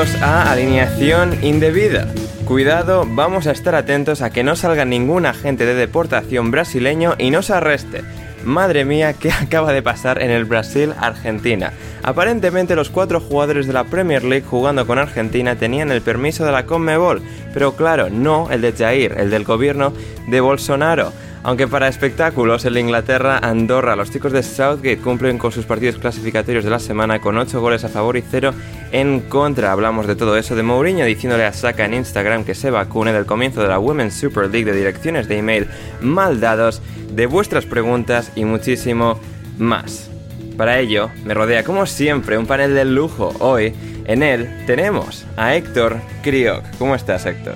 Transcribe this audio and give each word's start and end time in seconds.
A 0.00 0.50
Alineación 0.50 1.44
Indebida. 1.44 2.08
Cuidado, 2.46 3.04
vamos 3.06 3.46
a 3.46 3.50
estar 3.50 3.74
atentos 3.74 4.22
a 4.22 4.30
que 4.30 4.42
no 4.42 4.56
salga 4.56 4.86
ningún 4.86 5.26
agente 5.26 5.66
de 5.66 5.74
deportación 5.74 6.50
brasileño 6.50 7.16
y 7.18 7.30
nos 7.30 7.50
arreste. 7.50 8.02
Madre 8.42 8.86
mía, 8.86 9.12
¿qué 9.12 9.30
acaba 9.42 9.74
de 9.74 9.82
pasar 9.82 10.22
en 10.22 10.30
el 10.30 10.46
Brasil-Argentina? 10.46 11.74
Aparentemente 12.02 12.76
los 12.76 12.88
cuatro 12.88 13.20
jugadores 13.20 13.66
de 13.66 13.74
la 13.74 13.84
Premier 13.84 14.24
League 14.24 14.46
jugando 14.48 14.86
con 14.86 14.98
Argentina 14.98 15.56
tenían 15.56 15.92
el 15.92 16.00
permiso 16.00 16.46
de 16.46 16.52
la 16.52 16.64
Conmebol, 16.64 17.20
pero 17.52 17.76
claro, 17.76 18.08
no 18.08 18.50
el 18.50 18.62
de 18.62 18.72
Jair, 18.72 19.16
el 19.18 19.28
del 19.28 19.44
gobierno 19.44 19.92
de 20.28 20.40
Bolsonaro. 20.40 21.12
Aunque 21.42 21.66
para 21.66 21.88
espectáculos, 21.88 22.66
el 22.66 22.76
Inglaterra-Andorra, 22.76 23.96
los 23.96 24.10
chicos 24.10 24.32
de 24.32 24.42
Southgate 24.42 24.98
cumplen 24.98 25.38
con 25.38 25.52
sus 25.52 25.64
partidos 25.64 25.96
clasificatorios 25.96 26.64
de 26.64 26.70
la 26.70 26.78
semana 26.78 27.18
con 27.20 27.38
8 27.38 27.62
goles 27.62 27.82
a 27.82 27.88
favor 27.88 28.18
y 28.18 28.22
0 28.22 28.52
en 28.92 29.20
contra. 29.20 29.72
Hablamos 29.72 30.06
de 30.06 30.16
todo 30.16 30.36
eso 30.36 30.54
de 30.54 30.62
Mourinho 30.62 31.06
diciéndole 31.06 31.46
a 31.46 31.54
Saka 31.54 31.86
en 31.86 31.94
Instagram 31.94 32.44
que 32.44 32.54
se 32.54 32.70
vacune 32.70 33.14
del 33.14 33.24
comienzo 33.24 33.62
de 33.62 33.68
la 33.68 33.78
Women's 33.78 34.14
Super 34.14 34.50
League 34.50 34.70
de 34.70 34.76
direcciones 34.76 35.28
de 35.28 35.38
email 35.38 35.68
mal 36.02 36.40
dados, 36.40 36.82
de 37.10 37.24
vuestras 37.24 37.64
preguntas 37.64 38.32
y 38.36 38.44
muchísimo 38.44 39.18
más. 39.58 40.10
Para 40.58 40.78
ello, 40.78 41.08
me 41.24 41.32
rodea 41.32 41.64
como 41.64 41.86
siempre 41.86 42.36
un 42.36 42.46
panel 42.46 42.74
de 42.74 42.84
lujo. 42.84 43.32
Hoy, 43.38 43.72
en 44.04 44.22
él, 44.22 44.46
tenemos 44.66 45.26
a 45.38 45.54
Héctor 45.54 45.96
Crioc. 46.22 46.64
¿Cómo 46.78 46.94
estás, 46.94 47.24
Héctor? 47.24 47.54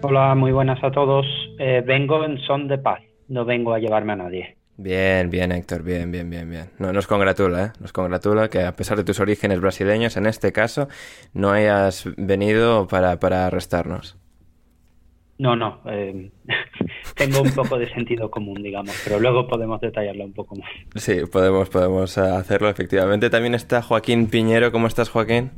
Hola, 0.00 0.34
muy 0.34 0.50
buenas 0.50 0.82
a 0.82 0.90
todos. 0.90 1.26
Eh, 1.62 1.82
vengo 1.84 2.24
en 2.24 2.38
son 2.38 2.68
de 2.68 2.78
paz, 2.78 3.02
no 3.28 3.44
vengo 3.44 3.74
a 3.74 3.78
llevarme 3.78 4.14
a 4.14 4.16
nadie. 4.16 4.56
Bien, 4.78 5.28
bien, 5.28 5.52
Héctor, 5.52 5.82
bien, 5.82 6.10
bien, 6.10 6.30
bien, 6.30 6.48
bien. 6.48 6.70
No, 6.78 6.90
nos 6.90 7.06
congratula, 7.06 7.64
¿eh? 7.64 7.72
Nos 7.80 7.92
congratula 7.92 8.48
que 8.48 8.62
a 8.62 8.72
pesar 8.72 8.96
de 8.96 9.04
tus 9.04 9.20
orígenes 9.20 9.60
brasileños, 9.60 10.16
en 10.16 10.24
este 10.24 10.52
caso, 10.52 10.88
no 11.34 11.50
hayas 11.50 12.08
venido 12.16 12.88
para, 12.88 13.20
para 13.20 13.46
arrestarnos. 13.46 14.16
No, 15.36 15.54
no, 15.54 15.82
eh, 15.84 16.30
tengo 17.14 17.42
un 17.42 17.50
poco 17.50 17.78
de 17.78 17.92
sentido 17.92 18.30
común, 18.30 18.62
digamos, 18.62 18.98
pero 19.04 19.20
luego 19.20 19.46
podemos 19.46 19.82
detallarlo 19.82 20.24
un 20.24 20.32
poco 20.32 20.56
más. 20.56 20.70
Sí, 20.94 21.26
podemos, 21.30 21.68
podemos 21.68 22.16
eh, 22.16 22.22
hacerlo, 22.22 22.70
efectivamente. 22.70 23.28
También 23.28 23.54
está 23.54 23.82
Joaquín 23.82 24.28
Piñero. 24.28 24.72
¿Cómo 24.72 24.86
estás, 24.86 25.10
Joaquín? 25.10 25.50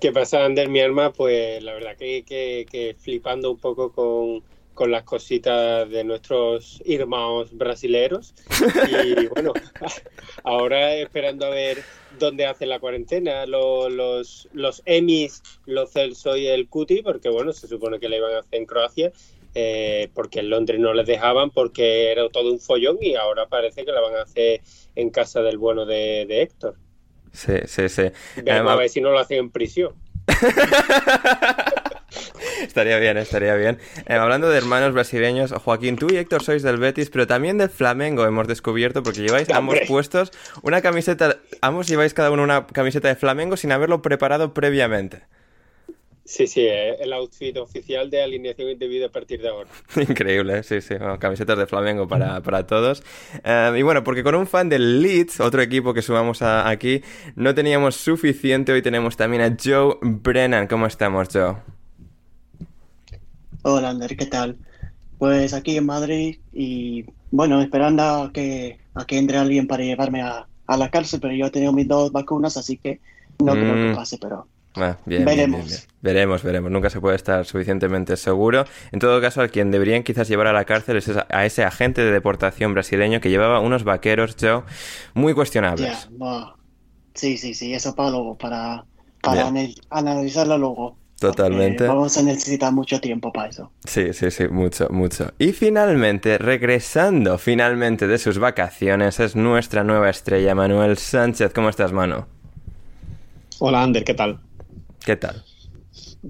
¿Qué 0.00 0.10
pasa, 0.10 0.42
Ander, 0.46 0.70
mi 0.70 0.80
alma? 0.80 1.12
Pues 1.12 1.62
la 1.62 1.74
verdad 1.74 1.96
que, 1.98 2.24
que, 2.26 2.64
que 2.70 2.96
flipando 2.98 3.50
un 3.50 3.58
poco 3.58 3.92
con, 3.92 4.42
con, 4.80 4.90
las 4.90 5.02
cositas 5.02 5.88
de 5.90 6.04
nuestros 6.04 6.82
hermanos 6.86 7.56
brasileros. 7.56 8.34
Y 8.88 9.26
bueno, 9.28 9.52
ahora 10.42 10.94
esperando 10.94 11.44
a 11.46 11.50
ver 11.50 11.82
dónde 12.18 12.46
hacen 12.46 12.70
la 12.70 12.80
cuarentena, 12.80 13.44
los, 13.44 13.92
los, 13.92 14.48
los 14.54 14.82
Emmys, 14.86 15.42
los 15.66 15.92
Celso 15.92 16.34
y 16.36 16.46
el 16.46 16.68
Cuti, 16.68 17.02
porque 17.02 17.28
bueno, 17.28 17.52
se 17.52 17.68
supone 17.68 18.00
que 18.00 18.08
la 18.08 18.16
iban 18.16 18.34
a 18.34 18.38
hacer 18.38 18.58
en 18.58 18.66
Croacia. 18.66 19.12
Eh, 19.52 20.08
porque 20.14 20.38
en 20.38 20.48
Londres 20.48 20.78
no 20.78 20.94
les 20.94 21.08
dejaban 21.08 21.50
porque 21.50 22.12
era 22.12 22.28
todo 22.28 22.52
un 22.52 22.60
follón 22.60 22.98
y 23.00 23.16
ahora 23.16 23.46
parece 23.46 23.84
que 23.84 23.90
la 23.90 24.00
van 24.00 24.14
a 24.14 24.22
hacer 24.22 24.60
en 24.94 25.10
casa 25.10 25.42
del 25.42 25.58
bueno 25.58 25.86
de, 25.86 26.24
de 26.28 26.42
Héctor. 26.42 26.76
Sí, 27.32 27.54
sí, 27.66 27.88
sí. 27.88 28.04
Veremos 28.36 28.72
a 28.72 28.76
ver 28.76 28.88
si 28.88 29.00
no 29.00 29.10
lo 29.10 29.18
hacen 29.18 29.38
en 29.38 29.50
prisión. 29.50 29.92
estaría 32.70 32.98
bien, 32.98 33.16
estaría 33.16 33.54
bien. 33.56 33.78
Eh, 34.06 34.14
hablando 34.14 34.48
de 34.48 34.56
hermanos 34.56 34.92
brasileños, 34.92 35.52
Joaquín, 35.52 35.96
tú 35.96 36.06
y 36.10 36.16
Héctor 36.16 36.42
sois 36.42 36.62
del 36.62 36.78
Betis, 36.78 37.10
pero 37.10 37.26
también 37.26 37.58
del 37.58 37.68
Flamengo 37.68 38.24
hemos 38.24 38.46
descubierto, 38.46 39.02
porque 39.02 39.22
lleváis 39.22 39.50
ambos 39.50 39.78
puestos 39.88 40.30
una 40.62 40.80
camiseta, 40.80 41.38
ambos 41.60 41.88
lleváis 41.88 42.14
cada 42.14 42.30
uno 42.30 42.44
una 42.44 42.66
camiseta 42.66 43.08
de 43.08 43.16
Flamengo 43.16 43.56
sin 43.56 43.72
haberlo 43.72 44.02
preparado 44.02 44.54
previamente. 44.54 45.22
Sí, 46.24 46.46
sí, 46.46 46.64
el 46.64 47.12
outfit 47.12 47.56
oficial 47.56 48.08
de 48.08 48.22
alineación 48.22 48.68
indebida 48.68 49.06
a 49.06 49.08
partir 49.08 49.42
de 49.42 49.48
ahora. 49.48 49.68
Increíble, 49.96 50.62
sí, 50.62 50.80
sí, 50.80 50.94
bueno, 50.94 51.18
camisetas 51.18 51.58
de 51.58 51.66
Flamengo 51.66 52.06
para, 52.06 52.40
para 52.40 52.68
todos. 52.68 53.02
Uh, 53.44 53.74
y 53.74 53.82
bueno, 53.82 54.04
porque 54.04 54.22
con 54.22 54.36
un 54.36 54.46
fan 54.46 54.68
del 54.68 55.02
Leeds, 55.02 55.40
otro 55.40 55.60
equipo 55.60 55.92
que 55.92 56.02
sumamos 56.02 56.40
a, 56.42 56.68
aquí, 56.68 57.02
no 57.34 57.52
teníamos 57.52 57.96
suficiente. 57.96 58.70
Hoy 58.70 58.80
tenemos 58.80 59.16
también 59.16 59.42
a 59.42 59.56
Joe 59.60 59.96
Brennan. 60.02 60.68
¿Cómo 60.68 60.86
estamos, 60.86 61.28
Joe? 61.32 61.56
Hola, 63.62 63.90
Ander, 63.90 64.16
¿qué 64.16 64.26
tal? 64.26 64.56
Pues 65.18 65.52
aquí 65.52 65.76
en 65.76 65.86
Madrid 65.86 66.38
y 66.52 67.04
bueno, 67.30 67.60
esperando 67.60 68.02
a 68.02 68.32
que, 68.32 68.78
a 68.94 69.04
que 69.04 69.18
entre 69.18 69.36
alguien 69.36 69.66
para 69.66 69.84
llevarme 69.84 70.22
a, 70.22 70.46
a 70.66 70.76
la 70.76 70.90
cárcel, 70.90 71.20
pero 71.20 71.34
yo 71.34 71.46
he 71.46 71.50
tenido 71.50 71.72
mis 71.72 71.86
dos 71.86 72.10
vacunas, 72.12 72.56
así 72.56 72.78
que 72.78 73.00
no 73.38 73.54
mm. 73.54 73.58
creo 73.58 73.74
que 73.74 73.94
pase, 73.94 74.18
pero 74.18 74.46
Ah, 74.76 74.96
bien, 75.04 75.24
veremos. 75.24 75.66
Bien, 75.66 75.68
bien, 75.68 75.80
veremos, 76.00 76.42
veremos. 76.42 76.70
Nunca 76.70 76.90
se 76.90 77.00
puede 77.00 77.16
estar 77.16 77.44
suficientemente 77.44 78.16
seguro. 78.16 78.64
En 78.92 79.00
todo 79.00 79.20
caso, 79.20 79.40
al 79.40 79.50
quien 79.50 79.70
deberían 79.70 80.02
quizás 80.04 80.28
llevar 80.28 80.46
a 80.46 80.52
la 80.52 80.64
cárcel 80.64 80.96
es 80.96 81.08
a 81.08 81.44
ese 81.44 81.64
agente 81.64 82.02
de 82.02 82.12
deportación 82.12 82.72
brasileño 82.72 83.20
que 83.20 83.30
llevaba 83.30 83.60
unos 83.60 83.82
vaqueros, 83.82 84.36
Joe, 84.40 84.62
muy 85.14 85.34
cuestionables. 85.34 86.08
Yeah. 86.16 86.54
Sí, 87.14 87.36
sí, 87.36 87.54
sí, 87.54 87.74
eso 87.74 87.94
para 87.96 88.10
luego, 88.10 88.38
para, 88.38 88.84
para 89.20 89.48
anal 89.48 89.74
analizarlo 89.90 90.56
luego. 90.56 90.96
Totalmente. 91.20 91.86
Vamos 91.86 92.16
a 92.16 92.22
necesitar 92.22 92.72
mucho 92.72 92.98
tiempo 92.98 93.30
para 93.30 93.50
eso. 93.50 93.70
Sí, 93.84 94.14
sí, 94.14 94.30
sí, 94.30 94.48
mucho, 94.48 94.88
mucho. 94.88 95.32
Y 95.38 95.52
finalmente, 95.52 96.38
regresando 96.38 97.36
finalmente 97.36 98.06
de 98.06 98.16
sus 98.16 98.38
vacaciones, 98.38 99.20
es 99.20 99.36
nuestra 99.36 99.84
nueva 99.84 100.08
estrella, 100.08 100.54
Manuel 100.54 100.96
Sánchez. 100.96 101.52
¿Cómo 101.52 101.68
estás, 101.68 101.92
mano? 101.92 102.26
Hola, 103.58 103.82
Ander, 103.82 104.02
¿qué 104.02 104.14
tal? 104.14 104.40
¿Qué 105.04 105.16
tal? 105.16 105.44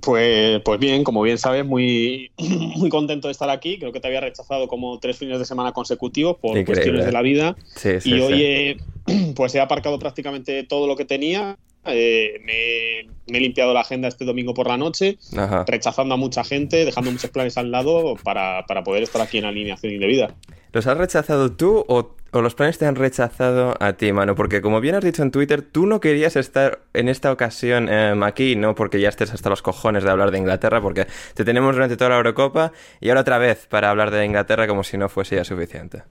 Pues, 0.01 0.61
pues 0.65 0.81
bien, 0.81 1.05
como 1.05 1.23
bien 1.23 1.39
sabes, 1.39 1.65
muy, 1.65 2.33
muy 2.39 2.91
contento 2.91 3.29
de 3.29 3.33
estar 3.33 3.49
aquí. 3.49 3.79
Creo 3.79 3.93
que 3.93 4.01
te 4.01 4.09
había 4.09 4.21
rechazado 4.21 4.67
como 4.67 4.99
tres 4.99 5.17
fines 5.17 5.39
de 5.39 5.45
semana 5.45 5.71
consecutivos 5.71 6.37
por 6.39 6.59
Increíble. 6.59 6.75
cuestiones 6.75 7.07
de 7.07 7.13
la 7.13 7.23
vida. 7.23 7.57
Sí, 7.77 8.01
sí, 8.01 8.11
y 8.11 8.13
sí. 8.15 8.21
hoy 8.21 8.43
he, 8.43 8.77
pues 9.37 9.55
he 9.55 9.61
aparcado 9.61 10.01
prácticamente 10.01 10.65
todo 10.65 10.89
lo 10.89 10.97
que 10.97 11.05
tenía. 11.05 11.57
Eh, 11.87 12.41
me, 12.45 13.11
me 13.33 13.39
he 13.39 13.41
limpiado 13.41 13.73
la 13.73 13.81
agenda 13.81 14.09
este 14.09 14.25
domingo 14.25 14.53
por 14.53 14.69
la 14.69 14.77
noche, 14.77 15.17
Ajá. 15.37 15.65
rechazando 15.67 16.15
a 16.15 16.17
mucha 16.19 16.45
gente, 16.45 16.85
dejando 16.85 17.11
muchos 17.11 17.31
planes 17.31 17.57
al 17.57 17.71
lado 17.71 18.17
para, 18.23 18.67
para 18.67 18.83
poder 18.85 19.03
estar 19.03 19.23
aquí 19.23 19.39
en 19.39 19.47
alineación 19.47 19.93
indebida. 19.95 20.35
¿Los 20.73 20.87
has 20.87 20.97
rechazado 20.99 21.51
tú 21.53 21.85
o, 21.89 22.15
o 22.33 22.43
los 22.43 22.55
planes 22.55 22.79
te 22.79 22.87
han 22.87 22.95
rechazado 22.97 23.75
a 23.81 23.95
ti, 23.95 24.13
mano? 24.13 24.35
Porque 24.37 24.61
como 24.61 24.81
bien 24.81 24.95
has 24.95 25.03
dicho 25.03 25.23
en 25.23 25.31
Twitter, 25.31 25.63
tú 25.63 25.87
no 25.87 26.01
querías 26.01 26.37
estar 26.37 26.81
en 26.93 27.09
esta 27.09 27.33
ocasión 27.33 27.89
em, 27.89 28.23
aquí, 28.23 28.55
no 28.57 28.75
porque 28.75 29.01
ya 29.01 29.09
estés 29.09 29.33
hasta 29.33 29.49
los 29.51 29.63
cojones 29.63 30.05
de 30.05 30.11
hablar 30.11 30.31
de 30.31 30.39
Inglaterra, 30.39 30.81
porque 30.81 31.07
te 31.35 31.45
tenemos 31.45 31.75
durante 31.75 31.97
toda 31.97 32.11
la 32.11 32.17
Eurocopa 32.19 32.73
y 33.01 33.09
ahora 33.09 33.23
otra 33.23 33.39
vez 33.39 33.67
para 33.69 33.91
hablar 33.91 34.11
de 34.11 34.25
Inglaterra 34.25 34.69
como 34.69 34.85
si 34.85 34.97
no 34.99 35.09
fuese 35.09 35.37
ya 35.37 35.45
suficiente. 35.45 36.03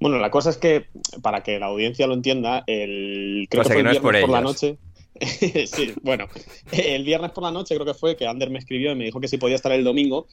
Bueno, 0.00 0.18
la 0.18 0.30
cosa 0.30 0.50
es 0.50 0.56
que, 0.58 0.86
para 1.22 1.42
que 1.42 1.58
la 1.58 1.66
audiencia 1.66 2.06
lo 2.06 2.14
entienda, 2.14 2.62
el 2.66 3.46
creo 3.50 3.62
O 3.62 3.64
sea, 3.64 3.74
que 3.76 3.82
que 3.82 3.82
fue 3.82 3.82
no 3.84 3.90
es 3.90 3.96
el 3.96 4.02
por 4.02 4.12
viernes 4.12 4.20
por 4.22 4.30
la 4.30 4.38
ellos. 4.40 4.62
noche. 4.62 4.78
sí, 5.66 5.92
bueno, 6.02 6.26
el 6.70 7.02
viernes 7.04 7.32
por 7.32 7.42
la 7.42 7.50
noche 7.50 7.74
creo 7.74 7.86
que 7.86 7.94
fue 7.94 8.16
que 8.16 8.26
Ander 8.26 8.50
me 8.50 8.58
escribió 8.60 8.92
y 8.92 8.94
me 8.94 9.04
dijo 9.04 9.20
que 9.20 9.26
si 9.28 9.36
podía 9.38 9.56
estar 9.56 9.72
el 9.72 9.82
domingo. 9.84 10.26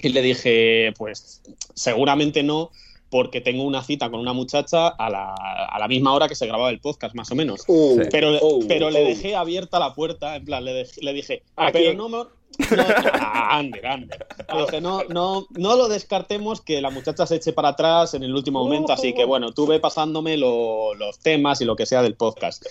Y 0.00 0.10
le 0.10 0.22
dije, 0.22 0.92
pues 0.96 1.42
seguramente 1.74 2.44
no, 2.44 2.70
porque 3.10 3.40
tengo 3.40 3.64
una 3.64 3.82
cita 3.82 4.08
con 4.10 4.20
una 4.20 4.32
muchacha 4.32 4.86
a 4.88 5.10
la, 5.10 5.34
a 5.34 5.76
la 5.80 5.88
misma 5.88 6.12
hora 6.14 6.28
que 6.28 6.36
se 6.36 6.46
grababa 6.46 6.70
el 6.70 6.78
podcast, 6.78 7.16
más 7.16 7.30
o 7.32 7.34
menos. 7.34 7.64
Uh, 7.66 8.02
Pero, 8.12 8.38
uh, 8.40 8.64
pero 8.68 8.90
le 8.90 9.02
uh. 9.02 9.08
dejé 9.08 9.34
abierta 9.34 9.80
la 9.80 9.94
puerta, 9.94 10.36
en 10.36 10.44
plan, 10.44 10.64
le, 10.64 10.84
dej- 10.84 11.00
le 11.02 11.12
dije, 11.12 11.42
¿A 11.56 11.72
pero 11.72 11.84
quién? 11.86 11.96
no 11.96 12.08
me... 12.08 12.18
No, 12.58 12.82
a 12.82 13.56
Ander, 13.58 13.86
Ander. 13.86 14.26
Le 14.52 14.60
dije, 14.62 14.80
no, 14.80 15.04
no, 15.04 15.46
no 15.50 15.76
lo 15.76 15.88
descartemos 15.88 16.60
que 16.60 16.80
la 16.80 16.90
muchacha 16.90 17.26
se 17.26 17.36
eche 17.36 17.52
para 17.52 17.68
atrás 17.68 18.14
en 18.14 18.22
el 18.24 18.34
último 18.34 18.64
momento, 18.64 18.92
así 18.92 19.12
que 19.12 19.24
bueno, 19.24 19.52
tuve 19.52 19.78
pasándome 19.80 20.36
lo- 20.36 20.94
los 20.94 21.18
temas 21.20 21.60
y 21.60 21.64
lo 21.64 21.76
que 21.76 21.86
sea 21.86 22.02
del 22.02 22.14
podcast. 22.16 22.64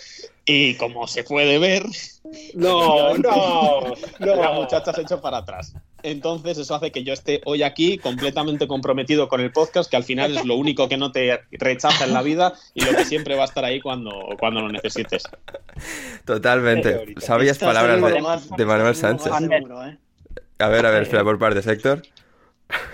Y 0.46 0.76
como 0.76 1.08
se 1.08 1.24
puede 1.24 1.58
ver, 1.60 1.86
No, 2.54 3.14
no, 3.18 3.82
la 4.20 4.52
muchacha 4.54 4.92
se 4.94 5.02
echó 5.02 5.22
para 5.22 5.38
atrás. 5.38 5.74
Entonces 6.08 6.58
eso 6.58 6.74
hace 6.74 6.92
que 6.92 7.04
yo 7.04 7.12
esté 7.12 7.42
hoy 7.44 7.64
aquí 7.64 7.98
completamente 7.98 8.66
comprometido 8.66 9.28
con 9.28 9.42
el 9.42 9.52
podcast, 9.52 9.90
que 9.90 9.98
al 9.98 10.06
final 10.06 10.38
es 10.38 10.46
lo 10.46 10.56
único 10.56 10.88
que 10.88 10.96
no 10.96 11.12
te 11.12 11.42
rechaza 11.52 12.06
en 12.06 12.14
la 12.14 12.22
vida 12.22 12.54
y 12.74 12.86
lo 12.86 12.96
que 12.96 13.04
siempre 13.04 13.36
va 13.36 13.42
a 13.42 13.46
estar 13.46 13.66
ahí 13.66 13.82
cuando, 13.82 14.12
cuando 14.40 14.62
lo 14.62 14.70
necesites. 14.70 15.24
Totalmente. 16.26 17.14
Sabias 17.18 17.58
palabras 17.58 18.02
de, 18.02 18.56
de 18.56 18.66
Manuel 18.66 18.96
Sánchez. 18.96 19.28
¿eh? 19.28 19.98
A 20.60 20.68
ver, 20.70 20.86
a 20.86 20.92
ver, 20.92 21.04
espera 21.04 21.26
por 21.26 21.38
partes, 21.38 21.68
Héctor. 21.68 22.04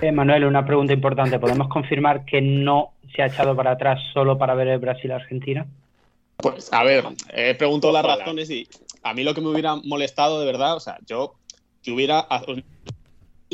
Eh, 0.02 0.12
Manuel, 0.12 0.46
una 0.46 0.66
pregunta 0.66 0.94
importante. 0.94 1.38
¿Podemos 1.38 1.68
confirmar 1.68 2.26
que 2.26 2.42
no 2.42 2.94
se 3.16 3.22
ha 3.22 3.28
echado 3.28 3.56
para 3.56 3.74
atrás 3.74 4.02
solo 4.12 4.40
para 4.40 4.56
ver 4.56 4.70
el 4.70 4.80
Brasil-Argentina? 4.80 5.68
Pues 6.38 6.74
a 6.74 6.84
ver, 6.84 7.06
he 7.30 7.54
preguntado 7.54 7.94
las 7.94 8.06
razones 8.06 8.50
y 8.50 8.68
a 9.04 9.14
mí 9.14 9.24
lo 9.24 9.36
que 9.36 9.42
me 9.42 9.50
hubiera 9.50 9.76
molestado 9.76 10.40
de 10.40 10.48
verdad, 10.48 10.76
o 10.76 10.80
sea, 10.80 10.98
yo 11.06 11.36
que 11.84 11.92
hubiera, 11.92 12.26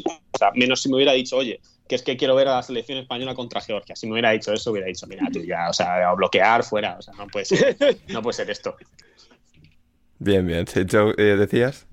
o 0.05 0.37
sea, 0.37 0.51
menos 0.53 0.81
si 0.81 0.89
me 0.89 0.95
hubiera 0.95 1.13
dicho, 1.13 1.37
oye, 1.37 1.59
que 1.87 1.95
es 1.95 2.03
que 2.03 2.15
quiero 2.15 2.35
ver 2.35 2.47
a 2.47 2.55
la 2.55 2.63
selección 2.63 2.99
española 2.99 3.33
contra 3.33 3.61
Georgia. 3.61 3.95
Si 3.95 4.05
me 4.05 4.13
hubiera 4.13 4.31
dicho 4.31 4.53
eso, 4.53 4.71
hubiera 4.71 4.87
dicho, 4.87 5.07
mira, 5.07 5.27
tú 5.33 5.43
ya, 5.43 5.69
o 5.69 5.73
sea, 5.73 6.13
bloquear 6.13 6.63
fuera, 6.63 6.97
o 6.99 7.01
sea, 7.01 7.13
no 7.15 7.27
puede 7.27 7.45
ser, 7.45 7.75
no 8.07 8.21
puede 8.21 8.33
ser 8.33 8.49
esto. 8.49 8.75
Bien, 10.19 10.45
bien. 10.45 10.65
Eh, 10.75 11.23
¿decías? 11.23 11.87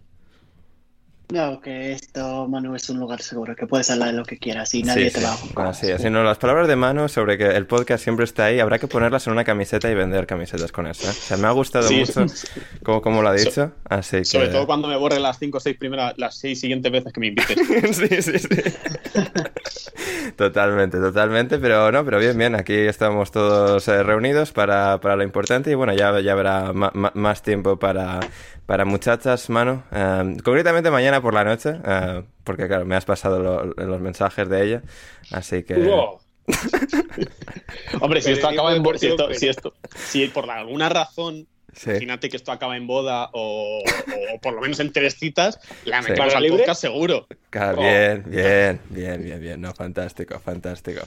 No, 1.28 1.61
que 1.61 1.90
esto, 1.93 2.46
Manu, 2.46 2.76
es 2.76 2.88
un 2.88 3.00
lugar 3.00 3.20
seguro, 3.20 3.56
que 3.56 3.67
puedes 3.67 3.90
hablar 3.90 4.12
de 4.12 4.14
lo 4.14 4.25
que 4.25 4.38
quieras 4.38 4.73
y 4.75 4.84
nadie 4.84 5.08
Sí, 5.08 5.14
te 5.14 5.20
sí. 5.20 5.26
va 5.26 5.32
a 5.32 5.37
juzgar. 5.37 5.67
Así 5.67 5.90
es. 5.90 6.00
Si 6.00 6.08
no, 6.08 6.23
las 6.23 6.38
palabras 6.38 6.69
de 6.69 6.76
mano 6.76 7.08
sobre 7.08 7.37
que 7.37 7.46
el 7.49 7.67
podcast 7.67 8.05
siempre 8.05 8.25
está 8.25 8.44
ahí, 8.44 8.61
habrá 8.61 8.78
que 8.78 8.87
ponerlas 8.87 9.26
en 9.26 9.32
una 9.32 9.43
camiseta 9.43 9.90
y 9.90 9.94
vender 9.96 10.25
camisetas 10.26 10.70
con 10.70 10.87
eso. 10.87 11.05
¿eh? 11.08 11.11
O 11.11 11.12
sea, 11.12 11.37
me 11.37 11.49
ha 11.49 11.50
gustado 11.50 11.88
Sí. 11.88 11.96
mucho 11.99 12.26
como, 12.84 13.02
como 13.02 13.23
lo 13.23 13.28
ha 13.31 13.32
dicho. 13.32 13.73
Así 13.88 14.19
que... 14.19 14.25
Sobre 14.25 14.49
todo 14.49 14.67
cuando 14.67 14.87
me 14.87 14.96
borre 14.96 15.19
las 15.19 15.38
cinco 15.40 15.58
o 15.58 15.61
seis 15.61 15.76
primeras, 15.76 16.14
las 16.17 16.37
seis 16.37 16.61
siguientes 16.61 16.93
veces 16.93 17.12
que 17.12 17.19
me 17.20 17.26
invites. 17.26 17.58
sí, 17.96 18.23
sí, 18.23 18.38
sí. 18.38 18.49
Totalmente, 20.37 20.99
totalmente, 20.99 21.58
pero 21.58 21.90
no, 21.90 22.05
pero 22.05 22.19
bien, 22.19 22.37
bien, 22.37 22.55
aquí 22.55 22.75
estamos 22.75 23.31
todos 23.31 23.87
eh, 23.88 24.02
reunidos 24.02 24.52
para, 24.52 25.00
para 25.00 25.17
lo 25.17 25.23
importante 25.23 25.70
y 25.70 25.75
bueno, 25.75 25.94
ya, 25.94 26.20
ya 26.20 26.32
habrá 26.32 26.73
ma- 26.73 26.90
ma- 26.94 27.12
más 27.14 27.43
tiempo 27.43 27.78
para, 27.78 28.20
para 28.67 28.84
muchachas, 28.84 29.49
mano. 29.49 29.84
Eh, 29.93 30.37
concretamente 30.44 30.90
mañana 30.90 31.16
por 31.21 31.35
la 31.35 31.45
noche, 31.45 31.75
eh, 31.85 32.23
porque 32.45 32.67
claro, 32.69 32.85
me 32.85 32.97
has 32.97 33.05
pasado 33.05 33.39
lo- 33.41 33.65
los 33.65 34.01
mensajes 34.01 34.49
de 34.49 34.65
ella, 34.65 34.83
así 35.33 35.63
que... 35.65 35.75
Wow. 35.75 36.19
Hombre, 38.01 38.21
si 38.23 38.33
esto 38.33 38.49
acaba 38.49 38.75
en 38.75 38.85
si 38.99 39.49
esto- 39.49 39.75
si 39.95 40.27
por 40.29 40.51
alguna 40.51 40.89
razón, 40.89 41.47
Sí. 41.76 41.90
imagínate 41.90 42.28
que 42.31 42.37
esto 42.38 42.52
acaba 42.52 42.76
en 42.76 42.87
boda 42.87 43.28
o, 43.32 43.82
o 44.34 44.40
por 44.40 44.55
lo 44.55 44.61
menos 44.62 44.81
en 44.81 44.93
tres 44.93 45.14
citas, 45.17 45.61
la 45.84 46.02
Sí. 46.02 46.11
metemos 46.11 46.34
al 46.34 46.43
¿Libre? 46.43 46.58
podcast 46.61 46.81
seguro. 46.81 47.26
Claro, 47.50 47.78
Oh. 47.78 47.82
bien, 47.82 48.23
bien, 48.26 48.81
bien, 48.90 49.23
bien, 49.23 49.40
bien, 49.40 49.61
no, 49.61 49.73
fantástico, 49.75 50.38
fantástico. 50.40 51.00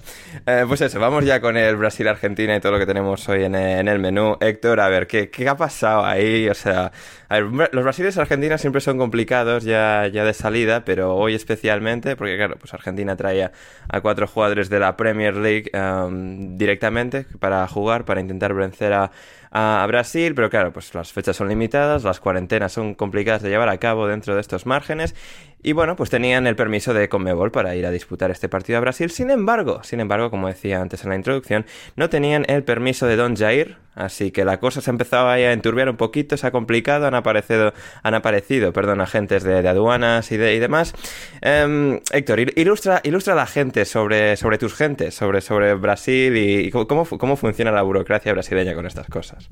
Eh, 0.45 0.65
pues 0.67 0.81
eso, 0.81 0.99
vamos 0.99 1.25
ya 1.25 1.41
con 1.41 1.57
el 1.57 1.75
Brasil-Argentina 1.75 2.55
y 2.55 2.59
todo 2.59 2.71
lo 2.73 2.79
que 2.79 2.85
tenemos 2.85 3.27
hoy 3.29 3.43
en, 3.43 3.55
en 3.55 3.87
el 3.87 3.99
menú. 3.99 4.37
Héctor, 4.39 4.79
a 4.79 4.89
ver, 4.89 5.07
¿qué, 5.07 5.29
qué 5.29 5.47
ha 5.49 5.57
pasado 5.57 6.05
ahí? 6.05 6.47
O 6.49 6.53
sea, 6.55 6.91
a 7.29 7.39
ver, 7.39 7.69
los 7.73 7.83
brasiles 7.83 8.17
argentinas 8.17 8.61
siempre 8.61 8.81
son 8.81 8.97
complicados 8.97 9.63
ya, 9.63 10.07
ya 10.11 10.23
de 10.23 10.33
salida, 10.33 10.85
pero 10.85 11.15
hoy 11.15 11.35
especialmente, 11.35 12.15
porque 12.15 12.35
claro, 12.37 12.57
pues 12.59 12.73
Argentina 12.73 13.15
traía 13.15 13.51
a 13.87 14.01
cuatro 14.01 14.27
jugadores 14.27 14.69
de 14.69 14.79
la 14.79 14.95
Premier 14.97 15.35
League 15.35 15.71
um, 15.73 16.57
directamente 16.57 17.25
para 17.39 17.67
jugar, 17.67 18.05
para 18.05 18.21
intentar 18.21 18.53
vencer 18.53 18.93
a, 18.93 19.11
a 19.51 19.85
Brasil, 19.87 20.35
pero 20.35 20.49
claro, 20.49 20.71
pues 20.71 20.93
las 20.93 21.11
fechas 21.11 21.35
son 21.35 21.49
limitadas, 21.49 22.03
las 22.03 22.19
cuarentenas 22.19 22.71
son 22.71 22.93
complicadas 22.93 23.41
de 23.41 23.49
llevar 23.49 23.69
a 23.69 23.77
cabo 23.77 24.07
dentro 24.07 24.35
de 24.35 24.41
estos 24.41 24.65
márgenes. 24.65 25.15
Y 25.61 25.73
bueno, 25.73 25.97
pues 25.97 26.09
tenían 26.09 26.47
el 26.47 26.55
permiso 26.55 26.93
de 26.93 27.09
Conmebol 27.09 27.51
para 27.51 27.75
ir 27.75 27.85
a 27.85 27.91
disputar 27.91 28.31
este 28.31 28.47
partido 28.47 28.77
a 28.77 28.81
Brasil. 28.81 29.11
Sin 29.11 29.29
embargo, 29.29 29.83
sin 29.83 29.99
embargo, 29.99 30.29
como 30.31 30.47
decía 30.47 30.79
antes 30.81 31.03
en 31.03 31.09
la 31.09 31.17
introducción, 31.17 31.65
no 31.97 32.09
tenían 32.09 32.45
el 32.47 32.63
permiso 32.63 33.07
de 33.07 33.17
Don 33.17 33.35
Jair, 33.35 33.75
así 33.93 34.31
que 34.31 34.45
la 34.45 34.61
cosa 34.61 34.79
se 34.79 34.89
empezaba 34.89 35.33
a 35.33 35.51
enturbiar 35.51 35.89
un 35.89 35.97
poquito, 35.97 36.37
se 36.37 36.47
ha 36.47 36.51
complicado, 36.51 37.07
han 37.07 37.13
aparecido, 37.13 37.73
han 38.03 38.13
aparecido, 38.13 38.71
perdón, 38.71 39.01
agentes 39.01 39.43
de, 39.43 39.67
aduanas 39.67 40.31
y, 40.31 40.37
de, 40.37 40.55
y 40.55 40.59
demás. 40.59 40.93
Em, 41.41 41.99
Héctor, 42.13 42.39
il- 42.39 42.53
ilustra, 42.55 43.01
ilustra 43.03 43.33
a 43.33 43.35
la 43.35 43.45
gente 43.45 43.83
sobre, 43.83 44.37
sobre 44.37 44.57
tus 44.59 44.73
gentes, 44.75 45.13
sobre, 45.13 45.41
sobre 45.41 45.73
Brasil 45.73 46.37
y, 46.37 46.71
cómo, 46.71 47.05
cómo 47.05 47.35
funciona 47.35 47.71
la 47.71 47.81
burocracia 47.81 48.31
brasileña 48.31 48.73
con 48.75 48.85
estas 48.85 49.07
cosas. 49.07 49.49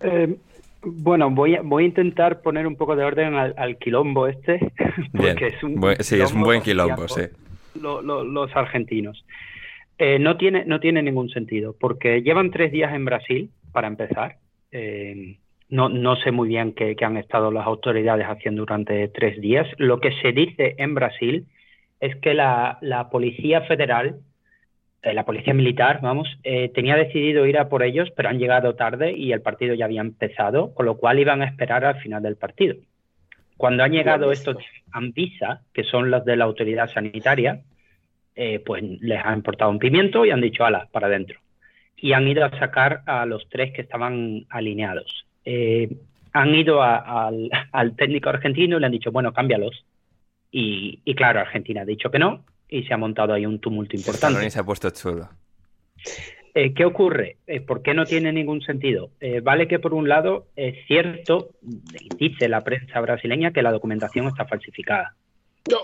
Eh, 0.00 0.36
bueno, 0.86 1.30
voy 1.30 1.56
a, 1.56 1.62
voy 1.62 1.84
a 1.84 1.86
intentar 1.86 2.40
poner 2.42 2.66
un 2.66 2.76
poco 2.76 2.96
de 2.96 3.04
orden 3.04 3.34
al, 3.34 3.54
al 3.56 3.76
quilombo 3.78 4.26
este, 4.26 4.58
Bien, 5.12 5.34
porque 5.34 5.46
es 5.48 5.62
un 5.62 5.74
buen- 5.76 6.02
sí, 6.02 6.20
es 6.20 6.32
un 6.32 6.42
buen 6.42 6.62
quilombo 6.62 7.08
sí. 7.08 7.22
lo- 7.80 8.00
lo- 8.02 8.24
los 8.24 8.54
argentinos. 8.56 9.24
Eh, 9.98 10.18
no, 10.18 10.36
tiene, 10.36 10.64
no 10.66 10.78
tiene 10.80 11.02
ningún 11.02 11.30
sentido, 11.30 11.74
porque 11.78 12.22
llevan 12.22 12.50
tres 12.50 12.70
días 12.72 12.94
en 12.94 13.04
Brasil, 13.04 13.50
para 13.72 13.86
empezar. 13.88 14.36
Eh, 14.72 15.36
no, 15.68 15.88
no 15.88 16.16
sé 16.16 16.30
muy 16.32 16.48
bien 16.48 16.72
qué, 16.74 16.94
qué 16.96 17.04
han 17.04 17.16
estado 17.16 17.50
las 17.50 17.66
autoridades 17.66 18.26
haciendo 18.26 18.62
durante 18.62 19.08
tres 19.08 19.40
días. 19.40 19.66
Lo 19.78 20.00
que 20.00 20.12
se 20.22 20.32
dice 20.32 20.74
en 20.78 20.94
Brasil 20.94 21.46
es 22.00 22.14
que 22.16 22.34
la, 22.34 22.78
la 22.82 23.08
Policía 23.10 23.62
Federal, 23.62 24.16
la 25.02 25.24
Policía 25.24 25.54
Militar, 25.54 26.00
vamos, 26.02 26.28
eh, 26.42 26.70
tenía 26.74 26.96
decidido 26.96 27.46
ir 27.46 27.58
a 27.58 27.68
por 27.68 27.82
ellos, 27.82 28.10
pero 28.16 28.28
han 28.28 28.38
llegado 28.38 28.74
tarde 28.74 29.12
y 29.12 29.32
el 29.32 29.40
partido 29.42 29.74
ya 29.74 29.84
había 29.84 30.00
empezado, 30.00 30.74
con 30.74 30.86
lo 30.86 30.96
cual 30.96 31.18
iban 31.20 31.42
a 31.42 31.46
esperar 31.46 31.84
al 31.84 32.00
final 32.00 32.22
del 32.22 32.36
partido. 32.36 32.76
Cuando 33.56 33.84
han 33.84 33.92
llegado 33.92 34.32
estos 34.32 34.56
Anvisa, 34.92 35.62
que 35.72 35.84
son 35.84 36.10
los 36.10 36.24
de 36.24 36.36
la 36.36 36.44
autoridad 36.44 36.90
sanitaria, 36.92 37.62
eh, 38.34 38.58
pues 38.60 38.82
les 39.00 39.24
ha 39.24 39.32
importado 39.34 39.70
un 39.70 39.78
pimiento 39.78 40.24
y 40.26 40.30
han 40.30 40.40
dicho, 40.40 40.64
ala, 40.64 40.88
para 40.92 41.06
adentro. 41.06 41.38
Y 41.96 42.12
han 42.12 42.28
ido 42.28 42.44
a 42.44 42.58
sacar 42.58 43.02
a 43.06 43.24
los 43.26 43.48
tres 43.48 43.72
que 43.72 43.82
estaban 43.82 44.44
alineados. 44.50 45.26
Eh, 45.44 45.88
han 46.32 46.54
ido 46.54 46.82
a- 46.82 47.26
al, 47.28 47.50
al 47.72 47.96
técnico 47.96 48.28
argentino 48.28 48.76
y 48.76 48.80
le 48.80 48.86
han 48.86 48.92
dicho, 48.92 49.12
bueno, 49.12 49.32
cámbialos. 49.32 49.84
Y, 50.50 51.00
y 51.04 51.14
claro, 51.14 51.40
Argentina 51.40 51.82
ha 51.82 51.84
dicho 51.86 52.10
que 52.10 52.18
no 52.18 52.44
y 52.68 52.82
se 52.84 52.94
ha 52.94 52.96
montado 52.96 53.32
ahí 53.32 53.46
un 53.46 53.58
tumulto 53.58 53.96
importante. 53.96 54.50
Se 54.50 54.58
ha 54.58 54.64
puesto 54.64 54.90
chulo. 54.90 55.28
Eh, 56.54 56.72
¿Qué 56.72 56.84
ocurre? 56.84 57.36
Eh, 57.46 57.60
¿Por 57.60 57.82
qué 57.82 57.92
no 57.92 58.06
tiene 58.06 58.32
ningún 58.32 58.62
sentido? 58.62 59.10
Eh, 59.20 59.40
vale 59.40 59.68
que 59.68 59.78
por 59.78 59.92
un 59.92 60.08
lado 60.08 60.46
es 60.56 60.86
cierto, 60.86 61.50
dice 62.18 62.48
la 62.48 62.64
prensa 62.64 62.98
brasileña, 63.00 63.52
que 63.52 63.62
la 63.62 63.72
documentación 63.72 64.26
está 64.26 64.46
falsificada. 64.46 65.14
No. 65.70 65.78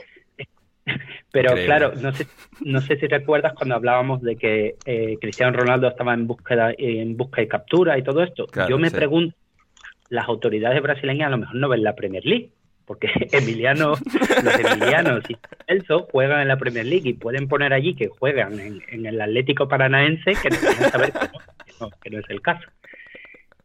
Pero 1.31 1.51
Increíble. 1.51 1.67
claro, 1.67 1.93
no 2.01 2.13
sé, 2.15 2.27
no 2.61 2.81
sé 2.81 2.97
si 2.97 3.07
recuerdas 3.07 3.53
cuando 3.55 3.75
hablábamos 3.75 4.23
de 4.23 4.37
que 4.37 4.77
eh, 4.87 5.19
Cristiano 5.21 5.57
Ronaldo 5.57 5.89
estaba 5.89 6.15
en 6.15 6.27
búsqueda, 6.27 6.73
en 6.77 7.17
busca 7.17 7.43
y 7.43 7.49
captura 7.49 7.99
y 7.99 8.03
todo 8.03 8.23
esto. 8.23 8.47
Claro, 8.47 8.71
Yo 8.71 8.79
me 8.79 8.91
sí. 8.91 8.97
pregunto, 8.97 9.37
las 10.09 10.27
autoridades 10.29 10.83
brasileñas 10.83 11.29
a 11.29 11.31
lo 11.31 11.39
mejor 11.39 11.55
no 11.57 11.69
ven 11.69 11.83
la 11.83 11.95
Premier 11.95 12.25
League, 12.25 12.51
porque 12.85 13.09
Emiliano, 13.33 13.95
los 14.45 14.55
Emilianos 14.59 15.23
y 15.29 15.37
Celso 15.67 16.09
juegan 16.11 16.41
en 16.43 16.49
la 16.49 16.59
Premier 16.59 16.87
League 16.87 17.09
y 17.09 17.15
pueden 17.15 17.49
poner 17.49 17.73
allí 17.73 17.95
que 17.95 18.09
juegan 18.09 18.59
en, 18.61 19.07
el 19.07 19.21
Atlético 19.21 19.69
Paranaense, 19.69 20.35
que 20.43 20.51
no 20.51 20.57
saber 20.91 21.13
que 21.13 21.73
no, 21.81 21.91
que 22.03 22.11
no 22.11 22.19
es 22.19 22.31
el 22.31 22.41
caso. 22.41 22.69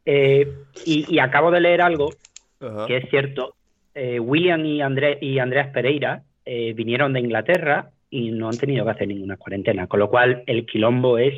Eh, 0.09 0.47
y, 0.85 1.19
acabo 1.19 1.51
de 1.51 1.59
leer 1.59 1.81
algo 1.81 2.13
que 2.87 2.97
es 2.97 3.09
cierto. 3.09 3.55
Eh, 3.93 4.19
William 4.19 4.65
y, 4.65 4.81
André, 4.81 5.17
y 5.21 5.39
Andreas 5.39 5.69
Pereira 5.73 6.23
eh, 6.45 6.71
vinieron 6.73 7.11
de 7.11 7.19
Inglaterra 7.19 7.91
y 8.09 8.31
no 8.31 8.47
han 8.47 8.57
tenido 8.57 8.85
que 8.85 8.91
hacer 8.91 9.07
ninguna 9.09 9.35
cuarentena, 9.35 9.87
con 9.87 9.99
lo 9.99 10.09
cual 10.09 10.43
el 10.47 10.65
quilombo 10.65 11.17
es 11.17 11.33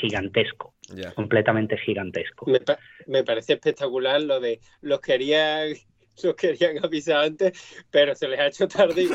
gigantesco, 0.00 0.74
completamente 1.14 1.76
gigantesco. 1.76 2.46
Me, 3.06 3.24
parece 3.24 3.54
espectacular 3.54 4.20
lo 4.22 4.38
de 4.38 4.60
los 4.80 5.00
querían, 5.00 5.70
querían 6.36 6.84
avisar 6.84 7.24
antes, 7.24 7.84
pero 7.90 8.14
se 8.14 8.28
les 8.28 8.40
ha 8.40 8.46
hecho 8.46 8.68
tarde 8.68 9.02
y 9.02 9.08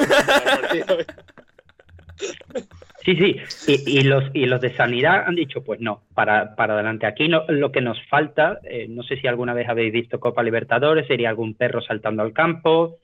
Sí, 3.04 3.36
sí, 3.50 3.84
y, 3.86 4.04
los, 4.04 4.24
y 4.34 4.46
los 4.46 4.62
de 4.62 4.74
sanidad 4.76 5.26
han 5.28 5.36
dicho, 5.36 5.62
pues 5.62 5.82
no, 5.82 6.04
para, 6.14 6.56
para 6.56 6.76
adelante. 6.76 7.06
Aquí 7.06 7.28
no, 7.28 7.44
lo 7.50 7.72
que 7.72 7.82
nos 7.82 8.02
falta, 8.08 8.60
eh, 8.64 8.88
no 8.88 9.04
sé 9.04 9.18
si 9.18 9.28
alguna 9.28 9.54
vez 9.54 9.68
habéis 9.68 9.92
visto 9.92 10.22
Copa 10.22 10.42
Libertadores, 10.42 11.08
sería 11.08 11.30
algún 11.30 11.54
perro 11.54 11.82
saltando 11.82 12.24
al 12.24 12.32
campo, 12.32 13.00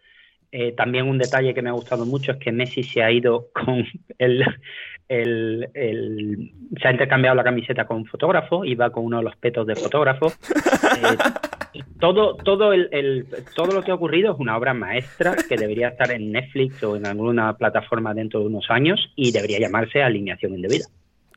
eh, 0.51 0.72
también 0.72 1.08
un 1.08 1.20
detalle 1.20 1.53
que 1.53 1.62
me 1.62 1.70
ha 1.70 1.74
gustado 1.74 2.06
mucho 2.06 2.32
es 2.32 2.38
que 2.38 2.51
Messi 2.51 2.82
se 2.82 3.03
ha 3.03 3.12
ido 3.12 3.50
con 3.53 3.86
el, 4.18 4.44
el, 5.08 5.70
el, 5.74 6.51
se 6.82 6.88
ha 6.88 6.91
intercambiado 6.91 7.36
la 7.36 7.44
camiseta 7.44 7.86
con 7.86 7.98
un 7.98 8.06
fotógrafo 8.06 8.65
y 8.65 8.74
va 8.74 8.89
con 8.89 9.06
uno 9.06 9.18
de 9.18 9.24
los 9.24 9.36
petos 9.36 9.68
de 9.68 9.75
fotógrafo. 9.75 10.32
Eh, 10.89 11.18
todo, 12.00 12.36
todo, 12.36 12.74
el, 12.74 13.27
todo 13.55 13.74
lo 13.74 13.83
que 13.83 13.91
ha 13.91 13.95
ocurrido 13.95 14.33
es 14.33 14.39
una 14.39 14.57
obra 14.57 14.74
maestra 14.74 15.36
que 15.48 15.55
debería 15.55 15.89
estar 15.89 16.12
en 16.12 16.31
Netflix 16.31 16.81
o 16.83 16.95
en 16.95 17.05
alguna 17.05 17.57
plataforma 17.57 18.13
dentro 18.13 18.39
de 18.39 18.48
unos 18.48 18.65
años 18.69 19.00
y 19.15 19.31
debería 19.31 19.59
llamarse 19.59 20.01
Alineación 20.01 20.55
Indebida. 20.55 20.86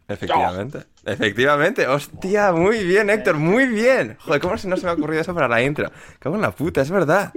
Efectivamente, 0.08 0.78
efectivamente. 1.04 1.86
Hostia, 1.86 2.52
muy 2.52 2.84
bien, 2.84 3.08
Héctor, 3.08 3.36
muy 3.36 3.66
bien. 3.66 4.16
Joder, 4.20 4.40
¿cómo 4.40 4.54
no 4.54 4.76
se 4.76 4.84
me 4.84 4.90
ha 4.90 4.94
ocurrido 4.94 5.22
eso 5.22 5.34
para 5.34 5.48
la 5.48 5.62
intro? 5.62 5.90
Cago 6.18 6.36
en 6.36 6.42
la 6.42 6.50
puta, 6.50 6.82
es 6.82 6.90
verdad. 6.90 7.32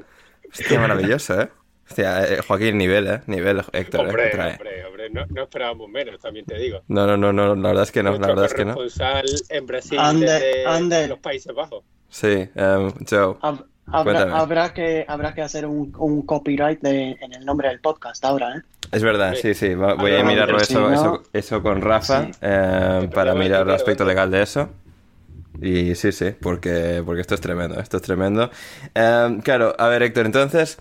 Hostia, 0.51 0.79
maravilloso, 0.79 1.41
¿eh? 1.41 1.49
Hostia, 1.87 2.23
eh, 2.25 2.41
Joaquín, 2.41 2.77
nivel, 2.77 3.07
¿eh? 3.07 3.21
Nivel, 3.27 3.61
Héctor. 3.71 4.01
Eh, 4.01 4.09
hombre, 4.09 4.31
hombre, 4.33 4.85
hombre, 4.85 5.09
no, 5.11 5.25
no, 5.27 5.43
esperábamos 5.43 5.89
menos, 5.89 6.19
también 6.19 6.45
te 6.45 6.57
digo. 6.57 6.81
No, 6.87 7.05
no, 7.05 7.15
no, 7.15 7.31
no 7.31 7.55
la 7.55 7.69
verdad 7.69 7.83
es 7.83 7.91
que 7.91 8.03
no, 8.03 8.17
la 8.17 8.27
verdad 8.27 8.45
es 8.45 8.53
que 8.53 8.65
no. 8.65 8.75
responsable 8.75 9.31
en 9.49 9.65
Brasil 9.65 9.99
de 10.89 11.07
los 11.07 11.19
Países 11.19 11.53
Bajos. 11.53 11.83
Sí, 12.09 12.49
um, 12.55 12.91
Joe. 13.07 13.35
habrá, 13.87 14.37
habrá, 14.37 14.73
que, 14.73 15.05
habrá 15.07 15.33
que 15.33 15.41
hacer 15.41 15.65
un, 15.65 15.93
un 15.97 16.21
copyright 16.23 16.81
de, 16.81 17.17
en 17.19 17.33
el 17.33 17.45
nombre 17.45 17.69
del 17.69 17.79
podcast 17.81 18.23
ahora, 18.25 18.57
¿eh? 18.57 18.61
Es 18.91 19.03
verdad, 19.03 19.35
sí, 19.35 19.53
sí. 19.53 19.75
Voy 19.75 20.15
a 20.15 20.23
mirarlo 20.23 20.57
eso, 20.57 20.91
eso, 20.91 21.23
eso, 21.33 21.61
con 21.61 21.81
Rafa 21.81 22.29
eh, 22.41 23.09
para 23.13 23.33
mirar 23.33 23.67
el 23.67 23.73
aspecto 23.73 24.05
legal 24.05 24.31
de 24.31 24.41
eso. 24.43 24.69
Y 25.61 25.95
sí, 25.95 26.11
sí, 26.11 26.31
porque, 26.41 27.01
porque 27.05 27.21
esto 27.21 27.35
es 27.35 27.41
tremendo, 27.41 27.79
esto 27.79 27.97
es 27.97 28.03
tremendo. 28.03 28.49
Eh, 28.93 29.39
claro, 29.43 29.75
a 29.77 29.87
ver, 29.87 30.03
Héctor, 30.03 30.25
entonces, 30.25 30.77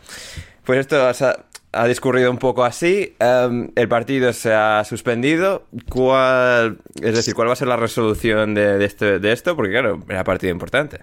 pues 0.65 0.81
esto 0.81 0.97
ha, 1.73 1.87
discurrido 1.87 2.31
un 2.31 2.39
poco 2.39 2.65
así. 2.65 3.15
Em, 3.19 3.71
el 3.75 3.89
partido 3.89 4.33
se 4.33 4.53
ha 4.53 4.85
suspendido. 4.85 5.67
¿Cuál, 5.91 6.79
es 7.03 7.15
decir, 7.15 7.35
cuál 7.35 7.49
va 7.49 7.53
a 7.53 7.57
ser 7.57 7.69
la 7.69 7.77
resolución 7.77 8.55
de, 8.55 8.85
este, 8.85 9.19
de 9.19 9.33
esto? 9.33 9.57
Porque, 9.57 9.73
claro, 9.73 10.01
era 10.09 10.25
partido 10.25 10.53
importante. 10.53 11.01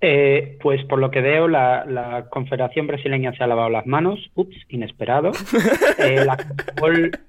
Eh, 0.00 0.58
pues 0.60 0.84
por 0.86 0.98
lo 0.98 1.12
que 1.12 1.20
veo, 1.20 1.46
la, 1.46 2.26
Confederación 2.30 2.88
Brasileña 2.88 3.32
se 3.36 3.44
ha 3.44 3.46
lavado 3.46 3.70
las 3.70 3.86
manos. 3.86 4.18
Ups, 4.34 4.56
inesperado. 4.68 5.32
Eh, 5.98 6.24
la 6.24 6.36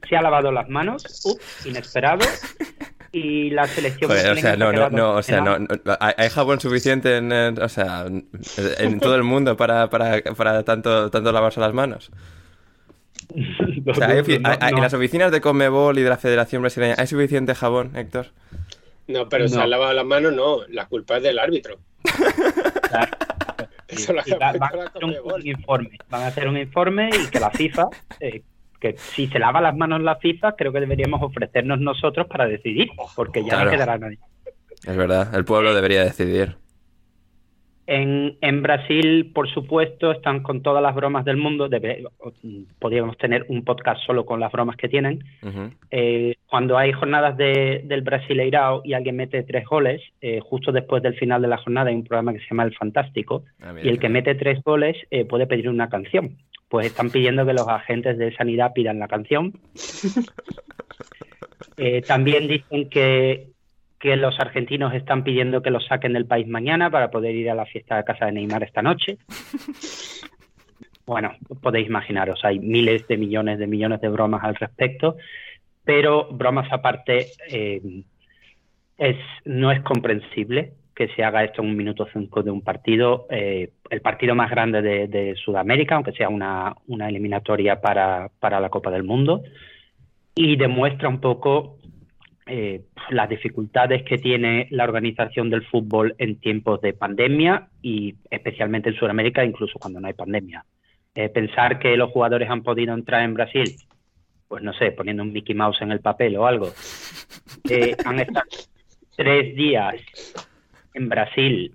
se 0.10 0.16
ha 0.16 0.22
lavado 0.22 0.52
las 0.52 0.68
manos. 0.70 1.04
Ups, 1.26 1.66
inesperado 1.66 2.26
y 3.16 3.52
la 3.52 3.68
selección 3.68 4.12
o 4.12 4.16
sea, 4.16 4.58
no, 4.58 4.74
no, 4.74 4.90
no, 4.90 5.12
o 5.14 5.22
sea, 5.22 5.40
no, 5.40 5.56
hay 6.00 6.30
jabón 6.30 6.60
suficiente 6.60 7.18
en, 7.18 7.32
o 7.32 7.70
sea, 7.70 8.08
en 8.08 9.00
todo 9.00 9.16
el 9.16 9.22
mundo 9.24 9.56
para, 9.56 9.88
para, 9.90 10.22
para 10.22 10.64
tanto, 10.64 11.12
tanto 11.12 11.32
lavarse 11.32 11.60
las 11.60 11.74
manos. 11.74 12.10
o 13.86 13.94
sea, 13.94 14.18
en 14.18 14.82
las 14.82 14.94
oficinas 14.96 15.32
de 15.32 15.42
Comebol 15.42 16.00
y 16.00 16.02
de 16.02 16.10
la 16.10 16.18
Federación 16.18 16.64
Brasileña, 16.64 16.96
¿hay 16.98 17.06
suficiente 17.06 17.54
jabón, 17.54 17.96
Héctor? 17.96 18.32
No, 19.08 19.30
pero 19.30 19.48
se 19.48 19.62
han 19.62 19.70
lavado 19.70 19.94
las 19.94 20.06
manos, 20.06 20.34
no, 20.34 20.66
la 20.70 20.88
culpa 20.88 21.18
es 21.18 21.24
del 21.24 21.38
árbitro. 21.38 21.78
Eso 23.88 24.12
van, 24.14 24.24
a 24.42 24.86
hacer 24.86 25.04
un, 25.04 25.14
informe, 25.46 26.00
van 26.10 26.24
a 26.24 26.28
hacer 26.28 26.48
un 26.48 26.58
informe 26.58 27.12
y 27.14 27.28
que 27.30 27.40
la 27.40 27.52
FIFA 27.52 27.90
eh, 28.20 28.42
que 28.84 28.98
si 28.98 29.28
se 29.28 29.40
lava 29.40 29.62
las 29.62 29.78
manos 29.78 30.02
la 30.02 30.18
FIFA, 30.18 30.58
creo 30.58 30.74
que 30.74 30.82
deberíamos 30.82 31.24
ofrecernos 31.24 31.80
nosotros 31.80 32.28
para 32.28 32.46
decidir, 32.48 32.90
porque 33.16 33.42
ya 33.46 33.64
no 33.64 33.72
quedará 33.72 33.98
nadie. 33.98 34.20
Es 34.86 34.98
verdad, 34.98 35.34
el 35.34 35.46
pueblo 35.46 35.74
debería 35.74 36.04
decidir. 36.04 36.58
En, 37.86 38.38
en, 38.42 38.62
Brasil, 38.62 39.32
por 39.34 39.50
supuesto, 39.50 40.12
están 40.12 40.42
con 40.42 40.62
todas 40.62 40.82
las 40.82 40.96
bromas 40.96 41.26
del 41.26 41.38
mundo. 41.38 41.70
podríamos 42.80 43.18
tener 43.18 43.46
un 43.50 43.64
podcast 43.64 44.02
solo 44.06 44.26
con 44.26 44.40
las 44.40 44.52
bromas 44.52 44.78
que 44.78 44.88
tienen. 44.88 45.24
Eh, 45.92 46.36
cuando 46.48 46.78
hay 46.78 46.94
jornadas 46.94 47.36
de, 47.36 47.82
del 47.86 48.02
Brasileirao 48.02 48.82
y 48.86 48.94
alguien 48.94 49.18
mete 49.18 49.44
tres 49.44 49.66
goles, 49.66 50.02
eh, 50.22 50.40
justo 50.40 50.72
después 50.72 51.04
del 51.04 51.16
final 51.16 51.42
de 51.42 51.50
la 51.50 51.58
jornada 51.58 51.90
hay 51.90 51.96
un 51.96 52.04
programa 52.04 52.34
que 52.34 52.40
se 52.40 52.46
llama 52.50 52.64
El 52.64 52.76
Fantástico. 52.76 53.44
Ah, 53.62 53.74
y 53.82 53.90
el 53.90 54.00
que 54.00 54.10
mete 54.10 54.36
tres 54.36 54.64
goles 54.64 54.96
eh, 55.12 55.26
puede 55.26 55.48
pedir 55.48 55.70
una 55.70 55.90
canción 55.90 56.38
pues 56.70 56.88
están 56.88 57.12
pidiendo 57.12 57.46
que 57.46 57.54
los 57.54 57.68
agentes 57.68 58.18
de 58.18 58.36
sanidad 58.36 58.74
pidan 58.74 58.98
la 58.98 59.08
canción. 59.08 59.54
Eh, 61.78 62.04
también 62.04 62.48
dicen 62.48 62.88
que, 62.90 63.53
que 64.04 64.18
los 64.18 64.38
argentinos 64.38 64.94
están 64.94 65.24
pidiendo 65.24 65.62
que 65.62 65.70
los 65.70 65.86
saquen 65.86 66.12
del 66.12 66.26
país 66.26 66.46
mañana 66.46 66.92
para 66.92 67.10
poder 67.10 67.34
ir 67.36 67.50
a 67.50 67.56
la 67.56 67.66
fiesta 67.66 67.96
de 67.96 68.04
casa 68.04 68.26
de 68.26 68.34
Neymar 68.34 68.62
esta 68.64 68.82
noche. 68.82 69.18
Bueno, 71.06 71.34
podéis 71.62 71.88
imaginaros, 71.88 72.40
hay 72.46 72.60
miles 72.60 73.06
de 73.10 73.18
millones 73.18 73.60
de 73.60 73.68
millones 73.68 74.00
de 74.00 74.08
bromas 74.08 74.42
al 74.42 74.56
respecto, 74.56 75.18
pero 75.84 76.30
bromas 76.32 76.72
aparte, 76.72 77.28
eh, 77.50 77.82
es, 78.98 79.18
no 79.44 79.74
es 79.74 79.82
comprensible 79.82 80.72
que 80.96 81.10
se 81.10 81.26
haga 81.26 81.44
esto 81.44 81.62
en 81.62 81.72
un 81.72 81.76
minuto 81.76 82.08
cinco 82.14 82.42
de 82.42 82.52
un 82.52 82.62
partido, 82.62 83.28
eh, 83.30 83.72
el 83.90 84.00
partido 84.00 84.34
más 84.34 84.50
grande 84.50 84.82
de, 84.82 85.36
Sudamérica, 85.36 85.96
aunque 85.96 86.14
sea 86.14 86.30
una, 86.30 86.74
eliminatoria 86.88 87.82
para, 87.82 88.32
la 88.42 88.70
Copa 88.70 88.90
del 88.90 89.04
Mundo, 89.04 89.44
y 90.36 90.56
demuestra 90.56 91.10
un 91.10 91.20
poco 91.20 91.80
eh, 92.46 92.82
las 93.10 93.30
dificultades 93.30 94.04
que 94.04 94.18
tiene 94.18 94.68
la 94.70 94.84
organización 94.84 95.50
del 95.50 95.66
fútbol 95.66 96.16
en 96.18 96.40
tiempos 96.40 96.82
de 96.82 96.94
pandemia 96.94 97.70
y 97.82 98.16
especialmente 98.30 98.90
en 98.90 98.96
Sudamérica, 98.96 99.46
incluso 99.46 99.80
cuando 99.80 100.00
no 100.00 100.08
hay 100.08 100.14
pandemia. 100.14 100.66
Eh, 101.16 101.30
pensar 101.30 101.80
que 101.80 101.96
los 101.96 102.12
jugadores 102.12 102.50
han 102.50 102.64
podido 102.64 102.94
entrar 102.94 103.24
en 103.24 103.34
Brasil, 103.34 103.76
pues 104.48 104.62
no 104.64 104.74
sé, 104.74 104.92
poniendo 104.92 105.24
un 105.24 105.32
Mickey 105.32 105.56
Mouse 105.56 105.82
en 105.82 105.92
el 105.92 106.02
papel 106.02 106.36
o 106.36 106.46
algo, 106.46 106.68
han 108.06 108.20
estado 108.20 108.46
tres 109.16 109.56
días 109.56 109.96
en 110.94 111.10
Brasil 111.10 111.74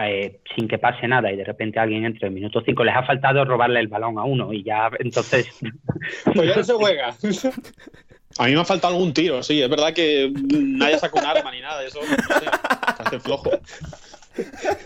eh, 0.00 0.40
sin 0.54 0.68
que 0.68 0.78
pase 0.78 1.08
nada 1.08 1.32
y 1.32 1.36
de 1.36 1.44
repente 1.44 1.80
alguien 1.80 2.04
entre 2.04 2.28
en 2.28 2.34
minuto 2.34 2.62
5, 2.64 2.84
les 2.84 2.94
ha 2.94 3.02
faltado 3.02 3.44
robarle 3.44 3.80
el 3.80 3.88
balón 3.88 4.18
a 4.18 4.24
uno 4.24 4.52
y 4.52 4.62
ya 4.62 4.90
entonces... 4.98 5.48
pues 6.24 6.48
ya 6.48 6.56
no 6.56 6.62
se 6.64 6.72
juega. 6.74 7.14
A 8.38 8.46
mí 8.46 8.54
me 8.54 8.60
ha 8.60 8.64
faltado 8.64 8.94
algún 8.94 9.12
tiro, 9.12 9.42
sí. 9.42 9.60
Es 9.60 9.68
verdad 9.68 9.92
que 9.92 10.32
nadie 10.32 10.98
sacado 10.98 11.26
un 11.26 11.36
arma 11.36 11.50
ni 11.50 11.60
nada, 11.60 11.84
eso 11.84 12.00
se 12.02 13.02
hace 13.02 13.20
flojo. 13.20 13.50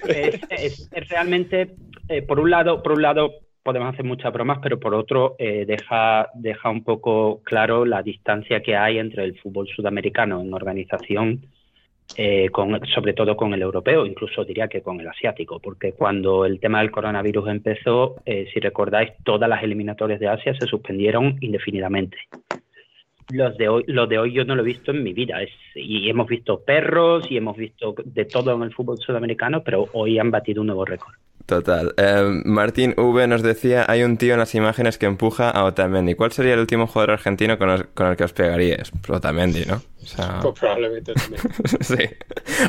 Es, 0.09 0.89
realmente, 1.11 1.75
eh, 2.09 2.23
por 2.23 2.41
un 2.41 2.51
lado, 2.51 2.83
por 2.83 2.93
un 2.93 3.03
lado 3.03 3.35
podemos 3.63 3.93
hacer 3.93 4.05
muchas 4.05 4.33
bromas, 4.33 4.59
pero 4.63 4.81
por 4.81 4.95
otro 4.95 5.37
eh, 5.39 5.65
deja, 5.67 6.31
deja 6.35 6.71
un 6.71 6.83
poco 6.83 7.43
claro 7.45 7.85
la 7.85 8.03
distancia 8.03 8.63
que 8.63 8.75
hay 8.75 8.99
entre 8.99 9.25
el 9.25 9.39
fútbol 9.39 9.69
sudamericano 9.69 10.41
en 10.41 10.53
organización 10.53 11.47
eh, 12.17 12.51
sobre 12.93 13.15
todo 13.15 13.37
con 13.37 13.55
el 13.55 13.63
europeo, 13.63 14.05
incluso 14.05 14.45
diría 14.45 14.69
que 14.69 14.83
con 14.83 15.01
el 15.01 15.09
asiático, 15.09 15.61
porque 15.61 15.93
cuando 15.93 16.45
el 16.45 16.59
tema 16.59 16.81
del 16.81 16.91
coronavirus 16.91 17.49
empezó, 17.49 18.17
si 18.27 18.61
recordáis, 18.61 19.13
todas 19.25 19.49
las 19.49 19.63
eliminatorias 19.63 20.21
de 20.21 20.29
Asia 20.29 20.55
se 20.59 20.67
suspendieron 20.67 21.39
indefinidamente. 21.41 22.19
Los 23.31 23.57
de 23.57 23.69
hoy, 23.69 23.85
los 23.87 24.09
de 24.09 24.19
hoy 24.19 24.33
yo 24.33 24.45
no 24.45 24.55
lo 24.55 24.63
he 24.63 24.67
visto 24.67 24.91
en 24.91 25.03
mi 25.03 25.13
vida, 25.13 25.37
y 25.75 26.09
hemos 26.09 26.29
visto 26.29 26.61
perros 26.61 27.31
y 27.31 27.37
hemos 27.37 27.57
visto 27.57 27.95
de 28.05 28.25
todo 28.25 28.55
en 28.55 28.63
el 28.63 28.75
fútbol 28.75 28.99
sudamericano, 28.99 29.63
pero 29.63 29.89
hoy 29.93 30.19
han 30.19 30.31
batido 30.31 30.61
un 30.61 30.69
nuevo 30.69 30.85
récord. 30.85 31.15
Total. 31.47 31.93
Eh, 31.97 32.43
Martín 32.45 32.95
V 32.97 33.27
nos 33.27 33.43
decía, 33.43 33.85
hay 33.89 34.05
un 34.05 34.17
tío 34.17 34.35
en 34.35 34.39
las 34.39 34.55
imágenes 34.55 34.97
que 34.97 35.07
empuja 35.07 35.51
a 35.51 35.65
Otamendi. 35.65 36.15
¿Cuál 36.15 36.33
sería 36.33 36.55
el 36.55 36.61
último 36.61 36.87
jugador 36.87 37.13
argentino 37.13 37.59
con 37.59 37.71
el, 37.71 37.89
con 37.89 38.07
el 38.07 38.17
que 38.17 38.25
os 38.25 38.33
pegaríais? 38.33 38.93
Otamendi, 39.09 39.65
¿no? 39.67 39.83
O 40.03 40.07
sea... 40.07 40.39
Pues 40.43 40.59
probablemente 40.59 41.13
también. 41.15 41.41
sí. 41.81 41.97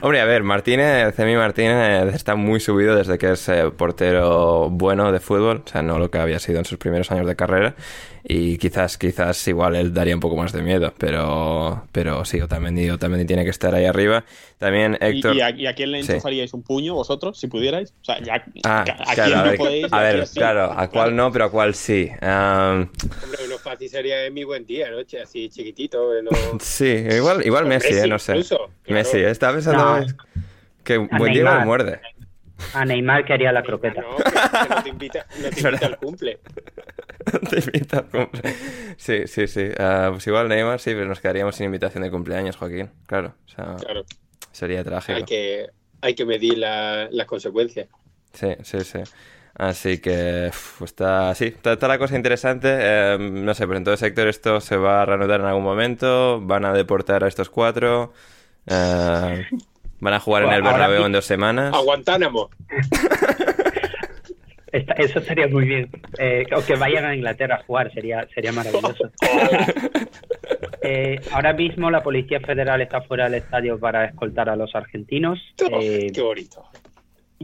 Hombre, 0.02 0.22
a 0.22 0.26
ver, 0.26 0.44
Martínez, 0.44 1.16
Cemi 1.16 1.36
Martínez 1.36 2.14
está 2.14 2.36
muy 2.36 2.60
subido 2.60 2.96
desde 2.96 3.18
que 3.18 3.32
es 3.32 3.50
eh, 3.50 3.72
portero 3.76 4.70
bueno 4.70 5.12
de 5.12 5.20
fútbol, 5.20 5.64
o 5.66 5.70
sea, 5.70 5.82
no 5.82 6.00
lo 6.00 6.10
que 6.12 6.18
había 6.20 6.40
sido 6.40 6.60
en 6.60 6.66
sus 6.66 6.78
primeros 6.78 7.12
años 7.12 7.28
de 7.28 7.36
carrera. 7.36 7.76
Y 8.26 8.58
quizás, 8.58 8.98
quizás 8.98 9.46
igual 9.50 9.76
él 9.76 9.94
daría 9.94 10.16
un 10.16 10.22
poco 10.22 10.38
más 10.38 10.54
de 10.54 10.62
miedo, 10.62 10.94
pero, 10.98 11.84
pero 11.92 12.24
sí, 12.24 12.40
Otamendi, 12.40 12.90
Otamendi 12.90 13.26
tiene 13.26 13.44
que 13.44 13.50
estar 13.50 13.76
ahí 13.76 13.84
arriba. 13.84 14.24
También 14.60 14.98
Héctor... 15.02 15.36
¿Y, 15.36 15.42
a, 15.42 15.50
y 15.50 15.68
a 15.68 15.74
quién 15.74 15.92
le 15.92 16.02
Sí. 16.04 16.14
enchufaríais 16.14 16.54
un 16.54 16.64
puño 16.64 16.94
vosotros, 16.94 17.38
si 17.38 17.48
pudierais? 17.48 17.94
O 18.02 18.06
sea, 18.06 18.22
ya, 18.22 18.46
Ah, 18.64 18.86
a, 19.08 19.14
claro, 19.14 19.36
a 19.36 19.38
no 19.40 19.44
ver, 19.50 19.58
podéis. 19.58 19.88
y 19.92 19.94
a 19.94 20.00
ver, 20.00 20.26
claro, 20.34 20.72
a 20.72 20.88
cuál 20.90 21.14
no, 21.18 21.34
pero 21.34 21.46
a 21.46 21.52
cuál 21.52 21.76
sí. 21.76 22.10
Am, 22.22 22.90
Hombre, 23.24 23.40
uno 23.46 23.58
fácil 23.58 23.90
sería 23.90 24.16
mi 24.32 24.46
buen 24.46 24.66
día, 24.66 24.90
¿no? 24.90 25.04
Che, 25.04 25.20
Así 25.20 25.50
chiquitito. 25.50 26.10
No... 26.24 26.30
sí, 26.62 26.86
igual, 27.24 27.46
igual 27.46 27.66
Messi, 27.66 27.94
Messi 27.94 28.06
eh, 28.06 28.08
no 28.08 28.20
sé. 28.20 28.32
incluso, 28.34 28.58
claro. 28.58 28.74
Messi, 28.88 29.18
eh, 29.18 29.30
estaba 29.30 29.54
pensando 29.54 30.00
No. 30.02 30.06
que 30.84 30.94
A 30.96 31.18
buen 31.18 31.34
día 31.34 31.44
Neymar. 31.44 31.60
me 31.60 31.66
muerde. 31.66 32.02
A 32.74 32.86
Neymar 32.86 33.26
que 33.26 33.34
haría 33.34 33.52
la 33.52 33.64
croqueta. 33.64 34.02
No, 34.02 34.16
que, 34.18 34.70
no 34.76 34.84
te 34.84 34.90
invita, 34.90 35.26
no 35.42 35.50
te 35.50 35.60
invita 35.70 35.86
al 35.88 35.98
cumple. 35.98 36.40
Te 37.50 37.60
invita 37.60 37.98
al 38.00 38.06
cumple. 38.06 38.54
Sí, 38.98 39.28
sí, 39.28 39.48
sí. 39.48 39.70
Ah, 39.80 40.10
pues 40.12 40.28
igual 40.28 40.50
Neymar, 40.50 40.80
sí, 40.80 40.92
pero 40.92 41.06
nos 41.06 41.20
quedaríamos 41.22 41.56
sin 41.56 41.66
invitación 41.66 42.04
de 42.04 42.12
cumpleaños, 42.12 42.58
Joaquín. 42.58 42.90
Claro, 43.08 43.36
o 43.46 43.50
sea, 43.50 43.76
Claro, 43.80 44.06
sería 44.52 44.84
trágico. 44.84 45.18
hay 45.18 45.24
que, 45.24 45.68
hay 46.02 46.16
que 46.16 46.26
medir 46.26 46.58
la- 46.58 47.08
las 47.12 47.26
consecuencias. 47.28 47.88
Sí, 48.34 48.50
sí, 48.64 48.82
sí. 48.82 49.00
Así 49.56 50.00
que 50.00 50.52
está, 50.84 51.36
sí, 51.36 51.46
está, 51.46 51.74
está 51.74 51.88
la 51.88 52.00
cosa 52.00 52.16
interesante. 52.16 52.70
Eh, 52.72 53.18
no 53.20 53.54
sé, 53.54 53.68
pero 53.68 53.78
entonces, 53.78 54.08
Héctor, 54.08 54.28
esto 54.28 54.60
se 54.60 54.78
va 54.78 55.04
a 55.04 55.06
reanudar 55.06 55.42
en 55.42 55.46
algún 55.46 55.64
momento. 55.64 56.42
Van 56.42 56.66
a 56.66 56.74
deportar 56.74 57.24
a 57.24 57.28
estos 57.28 57.50
cuatro. 57.50 58.14
Eh, 58.66 59.46
van 60.00 60.14
a 60.14 60.20
jugar 60.20 60.44
en 60.44 60.54
el 60.54 60.64
Bernabéu 60.64 61.06
en 61.06 61.12
dos 61.12 61.26
semanas. 61.26 61.74
A 61.74 61.80
Guantánamo. 61.80 62.50
Eso 64.74 65.22
sería 65.22 65.48
muy 65.48 65.66
bien. 65.66 65.90
Eh, 66.18 66.46
o 66.56 66.66
que 66.66 66.76
vayan 66.76 67.06
a 67.06 67.16
Inglaterra 67.16 67.58
a 67.58 67.64
jugar, 67.64 67.94
sería, 67.94 68.28
sería 68.34 68.52
maravilloso. 68.52 69.12
Eh, 70.86 71.18
ahora 71.32 71.54
mismo 71.54 71.90
la 71.90 72.04
Policía 72.04 72.42
Federal 72.42 72.82
está 72.82 73.02
fuera 73.04 73.30
del 73.30 73.36
estadio 73.36 73.80
para 73.80 74.04
escoltar 74.04 74.50
a 74.50 74.58
los 74.58 74.76
argentinos. 74.76 75.40
Eh, 75.82 76.12
Qué 76.14 76.22
bonito. 76.22 76.66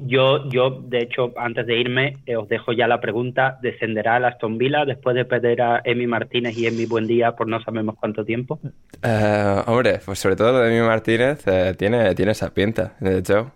Yo, 0.06 0.50
yo, 0.50 0.82
de 0.82 1.00
hecho, 1.00 1.34
antes 1.38 1.66
de 1.66 1.80
irme, 1.80 2.18
eh, 2.26 2.36
os 2.36 2.48
dejo 2.48 2.72
ya 2.72 2.88
la 2.88 3.00
pregunta. 3.00 3.58
¿Descenderá 3.62 4.18
el 4.18 4.26
Aston 4.26 4.58
Villa 4.58 4.86
después 4.86 5.16
de 5.16 5.26
perder 5.26 5.62
a 5.62 5.82
Emi 5.84 6.08
Martínez 6.08 6.58
y 6.58 6.68
Emi 6.68 6.86
Buendía 6.86 7.36
por 7.36 7.48
no 7.48 7.62
sabemos 7.62 7.96
cuánto 8.00 8.26
tiempo? 8.26 8.60
Eh, 9.04 9.62
hombre, 9.66 10.00
pues 10.04 10.20
sobre 10.20 10.36
todo 10.36 10.54
lo 10.54 10.60
de 10.60 10.80
mi 10.80 10.86
Martínez 10.86 11.46
eh, 11.48 11.74
tiene, 11.78 12.16
tiene 12.16 12.32
esa 12.32 12.54
pinta, 12.54 12.96
de 13.00 13.20
hecho. 13.20 13.52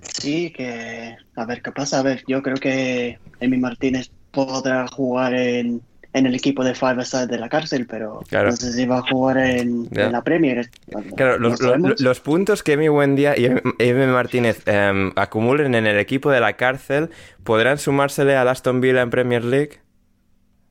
Sí, 0.00 0.50
que 0.50 1.16
a 1.36 1.44
ver 1.44 1.62
qué 1.62 1.72
pasa. 1.72 2.00
A 2.00 2.02
ver, 2.02 2.22
yo 2.26 2.42
creo 2.42 2.56
que 2.56 3.18
Emi 3.40 3.58
Martínez 3.58 4.10
podrá 4.30 4.86
jugar 4.88 5.34
en, 5.34 5.82
en 6.14 6.26
el 6.26 6.34
equipo 6.34 6.64
de 6.64 6.74
Five 6.74 7.04
Side 7.04 7.26
de 7.26 7.38
la 7.38 7.48
cárcel, 7.48 7.86
pero 7.86 8.20
Claro. 8.28 8.50
no 8.50 8.56
sé 8.56 8.72
si 8.72 8.86
va 8.86 8.98
a 8.98 9.02
jugar 9.02 9.38
en, 9.38 9.88
la 9.92 10.22
Premier. 10.22 10.70
Claro, 11.16 11.38
los, 11.38 12.20
puntos 12.20 12.62
que 12.62 12.72
Emi 12.72 12.88
Buendía 12.88 13.38
y 13.38 13.44
Emi- 13.44 13.74
Emi 13.78 14.06
Martínez 14.06 14.62
em, 14.66 15.12
acumulen 15.16 15.74
en 15.74 15.86
el 15.86 15.98
equipo 15.98 16.30
de 16.30 16.40
la 16.40 16.54
cárcel 16.54 17.10
podrán 17.44 17.78
sumársele 17.78 18.36
al 18.36 18.48
Aston 18.48 18.80
Villa 18.80 19.02
en 19.02 19.10
Premier 19.10 19.44
League. 19.44 19.80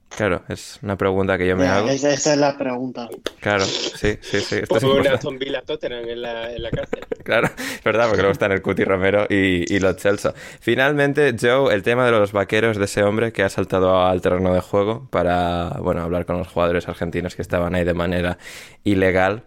Claro, 0.10 0.42
es 0.48 0.80
una 0.82 0.98
pregunta 0.98 1.38
que 1.38 1.48
yo 1.48 1.56
me 1.58 1.66
Ya, 1.66 1.78
hago. 1.78 1.90
esa, 1.90 2.12
esa 2.12 2.34
es 2.34 2.40
la 2.40 2.58
pregunta. 2.58 3.10
Claro, 3.40 3.66
sí, 3.66 4.18
sí, 4.22 4.40
sí. 4.40 4.56
Esto 4.56 4.78
es 4.78 4.84
Como 4.84 4.94
una 4.96 5.38
Villa 5.38 5.62
Tottenham 5.62 6.08
en 6.08 6.22
la, 6.22 6.52
en 6.54 6.64
la 6.64 6.72
cárcel. 6.72 7.00
Claro, 7.28 7.48
es 7.58 7.84
verdad, 7.84 8.06
porque 8.06 8.22
luego 8.22 8.32
están 8.32 8.54
el 8.54 8.62
Cuti 8.62 8.86
Romero 8.86 9.26
y, 9.30 9.72
y 9.72 9.80
Lo 9.80 9.94
Celso. 9.96 10.34
Finalmente, 10.62 11.36
Joe, 11.40 11.74
el 11.74 11.84
tema 11.84 12.06
de 12.06 12.12
los 12.12 12.32
vaqueros 12.32 12.78
de 12.78 12.86
ese 12.86 13.04
hombre 13.04 13.34
que 13.34 13.44
ha 13.44 13.50
saltado 13.50 14.02
al 14.06 14.22
terreno 14.22 14.54
de 14.54 14.62
juego 14.62 15.10
para, 15.12 15.76
bueno, 15.82 16.02
hablar 16.04 16.26
con 16.26 16.38
los 16.38 16.48
jugadores 16.48 16.88
argentinos 16.88 17.36
que 17.36 17.42
estaban 17.42 17.76
ahí 17.76 17.84
de 17.84 17.94
manera 17.94 18.38
ilegal. 18.86 19.44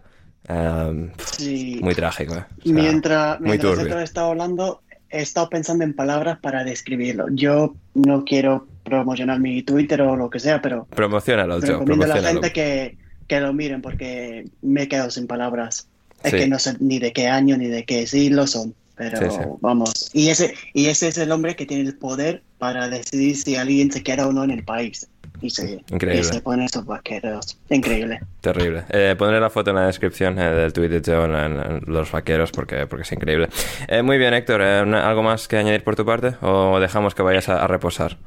em, 0.47 1.11
Sí. 1.37 1.79
muy 1.81 1.95
trágico, 1.95 2.35
¿eh? 2.35 2.45
O 2.59 2.63
sea, 2.63 2.73
Mientras, 2.73 3.39
muy 3.39 3.49
mientras. 3.57 3.79
Héctor 3.79 4.01
estaba 4.03 4.27
hablando, 4.29 4.81
he 5.09 5.21
estado 5.21 5.49
pensando 5.49 5.83
en 5.83 5.93
palabras 5.95 6.37
para 6.39 6.63
describirlo. 6.63 7.25
Yo 7.31 7.73
no 7.95 8.23
quiero 8.25 8.67
promocionar 8.83 9.39
mi 9.39 9.61
Twitter 9.63 10.01
o 10.01 10.15
lo 10.15 10.29
que 10.29 10.39
sea, 10.39 10.61
pero 10.61 10.85
Promocionalo, 10.85 11.59
Joe, 11.59 11.69
recomiendo 11.71 12.05
a 12.05 12.07
la 12.19 12.29
gente 12.29 12.51
que, 12.51 12.97
que 13.27 13.39
lo 13.39 13.53
miren 13.53 13.81
porque 13.81 14.45
me 14.61 14.83
he 14.83 14.87
quedado 14.87 15.11
sin 15.11 15.27
palabras. 15.27 15.87
Es 16.23 16.31
Sí. 16.31 16.37
que 16.37 16.47
no 16.47 16.59
sé 16.59 16.75
ni 16.79 16.99
de 16.99 17.13
qué 17.13 17.27
año 17.27 17.57
ni 17.57 17.67
de 17.67 17.83
qué 17.83 18.05
siglo 18.05 18.45
son, 18.45 18.75
pero 18.95 19.17
Sí, 19.17 19.25
sí. 19.29 19.39
vamos. 19.61 20.09
Y 20.13 20.29
ese, 20.29 20.53
y 20.73 20.85
ese 20.87 21.07
es 21.07 21.17
el 21.17 21.31
hombre 21.31 21.55
que 21.55 21.65
tiene 21.65 21.83
el 21.89 21.95
poder 21.95 22.43
para 22.59 22.89
decidir 22.89 23.35
si 23.37 23.55
alguien 23.55 23.91
se 23.91 24.03
queda 24.03 24.27
o 24.27 24.31
no 24.31 24.43
en 24.43 24.51
el 24.51 24.63
país. 24.63 25.07
Y 25.41 25.49
se, 25.49 25.81
Increíble. 25.89 26.19
y 26.19 26.23
se 26.23 26.39
ponen 26.41 26.65
esos 26.65 26.85
vaqueros. 26.85 27.57
Increíble. 27.71 28.19
Terrible. 28.41 28.83
Eh, 28.89 29.15
pondré 29.17 29.39
la 29.39 29.49
foto 29.49 29.71
en 29.71 29.77
la 29.77 29.87
descripción 29.87 30.37
eh, 30.37 30.51
del 30.51 30.71
tweet 30.71 30.89
de 30.89 31.01
Joe 31.03 31.25
en, 31.25 31.33
en- 31.33 31.59
en 31.59 31.81
los 31.87 32.11
vaqueros 32.11 32.51
porque, 32.51 32.85
porque 32.85 33.01
es 33.01 33.11
increíble. 33.11 33.49
Eh, 33.87 34.03
muy 34.03 34.19
bien, 34.19 34.35
Héctor. 34.35 34.61
eh, 34.61 34.79
¿Algo 34.81 35.23
más 35.23 35.47
que 35.47 35.57
añadir 35.57 35.83
por 35.83 35.95
tu 35.95 36.05
parte 36.05 36.35
o 36.41 36.79
dejamos 36.79 37.15
que 37.15 37.23
vayas 37.23 37.49
a, 37.49 37.63
a 37.63 37.67
reposar? 37.67 38.17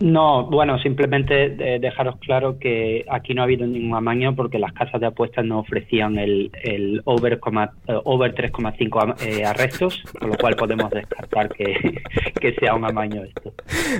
No, 0.00 0.44
bueno, 0.46 0.78
simplemente 0.78 1.50
dejaros 1.80 2.16
claro 2.18 2.58
que 2.58 3.04
aquí 3.10 3.32
no 3.34 3.40
ha 3.42 3.44
habido 3.44 3.66
ningún 3.66 3.94
amaño 3.96 4.34
porque 4.34 4.58
las 4.58 4.72
casas 4.72 5.00
de 5.00 5.06
apuestas 5.06 5.44
no 5.44 5.60
ofrecían 5.60 6.18
el, 6.18 6.50
el 6.62 7.00
over, 7.04 7.34
eh, 7.34 7.94
over 8.04 8.34
3,5 8.34 9.02
am- 9.02 9.14
eh, 9.24 9.44
arrestos, 9.44 10.02
con 10.18 10.30
lo 10.30 10.36
cual 10.36 10.54
podemos 10.56 10.90
descartar 10.90 11.48
que, 11.48 12.02
que 12.40 12.54
sea 12.54 12.74
un 12.74 12.84
amaño 12.84 13.22
esto. 13.24 13.52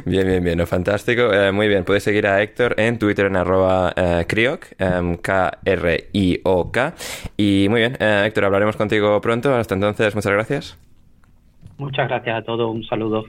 Bien, 0.05 0.27
bien, 0.27 0.45
bien, 0.45 0.67
fantástico. 0.67 1.33
Eh, 1.33 1.53
muy 1.53 1.69
bien, 1.69 1.85
puedes 1.85 2.03
seguir 2.03 2.27
a 2.27 2.43
Héctor 2.43 2.75
en 2.79 2.99
Twitter 2.99 3.27
en 3.27 3.37
arroba 3.37 3.93
eh, 3.97 4.25
Krioc, 4.29 4.67
em, 4.79 5.17
K-R-I-O-K. 5.17 6.95
Y 7.37 7.67
muy 7.71 7.81
bien, 7.81 7.97
eh, 8.01 8.25
Héctor, 8.27 8.45
hablaremos 8.45 8.77
contigo 8.77 9.21
pronto. 9.21 9.55
Hasta 9.55 9.75
entonces, 9.75 10.15
muchas 10.15 10.33
gracias. 10.33 10.79
Muchas 11.79 12.09
gracias 12.09 12.39
a 12.39 12.43
todos, 12.43 12.75
un 12.75 12.85
saludo. 12.85 13.25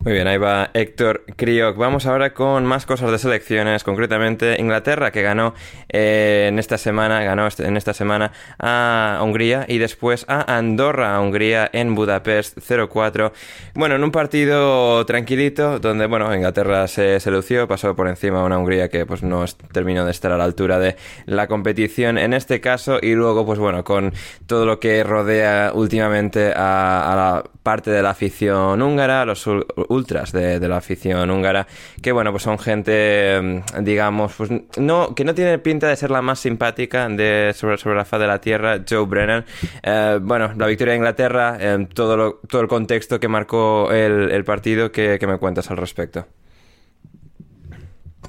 Muy 0.00 0.14
bien, 0.14 0.26
ahí 0.26 0.36
va 0.36 0.70
Héctor 0.74 1.24
Krioc. 1.36 1.76
Vamos 1.76 2.06
ahora 2.06 2.34
con 2.34 2.66
más 2.66 2.86
cosas 2.86 3.12
de 3.12 3.18
selecciones, 3.18 3.84
concretamente 3.84 4.56
Inglaterra, 4.58 5.12
que 5.12 5.22
ganó 5.22 5.54
eh, 5.88 6.46
en 6.48 6.58
esta 6.58 6.76
semana, 6.76 7.22
ganó 7.22 7.46
este- 7.46 7.66
en 7.68 7.76
esta 7.76 7.94
semana 7.94 8.32
a 8.58 9.20
Hungría 9.22 9.64
y 9.68 9.78
después 9.78 10.24
a 10.28 10.56
Andorra, 10.56 11.14
a 11.14 11.20
Hungría 11.20 11.70
en 11.72 11.94
Budapest 11.94 12.58
0-4. 12.58 13.32
Bueno, 13.74 13.94
en 13.94 14.02
un 14.02 14.10
partido 14.10 15.06
tranquilito, 15.06 15.78
donde 15.78 16.06
bueno, 16.06 16.34
Inglaterra 16.34 16.88
se, 16.88 17.20
se 17.20 17.30
lució, 17.30 17.68
pasó 17.68 17.94
por 17.94 18.08
encima 18.08 18.40
a 18.40 18.44
una 18.44 18.58
Hungría 18.58 18.88
que 18.88 19.06
pues 19.06 19.22
no 19.22 19.44
terminó 19.72 20.04
de 20.04 20.10
estar 20.10 20.32
a 20.32 20.36
la 20.36 20.44
altura 20.44 20.80
de 20.80 20.96
la 21.26 21.46
competición 21.46 22.18
en 22.18 22.34
este 22.34 22.60
caso, 22.60 22.98
y 23.00 23.14
luego, 23.14 23.46
pues 23.46 23.60
bueno, 23.60 23.84
con 23.84 24.12
todo 24.48 24.66
lo 24.66 24.80
que 24.80 25.04
rodea 25.04 25.70
últimamente 25.74 26.52
a, 26.56 27.12
a 27.12 27.16
la 27.16 27.44
parte 27.62 27.92
de 27.92 28.02
la 28.02 28.10
afición 28.10 28.82
húngara, 28.82 29.24
los 29.24 29.46
ultras 29.92 30.32
de, 30.32 30.58
la 30.68 30.76
afición 30.78 31.30
húngara, 31.30 31.66
que 32.00 32.12
bueno, 32.12 32.30
pues 32.30 32.42
son 32.42 32.58
gente, 32.58 33.62
mm, 33.76 33.84
digamos, 33.84 34.32
pues 34.36 34.50
no, 34.78 35.14
que 35.14 35.24
no 35.24 35.34
tiene 35.34 35.58
pinta 35.58 35.88
de 35.88 35.96
ser 35.96 36.10
la 36.10 36.22
más 36.22 36.40
simpática 36.40 37.08
de, 37.08 37.52
sobre, 37.54 37.78
sobre 37.78 37.96
la 37.96 38.04
faz 38.04 38.20
de 38.20 38.26
la 38.26 38.40
tierra, 38.40 38.80
Joe 38.88 39.04
Brennan. 39.06 39.44
Eh, 39.82 40.18
bueno, 40.22 40.52
la 40.56 40.66
victoria 40.66 40.92
de 40.92 40.98
Inglaterra, 40.98 41.56
eh, 41.60 41.86
todo, 41.94 42.16
lo- 42.16 42.40
todo 42.48 42.62
el 42.62 42.68
contexto 42.68 43.20
que 43.20 43.28
marcó 43.28 43.90
el, 43.92 44.42
partido, 44.44 44.90
¿qué, 44.90 45.18
qué 45.20 45.26
me 45.26 45.38
cuentas 45.38 45.70
al 45.70 45.76
respecto? 45.76 46.26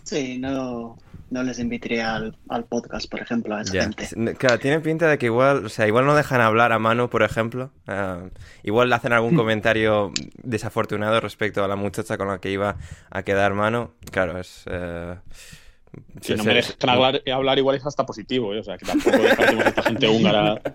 Sí, 0.04 0.38
no, 0.38 0.98
no 1.34 1.44
les 1.44 1.60
invitaría 1.60 2.16
al, 2.16 2.38
al 2.48 2.64
podcast, 2.66 3.10
por 3.10 3.20
ejemplo, 3.22 3.56
a 3.56 3.62
esa 3.62 3.82
gente. 3.82 4.08
Claro, 4.36 4.60
tiene 4.60 4.80
pinta 4.80 5.08
de 5.10 5.18
que 5.18 5.26
igual, 5.26 5.66
o 5.66 5.70
sea, 5.70 5.88
igual 5.88 6.06
no 6.06 6.16
dejan 6.16 6.40
hablar 6.42 6.72
a 6.72 6.80
Manu, 6.80 7.10
por 7.10 7.24
ejemplo. 7.24 7.72
Eh, 7.88 8.30
igual 8.64 8.90
le 8.90 8.96
hacen 8.96 9.14
algún 9.14 9.36
comentario 9.42 10.12
desafortunado 10.44 11.20
respecto 11.20 11.64
a 11.64 11.68
la 11.68 11.76
muchacha 11.76 12.18
con 12.18 12.28
la 12.28 12.38
que 12.40 12.52
iba 12.52 12.78
a 13.10 13.24
quedar 13.24 13.54
Manu. 13.54 13.92
Claro, 14.12 14.40
es... 14.40 14.64
eh, 14.68 15.16
Si 16.22 16.34
sí, 16.34 16.36
no 16.38 16.44
me 16.44 16.54
dejan 16.54 16.76
hablar, 16.90 17.22
hablar 17.34 17.58
igual 17.58 17.76
es 17.78 17.86
hasta 17.86 18.06
positivo, 18.06 18.54
¿eh? 18.54 18.60
o 18.60 18.64
sea, 18.64 18.78
que 18.78 18.86
tampoco 18.86 19.18
a 19.18 19.64
esta 19.68 19.84
gente 19.84 20.08
húngara. 20.08 20.62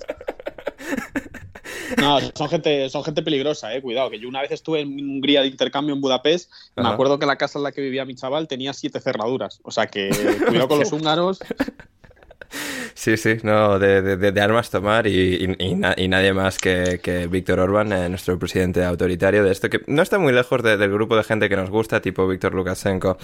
No, 1.96 2.18
son 2.34 2.48
gente, 2.48 2.88
son 2.90 3.04
gente 3.04 3.22
peligrosa, 3.22 3.74
eh, 3.74 3.80
cuidado, 3.80 4.10
que 4.10 4.18
yo 4.18 4.28
una 4.28 4.42
vez 4.42 4.50
estuve 4.50 4.80
en 4.80 4.88
Hungría 4.88 5.42
de 5.42 5.48
intercambio 5.48 5.94
en 5.94 6.00
Budapest, 6.00 6.50
me 6.76 6.88
acuerdo 6.88 7.18
que 7.18 7.26
la 7.26 7.36
casa 7.36 7.58
en 7.58 7.64
la 7.64 7.72
que 7.72 7.80
vivía 7.80 8.04
mi 8.04 8.14
chaval 8.14 8.48
tenía 8.48 8.72
siete 8.72 9.00
cerraduras, 9.00 9.60
o 9.62 9.70
sea 9.70 9.86
que 9.86 10.10
cuidado 10.46 10.68
con 10.68 10.78
los 10.78 10.92
húngaros. 10.92 11.40
Sí, 12.94 13.16
sí, 13.16 13.36
no, 13.42 13.78
de, 13.78 14.02
de, 14.02 14.32
de 14.32 14.40
armas 14.40 14.70
tomar 14.70 15.06
y, 15.06 15.56
y, 15.58 15.80
y, 15.96 16.08
nadie 16.08 16.32
más 16.32 16.58
que, 16.58 17.00
que 17.02 17.26
Víctor 17.28 17.60
Orban, 17.60 17.92
eh, 17.92 18.08
nuestro 18.08 18.38
presidente 18.38 18.84
autoritario 18.84 19.44
de 19.44 19.52
esto, 19.52 19.70
que 19.70 19.82
no 19.86 20.02
está 20.02 20.18
muy 20.18 20.32
lejos 20.32 20.62
de, 20.62 20.76
del 20.76 20.90
grupo 20.90 21.16
de 21.16 21.22
gente 21.22 21.48
que 21.48 21.56
nos 21.56 21.70
gusta, 21.70 22.00
tipo 22.00 22.26
Víctor 22.26 22.54
Lukashenko. 22.54 23.16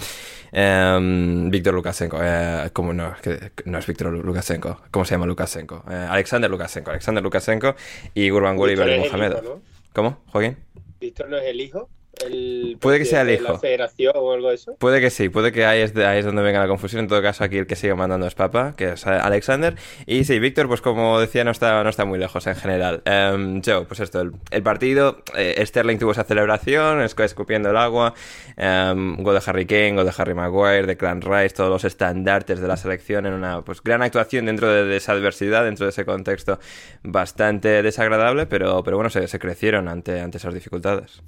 Eh, 0.52 1.48
Víctor 1.50 1.74
Lukashenko, 1.74 2.18
eh, 2.22 2.70
¿cómo 2.72 2.92
no? 2.92 3.14
Que, 3.20 3.50
no 3.64 3.78
es 3.78 3.86
Víctor 3.86 4.12
Lukashenko, 4.12 4.80
¿cómo 4.90 5.04
se 5.04 5.14
llama 5.14 5.26
Lukashenko? 5.26 5.84
Eh, 5.90 6.06
Alexander 6.08 6.50
Lukashenko, 6.50 6.90
Alexander 6.90 7.22
Lukashenko 7.22 7.74
y 8.14 8.30
Gurbanguly 8.30 8.76
Berdimuhamed. 8.76 9.42
¿no? 9.42 9.60
¿Cómo, 9.92 10.22
Joaquín? 10.28 10.56
¿Víctor 11.00 11.28
no 11.28 11.36
es 11.38 11.44
el 11.46 11.60
hijo? 11.60 11.88
El 12.24 12.76
puede 12.80 12.98
que 12.98 13.04
sea 13.04 13.22
el 13.22 13.30
hijo. 13.30 13.44
De 13.44 13.52
la 13.52 13.58
federación 13.58 14.12
o 14.16 14.32
algo 14.32 14.48
de 14.48 14.56
eso. 14.56 14.76
Puede 14.76 15.00
que 15.00 15.10
sí, 15.10 15.28
puede 15.28 15.52
que 15.52 15.64
ahí 15.64 15.80
es, 15.80 15.94
de, 15.94 16.06
ahí 16.06 16.18
es 16.18 16.24
donde 16.24 16.42
venga 16.42 16.60
la 16.60 16.68
confusión. 16.68 17.00
En 17.00 17.08
todo 17.08 17.22
caso, 17.22 17.44
aquí 17.44 17.58
el 17.58 17.66
que 17.66 17.76
sigue 17.76 17.94
mandando 17.94 18.26
es 18.26 18.34
Papa, 18.34 18.74
que 18.76 18.92
es 18.92 19.06
Alexander. 19.06 19.74
Y 20.06 20.24
sí, 20.24 20.38
Víctor, 20.38 20.68
pues 20.68 20.80
como 20.80 21.18
decía, 21.20 21.44
no 21.44 21.50
está, 21.50 21.82
no 21.82 21.90
está 21.90 22.04
muy 22.04 22.18
lejos 22.18 22.46
en 22.46 22.56
general. 22.56 23.02
Um, 23.06 23.62
Joe, 23.64 23.84
pues 23.86 24.00
esto, 24.00 24.20
el, 24.20 24.32
el 24.50 24.62
partido, 24.62 25.22
eh, 25.36 25.62
Sterling 25.64 25.98
tuvo 25.98 26.12
esa 26.12 26.24
celebración, 26.24 27.00
escupiendo 27.00 27.70
el 27.70 27.76
agua, 27.76 28.14
um, 28.56 29.22
gol 29.22 29.34
de 29.34 29.42
Harry 29.46 29.66
Kane, 29.66 29.94
gol 29.94 30.04
de 30.04 30.12
Harry 30.16 30.34
Maguire, 30.34 30.86
de 30.86 30.96
Clan 30.96 31.20
Rice, 31.20 31.54
todos 31.54 31.70
los 31.70 31.84
estandartes 31.84 32.60
de 32.60 32.68
la 32.68 32.76
selección 32.76 33.26
en 33.26 33.32
una 33.32 33.62
pues 33.62 33.82
gran 33.82 34.02
actuación 34.02 34.46
dentro 34.46 34.68
de, 34.68 34.84
de 34.84 34.96
esa 34.96 35.12
adversidad, 35.12 35.64
dentro 35.64 35.86
de 35.86 35.90
ese 35.90 36.04
contexto 36.04 36.58
bastante 37.02 37.82
desagradable, 37.82 38.46
pero, 38.46 38.82
pero 38.82 38.96
bueno, 38.96 39.10
se, 39.10 39.26
se 39.28 39.38
crecieron 39.38 39.88
ante, 39.88 40.20
ante 40.20 40.38
esas 40.38 40.54
dificultades. 40.54 41.22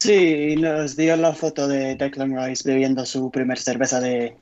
Sí, 0.00 0.56
nos 0.56 0.96
dio 0.96 1.16
la 1.16 1.32
foto 1.32 1.68
de 1.68 1.94
Declan 1.94 2.36
Rice 2.36 2.68
bebiendo 2.68 3.06
su 3.06 3.30
primer 3.30 3.58
cerveza 3.58 4.00
de, 4.00 4.36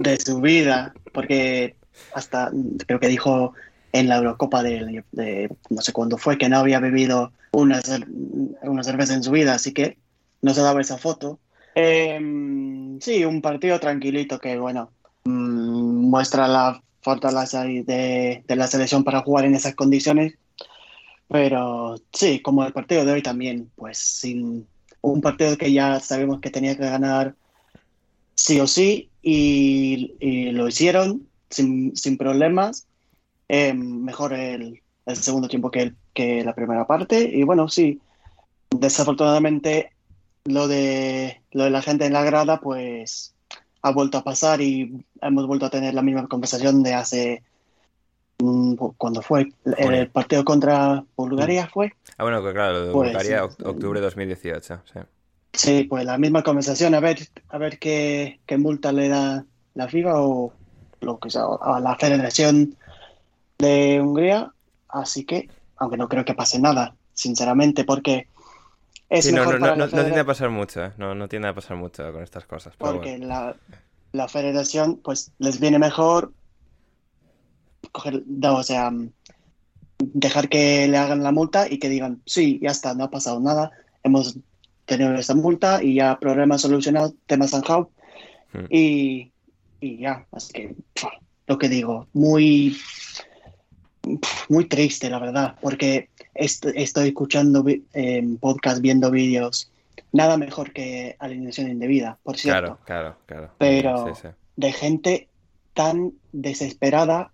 de 0.00 0.16
su 0.16 0.40
vida, 0.40 0.94
porque 1.12 1.74
hasta 2.14 2.50
creo 2.86 3.00
que 3.00 3.08
dijo 3.08 3.52
en 3.92 4.08
la 4.08 4.16
Eurocopa 4.16 4.62
de, 4.62 5.04
de, 5.12 5.50
no 5.70 5.82
sé 5.82 5.92
cuándo 5.92 6.16
fue 6.18 6.38
que 6.38 6.48
no 6.48 6.58
había 6.58 6.80
bebido 6.80 7.32
una, 7.52 7.80
una 8.62 8.84
cerveza 8.84 9.14
en 9.14 9.22
su 9.22 9.32
vida, 9.32 9.54
así 9.54 9.72
que 9.72 9.98
no 10.40 10.54
se 10.54 10.62
daba 10.62 10.80
esa 10.80 10.98
foto. 10.98 11.40
Eh, 11.74 12.18
sí, 13.00 13.24
un 13.24 13.42
partido 13.42 13.80
tranquilito 13.80 14.38
que, 14.38 14.56
bueno, 14.58 14.90
mmm, 15.24 16.08
muestra 16.08 16.48
la 16.48 16.80
fortaleza 17.02 17.64
de, 17.64 18.42
de 18.46 18.56
la 18.56 18.66
selección 18.66 19.04
para 19.04 19.22
jugar 19.22 19.44
en 19.44 19.54
esas 19.54 19.74
condiciones, 19.74 20.34
pero 21.28 22.00
sí, 22.12 22.40
como 22.40 22.64
el 22.64 22.72
partido 22.72 23.04
de 23.04 23.12
hoy 23.12 23.22
también, 23.22 23.70
pues 23.74 23.98
sin 23.98 24.66
un 25.12 25.20
partido 25.20 25.56
que 25.56 25.72
ya 25.72 26.00
sabemos 26.00 26.40
que 26.40 26.50
tenía 26.50 26.76
que 26.76 26.82
ganar 26.82 27.34
sí 28.34 28.60
o 28.60 28.66
sí 28.66 29.08
y, 29.22 30.14
y 30.20 30.50
lo 30.50 30.68
hicieron 30.68 31.26
sin, 31.48 31.96
sin 31.96 32.18
problemas. 32.18 32.86
Eh, 33.48 33.72
mejor 33.72 34.32
el, 34.32 34.82
el, 35.06 35.16
segundo 35.16 35.48
tiempo 35.48 35.70
que, 35.70 35.82
el, 35.82 35.96
que 36.12 36.44
la 36.44 36.54
primera 36.54 36.86
parte. 36.86 37.20
Y 37.20 37.44
bueno, 37.44 37.68
sí, 37.68 38.00
desafortunadamente 38.70 39.92
lo 40.44 40.66
de, 40.66 41.40
lo 41.52 41.64
de 41.64 41.70
la 41.70 41.82
gente 41.82 42.06
en 42.06 42.12
la 42.12 42.24
grada 42.24 42.60
pues 42.60 43.34
ha 43.82 43.92
vuelto 43.92 44.18
a 44.18 44.24
pasar 44.24 44.60
y 44.60 45.04
hemos 45.22 45.46
vuelto 45.46 45.66
a 45.66 45.70
tener 45.70 45.94
la 45.94 46.02
misma 46.02 46.26
conversación 46.26 46.82
de 46.82 46.94
hace 46.94 47.42
cuando 48.98 49.22
fue. 49.22 49.52
el 49.78 50.10
partido 50.10 50.44
contra 50.44 51.04
Bulgaria 51.16 51.68
fue 51.72 51.92
ah 52.18 52.24
bueno 52.24 52.42
claro 52.52 52.84
lo 52.86 52.92
Pues, 52.92 53.26
sí. 53.26 53.34
octubre 53.62 54.00
de 54.00 54.04
2018 54.04 54.82
sí 54.92 55.00
sí 55.52 55.84
pues 55.84 56.04
la 56.04 56.18
misma 56.18 56.42
conversación 56.42 56.94
a 56.94 57.00
ver 57.00 57.18
a 57.48 57.58
ver 57.58 57.78
qué, 57.78 58.40
qué 58.46 58.58
multa 58.58 58.92
le 58.92 59.08
da 59.08 59.46
la 59.74 59.88
FIFA 59.88 60.20
o 60.22 60.52
lo 61.00 61.18
que 61.18 61.30
sea 61.30 61.44
a 61.60 61.80
la 61.80 61.96
Federación 61.96 62.76
de 63.58 64.00
Hungría 64.02 64.52
así 64.88 65.24
que 65.24 65.50
aunque 65.76 65.96
no 65.98 66.08
creo 66.08 66.24
que 66.24 66.34
pase 66.34 66.60
nada 66.60 66.96
sinceramente 67.14 67.84
porque 67.84 68.30
es 69.08 69.28
sí, 69.28 69.32
mejor 69.32 69.58
no, 69.58 69.58
para 69.58 69.74
no, 69.74 69.76
la 69.76 69.86
no, 69.86 69.88
no 69.92 70.02
tiende 70.04 70.20
federa- 70.20 70.20
a 70.20 70.26
pasar 70.26 70.50
mucho 70.50 70.84
¿eh? 70.84 70.92
no, 70.98 71.14
no 71.14 71.28
tiende 71.28 71.48
a 71.48 71.54
pasar 71.54 71.76
mucho 71.76 72.12
con 72.12 72.22
estas 72.22 72.46
cosas 72.46 72.76
porque 72.76 73.18
bueno. 73.18 73.18
la, 73.18 73.58
la 74.12 74.28
federación 74.28 75.00
pues 75.02 75.32
les 75.38 75.60
viene 75.60 75.78
mejor 75.78 76.34
coger, 77.92 78.22
o 78.44 78.62
sea, 78.62 78.90
dejar 79.98 80.48
que 80.48 80.86
le 80.88 80.96
hagan 80.98 81.22
la 81.22 81.32
multa 81.32 81.66
y 81.70 81.78
que 81.78 81.88
digan, 81.88 82.20
sí, 82.26 82.58
ya 82.62 82.70
está, 82.70 82.94
no 82.94 83.04
ha 83.04 83.10
pasado 83.10 83.40
nada, 83.40 83.70
hemos 84.02 84.38
tenido 84.84 85.14
esta 85.14 85.34
multa 85.34 85.82
y 85.82 85.94
ya 85.94 86.18
problema 86.18 86.58
solucionado, 86.58 87.14
tema 87.26 87.48
zanjado 87.48 87.90
Hmm. 88.52 88.66
y, 88.70 89.32
y 89.80 89.98
ya, 89.98 90.26
así 90.32 90.52
que 90.52 90.74
lo 91.46 91.58
que 91.58 91.68
digo, 91.68 92.06
muy 92.12 92.76
muy 94.48 94.66
triste 94.66 95.10
la 95.10 95.18
verdad, 95.18 95.56
porque 95.60 96.08
est 96.34 96.64
estoy 96.74 97.08
escuchando 97.08 97.64
eh, 97.66 98.22
podcast, 98.40 98.80
viendo 98.80 99.10
vídeos, 99.10 99.70
nada 100.12 100.36
mejor 100.36 100.72
que 100.72 101.16
alineación 101.18 101.68
indebida, 101.68 102.18
por 102.22 102.36
cierto 102.36 102.78
claro 102.84 103.16
claro 103.26 103.48
claro 103.48 103.50
pero 103.58 104.14
sí, 104.14 104.22
sí. 104.22 104.28
de 104.56 104.72
gente 104.72 105.28
tan 105.74 106.12
desesperada 106.32 107.32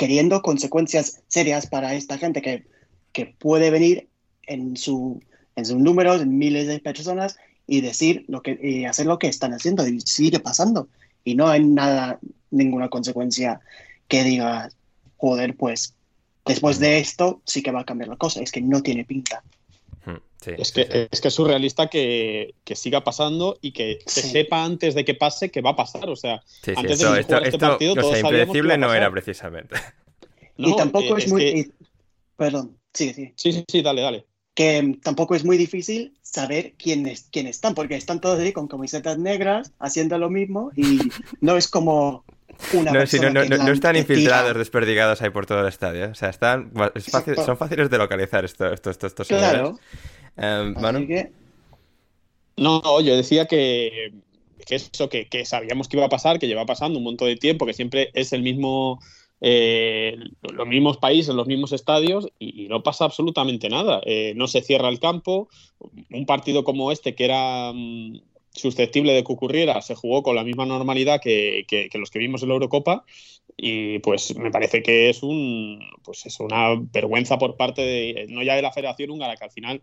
queriendo 0.00 0.40
consecuencias 0.40 1.20
serias 1.28 1.66
para 1.66 1.92
esta 1.92 2.16
gente 2.16 2.40
que, 2.40 2.64
que 3.12 3.26
puede 3.26 3.70
venir 3.70 4.08
en 4.44 4.78
su 4.78 5.20
en 5.56 5.66
sus 5.66 5.76
números, 5.76 6.22
en 6.22 6.38
miles 6.38 6.66
de 6.68 6.78
personas 6.78 7.36
y 7.66 7.82
decir 7.82 8.24
lo 8.26 8.40
que 8.40 8.58
y 8.62 8.86
hacer 8.86 9.04
lo 9.04 9.18
que 9.18 9.26
están 9.26 9.52
haciendo 9.52 9.86
y 9.86 10.00
sigue 10.00 10.40
pasando. 10.40 10.88
Y 11.22 11.34
no 11.34 11.48
hay 11.48 11.62
nada 11.62 12.18
ninguna 12.50 12.88
consecuencia 12.88 13.60
que 14.08 14.24
diga 14.24 14.70
joder 15.18 15.54
pues 15.54 15.94
después 16.46 16.78
de 16.78 16.98
esto 16.98 17.42
sí 17.44 17.62
que 17.62 17.70
va 17.70 17.82
a 17.82 17.84
cambiar 17.84 18.08
la 18.08 18.16
cosa 18.16 18.40
es 18.40 18.52
que 18.52 18.62
no 18.62 18.80
tiene 18.80 19.04
pinta 19.04 19.44
sí, 20.40 20.52
Es 20.58 20.68
sí, 20.68 20.74
que, 20.74 20.84
sí. 20.84 21.08
es 21.10 21.20
que 21.20 21.28
es 21.28 21.34
surrealista 21.34 21.88
que, 21.88 22.54
que 22.64 22.74
siga 22.76 23.02
pasando 23.04 23.58
y 23.60 23.72
que 23.72 23.98
se 24.06 24.22
Sí. 24.22 24.28
sepa 24.30 24.64
antes 24.64 24.94
de 24.94 25.04
que 25.04 25.14
pase 25.14 25.50
que 25.50 25.60
va 25.60 25.70
a 25.70 25.76
pasar. 25.76 26.08
O 26.08 26.16
sea, 26.16 26.42
Sí, 26.46 26.60
sí, 26.64 26.72
antes 26.76 27.00
esto, 27.00 27.12
de 27.12 27.20
esto, 27.20 27.28
jugar 27.34 27.42
este 27.44 27.56
esto, 27.56 27.68
partido, 27.68 27.92
o 27.94 28.02
sea, 28.10 28.18
impredecible 28.20 28.78
no 28.78 28.94
era 28.94 29.10
precisamente. 29.10 29.76
y 30.56 30.70
No, 30.70 30.76
tampoco 30.76 31.14
eh, 31.16 31.18
es, 31.18 31.24
es 31.26 31.30
muy 31.32 31.40
que- 31.42 31.58
y- 31.58 31.72
perdón 32.36 32.76
sí 32.92 33.12
sí 33.14 33.32
Sí, 33.36 33.52
sí, 33.52 33.64
sí, 33.68 33.82
dale, 33.82 34.02
dale. 34.02 34.26
que 34.54 34.82
mm, 34.82 35.00
tampoco 35.00 35.34
es 35.34 35.44
muy 35.44 35.56
difícil 35.56 36.18
saber 36.22 36.72
quiénes, 36.78 37.28
quién 37.30 37.46
están, 37.46 37.74
porque 37.74 37.94
están 37.96 38.20
todos 38.20 38.38
ahí 38.40 38.52
con 38.52 38.66
camisetas 38.68 39.18
negras 39.18 39.72
haciendo 39.78 40.18
lo 40.18 40.28
mismo 40.30 40.70
y 40.76 40.98
no 41.40 41.56
es 41.56 41.68
como 41.68 42.24
una 42.74 42.92
No, 42.92 43.06
sí, 43.06 43.16
no, 43.16 43.22
persona 43.22 43.44
no, 43.44 43.48
que 43.58 43.64
no, 43.64 43.72
están 43.72 43.96
infiltrados, 43.96 44.48
tira. 44.50 44.58
desperdigados 44.58 45.22
ahí 45.22 45.30
por 45.30 45.46
todo 45.46 45.60
el 45.60 45.68
estadio. 45.68 46.10
O 46.10 46.14
sea, 46.14 46.28
están, 46.30 46.72
es 46.94 47.06
fácil- 47.10 47.36
son 47.36 47.56
fáciles 47.56 47.88
de 47.90 47.98
localizar 47.98 48.44
esto, 48.44 48.72
estos, 48.72 48.92
estos, 48.92 49.08
estos 49.12 49.28
Claro, 49.28 49.66
señores. 49.66 49.80
Manu, 50.36 51.06
que 51.06 51.30
No, 52.56 52.80
no, 52.82 53.00
yo 53.00 53.16
decía 53.16 53.46
que, 53.46 54.12
que 54.66 54.74
eso, 54.74 55.08
que, 55.08 55.26
que 55.28 55.44
sabíamos 55.44 55.88
que 55.88 55.96
iba 55.96 56.06
a 56.06 56.10
pasar, 56.10 56.38
que 56.38 56.46
lleva 56.46 56.66
pasando 56.66 56.98
un 56.98 57.04
montón 57.04 57.28
de 57.28 57.36
tiempo, 57.36 57.66
que 57.66 57.72
siempre 57.72 58.10
es 58.14 58.32
el 58.32 58.42
mismo, 58.42 59.00
eh, 59.40 60.16
los 60.52 60.66
mismos 60.66 60.98
países, 60.98 61.34
los 61.34 61.46
mismos 61.46 61.72
estadios, 61.72 62.28
y, 62.38 62.64
y 62.64 62.68
no 62.68 62.82
pasa 62.82 63.04
absolutamente 63.06 63.68
nada. 63.70 64.00
Eh, 64.04 64.34
no 64.36 64.46
se 64.46 64.60
cierra 64.62 64.88
el 64.88 65.00
campo. 65.00 65.48
Un 66.10 66.26
partido 66.26 66.62
como 66.64 66.92
este, 66.92 67.14
que 67.14 67.24
era 67.24 67.72
mm, 67.74 68.20
susceptible 68.52 69.12
de 69.14 69.24
que 69.24 69.32
ocurriera, 69.32 69.80
se 69.80 69.94
jugó 69.94 70.22
con 70.22 70.36
la 70.36 70.44
misma 70.44 70.66
normalidad 70.66 71.20
que, 71.22 71.64
que- 71.66 71.88
que 71.88 71.98
los 71.98 72.10
que 72.10 72.18
vimos 72.18 72.42
en 72.42 72.48
la 72.48 72.54
Eurocopa. 72.54 73.04
Y 73.56 73.98
pues 74.00 74.36
me 74.36 74.50
parece 74.50 74.82
que 74.82 75.10
es 75.10 75.22
un 75.22 75.80
pues 76.02 76.24
es 76.26 76.40
una 76.40 76.74
vergüenza 76.92 77.38
por 77.38 77.56
parte 77.56 77.82
de, 77.82 78.26
no 78.28 78.42
ya 78.42 78.54
de 78.56 78.62
la 78.62 78.72
Federación 78.72 79.10
Húngara, 79.10 79.36
que 79.36 79.44
al 79.44 79.50
final 79.50 79.82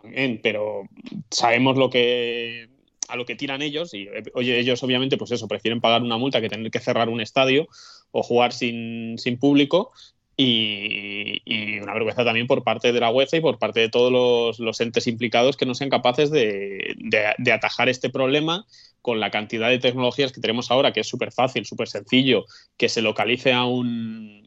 también, 0.00 0.40
pero 0.42 0.88
sabemos 1.30 1.76
lo 1.76 1.90
que 1.90 2.68
a 3.08 3.16
lo 3.16 3.26
que 3.26 3.36
tiran 3.36 3.60
ellos 3.60 3.92
y 3.92 4.08
oye, 4.32 4.58
ellos 4.58 4.82
obviamente 4.82 5.18
pues 5.18 5.30
eso, 5.30 5.46
prefieren 5.46 5.80
pagar 5.80 6.02
una 6.02 6.16
multa 6.16 6.40
que 6.40 6.48
tener 6.48 6.70
que 6.70 6.80
cerrar 6.80 7.08
un 7.08 7.20
estadio 7.20 7.68
o 8.12 8.22
jugar 8.22 8.52
sin, 8.52 9.18
sin 9.18 9.38
público 9.38 9.92
y, 10.36 11.80
una 11.82 11.92
vergüenza 11.92 12.24
también 12.24 12.46
por 12.46 12.64
parte 12.64 12.92
de 12.92 13.00
la 13.00 13.10
UEFA 13.10 13.36
y 13.36 13.40
por 13.40 13.58
parte 13.58 13.80
de 13.80 13.88
todos 13.90 14.58
los, 14.58 14.80
entes 14.80 15.06
implicados 15.06 15.56
que 15.56 15.66
no 15.66 15.74
sean 15.74 15.90
capaces 15.90 16.30
de 16.30 17.52
atajar 17.52 17.88
este 17.88 18.08
problema 18.08 18.64
con 19.04 19.20
la 19.20 19.30
cantidad 19.30 19.68
de 19.68 19.78
tecnologías 19.78 20.32
que 20.32 20.40
tenemos 20.40 20.70
ahora, 20.70 20.94
que 20.94 21.00
es 21.00 21.06
súper 21.06 21.30
fácil, 21.30 21.66
súper 21.66 21.88
sencillo, 21.88 22.46
que 22.78 22.88
se 22.88 23.02
localice 23.02 23.52
a 23.52 23.66
un, 23.66 24.43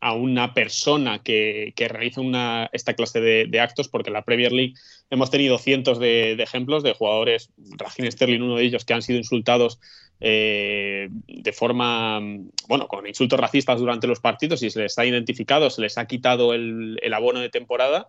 a 0.00 0.14
una 0.14 0.54
persona 0.54 1.22
que, 1.22 1.72
que 1.76 1.88
realiza 1.88 2.20
una, 2.20 2.70
esta 2.72 2.94
clase 2.94 3.20
de, 3.20 3.60
actos, 3.60 3.88
porque 3.88 4.08
en 4.08 4.14
la 4.14 4.24
Premier 4.24 4.50
League 4.50 4.74
hemos 5.10 5.30
tenido 5.30 5.58
cientos 5.58 5.98
de, 5.98 6.32
ejemplos 6.32 6.82
de 6.82 6.94
jugadores, 6.94 7.50
Raheem 7.76 8.10
Sterling, 8.10 8.40
uno 8.40 8.56
de 8.56 8.64
ellos, 8.64 8.84
que 8.84 8.94
han 8.94 9.02
sido 9.02 9.18
insultados 9.18 9.78
eh, 10.20 11.08
de 11.10 11.52
forma, 11.52 12.20
bueno, 12.66 12.88
con 12.88 13.06
insultos 13.06 13.38
racistas 13.38 13.78
durante 13.78 14.06
los 14.06 14.20
partidos 14.20 14.62
y 14.62 14.70
se 14.70 14.80
les 14.80 14.98
ha 14.98 15.04
identificado, 15.04 15.68
se 15.68 15.82
les 15.82 15.98
ha 15.98 16.06
quitado 16.06 16.54
el, 16.54 16.98
el 17.02 17.14
abono 17.14 17.40
de 17.40 17.50
temporada 17.50 18.08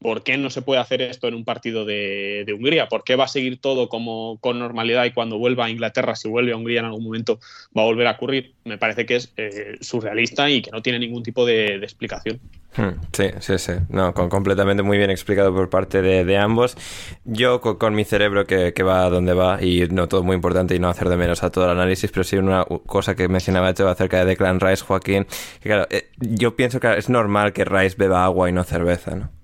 ¿por 0.00 0.22
qué 0.22 0.36
no 0.36 0.50
se 0.50 0.62
puede 0.62 0.80
hacer 0.80 1.02
esto 1.02 1.28
en 1.28 1.34
un 1.34 1.44
partido 1.44 1.84
de, 1.84 2.44
Hungría? 2.54 2.88
¿Por 2.88 3.04
qué 3.04 3.16
va 3.16 3.24
a 3.24 3.28
seguir 3.28 3.60
todo 3.60 3.88
como 3.88 4.38
con 4.40 4.58
normalidad 4.58 5.04
y 5.04 5.12
cuando 5.12 5.38
vuelva 5.38 5.66
a 5.66 5.70
Inglaterra, 5.70 6.16
si 6.16 6.28
vuelve 6.28 6.52
a 6.52 6.56
Hungría 6.56 6.80
en 6.80 6.86
algún 6.86 7.04
momento, 7.04 7.38
va 7.76 7.82
a 7.82 7.86
volver 7.86 8.06
a 8.06 8.12
ocurrir? 8.12 8.54
Me 8.64 8.78
parece 8.78 9.06
que 9.06 9.16
es 9.16 9.32
eh, 9.36 9.76
surrealista 9.80 10.48
y 10.50 10.62
que 10.62 10.70
no 10.70 10.82
tiene 10.82 10.98
ningún 10.98 11.22
tipo 11.22 11.44
de, 11.46 11.76
explicación. 11.76 12.40
Hmm, 12.76 13.00
sí, 13.12 13.30
sí, 13.40 13.58
sí. 13.58 13.72
No, 13.88 14.12
completamente 14.12 14.82
muy 14.82 14.98
bien 14.98 15.10
explicado 15.10 15.54
por 15.54 15.70
parte 15.70 16.02
de, 16.02 16.36
ambos. 16.36 16.76
Yo 17.24 17.60
con, 17.60 17.94
mi 17.94 18.04
cerebro 18.04 18.46
que, 18.46 18.72
va 18.82 19.06
a 19.06 19.10
donde 19.10 19.32
va 19.34 19.62
y 19.62 19.88
no 19.88 20.08
todo 20.08 20.22
muy 20.22 20.34
importante 20.34 20.74
y 20.74 20.78
no 20.78 20.88
hacer 20.88 21.08
de 21.08 21.16
menos 21.16 21.42
a 21.42 21.50
todo 21.50 21.64
el 21.64 21.70
análisis, 21.70 22.10
pero 22.10 22.24
sí 22.24 22.36
una 22.36 22.64
cosa 22.64 23.14
que 23.14 23.28
mencionaba 23.28 23.70
hecho 23.70 23.88
acerca 23.88 24.18
de 24.18 24.26
Declan 24.26 24.60
Rice, 24.60 24.84
Joaquín, 24.84 25.26
eh, 25.64 26.10
yo 26.18 26.54
pienso 26.54 26.80
que 26.80 26.98
es 26.98 27.08
normal 27.08 27.52
que 27.52 27.64
Rice 27.64 27.96
beba 27.96 28.24
agua 28.24 28.50
y 28.50 28.52
no 28.52 28.62
cerveza, 28.64 29.14
¿no? 29.14 29.35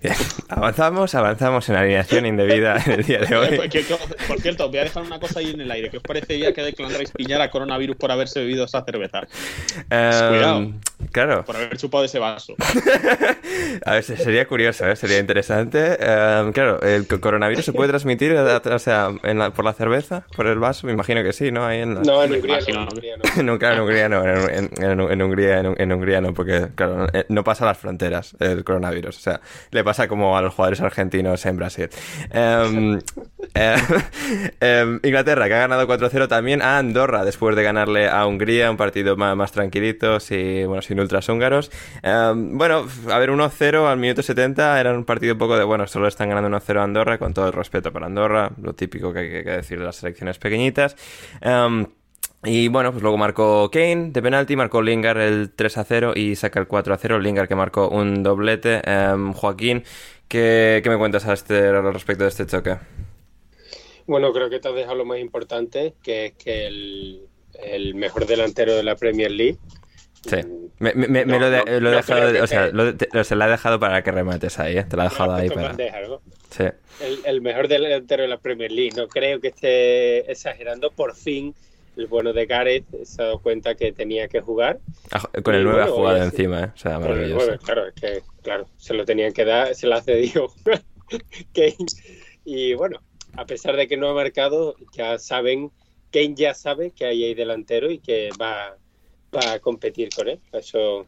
Bien. 0.00 0.14
Avanzamos, 0.48 1.14
avanzamos 1.14 1.68
en 1.68 1.76
alineación 1.76 2.26
indebida 2.26 2.76
en 2.84 2.92
el 2.92 3.04
día 3.04 3.18
de 3.20 3.36
hoy. 3.36 3.58
Por 4.26 4.40
cierto, 4.40 4.68
voy 4.68 4.78
a 4.78 4.84
dejar 4.84 5.02
una 5.02 5.18
cosa 5.18 5.40
ahí 5.40 5.50
en 5.50 5.60
el 5.60 5.70
aire. 5.70 5.90
¿Qué 5.90 5.98
os 5.98 6.02
parecería 6.02 6.52
que 6.52 6.62
Declan 6.62 6.94
Rice 6.94 7.12
pillara 7.14 7.50
coronavirus 7.50 7.96
por 7.96 8.10
haberse 8.10 8.40
bebido 8.40 8.64
esa 8.64 8.84
cerveza? 8.84 9.20
Um, 9.20 10.28
Cuidado. 10.28 10.72
Claro. 11.10 11.44
Por 11.44 11.56
haber 11.56 11.76
chupado 11.76 12.04
ese 12.04 12.18
vaso. 12.18 12.54
a 13.86 13.92
ver, 13.92 14.04
sería 14.04 14.46
curioso, 14.46 14.88
¿eh? 14.88 14.96
sería 14.96 15.18
interesante. 15.18 15.98
Um, 16.00 16.52
claro, 16.52 16.80
¿el 16.82 17.06
coronavirus 17.06 17.64
se 17.64 17.72
puede 17.72 17.88
transmitir 17.88 18.32
o 18.32 18.78
sea, 18.78 19.10
en 19.22 19.38
la, 19.38 19.50
por 19.50 19.64
la 19.64 19.72
cerveza? 19.72 20.24
¿Por 20.36 20.46
el 20.46 20.58
vaso? 20.58 20.86
Me 20.86 20.92
imagino 20.92 21.22
que 21.22 21.32
sí, 21.32 21.50
¿no? 21.50 21.66
Ahí 21.66 21.80
en 21.80 21.94
la... 21.94 22.00
No, 22.02 22.22
en 22.22 22.32
Hungría 22.32 22.58
no. 22.72 22.88
En 23.34 23.46
no, 23.46 23.58
claro, 23.58 23.76
en 23.76 23.80
Hungría 23.82 24.08
no. 24.08 24.24
En, 24.24 24.70
en, 24.78 25.00
en 25.00 25.22
Hungría, 25.22 25.60
en, 25.60 25.92
Hungría 25.92 26.20
no, 26.20 26.34
porque, 26.34 26.68
claro, 26.74 27.06
no 27.28 27.44
pasa 27.44 27.64
las 27.64 27.78
fronteras 27.78 28.36
el 28.38 28.64
coronavirus. 28.64 29.16
O 29.16 29.20
sea, 29.20 29.40
le 29.70 29.84
pasa 29.84 30.08
como 30.08 30.36
a 30.36 30.42
los 30.42 30.54
jugadores 30.54 30.80
argentinos 30.80 31.44
en 31.46 31.56
Brasil. 31.56 31.88
Um, 32.34 32.98
eh, 33.54 33.76
eh, 34.60 34.98
Inglaterra, 35.02 35.48
que 35.48 35.54
ha 35.54 35.58
ganado 35.58 35.86
4-0 35.86 36.28
también 36.28 36.62
a 36.62 36.78
Andorra, 36.78 37.24
después 37.24 37.56
de 37.56 37.62
ganarle 37.62 38.08
a 38.08 38.26
Hungría, 38.26 38.70
un 38.70 38.76
partido 38.76 39.16
más, 39.16 39.36
más 39.36 39.52
tranquilito, 39.52 40.18
y, 40.30 40.64
bueno, 40.64 40.82
sin 40.82 40.91
ultras 41.00 41.28
húngaros. 41.28 41.70
Um, 42.02 42.58
bueno, 42.58 42.86
a 43.10 43.18
ver, 43.18 43.30
1-0 43.30 43.86
al 43.86 43.98
minuto 43.98 44.22
70, 44.22 44.80
era 44.80 44.92
un 44.92 45.04
partido 45.04 45.34
un 45.34 45.38
poco 45.38 45.56
de, 45.56 45.64
bueno, 45.64 45.86
solo 45.86 46.08
están 46.08 46.28
ganando 46.28 46.48
1-0 46.48 46.78
a 46.78 46.82
Andorra, 46.84 47.18
con 47.18 47.34
todo 47.34 47.46
el 47.46 47.52
respeto 47.52 47.92
para 47.92 48.06
Andorra, 48.06 48.50
lo 48.60 48.74
típico 48.74 49.12
que 49.12 49.18
hay 49.20 49.30
que 49.44 49.50
decir 49.50 49.78
de 49.78 49.84
las 49.84 49.96
selecciones 49.96 50.38
pequeñitas. 50.38 50.96
Um, 51.44 51.86
y 52.44 52.66
bueno, 52.68 52.90
pues 52.90 53.02
luego 53.02 53.16
marcó 53.16 53.70
Kane 53.70 54.10
de 54.10 54.20
penalti, 54.20 54.56
marcó 54.56 54.82
Lingard 54.82 55.20
el 55.20 55.52
3 55.54 55.78
a 55.78 55.84
0 55.84 56.12
y 56.16 56.34
saca 56.34 56.58
el 56.58 56.66
4 56.66 56.92
a 56.92 56.98
0. 56.98 57.20
Lingard 57.20 57.46
que 57.46 57.54
marcó 57.54 57.88
un 57.88 58.24
doblete. 58.24 58.82
Um, 58.84 59.32
Joaquín, 59.32 59.84
¿qué, 60.26 60.80
¿qué, 60.82 60.90
me 60.90 60.98
cuentas 60.98 61.24
a 61.26 61.34
este, 61.34 61.68
al 61.68 61.94
respecto 61.94 62.24
de 62.24 62.30
este 62.30 62.46
choque? 62.46 62.78
Bueno, 64.08 64.32
creo 64.32 64.50
que 64.50 64.58
te 64.58 64.68
has 64.68 64.74
dejado 64.74 64.96
lo 64.96 65.04
más 65.04 65.20
importante, 65.20 65.94
que 66.02 66.26
es 66.26 66.32
que 66.32 66.66
el 66.66 67.94
mejor 67.94 68.26
delantero 68.26 68.74
de 68.74 68.82
la 68.82 68.96
Premier 68.96 69.30
League. 69.30 69.58
Sí, 70.26 70.36
me, 70.78 70.94
me, 70.94 71.08
me 71.08 71.24
no, 71.24 71.38
lo, 71.38 71.50
de, 71.50 71.80
lo 71.80 71.92
he 71.92 71.96
dejado, 71.96 72.42
o 72.42 72.46
sea, 72.46 72.68
lo, 72.68 72.94
te, 72.94 73.24
se 73.24 73.36
la 73.36 73.46
he 73.46 73.50
dejado 73.50 73.80
para 73.80 74.02
que 74.02 74.12
remates 74.12 74.58
ahí, 74.58 74.78
¿eh? 74.78 74.84
te 74.84 74.96
la 74.96 75.06
he 75.06 75.08
dejado 75.08 75.34
ahí 75.34 75.48
para... 75.48 75.74
Sí. 76.50 76.64
El, 77.00 77.18
el 77.24 77.40
mejor 77.40 77.68
delantero 77.68 78.22
de 78.22 78.28
la 78.28 78.38
Premier 78.38 78.70
League, 78.70 78.92
no 78.96 79.08
creo 79.08 79.40
que 79.40 79.48
esté 79.48 80.30
exagerando, 80.30 80.90
por 80.90 81.14
fin 81.14 81.54
el 81.96 82.06
bueno 82.06 82.32
de 82.32 82.46
Gareth 82.46 82.86
se 83.04 83.22
ha 83.22 83.26
dado 83.26 83.38
cuenta 83.40 83.74
que 83.74 83.92
tenía 83.92 84.28
que 84.28 84.40
jugar. 84.40 84.80
Con 85.42 85.54
el 85.54 85.64
9 85.64 85.78
bueno, 85.78 85.92
ha 85.92 85.96
jugado 85.96 86.18
sí. 86.18 86.24
encima, 86.24 86.60
¿eh? 86.60 86.70
O 86.74 86.78
sea, 86.78 86.98
maravilloso. 86.98 87.46
9, 87.46 87.58
claro, 87.62 87.86
es 87.88 87.94
que, 87.94 88.22
claro, 88.42 88.66
se 88.78 88.94
lo 88.94 89.04
tenían 89.04 89.32
que 89.32 89.44
dar, 89.44 89.74
se 89.74 89.86
lo 89.86 89.96
ha 89.96 90.02
cedido 90.02 90.52
Kane. 91.54 91.76
Y 92.44 92.74
bueno, 92.74 93.00
a 93.34 93.44
pesar 93.44 93.76
de 93.76 93.88
que 93.88 93.96
no 93.96 94.08
ha 94.08 94.14
marcado, 94.14 94.74
ya 94.96 95.18
saben, 95.18 95.70
Kane 96.10 96.34
ya 96.34 96.54
sabe 96.54 96.92
que 96.92 97.04
ahí 97.04 97.24
hay 97.24 97.34
delantero 97.34 97.90
y 97.90 97.98
que 97.98 98.30
va, 98.40 98.76
va 99.34 99.52
a 99.52 99.58
competir 99.58 100.08
con 100.14 100.28
él. 100.28 100.38
Eso 100.52 101.06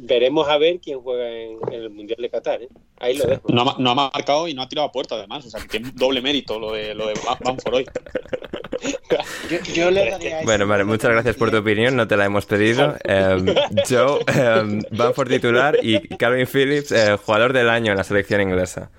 veremos 0.00 0.48
a 0.48 0.58
ver 0.58 0.78
quién 0.80 1.00
juega 1.00 1.28
en, 1.28 1.58
en 1.68 1.74
el 1.74 1.90
Mundial 1.90 2.20
de 2.20 2.30
Qatar. 2.30 2.62
¿eh? 2.62 2.68
Ahí 2.98 3.16
lo 3.16 3.26
dejo. 3.26 3.48
No, 3.48 3.62
ha, 3.62 3.76
no 3.78 3.90
ha 3.90 3.94
marcado 3.94 4.48
y 4.48 4.54
no 4.54 4.62
ha 4.62 4.68
tirado 4.68 4.88
a 4.88 4.92
puerta, 4.92 5.16
además. 5.16 5.46
O 5.46 5.50
sea, 5.50 5.60
que 5.60 5.68
tiene 5.68 5.90
doble 5.94 6.20
mérito 6.22 6.58
lo 6.58 6.72
de, 6.72 6.94
lo 6.94 7.08
de 7.08 7.14
Bamford 7.40 7.74
hoy. 7.74 7.86
Yo, 9.48 9.58
yo, 9.72 9.90
le 9.90 10.10
daría 10.10 10.42
bueno, 10.42 10.66
vale, 10.66 10.84
muchas 10.84 11.10
gracias 11.10 11.36
por 11.36 11.50
tu 11.50 11.58
opinión, 11.58 11.96
no 11.96 12.08
te 12.08 12.16
la 12.16 12.26
hemos 12.26 12.44
pedido. 12.44 12.96
Um, 13.08 13.46
Joe, 13.88 14.18
um, 14.18 14.82
Bamford 14.90 15.28
titular 15.28 15.78
y 15.82 16.00
Calvin 16.16 16.46
Phillips, 16.46 16.92
eh, 16.92 17.16
jugador 17.16 17.52
del 17.52 17.70
año 17.70 17.92
en 17.92 17.98
la 17.98 18.04
selección 18.04 18.42
inglesa. 18.42 18.90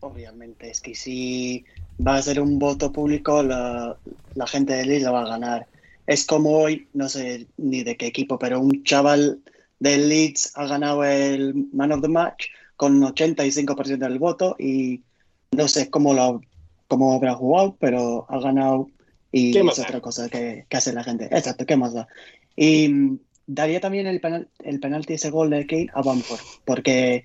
Obviamente, 0.00 0.70
es 0.70 0.80
que 0.80 0.94
si 0.94 1.64
va 2.04 2.16
a 2.16 2.22
ser 2.22 2.40
un 2.40 2.58
voto 2.58 2.92
público, 2.92 3.42
la, 3.42 3.96
la 4.34 4.46
gente 4.46 4.74
de 4.74 4.84
Leeds 4.84 5.04
lo 5.04 5.12
va 5.12 5.22
a 5.22 5.28
ganar. 5.28 5.66
Es 6.06 6.24
como 6.24 6.58
hoy, 6.58 6.88
no 6.92 7.08
sé 7.08 7.46
ni 7.56 7.82
de 7.82 7.96
qué 7.96 8.06
equipo, 8.06 8.38
pero 8.38 8.60
un 8.60 8.84
chaval 8.84 9.40
del 9.78 10.08
Leeds 10.08 10.52
ha 10.54 10.66
ganado 10.66 11.04
el 11.04 11.54
Man 11.72 11.92
of 11.92 12.02
the 12.02 12.08
Match 12.08 12.46
con 12.76 13.02
un 13.02 13.12
85% 13.12 13.98
del 13.98 14.18
voto 14.18 14.56
y 14.58 15.02
no 15.50 15.68
sé 15.68 15.90
cómo 15.90 16.14
lo 16.14 16.40
cómo 16.88 17.14
habrá 17.14 17.34
jugado, 17.34 17.76
pero 17.80 18.26
ha 18.28 18.38
ganado 18.38 18.88
y 19.32 19.56
es 19.56 19.78
otra 19.78 20.00
cosa 20.00 20.28
que, 20.28 20.66
que, 20.68 20.76
hace 20.76 20.92
la 20.92 21.04
gente. 21.04 21.24
Exacto, 21.30 21.66
¿qué 21.66 21.76
más 21.76 21.92
da? 21.92 22.06
Y 22.54 22.88
mm, 22.88 23.18
daría 23.46 23.80
también 23.80 24.06
el, 24.06 24.20
penal, 24.20 24.48
el 24.60 24.80
penalti 24.80 25.14
ese 25.14 25.30
gol 25.30 25.50
de 25.50 25.66
Kane 25.66 25.88
a 25.92 26.02
Bamford, 26.02 26.40
porque 26.64 27.24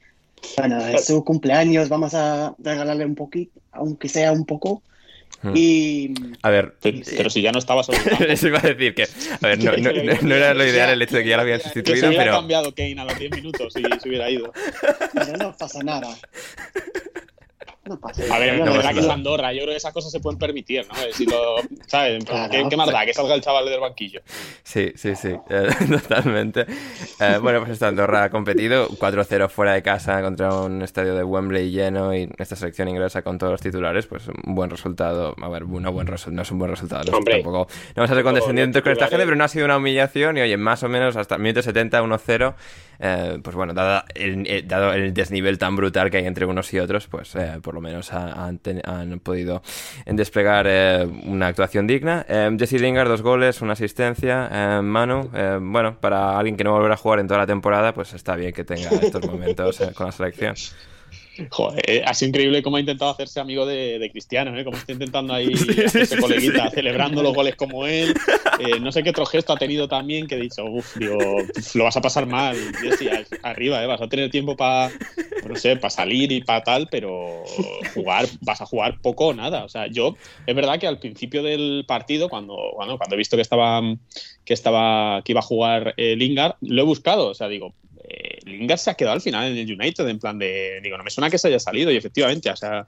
bueno, 0.58 0.86
es 0.88 1.06
su 1.06 1.24
cumpleaños, 1.24 1.90
vamos 1.90 2.14
a 2.14 2.56
regalarle 2.58 3.06
un 3.06 3.16
poquito, 3.16 3.60
aunque 3.72 4.10
sea 4.10 4.32
un 4.32 4.46
poco. 4.46 4.82
Hmm. 5.44 5.54
Y. 5.56 6.14
A 6.44 6.50
ver, 6.50 6.76
pero, 6.82 7.00
pero 7.18 7.30
si 7.30 7.42
ya 7.42 7.52
no 7.52 7.60
estaba 7.60 7.84
sobre 7.84 8.32
Eso 8.32 8.48
iba 8.48 8.60
a 8.60 8.62
decir 8.62 8.94
que. 8.94 9.04
A 9.04 9.48
ver, 9.48 9.64
no, 9.64 9.72
no, 9.72 9.92
no, 10.04 10.22
no 10.22 10.36
era 10.36 10.54
lo 10.54 10.66
ideal 10.66 10.90
el 10.92 11.02
hecho 11.02 11.18
de 11.18 11.24
que 11.24 11.30
ya 11.30 11.38
lo 11.38 11.44
habían 11.44 11.62
sustituido, 11.62 11.96
que 11.96 12.00
se 12.02 12.08
hubiera 12.08 12.24
pero. 12.26 12.36
cambiado 12.36 12.74
Kane 12.76 13.00
a 13.00 13.06
los 13.06 13.18
10 13.18 13.32
minutos 13.32 13.74
y 13.76 14.00
se 14.00 14.10
hubiera 14.10 14.30
ido. 14.30 14.52
Pero 15.14 15.38
no 15.38 15.56
pasa 15.58 15.80
nada. 15.84 16.16
Pasa 18.00 18.24
A 18.34 18.40
ver, 18.40 18.60
la 18.60 18.72
verdad 18.72 18.94
que 18.94 19.00
es 19.00 19.10
Andorra, 19.10 19.54
yo 19.54 19.62
creo 19.62 19.74
que 19.74 19.78
esas 19.78 19.94
cosas 19.94 20.12
se 20.12 20.20
pueden 20.20 20.40
permitir, 20.40 20.86
¿no? 20.88 20.94
Si 21.14 21.26
lo, 21.26 21.56
¿Sabes? 21.88 22.24
Claro. 22.26 22.52
¿Qué, 22.52 22.64
¿Qué, 22.70 22.78
más 22.78 22.92
da? 22.92 23.06
Que 23.06 23.14
salga 23.14 23.36
el 23.36 23.42
chaval 23.42 23.66
del 23.66 23.80
banquillo. 23.80 24.22
Sí, 24.64 24.92
sí, 24.96 25.16
sí, 25.16 25.36
eh, 25.50 25.70
totalmente. 25.90 26.66
Eh, 27.20 27.38
bueno, 27.42 27.60
pues 27.60 27.72
esta 27.72 27.88
Andorra 27.88 28.24
ha 28.24 28.30
competido 28.30 28.88
4-0 28.90 29.50
fuera 29.50 29.74
de 29.74 29.82
casa 29.82 30.22
contra 30.22 30.54
un 30.54 30.82
estadio 30.82 31.16
de 31.16 31.24
Wembley 31.24 31.72
lleno 31.72 32.16
y 32.16 32.30
esta 32.38 32.56
selección 32.56 32.88
inglesa 32.88 33.22
con 33.22 33.38
todos 33.38 33.52
los 33.52 33.62
titulares, 33.62 34.06
pues 34.08 34.28
un 34.28 34.56
buen 34.56 34.70
resultado. 34.70 35.36
A 35.42 35.50
ver, 35.50 35.64
una 35.64 35.90
buen 35.90 36.08
resu 36.08 36.32
no 36.32 36.42
es 36.42 36.52
un 36.52 36.60
buen 36.60 36.72
resultado. 36.72 37.12
No, 37.12 37.18
Hombre, 37.18 37.36
tampoco, 37.36 37.68
no 37.70 37.94
vamos 37.96 38.12
a 38.12 38.16
ser 38.16 38.24
condescendientes 38.24 38.82
con 38.82 38.92
esta 38.92 39.08
gente, 39.08 39.26
pero 39.26 39.36
no 39.36 39.44
ha 39.44 39.48
sido 39.48 39.66
una 39.66 39.78
humillación 39.78 40.38
y 40.38 40.42
oye, 40.42 40.58
más 40.58 40.84
o 40.84 40.90
menos 40.90 41.16
hasta 41.16 41.36
el 41.36 41.42
minuto 41.42 41.62
70, 41.62 42.02
1-0. 42.02 42.56
Eh, 43.04 43.40
pues 43.42 43.56
bueno, 43.56 43.74
dado 43.74 44.04
el, 44.14 44.46
eh, 44.46 44.64
dado 44.64 44.94
el, 44.94 45.12
desnivel 45.12 45.58
tan 45.58 45.76
brutal 45.76 46.12
que 46.12 46.18
hay 46.18 46.28
entre 46.28 46.46
unos 46.46 46.72
y 46.72 46.80
otros, 46.80 47.08
pues 47.08 47.36
eh, 47.36 47.58
por 47.62 47.74
lo 47.74 47.81
menos 47.82 48.14
ha, 48.14 48.46
han, 48.48 48.60
han, 48.86 49.20
podido 49.20 49.62
desplegar 50.06 50.66
eh, 50.68 51.08
una 51.26 51.48
actuación 51.48 51.88
digna. 51.88 52.26
Jesse 52.58 52.74
Lingard, 52.74 53.10
dos 53.10 53.22
goles, 53.22 53.62
una 53.62 53.74
asistencia. 53.74 54.82
Manu, 54.82 55.30
bueno, 55.62 55.98
para 56.00 56.38
alguien 56.38 56.56
que 56.56 56.64
no 56.64 56.72
volverá 56.72 56.94
a 56.94 56.98
jugar 56.98 57.20
en 57.20 57.28
toda 57.28 57.40
la 57.40 57.48
temporada, 57.48 57.94
pues 57.94 58.14
está 58.14 58.36
bien 58.36 58.54
que 58.54 58.64
tenga 58.64 58.90
estos 58.90 59.26
momentos 59.26 59.80
con 59.96 60.06
la 60.06 60.12
selección. 60.12 60.56
Joder, 61.50 61.90
eh, 61.90 62.04
ha 62.06 62.14
sido 62.14 62.30
increíble 62.30 62.62
cómo 62.62 62.78
ha 62.78 62.80
intentado 62.82 63.12
hacerse 63.12 63.40
amigo 63.40 63.66
de, 63.66 64.00
de 64.00 64.12
Cristiano, 64.12 64.58
¿eh? 64.58 64.66
Cómo 64.66 64.78
está 64.78 64.92
intentando 64.92 65.34
ahí 65.34 65.54
hacerse 65.86 66.18
coleguita, 66.18 66.70
celebrando 66.70 67.24
los 67.24 67.34
goles 67.34 67.56
como 67.56 67.88
él. 67.88 68.14
Eh, 68.60 68.80
no 68.80 68.92
sé 68.92 69.02
qué 69.02 69.12
otro 69.12 69.26
gesto 69.26 69.54
ha 69.54 69.58
tenido 69.58 69.88
también 69.88 70.28
que 70.28 70.36
he 70.36 70.42
dicho, 70.42 70.66
uff, 70.66 70.98
digo, 70.98 71.18
lo 71.76 71.84
vas 71.84 71.96
a 71.96 72.02
pasar 72.02 72.26
mal, 72.26 72.58
Jessy, 72.82 73.10
arriba, 73.44 73.82
¿eh? 73.82 73.88
vas 73.88 74.02
a 74.02 74.10
tener 74.10 74.30
tiempo 74.30 74.58
para, 74.58 74.92
no 75.48 75.56
sé, 75.56 75.78
para 75.78 75.90
salir 75.90 76.32
y 76.32 76.42
para 76.42 76.64
tal, 76.64 76.88
pero 76.92 77.44
jugar, 77.94 78.26
vas 78.42 78.62
a 78.62 78.66
jugar 78.66 79.00
poco 79.02 79.28
o 79.28 79.34
nada. 79.34 79.64
O 79.64 79.70
sea, 79.70 79.88
yo, 79.88 80.18
es 80.46 80.56
verdad 80.56 80.80
que 80.80 80.88
al 80.88 81.00
principio 81.00 81.44
del 81.44 81.86
partido, 81.88 82.28
cuando, 82.30 82.58
bueno, 82.76 82.98
cuando 82.98 83.16
he 83.16 83.18
visto 83.18 83.38
que 83.38 83.42
estaba, 83.42 83.82
que 84.44 84.54
estaba, 84.54 85.22
que 85.24 85.32
iba 85.32 85.40
a 85.40 85.44
jugar 85.44 85.94
eh, 85.98 86.16
Lingard, 86.16 86.56
lo 86.62 86.82
he 86.82 86.86
buscado, 86.86 87.30
o 87.30 87.34
sea, 87.34 87.48
digo, 87.48 87.74
Lingard 88.46 88.80
se 88.80 88.90
ha 88.90 88.96
quedado 88.96 89.16
al 89.16 89.22
final 89.22 89.52
en 89.52 89.58
el 89.58 89.80
United, 89.80 90.08
en 90.08 90.20
plan 90.20 90.38
de, 90.38 90.80
digo, 90.82 90.98
no 90.98 91.04
me 91.04 91.10
suena 91.10 91.30
que 91.30 91.38
se 91.38 91.48
haya 91.48 91.60
salido 91.60 91.92
y 91.92 91.98
efectivamente, 91.98 92.50
o 92.50 92.56
sea, 92.56 92.86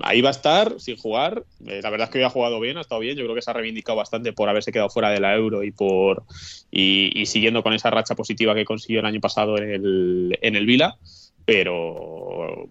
ahí 0.00 0.20
va 0.20 0.28
a 0.28 0.32
estar 0.32 0.80
sin 0.80 0.96
jugar. 0.96 1.44
Eh, 1.66 1.80
la 1.82 1.90
verdad 1.90 2.08
es 2.08 2.12
que 2.12 2.18
hoy 2.18 2.24
ha 2.24 2.30
jugado 2.30 2.60
bien, 2.60 2.76
ha 2.78 2.82
estado 2.82 3.00
bien. 3.00 3.16
Yo 3.16 3.24
creo 3.24 3.34
que 3.34 3.42
se 3.42 3.50
ha 3.50 3.54
reivindicado 3.54 3.96
bastante 3.96 4.32
por 4.32 4.48
haberse 4.48 4.72
quedado 4.72 4.90
fuera 4.90 5.10
de 5.10 5.20
la 5.20 5.34
Euro 5.34 5.62
y 5.62 5.70
por 5.70 6.24
y, 6.70 7.24
siguiendo 7.26 7.62
con 7.62 7.72
esa 7.72 7.90
racha 7.90 8.14
positiva 8.14 8.54
que 8.54 8.64
consiguió 8.64 9.00
el 9.00 9.06
año 9.06 9.20
pasado 9.20 9.58
en 9.58 9.70
el, 9.70 10.38
en 10.40 10.56
el 10.56 10.66
Vila. 10.66 10.96
Pero 11.44 12.68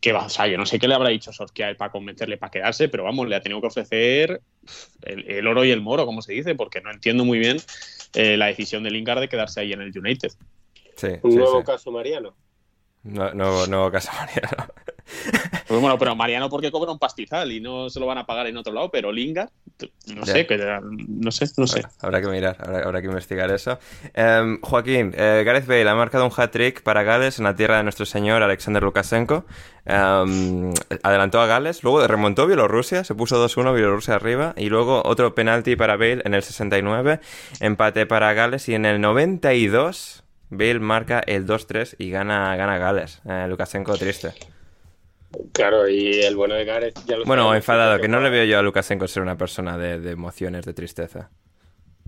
que 0.00 0.12
va, 0.12 0.26
o 0.26 0.28
sea, 0.28 0.46
yo 0.46 0.58
no 0.58 0.66
sé 0.66 0.78
qué 0.78 0.88
le 0.88 0.94
habrá 0.94 1.08
dicho 1.08 1.32
Sorkia 1.32 1.74
para 1.76 1.90
convencerle 1.90 2.36
para 2.36 2.50
quedarse, 2.50 2.88
pero 2.88 3.04
vamos, 3.04 3.28
le 3.28 3.36
ha 3.36 3.40
tenido 3.40 3.60
que 3.60 3.66
ofrecer 3.68 4.40
el, 5.02 5.28
el, 5.28 5.46
oro 5.46 5.64
y 5.64 5.70
el 5.70 5.80
moro, 5.80 6.06
como 6.06 6.22
se 6.22 6.32
dice, 6.32 6.54
porque 6.54 6.80
no 6.80 6.90
entiendo 6.90 7.24
muy 7.24 7.38
bien 7.38 7.58
eh, 8.14 8.36
la 8.36 8.46
decisión 8.46 8.82
de 8.82 8.90
Lingard 8.90 9.20
de 9.20 9.28
quedarse 9.28 9.60
ahí 9.60 9.72
en 9.72 9.80
el 9.80 9.96
United. 9.96 10.30
Sí, 10.96 11.08
Un 11.22 11.30
sí, 11.32 11.36
nuevo 11.38 11.58
sí. 11.60 11.64
caso 11.66 11.90
Mariano. 11.90 12.34
No, 13.04 13.32
no, 13.34 13.66
no 13.68 13.90
caso 13.92 14.10
Mariano. 14.18 14.66
Pues 15.68 15.80
bueno, 15.80 15.96
pero 15.98 16.16
Mariano 16.16 16.48
porque 16.50 16.70
cobra 16.72 16.90
un 16.90 16.98
pastizal 16.98 17.52
y 17.52 17.60
no 17.60 17.88
se 17.90 18.00
lo 18.00 18.06
van 18.06 18.18
a 18.18 18.26
pagar 18.26 18.48
en 18.48 18.56
otro 18.56 18.72
lado, 18.72 18.90
pero 18.90 19.12
Lingard, 19.12 19.50
t- 19.76 19.92
no 20.14 20.26
sé, 20.26 20.46
que, 20.48 20.58
no 20.58 21.30
sé, 21.30 21.46
no 21.56 21.66
sé. 21.68 21.82
Habrá 22.00 22.20
que 22.20 22.26
mirar, 22.28 22.56
habrá, 22.60 22.80
habrá 22.80 23.00
que 23.00 23.06
investigar 23.06 23.50
eso. 23.52 23.78
Em, 24.14 24.60
Joaquín, 24.60 25.12
eh, 25.16 25.42
Gareth 25.46 25.66
Bale 25.66 25.88
ha 25.88 25.94
marcado 25.94 26.24
un 26.24 26.32
hat-trick 26.36 26.82
para 26.82 27.04
Gales 27.04 27.38
en 27.38 27.44
la 27.44 27.54
tierra 27.54 27.76
de 27.76 27.82
nuestro 27.84 28.04
señor 28.04 28.42
Alexander 28.42 28.82
Lukashenko. 28.82 29.44
Em, 29.84 30.72
adelantó 31.04 31.40
a 31.40 31.46
Gales, 31.46 31.84
luego 31.84 32.04
remontó 32.06 32.46
Bielorrusia, 32.48 33.04
se 33.04 33.14
puso 33.14 33.38
2-1 33.44 33.74
Bielorrusia 33.74 34.14
arriba, 34.14 34.54
y 34.56 34.68
luego 34.68 35.02
otro 35.04 35.34
penalti 35.36 35.76
para 35.76 35.96
Bale 35.96 36.22
en 36.24 36.34
el 36.34 36.42
69, 36.42 37.20
empate 37.60 38.06
para 38.06 38.32
Gales, 38.34 38.68
y 38.68 38.74
en 38.74 38.84
el 38.86 39.00
92 39.00 40.24
Bale 40.50 40.78
marca 40.80 41.20
el 41.26 41.46
2-3 41.46 41.96
y 41.98 42.10
gana, 42.10 42.54
gana 42.56 42.78
Gales. 42.78 43.20
Eh, 43.28 43.46
Lukashenko 43.48 43.96
triste. 43.96 44.32
Claro, 45.52 45.88
y 45.88 46.20
el 46.20 46.36
bueno 46.36 46.54
de 46.54 46.64
Gareth 46.64 46.98
ya 47.06 47.16
lo 47.16 47.24
Bueno, 47.24 47.54
enfadado, 47.54 47.96
que 47.96 48.02
que 48.02 48.08
no 48.08 48.20
le 48.20 48.30
veo 48.30 48.44
yo 48.44 48.58
a 48.58 48.62
Lukashenko 48.62 49.08
ser 49.08 49.22
una 49.22 49.36
persona 49.36 49.76
de, 49.76 49.98
de 50.00 50.10
emociones, 50.12 50.64
de 50.64 50.72
tristeza. 50.72 51.30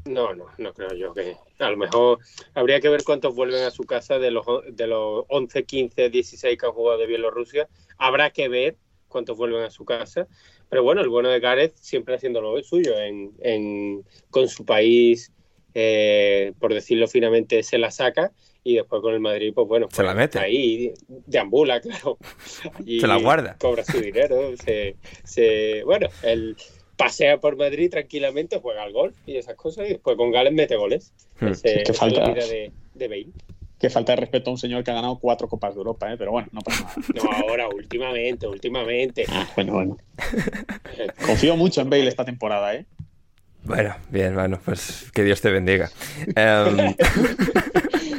No, 0.05 0.35
no, 0.35 0.47
no 0.57 0.73
creo 0.73 0.95
yo 0.95 1.13
que. 1.13 1.37
A 1.59 1.71
lo 1.71 1.77
mejor 1.77 2.19
habría 2.55 2.81
que 2.81 2.89
ver 2.89 3.05
cuántos 3.05 3.35
vuelven 3.35 3.65
a 3.65 3.71
su 3.71 3.85
casa 3.85 4.19
de 4.19 4.31
los, 4.31 4.47
de 4.71 4.87
los 4.87 5.25
11, 5.29 5.65
15, 5.65 6.09
16 6.09 6.57
que 6.59 6.67
han 6.67 6.73
jugado 6.73 6.99
de 6.99 7.07
Bielorrusia. 7.07 7.69
Habrá 7.99 8.31
que 8.31 8.49
ver 8.49 8.77
cuántos 9.09 9.37
vuelven 9.37 9.65
a 9.65 9.71
su 9.71 9.85
casa. 9.85 10.27
Pero 10.71 10.83
bueno, 10.83 11.01
el 11.01 11.09
bueno 11.09 11.29
de 11.29 11.41
Gareth 11.41 11.75
siempre 11.77 12.15
haciendo 12.15 12.41
lo 12.41 12.63
suyo 12.63 12.99
en, 12.99 13.33
en- 13.41 14.05
con 14.31 14.49
su 14.49 14.65
país, 14.65 15.33
eh, 15.75 16.53
por 16.59 16.75
decirlo 16.75 17.09
finamente, 17.09 17.63
se 17.63 17.79
la 17.79 17.91
saca. 17.91 18.33
Y 18.65 18.75
después 18.75 19.01
con 19.01 19.15
el 19.15 19.21
Madrid, 19.21 19.53
pues 19.55 19.67
bueno, 19.67 19.89
Se 19.91 20.03
la 20.03 20.11
pues, 20.13 20.17
mete. 20.25 20.39
ahí 20.41 20.93
deambula, 21.27 21.81
claro. 21.83 22.19
Y 22.85 23.01
Se 23.01 23.07
la 23.07 23.17
guarda. 23.17 23.57
Cobra 23.59 23.85
su 23.85 23.99
dinero. 24.01 24.55
Se, 24.63 24.97
se, 25.25 25.83
bueno, 25.85 26.09
él 26.23 26.57
pasea 26.97 27.39
por 27.39 27.57
Madrid 27.57 27.89
tranquilamente, 27.91 28.59
juega 28.61 28.83
al 28.83 28.93
golf 28.93 29.17
y 29.27 29.37
esas 29.37 29.55
cosas. 29.55 29.87
Y 29.87 29.91
después 29.95 30.17
con 30.17 30.31
Gales 30.33 30.53
mete 30.53 30.77
goles. 30.77 31.13
Hmm. 31.41 31.49
Ese- 31.49 31.77
Que 31.77 31.83
esa 31.83 31.93
es 31.93 31.99
falta- 31.99 32.21
la 32.21 32.35
vida 32.35 32.47
de, 32.47 32.73
de 32.95 33.09
Bale. 33.09 33.29
Que 33.79 33.89
falta 33.91 34.11
de 34.13 34.17
respeto 34.17 34.51
a 34.51 34.55
un 34.55 34.59
señor 34.59 34.83
que 34.83 34.91
ha 34.91 34.95
ganado 34.95 35.21
cuatro 35.21 35.49
Copas 35.49 35.73
de 35.75 35.79
Europa, 35.79 36.13
¿eh? 36.13 36.17
pero 36.19 36.33
bueno, 36.33 36.49
no 36.51 36.61
pasa 36.61 36.83
nada. 36.85 36.95
No, 37.15 37.31
ahora, 37.49 37.69
últimamente, 37.69 38.47
últimamente. 38.49 39.25
Ah, 39.29 39.49
bueno, 39.55 39.73
bueno. 39.75 39.97
Confío 41.25 41.57
mucho 41.57 41.81
en 41.81 41.89
Bale 41.89 42.09
esta 42.09 42.25
temporada, 42.25 42.75
¿eh? 42.75 42.87
Bueno, 43.65 43.95
bien, 44.11 44.35
bueno, 44.35 44.59
pues 44.65 45.11
que 45.13 45.25
Dios 45.25 45.41
te 45.41 45.51
bendiga. 45.51 45.91
Em, 46.35 46.95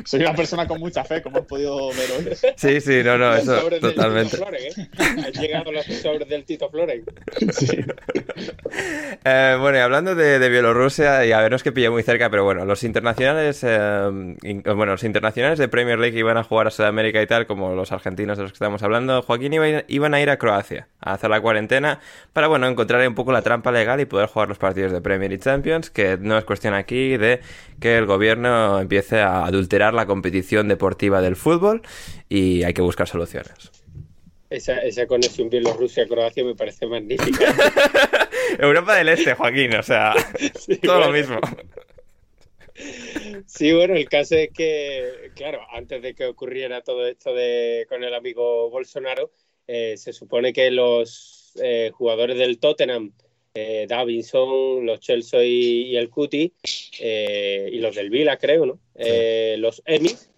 Soy 0.09 0.21
una 0.21 0.33
persona 0.33 0.67
con 0.67 0.79
mucha 0.79 1.03
fe, 1.03 1.21
como 1.21 1.37
has 1.37 1.45
podido 1.45 1.89
ver 1.89 2.09
hoy. 2.17 2.35
sí, 2.55 2.81
sí, 2.81 3.03
no, 3.03 3.15
no, 3.19 3.35
eso 3.35 3.69
totalmente. 3.79 4.37
Flores, 4.37 4.75
¿eh? 4.75 4.87
Han 4.97 5.31
llegado 5.33 5.71
los 5.71 5.85
sobres 5.85 6.27
del 6.27 6.45
Tito 6.45 6.67
Flores. 6.71 7.03
Eh, 9.23 9.57
bueno, 9.59 9.77
y 9.77 9.81
hablando 9.81 10.15
de, 10.15 10.39
de 10.39 10.49
Bielorrusia, 10.49 11.25
y 11.25 11.31
a 11.31 11.41
ver, 11.41 11.51
no 11.51 11.57
es 11.57 11.63
que 11.63 11.71
pille 11.71 11.89
muy 11.91 12.01
cerca, 12.03 12.29
pero 12.29 12.43
bueno, 12.43 12.65
los 12.65 12.83
internacionales, 12.83 13.63
eh, 13.63 14.35
in- 14.43 14.63
bueno, 14.63 14.93
los 14.93 15.03
internacionales 15.03 15.59
de 15.59 15.67
Premier 15.67 15.99
League 15.99 16.17
iban 16.17 16.37
a 16.37 16.43
jugar 16.43 16.67
a 16.67 16.71
Sudamérica 16.71 17.21
y 17.21 17.27
tal, 17.27 17.45
como 17.45 17.75
los 17.75 17.91
argentinos 17.91 18.37
de 18.37 18.43
los 18.43 18.51
que 18.51 18.55
estamos 18.55 18.81
hablando, 18.81 19.21
Joaquín 19.21 19.53
iba 19.53 19.65
a 19.65 19.83
iban 19.87 20.13
a 20.13 20.21
ir 20.21 20.29
a 20.29 20.37
Croacia 20.37 20.87
a 21.01 21.13
hacer 21.13 21.29
la 21.29 21.39
cuarentena 21.41 21.99
para, 22.33 22.47
bueno, 22.47 22.67
encontrar 22.67 23.07
un 23.07 23.15
poco 23.15 23.31
la 23.31 23.41
trampa 23.41 23.71
legal 23.71 23.99
y 23.99 24.05
poder 24.05 24.27
jugar 24.27 24.49
los 24.49 24.57
partidos 24.57 24.91
de 24.91 25.01
Premier 25.01 25.31
y 25.31 25.37
Champions, 25.39 25.89
que 25.89 26.17
no 26.19 26.37
es 26.37 26.45
cuestión 26.45 26.73
aquí 26.73 27.17
de 27.17 27.41
que 27.79 27.97
el 27.97 28.05
gobierno 28.05 28.79
empiece 28.79 29.19
a 29.21 29.45
adulterar 29.45 29.93
la 29.99 30.05
competición 30.05 30.67
deportiva 30.67 31.21
del 31.21 31.35
fútbol 31.35 31.81
y 32.27 32.63
hay 32.63 32.73
que 32.73 32.81
buscar 32.81 33.07
soluciones. 33.07 33.53
Esa, 34.49 34.79
esa 34.79 35.05
conexión 35.05 35.49
Bielorrusia-Croacia 35.49 36.43
me 36.43 36.55
parece 36.55 36.87
magnífica. 36.87 37.53
Europa 38.59 38.95
del 38.95 39.09
Este, 39.09 39.35
Joaquín, 39.35 39.75
o 39.75 39.83
sea, 39.83 40.13
Sí, 40.59 40.77
todo 40.77 40.99
lo 40.99 41.11
mismo. 41.11 41.39
Sí, 43.45 43.73
bueno, 43.73 43.95
el 43.95 44.07
caso 44.07 44.35
es 44.35 44.49
que, 44.53 45.31
claro, 45.35 45.59
antes 45.71 46.01
de 46.01 46.15
que 46.15 46.25
ocurriera 46.25 46.81
todo 46.81 47.05
esto 47.07 47.33
de, 47.33 47.85
con 47.89 48.03
el 48.03 48.13
amigo 48.13 48.69
Bolsonaro, 48.69 49.31
eh, 49.67 49.97
se 49.97 50.13
supone 50.13 50.53
que 50.53 50.71
los 50.71 51.53
eh, 51.61 51.91
jugadores 51.93 52.37
del 52.37 52.59
Tottenham, 52.59 53.13
eh, 53.59 53.87
Davinson, 53.87 54.85
los 54.85 54.99
Chelsea 54.99 55.43
y, 55.43 55.87
y 55.87 55.97
el 55.97 56.09
Cuti, 56.09 56.53
eh, 56.99 57.69
y 57.71 57.79
los 57.79 57.95
del 57.95 58.09
Vila, 58.09 58.37
creo, 58.37 58.65
¿no? 58.65 58.79
Eh, 58.95 59.55
los 59.59 59.81
Emis, 59.85 60.29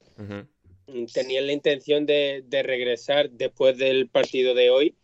tenían 1.13 1.47
la 1.47 1.53
intención 1.53 2.05
de, 2.05 2.43
de 2.45 2.63
regresar 2.63 3.29
después 3.31 3.77
del 3.77 4.07
partido 4.07 4.53
de 4.53 4.69
hoy, 4.69 4.95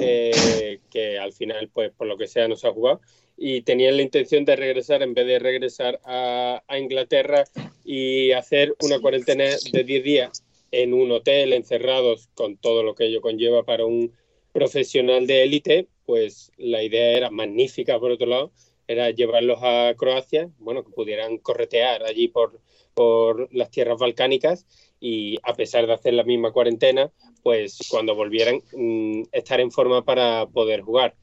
eh, 0.00 0.80
que 0.90 1.18
al 1.18 1.32
final, 1.32 1.68
pues 1.72 1.90
por 1.92 2.06
lo 2.06 2.16
que 2.16 2.26
sea, 2.26 2.48
no 2.48 2.56
se 2.56 2.66
ha 2.66 2.72
jugado, 2.72 3.00
y 3.36 3.62
tenían 3.62 3.96
la 3.96 4.02
intención 4.02 4.44
de 4.44 4.56
regresar, 4.56 5.02
en 5.02 5.14
vez 5.14 5.26
de 5.26 5.38
regresar 5.38 6.00
a, 6.04 6.62
a 6.66 6.78
Inglaterra 6.78 7.44
y 7.84 8.32
hacer 8.32 8.74
una 8.80 9.00
cuarentena 9.00 9.44
de 9.72 9.84
10 9.84 10.04
días 10.04 10.44
en 10.70 10.94
un 10.94 11.10
hotel, 11.12 11.52
encerrados, 11.52 12.28
con 12.34 12.56
todo 12.56 12.82
lo 12.82 12.94
que 12.94 13.06
ello 13.06 13.20
conlleva 13.20 13.64
para 13.64 13.84
un 13.84 14.12
profesional 14.52 15.26
de 15.26 15.42
élite, 15.42 15.88
pues 16.06 16.52
la 16.56 16.82
idea 16.82 17.16
era 17.16 17.30
magnífica, 17.30 17.98
por 17.98 18.10
otro 18.10 18.26
lado, 18.26 18.52
era 18.86 19.10
llevarlos 19.10 19.58
a 19.62 19.94
Croacia, 19.96 20.48
bueno, 20.58 20.84
que 20.84 20.90
pudieran 20.92 21.38
corretear 21.38 22.04
allí 22.04 22.28
por, 22.28 22.60
por 22.94 23.48
las 23.54 23.70
tierras 23.70 23.98
balcánicas 23.98 24.66
y 25.00 25.38
a 25.42 25.54
pesar 25.54 25.86
de 25.86 25.94
hacer 25.94 26.14
la 26.14 26.24
misma 26.24 26.52
cuarentena, 26.52 27.10
pues 27.42 27.78
cuando 27.90 28.14
volvieran 28.14 28.62
mm, 28.74 29.22
estar 29.32 29.60
en 29.60 29.70
forma 29.70 30.04
para 30.04 30.46
poder 30.46 30.82
jugar. 30.82 31.14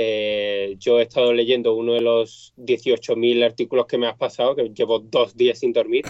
Eh, 0.00 0.76
yo 0.78 1.00
he 1.00 1.02
estado 1.02 1.32
leyendo 1.32 1.74
uno 1.74 1.94
de 1.94 2.00
los 2.00 2.52
18.000 2.56 3.44
artículos 3.44 3.86
que 3.86 3.98
me 3.98 4.06
has 4.06 4.16
pasado, 4.16 4.54
que 4.54 4.70
llevo 4.72 5.00
dos 5.00 5.36
días 5.36 5.58
sin 5.58 5.72
dormir. 5.72 6.04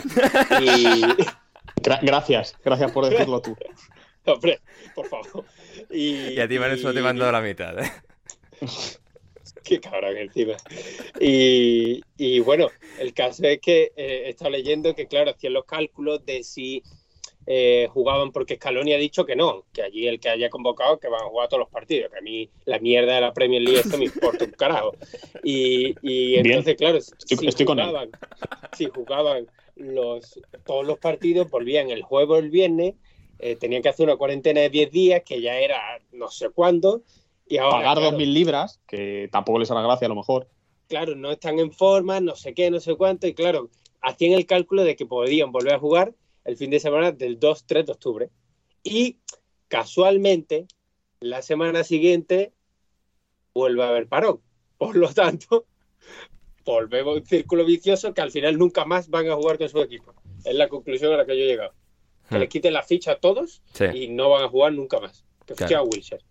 Y, 0.60 1.00
Gra- 1.82 2.00
gracias, 2.02 2.54
gracias 2.62 2.92
por 2.92 3.08
decirlo 3.08 3.40
tú. 3.40 3.56
hombre, 4.26 4.58
por 4.94 5.06
favor. 5.06 5.44
Y, 5.90 6.34
Y 6.34 6.40
a 6.40 6.46
ti, 6.46 6.58
Vanessa, 6.58 6.92
te 6.92 7.00
y- 7.00 7.02
mando 7.02 7.30
la 7.32 7.40
mitad, 7.40 7.78
¿eh? 7.78 7.90
Qué 9.64 9.80
cabrón 9.80 10.16
encima. 10.16 10.56
Y, 11.20 12.02
y 12.16 12.40
bueno, 12.40 12.70
el 13.00 13.12
caso 13.14 13.44
es 13.44 13.60
que 13.60 13.92
eh, 13.96 14.22
he 14.26 14.28
estado 14.30 14.50
leyendo 14.50 14.94
que, 14.94 15.06
claro, 15.06 15.30
hacían 15.30 15.52
los 15.54 15.64
cálculos 15.64 16.24
de 16.24 16.42
si 16.42 16.82
eh, 17.46 17.88
jugaban, 17.92 18.30
porque 18.30 18.56
Scaloni 18.56 18.92
ha 18.92 18.98
dicho 18.98 19.24
que 19.24 19.34
no, 19.36 19.64
que 19.72 19.82
allí 19.82 20.06
el 20.06 20.20
que 20.20 20.28
haya 20.28 20.50
convocado 20.50 20.98
que 20.98 21.08
van 21.08 21.22
a 21.22 21.28
jugar 21.28 21.48
todos 21.48 21.60
los 21.60 21.70
partidos, 21.70 22.10
que 22.12 22.18
a 22.18 22.22
mí 22.22 22.50
la 22.66 22.78
mierda 22.78 23.14
de 23.14 23.20
la 23.22 23.32
Premier 23.32 23.62
League 23.62 23.80
esto 23.80 23.96
me 23.98 24.04
importa 24.04 24.44
un 24.44 24.50
carajo. 24.52 24.92
Y, 25.42 25.96
y 26.02 26.32
Bien. 26.32 26.46
entonces, 26.46 26.76
claro, 26.76 26.98
Estoy- 26.98 27.38
si 27.38 27.46
estoy 27.46 27.66
con 27.66 27.78
él. 27.78 27.86
jugaban, 27.86 28.10
si 28.76 28.86
jugaban 28.86 29.46
los, 29.76 30.40
todos 30.66 30.86
los 30.86 30.98
partidos, 30.98 31.48
volvían 31.50 31.90
el 31.90 32.02
jueves 32.02 32.30
o 32.30 32.38
el 32.38 32.50
viernes, 32.50 32.94
eh, 33.38 33.56
tenían 33.56 33.82
que 33.82 33.88
hacer 33.88 34.04
una 34.04 34.16
cuarentena 34.16 34.60
de 34.60 34.68
10 34.70 34.90
días, 34.90 35.22
que 35.24 35.40
ya 35.40 35.58
era 35.58 36.00
no 36.12 36.28
sé 36.28 36.50
cuándo, 36.50 37.02
y 37.48 37.56
ahora, 37.58 37.78
Pagar 37.78 37.98
claro, 37.98 38.16
2.000 38.18 38.32
libras, 38.32 38.80
que 38.86 39.28
tampoco 39.32 39.58
les 39.58 39.70
hará 39.70 39.82
gracia 39.82 40.06
a 40.06 40.08
lo 40.10 40.14
mejor. 40.16 40.48
claro, 40.88 41.14
no 41.16 41.30
están 41.30 41.58
en 41.58 41.70
forma, 41.72 42.20
no 42.20 42.34
sé 42.36 42.54
qué, 42.54 42.70
no 42.70 42.80
sé 42.80 42.94
cuánto, 42.96 43.26
y 43.26 43.34
claro, 43.34 43.70
hacían 44.00 44.32
el 44.32 44.46
cálculo 44.46 44.84
de 44.84 44.96
que 44.96 45.06
podían 45.06 45.52
volver 45.52 45.74
a 45.74 45.78
jugar 45.78 46.14
el 46.44 46.56
fin 46.56 46.70
de 46.70 46.80
semana 46.80 47.12
del 47.12 47.38
2-3 47.38 47.84
de 47.86 47.92
octubre. 47.92 48.30
Y 48.82 49.18
casualmente, 49.68 50.66
la 51.20 51.42
semana 51.42 51.84
siguiente 51.84 52.52
vuelve 53.54 53.82
a 53.84 53.88
haber 53.88 54.08
parón. 54.08 54.40
Por 54.78 54.96
lo 54.96 55.12
tanto, 55.12 55.66
volvemos 56.64 57.16
a 57.16 57.20
un 57.20 57.26
círculo 57.26 57.64
vicioso 57.64 58.14
que 58.14 58.20
al 58.20 58.30
final 58.30 58.56
nunca 58.58 58.84
más 58.84 59.08
van 59.10 59.28
a 59.28 59.34
jugar 59.34 59.58
con 59.58 59.68
su 59.68 59.80
equipo. 59.80 60.14
Es 60.44 60.54
la 60.54 60.68
conclusión 60.68 61.12
a 61.12 61.16
la 61.18 61.26
que 61.26 61.36
yo 61.36 61.44
he 61.44 61.48
llegado. 61.48 61.72
Que 62.28 62.36
Hmm. 62.36 62.40
les 62.40 62.48
quiten 62.48 62.72
la 62.72 62.82
ficha 62.82 63.12
a 63.12 63.16
todos 63.20 63.62
Sí. 63.72 63.84
y 63.92 64.08
no 64.08 64.30
van 64.30 64.44
a 64.44 64.48
jugar 64.48 64.72
nunca 64.72 65.00
más. 65.00 65.24
Que 65.46 65.54
Claro. 65.54 65.68
fiche 65.68 65.74
a 65.76 65.82
Wilshire. 65.82 66.22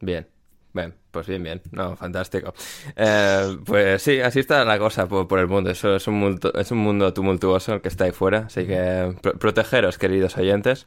Bien. 0.00 0.26
Bien, 0.74 0.94
pues 1.14 1.26
bien, 1.26 1.42
bien. 1.42 1.62
No, 1.72 1.96
fantástico. 1.96 2.52
Eh, 2.96 3.56
pues 3.64 4.02
sí, 4.02 4.20
así 4.20 4.40
está 4.40 4.64
la 4.66 4.78
cosa 4.78 5.06
por, 5.08 5.26
por 5.26 5.38
el 5.38 5.46
mundo. 5.46 5.70
Eso 5.70 5.96
es 5.96 6.06
un, 6.06 6.14
mundo, 6.16 6.52
es 6.54 6.70
un 6.70 6.78
mundo 6.78 7.14
tumultuoso 7.14 7.72
el 7.74 7.80
que 7.80 7.88
está 7.88 8.04
ahí 8.04 8.10
fuera. 8.10 8.40
Así 8.48 8.66
que 8.66 9.14
pro- 9.22 9.38
protegeros, 9.38 9.96
queridos 9.96 10.36
oyentes. 10.36 10.84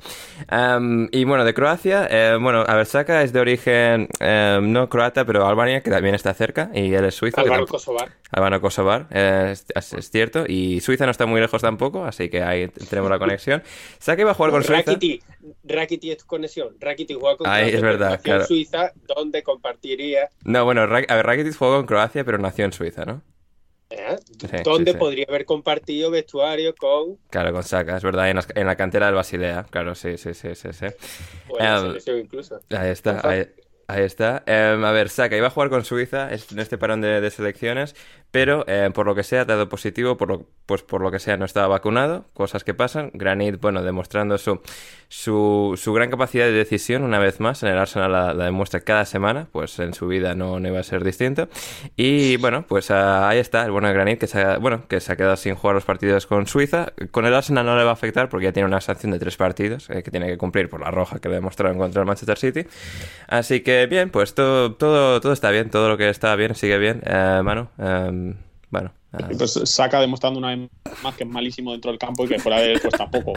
Em, 0.52 1.08
y 1.12 1.24
bueno, 1.24 1.44
de 1.46 1.54
Croacia, 1.56 2.08
eh, 2.12 2.38
bueno, 2.40 2.64
Aversaka 2.68 3.24
es 3.24 3.34
de 3.34 3.40
origen 3.40 4.08
em, 4.20 4.72
no 4.72 4.90
croata, 4.90 5.26
pero 5.26 5.48
Albania, 5.48 5.82
que 5.82 5.90
también 5.90 6.14
está 6.14 6.34
cerca. 6.36 6.70
Y 6.74 6.94
él 6.94 7.06
es 7.06 7.16
suizo. 7.16 7.42
tampoco- 7.44 7.72
Kosovar. 7.72 8.10
Albano 8.32 8.60
Kosovar, 8.62 9.08
eh, 9.12 9.50
es, 9.54 9.66
es- 9.74 9.94
es 9.94 10.12
cierto. 10.12 10.44
Y 10.48 10.82
Suiza 10.82 11.06
no 11.06 11.12
está 11.12 11.26
muy 11.26 11.40
lejos 11.40 11.62
tampoco, 11.62 12.04
así 12.06 12.30
que 12.30 12.44
ahí 12.44 12.68
tenemos 12.90 13.10
la 13.10 13.18
conexión. 13.20 13.64
Saka 14.00 14.22
iba 14.22 14.32
a 14.32 14.34
jugar 14.34 14.52
con 14.52 14.64
Suiza. 14.64 14.84
Rakiti, 14.92 15.22
Rakiti 15.64 16.12
es 16.12 16.18
tu 16.18 16.26
conexión. 16.26 16.76
Rakiti 16.80 17.14
juega 17.14 17.38
con 17.38 17.48
Ahí, 17.48 17.62
Croacia, 17.72 17.78
es 17.78 17.82
verdad, 17.82 18.22
claro. 18.22 18.46
Suiza, 18.46 18.92
donde 19.16 19.44
compartiría. 19.44 20.17
No, 20.44 20.66
bueno, 20.66 20.86
Ra- 20.88 21.04
a 21.08 21.16
ver, 21.16 21.26
Rakitic 21.26 21.56
jugó 21.56 21.78
con 21.78 21.86
Croacia, 21.86 22.24
pero 22.24 22.38
nació 22.38 22.66
en 22.66 22.74
Suiza, 22.74 23.06
¿no? 23.06 23.22
¿Eh? 23.90 24.18
Sí, 24.40 24.48
¿Dónde 24.64 24.92
sí, 24.92 25.00
sí. 25.00 25.00
podría 25.00 25.26
haber 25.30 25.46
compartido 25.46 26.12
vestuario 26.12 26.76
con 26.76 27.18
Claro, 27.30 27.54
con 27.54 27.64
Saka, 27.64 27.98
es 27.98 28.04
verdad, 28.04 28.30
en 28.30 28.38
la, 28.38 28.46
en 28.56 28.68
la 28.68 28.76
cantera 28.76 29.08
del 29.08 29.16
Basilea. 29.16 29.66
Claro, 29.70 29.96
sí, 29.96 30.18
sí, 30.18 30.34
sí, 30.34 30.56
sí, 30.56 30.74
sí. 30.74 30.86
o 31.48 31.60
en 31.60 31.66
la 31.66 31.80
selección 31.80 32.20
incluso? 32.20 32.62
Ahí 32.70 32.90
está, 32.90 33.22
ahí, 33.30 33.48
ahí 33.88 34.04
está. 34.04 34.44
Em, 34.46 34.84
a 34.84 34.92
ver, 34.92 35.10
Saka 35.10 35.38
iba 35.38 35.48
a 35.48 35.50
jugar 35.50 35.70
con 35.70 35.86
Suiza 35.86 36.30
en 36.32 36.60
este 36.60 36.78
parón 36.78 37.02
de, 37.02 37.30
selecciones, 37.32 37.96
pero 38.32 38.66
eh, 38.68 38.92
por 38.94 39.06
lo 39.06 39.16
que 39.16 39.24
sea, 39.24 39.46
dado 39.46 39.70
positivo, 39.70 40.18
por 40.18 40.28
lo, 40.30 40.46
pues 40.66 40.84
por 40.84 41.02
lo 41.02 41.12
que 41.12 41.20
sea, 41.20 41.38
no 41.38 41.46
estaba 41.46 41.68
vacunado, 41.68 42.26
cosas 42.34 42.64
que 42.64 42.74
pasan. 42.74 43.12
Granit, 43.14 43.60
bueno, 43.62 43.82
demostrando 43.84 44.38
su, 44.38 44.62
su, 45.08 45.74
su 45.78 45.94
gran 45.94 46.10
capacidad 46.10 46.46
de 46.46 46.52
decisión 46.52 47.04
una 47.04 47.20
vez 47.20 47.40
más, 47.40 47.64
en 47.64 47.70
el 47.70 47.78
Arsenal 47.78 48.12
la, 48.12 48.34
la 48.34 48.46
demuestra 48.46 48.82
cada 48.82 49.06
semana, 49.06 49.48
pues 49.52 49.80
en 49.80 49.94
su 49.94 50.08
vida 50.08 50.36
no, 50.36 50.60
no 50.60 50.68
iba 50.68 50.80
a 50.80 50.84
ser 50.84 51.04
distinto. 51.04 51.48
Y 51.96 52.38
bueno, 52.38 52.66
pues 52.68 52.92
ah, 52.92 53.30
ahí 53.30 53.40
está, 53.40 53.64
el 53.64 53.72
bueno 53.72 53.88
de 53.88 53.94
Granit, 53.94 54.20
que 54.20 54.28
se, 54.28 54.42
ha, 54.42 54.58
bueno, 54.58 54.88
que 54.88 55.00
se 55.00 55.14
ha 55.14 55.16
quedado 55.16 55.38
sin 55.38 55.56
jugar 55.56 55.76
los 55.76 55.86
partidos 55.86 56.28
con 56.28 56.48
Suiza. 56.48 56.92
Con 57.12 57.26
el 57.26 57.34
Arsenal 57.34 57.66
no 57.66 57.78
le 57.78 57.84
va 57.84 57.92
a 57.92 57.94
afectar 57.94 58.28
porque 58.28 58.46
ya 58.46 58.52
tiene 58.52 58.68
una 58.68 58.82
sanción 58.82 59.14
de 59.14 59.20
tres 59.20 59.38
partidos 59.38 59.90
eh, 59.90 60.04
que 60.04 60.12
tiene 60.12 60.28
que 60.28 60.38
cumplir 60.38 60.70
por 60.70 60.82
la 60.82 60.92
roja 60.92 61.20
que 61.20 61.30
le 61.30 61.36
demostraron 61.36 61.78
contra 61.78 62.02
el 62.02 62.06
Manchester 62.06 62.38
City. 62.38 62.68
Así 63.28 63.62
que 63.62 63.77
bien, 63.86 64.10
pues 64.10 64.34
todo, 64.34 64.74
todo, 64.76 65.22
todo 65.22 65.32
está 65.34 65.52
bien, 65.52 65.70
todo 65.70 65.90
lo 65.90 65.98
que 65.98 66.10
está 66.10 66.36
bien 66.36 66.56
sigue 66.56 66.78
bien. 66.78 67.02
Eh, 67.06 67.42
Manu, 67.44 67.68
eh, 67.78 68.34
bueno. 68.70 68.92
eh, 69.14 69.36
Pues 69.38 69.54
saca 69.66 70.02
demostrando 70.02 70.40
una 70.40 70.56
vez 70.56 70.70
más 71.04 71.16
que 71.16 71.24
es 71.24 71.30
malísimo 71.30 71.72
dentro 71.72 71.92
del 71.92 72.00
campo 72.00 72.26
y 72.26 72.28
que 72.30 72.40
fuera 72.40 72.60
de 72.60 72.74
él 72.74 72.80
pues 72.82 72.94
tampoco, 72.96 73.34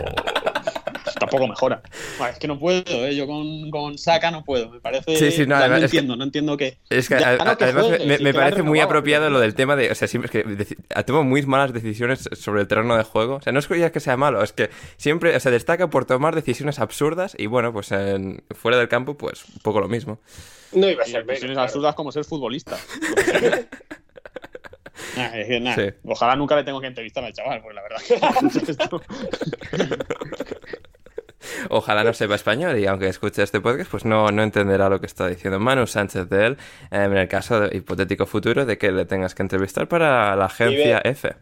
tampoco 1.21 1.47
mejora. 1.47 1.81
Bueno, 2.19 2.33
es 2.33 2.39
que 2.41 2.49
no 2.49 2.59
puedo, 2.59 2.83
¿eh? 3.07 3.15
yo 3.15 3.29
con, 3.29 3.71
con 3.71 3.97
Saka 3.99 4.33
no 4.33 4.43
puedo. 4.45 4.69
Me 4.71 4.81
parece. 4.81 5.15
Sí, 5.17 5.31
sí, 5.31 5.47
no, 5.47 5.55
además- 5.55 5.79
que- 5.79 5.85
entiendo, 5.85 6.17
no 6.17 6.25
entiendo 6.25 6.57
que. 6.57 6.79
Es 6.91 7.09
que, 7.09 7.21
Ya 7.21 7.31
a- 7.31 7.45
no 7.45 7.57
que 7.57 7.65
además 7.65 7.85
juegue, 7.87 8.19
me, 8.19 8.35
parece 8.35 8.63
muy 8.65 8.81
apropiado 8.81 9.31
lo 9.31 9.39
del 9.39 9.55
tema 9.55 9.77
de, 9.77 9.91
o 9.91 9.95
sea, 9.95 10.09
siempre 10.09 10.27
es 10.43 10.67
que 10.69 10.77
toma 11.05 11.23
muy 11.23 11.43
malas 11.43 11.73
decisiones 11.73 12.29
sobre 12.33 12.63
el 12.63 12.67
terreno 12.67 12.97
de 12.97 13.05
juego. 13.05 13.37
O 13.37 13.43
sea, 13.43 13.53
no 13.53 13.61
es 13.61 13.69
que 13.69 14.01
sea 14.01 14.17
malo, 14.17 14.43
es 14.43 14.53
que 14.53 14.71
siempre, 14.97 15.37
o 15.37 15.41
sea, 15.41 15.53
destaca 15.53 15.89
por 15.91 16.05
tomar 16.07 16.35
decisiones 16.35 16.81
absurdas 16.81 17.35
y 17.39 17.47
bueno, 17.47 17.73
pues 17.73 17.93
en- 17.93 18.43
fuera 18.51 18.77
del 18.79 18.89
campo, 18.89 19.17
pues 19.17 19.45
un 19.45 19.61
poco 19.63 19.81
lo 19.81 19.89
mismo. 19.89 20.19
No 20.73 20.89
iba 20.89 21.03
a 21.03 21.07
ser 21.07 21.25
decisiones 21.27 21.55
claro. 21.57 21.67
absurdas 21.69 21.95
como 21.95 22.11
ser 22.13 22.25
futbolista. 22.25 22.77
Nah, 25.17 25.35
es 25.35 25.47
que, 25.49 25.61
nah, 25.61 25.75
Sí. 25.75 25.83
Ojalá 26.05 26.37
nunca 26.37 26.55
le 26.57 26.63
tengo 26.63 26.79
que 26.81 26.87
entrevistar 26.87 27.25
al 27.25 27.33
chaval, 27.33 27.63
porque 27.63 27.75
la 27.75 27.83
verdad 27.83 28.01
Ojalá 31.69 32.05
no 32.05 32.13
sepa 32.13 32.35
español 32.35 32.79
y 32.79 32.87
aunque 32.87 33.09
escuche 33.09 33.43
este 33.43 33.61
podcast, 33.61 33.91
pues 33.91 34.05
no, 34.05 34.31
no 34.31 34.43
entenderá 34.43 34.89
lo 34.89 35.01
que 35.01 35.07
está 35.07 35.27
diciendo 35.29 35.59
Manu 35.61 35.87
Sánchez 35.87 36.29
de 36.29 36.47
él 36.47 36.57
eh, 36.91 37.05
en 37.05 37.17
el 37.17 37.29
caso 37.29 37.61
de- 37.61 37.77
hipotético 37.77 38.27
futuro 38.27 38.67
de 38.67 38.79
que 38.79 38.93
le 38.93 39.05
tengas 39.05 39.35
que 39.35 39.43
entrevistar 39.43 39.89
para 39.89 40.37
la 40.37 40.45
agencia 40.47 41.01
Vive- 41.03 41.11
F. 41.11 41.33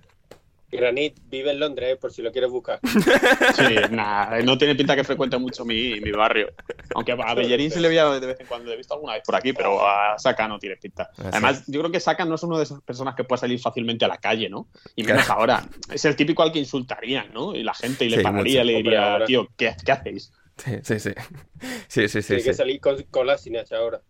Granit 0.70 1.18
vive 1.24 1.50
en 1.50 1.60
Londres, 1.60 1.94
eh, 1.94 1.96
por 1.96 2.12
si 2.12 2.22
lo 2.22 2.30
quieres 2.30 2.50
buscar. 2.50 2.80
Sí, 3.56 3.74
nah, 3.90 4.40
no 4.42 4.56
tiene 4.58 4.74
pinta 4.74 4.94
que 4.94 5.04
frecuente 5.04 5.38
mucho 5.38 5.64
mi, 5.64 6.00
mi 6.00 6.10
barrio. 6.12 6.52
Aunque 6.94 7.12
a 7.12 7.34
Bellerín 7.34 7.70
sí 7.70 7.80
le 7.80 7.88
veía 7.88 8.04
de 8.06 8.26
vez 8.26 8.40
en 8.40 8.46
cuando, 8.46 8.68
le 8.68 8.74
he 8.74 8.76
visto 8.76 8.94
alguna 8.94 9.14
vez 9.14 9.22
por 9.24 9.34
aquí, 9.34 9.52
pero 9.52 9.86
a 9.86 10.18
Saka 10.18 10.46
no 10.46 10.58
tiene 10.58 10.76
pinta. 10.76 11.10
Ah, 11.18 11.30
Además, 11.32 11.64
yo 11.66 11.80
creo 11.80 11.90
que 11.90 12.00
Saka 12.00 12.24
no 12.24 12.34
es 12.34 12.42
una 12.42 12.58
de 12.58 12.64
esas 12.64 12.80
personas 12.82 13.14
que 13.14 13.24
puede 13.24 13.40
salir 13.40 13.58
fácilmente 13.58 14.04
a 14.04 14.08
la 14.08 14.18
calle, 14.18 14.48
¿no? 14.48 14.68
Y 14.94 15.04
menos 15.04 15.28
ahora. 15.30 15.64
Es 15.92 16.04
el 16.04 16.16
típico 16.16 16.42
al 16.42 16.52
que 16.52 16.58
insultarían, 16.58 17.32
¿no? 17.32 17.54
Y 17.54 17.62
la 17.62 17.74
gente 17.74 18.04
y 18.04 18.10
le 18.10 18.18
Sí, 18.18 18.22
pararía, 18.22 18.60
mucho. 18.62 18.72
le 18.72 18.76
diría, 18.76 19.12
ahora. 19.12 19.26
tío, 19.26 19.48
¿qué, 19.56 19.74
qué 19.84 19.92
hacéis? 19.92 20.32
Sí, 20.56 20.72
sí, 20.82 21.00
sí. 21.00 21.10
Sí, 21.88 22.08
sí, 22.08 22.22
sí. 22.22 22.26
Tiene 22.28 22.42
sí. 22.42 22.48
que 22.48 22.54
salir 22.54 22.80
con 22.80 22.96
sin 23.38 23.56
hacha 23.56 23.76
ahora. 23.76 24.00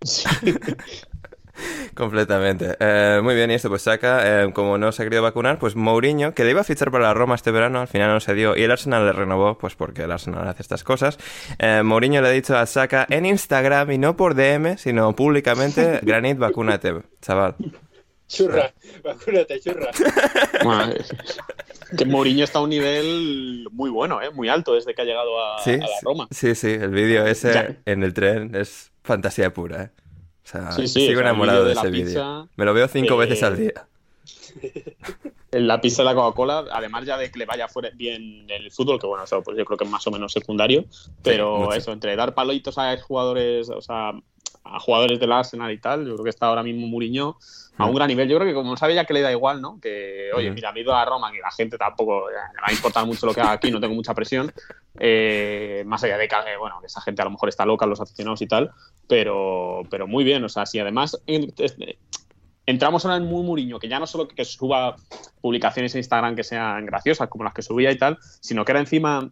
Completamente. 1.94 2.76
Eh, 2.80 3.20
muy 3.22 3.34
bien, 3.34 3.50
y 3.50 3.54
esto 3.54 3.68
pues 3.68 3.82
saca, 3.82 4.42
eh, 4.44 4.52
como 4.52 4.78
no 4.78 4.90
se 4.92 5.02
ha 5.02 5.06
querido 5.06 5.22
vacunar, 5.22 5.58
pues 5.58 5.76
Mourinho, 5.76 6.34
que 6.34 6.44
le 6.44 6.50
iba 6.50 6.60
a 6.62 6.64
fichar 6.64 6.90
para 6.90 7.04
la 7.04 7.14
Roma 7.14 7.34
este 7.34 7.50
verano, 7.50 7.80
al 7.80 7.88
final 7.88 8.12
no 8.12 8.20
se 8.20 8.34
dio, 8.34 8.56
y 8.56 8.62
el 8.62 8.70
Arsenal 8.70 9.06
le 9.06 9.12
renovó, 9.12 9.56
pues 9.58 9.74
porque 9.74 10.02
el 10.02 10.10
Arsenal 10.12 10.46
hace 10.48 10.62
estas 10.62 10.82
cosas. 10.84 11.18
Eh, 11.58 11.82
Mourinho 11.84 12.20
le 12.22 12.28
ha 12.28 12.32
dicho 12.32 12.56
a 12.56 12.66
Saka 12.66 13.06
en 13.08 13.26
Instagram, 13.26 13.90
y 13.92 13.98
no 13.98 14.16
por 14.16 14.34
DM, 14.34 14.76
sino 14.78 15.14
públicamente, 15.14 16.00
Granit, 16.02 16.38
vacúnate, 16.38 16.94
chaval. 17.22 17.54
Churra, 18.26 18.72
vacúnate, 19.04 19.60
churra. 19.60 19.90
Bueno, 20.64 20.94
que 21.96 22.04
Mourinho 22.06 22.42
está 22.44 22.58
a 22.58 22.62
un 22.62 22.70
nivel 22.70 23.68
muy 23.70 23.90
bueno, 23.90 24.20
¿eh? 24.22 24.30
Muy 24.30 24.48
alto 24.48 24.74
desde 24.74 24.94
que 24.94 25.02
ha 25.02 25.04
llegado 25.04 25.40
a, 25.40 25.62
Sí, 25.62 25.72
a 25.74 25.76
la 25.76 25.86
Roma. 26.02 26.26
sí, 26.30 26.54
sí, 26.54 26.70
el 26.70 26.90
vídeo 26.90 27.24
ese 27.26 27.52
Ya. 27.52 27.76
en 27.84 28.02
el 28.02 28.14
tren 28.14 28.54
es 28.56 28.90
fantasía 29.04 29.52
pura, 29.52 29.84
¿eh? 29.84 29.90
O 30.44 30.46
sea, 30.46 30.72
Sí, 30.72 30.86
sí, 30.88 31.04
o 31.04 31.08
sigo 31.08 31.20
enamorado 31.20 31.64
de 31.64 31.72
ese 31.72 31.90
vídeo. 31.90 32.06
pizza, 32.06 32.46
Me 32.56 32.64
lo 32.64 32.74
veo 32.74 32.86
cinco 32.88 33.14
eh, 33.14 33.26
veces 33.26 33.42
al 33.42 33.56
día. 33.56 33.86
La 35.50 35.80
pista 35.80 36.02
de 36.02 36.06
la 36.06 36.14
Coca-Cola, 36.16 36.64
además 36.72 37.04
ya 37.04 37.16
de 37.16 37.30
que 37.30 37.38
le 37.38 37.46
vaya 37.46 37.68
fuera 37.68 37.88
bien 37.94 38.44
el 38.50 38.72
fútbol, 38.72 38.98
que 38.98 39.06
bueno, 39.06 39.22
eso 39.22 39.40
pues 39.40 39.56
yo 39.56 39.64
creo 39.64 39.78
que 39.78 39.84
es 39.84 39.90
más 39.90 40.04
o 40.04 40.10
menos 40.10 40.32
secundario, 40.32 40.84
pero 41.22 41.72
eso, 41.72 41.92
entre 41.92 42.16
dar 42.16 42.34
palitos 42.34 42.76
a 42.76 42.96
jugadores, 43.00 43.68
o 43.70 43.80
sea, 43.80 44.12
a 44.64 44.80
jugadores 44.80 45.20
del 45.20 45.30
Arsenal 45.30 45.70
y 45.72 45.78
tal, 45.78 46.06
yo 46.06 46.14
creo 46.14 46.24
que 46.24 46.30
está 46.30 46.46
ahora 46.46 46.62
mismo 46.62 46.86
Mourinho 46.86 47.36
a 47.76 47.86
un 47.86 47.94
gran 47.94 48.08
nivel. 48.08 48.28
Yo 48.28 48.38
creo 48.38 48.48
que 48.48 48.54
como 48.54 48.76
sabe 48.76 48.94
ya 48.94 49.04
que 49.04 49.14
le 49.14 49.20
da 49.20 49.30
igual, 49.30 49.60
¿no? 49.60 49.78
Que, 49.80 50.30
oye, 50.34 50.48
Ujú. 50.48 50.54
mira, 50.54 50.72
me 50.72 50.80
he 50.80 50.82
ido 50.82 50.94
a 50.94 51.04
Roma, 51.04 51.30
que 51.32 51.40
la 51.40 51.50
gente 51.50 51.76
tampoco 51.76 52.30
eh, 52.30 52.34
le 52.54 52.60
va 52.60 52.68
a 52.68 52.72
importar 52.72 53.04
mucho 53.04 53.26
lo 53.26 53.34
que 53.34 53.40
haga 53.40 53.52
aquí, 53.52 53.70
no 53.70 53.80
tengo 53.80 53.94
mucha 53.94 54.14
presión. 54.14 54.52
Eh, 54.98 55.82
más 55.86 56.02
allá 56.04 56.16
de 56.16 56.28
que, 56.28 56.34
eh, 56.34 56.56
bueno, 56.58 56.80
esa 56.84 57.00
gente 57.00 57.20
a 57.20 57.24
lo 57.24 57.32
mejor 57.32 57.48
está 57.48 57.66
loca, 57.66 57.84
los 57.86 58.00
aficionados 58.00 58.40
y 58.42 58.46
tal, 58.46 58.70
pero, 59.08 59.82
pero 59.90 60.06
muy 60.06 60.24
bien, 60.24 60.44
o 60.44 60.48
sea, 60.48 60.66
si 60.66 60.78
además 60.78 61.20
entramos 62.66 63.04
ahora 63.04 63.16
en 63.16 63.24
muy 63.24 63.42
Muriño, 63.42 63.78
que 63.78 63.88
ya 63.88 63.98
no 63.98 64.06
solo 64.06 64.28
que 64.28 64.44
suba 64.44 64.96
publicaciones 65.40 65.94
en 65.94 65.98
Instagram 65.98 66.36
que 66.36 66.44
sean 66.44 66.86
graciosas, 66.86 67.28
como 67.28 67.44
las 67.44 67.52
que 67.52 67.62
subía 67.62 67.90
y 67.90 67.98
tal, 67.98 68.18
sino 68.40 68.64
que 68.64 68.72
ahora 68.72 68.80
encima 68.80 69.30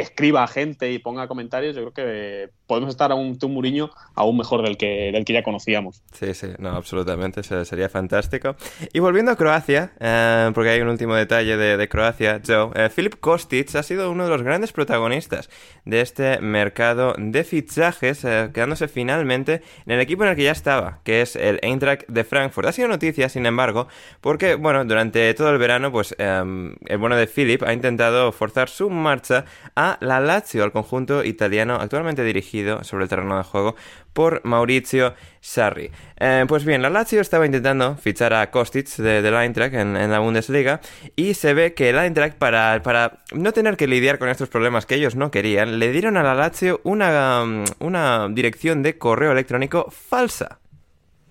escriba 0.00 0.42
a 0.44 0.46
gente 0.48 0.92
y 0.92 0.98
ponga 0.98 1.28
comentarios, 1.28 1.74
yo 1.76 1.82
creo 1.90 1.94
que 1.94 2.50
podemos 2.66 2.90
estar 2.90 3.10
a 3.12 3.14
un, 3.14 3.38
un 3.42 3.90
aún 4.14 4.36
mejor 4.36 4.62
del 4.62 4.76
que, 4.76 5.10
del 5.12 5.24
que 5.24 5.32
ya 5.32 5.42
conocíamos. 5.42 6.02
Sí, 6.12 6.34
sí, 6.34 6.48
no, 6.58 6.70
absolutamente, 6.70 7.42
se- 7.42 7.64
sería 7.64 7.88
fantástico. 7.88 8.56
Y 8.92 9.00
volviendo 9.00 9.32
a 9.32 9.36
Croacia, 9.36 9.92
eh, 10.00 10.50
porque 10.54 10.70
hay 10.70 10.80
un 10.80 10.88
último 10.88 11.14
detalle 11.14 11.56
de, 11.56 11.76
de 11.76 11.88
Croacia, 11.88 12.40
Joe, 12.46 12.70
eh, 12.74 12.88
Filip 12.90 13.16
Kostic 13.20 13.74
ha 13.74 13.82
sido 13.82 14.10
uno 14.10 14.24
de 14.24 14.30
los 14.30 14.42
grandes 14.42 14.72
protagonistas 14.72 15.48
de 15.84 16.00
este 16.00 16.40
mercado 16.40 17.14
de 17.18 17.44
fichajes, 17.44 18.24
eh, 18.24 18.50
quedándose 18.52 18.88
finalmente 18.88 19.62
en 19.86 19.92
el 19.92 20.00
equipo 20.00 20.24
en 20.24 20.30
el 20.30 20.36
que 20.36 20.44
ya 20.44 20.52
estaba, 20.52 21.00
que 21.04 21.22
es 21.22 21.36
el 21.36 21.58
Eintracht 21.62 22.06
de 22.08 22.24
Frankfurt. 22.24 22.68
Ha 22.68 22.72
sido 22.72 22.88
noticia, 22.88 23.28
sin 23.28 23.46
embargo, 23.46 23.88
porque, 24.20 24.54
bueno, 24.56 24.84
durante 24.84 25.32
todo 25.34 25.50
el 25.50 25.58
verano, 25.58 25.90
pues 25.90 26.14
eh, 26.18 26.42
el 26.86 26.98
bueno 26.98 27.16
de 27.16 27.26
Filip 27.26 27.62
ha 27.62 27.72
intentado 27.72 28.30
forzar 28.32 28.68
su 28.68 28.90
marcha 28.90 29.44
a 29.74 29.87
la 30.00 30.20
Lazio, 30.20 30.62
al 30.64 30.72
conjunto 30.72 31.24
italiano 31.24 31.76
actualmente 31.76 32.22
dirigido 32.22 32.84
sobre 32.84 33.04
el 33.04 33.08
terreno 33.08 33.38
de 33.38 33.44
juego 33.44 33.76
por 34.12 34.44
Maurizio 34.44 35.14
Sarri. 35.40 35.90
Eh, 36.18 36.44
pues 36.46 36.64
bien, 36.64 36.82
la 36.82 36.90
Lazio 36.90 37.20
estaba 37.20 37.46
intentando 37.46 37.96
fichar 37.96 38.34
a 38.34 38.50
Kostic 38.50 38.88
de, 38.96 39.22
del 39.22 39.34
Eintracht 39.34 39.74
en, 39.74 39.96
en 39.96 40.10
la 40.10 40.18
Bundesliga 40.18 40.80
y 41.16 41.34
se 41.34 41.54
ve 41.54 41.72
que 41.72 41.88
el 41.88 41.96
Eintracht, 41.96 42.36
para, 42.36 42.82
para 42.82 43.20
no 43.32 43.52
tener 43.52 43.76
que 43.76 43.86
lidiar 43.86 44.18
con 44.18 44.28
estos 44.28 44.48
problemas 44.48 44.84
que 44.84 44.96
ellos 44.96 45.16
no 45.16 45.30
querían, 45.30 45.78
le 45.78 45.90
dieron 45.90 46.16
a 46.16 46.22
la 46.22 46.34
Lazio 46.34 46.80
una, 46.84 47.42
um, 47.42 47.64
una 47.78 48.28
dirección 48.28 48.82
de 48.82 48.98
correo 48.98 49.32
electrónico 49.32 49.90
falsa. 49.90 50.60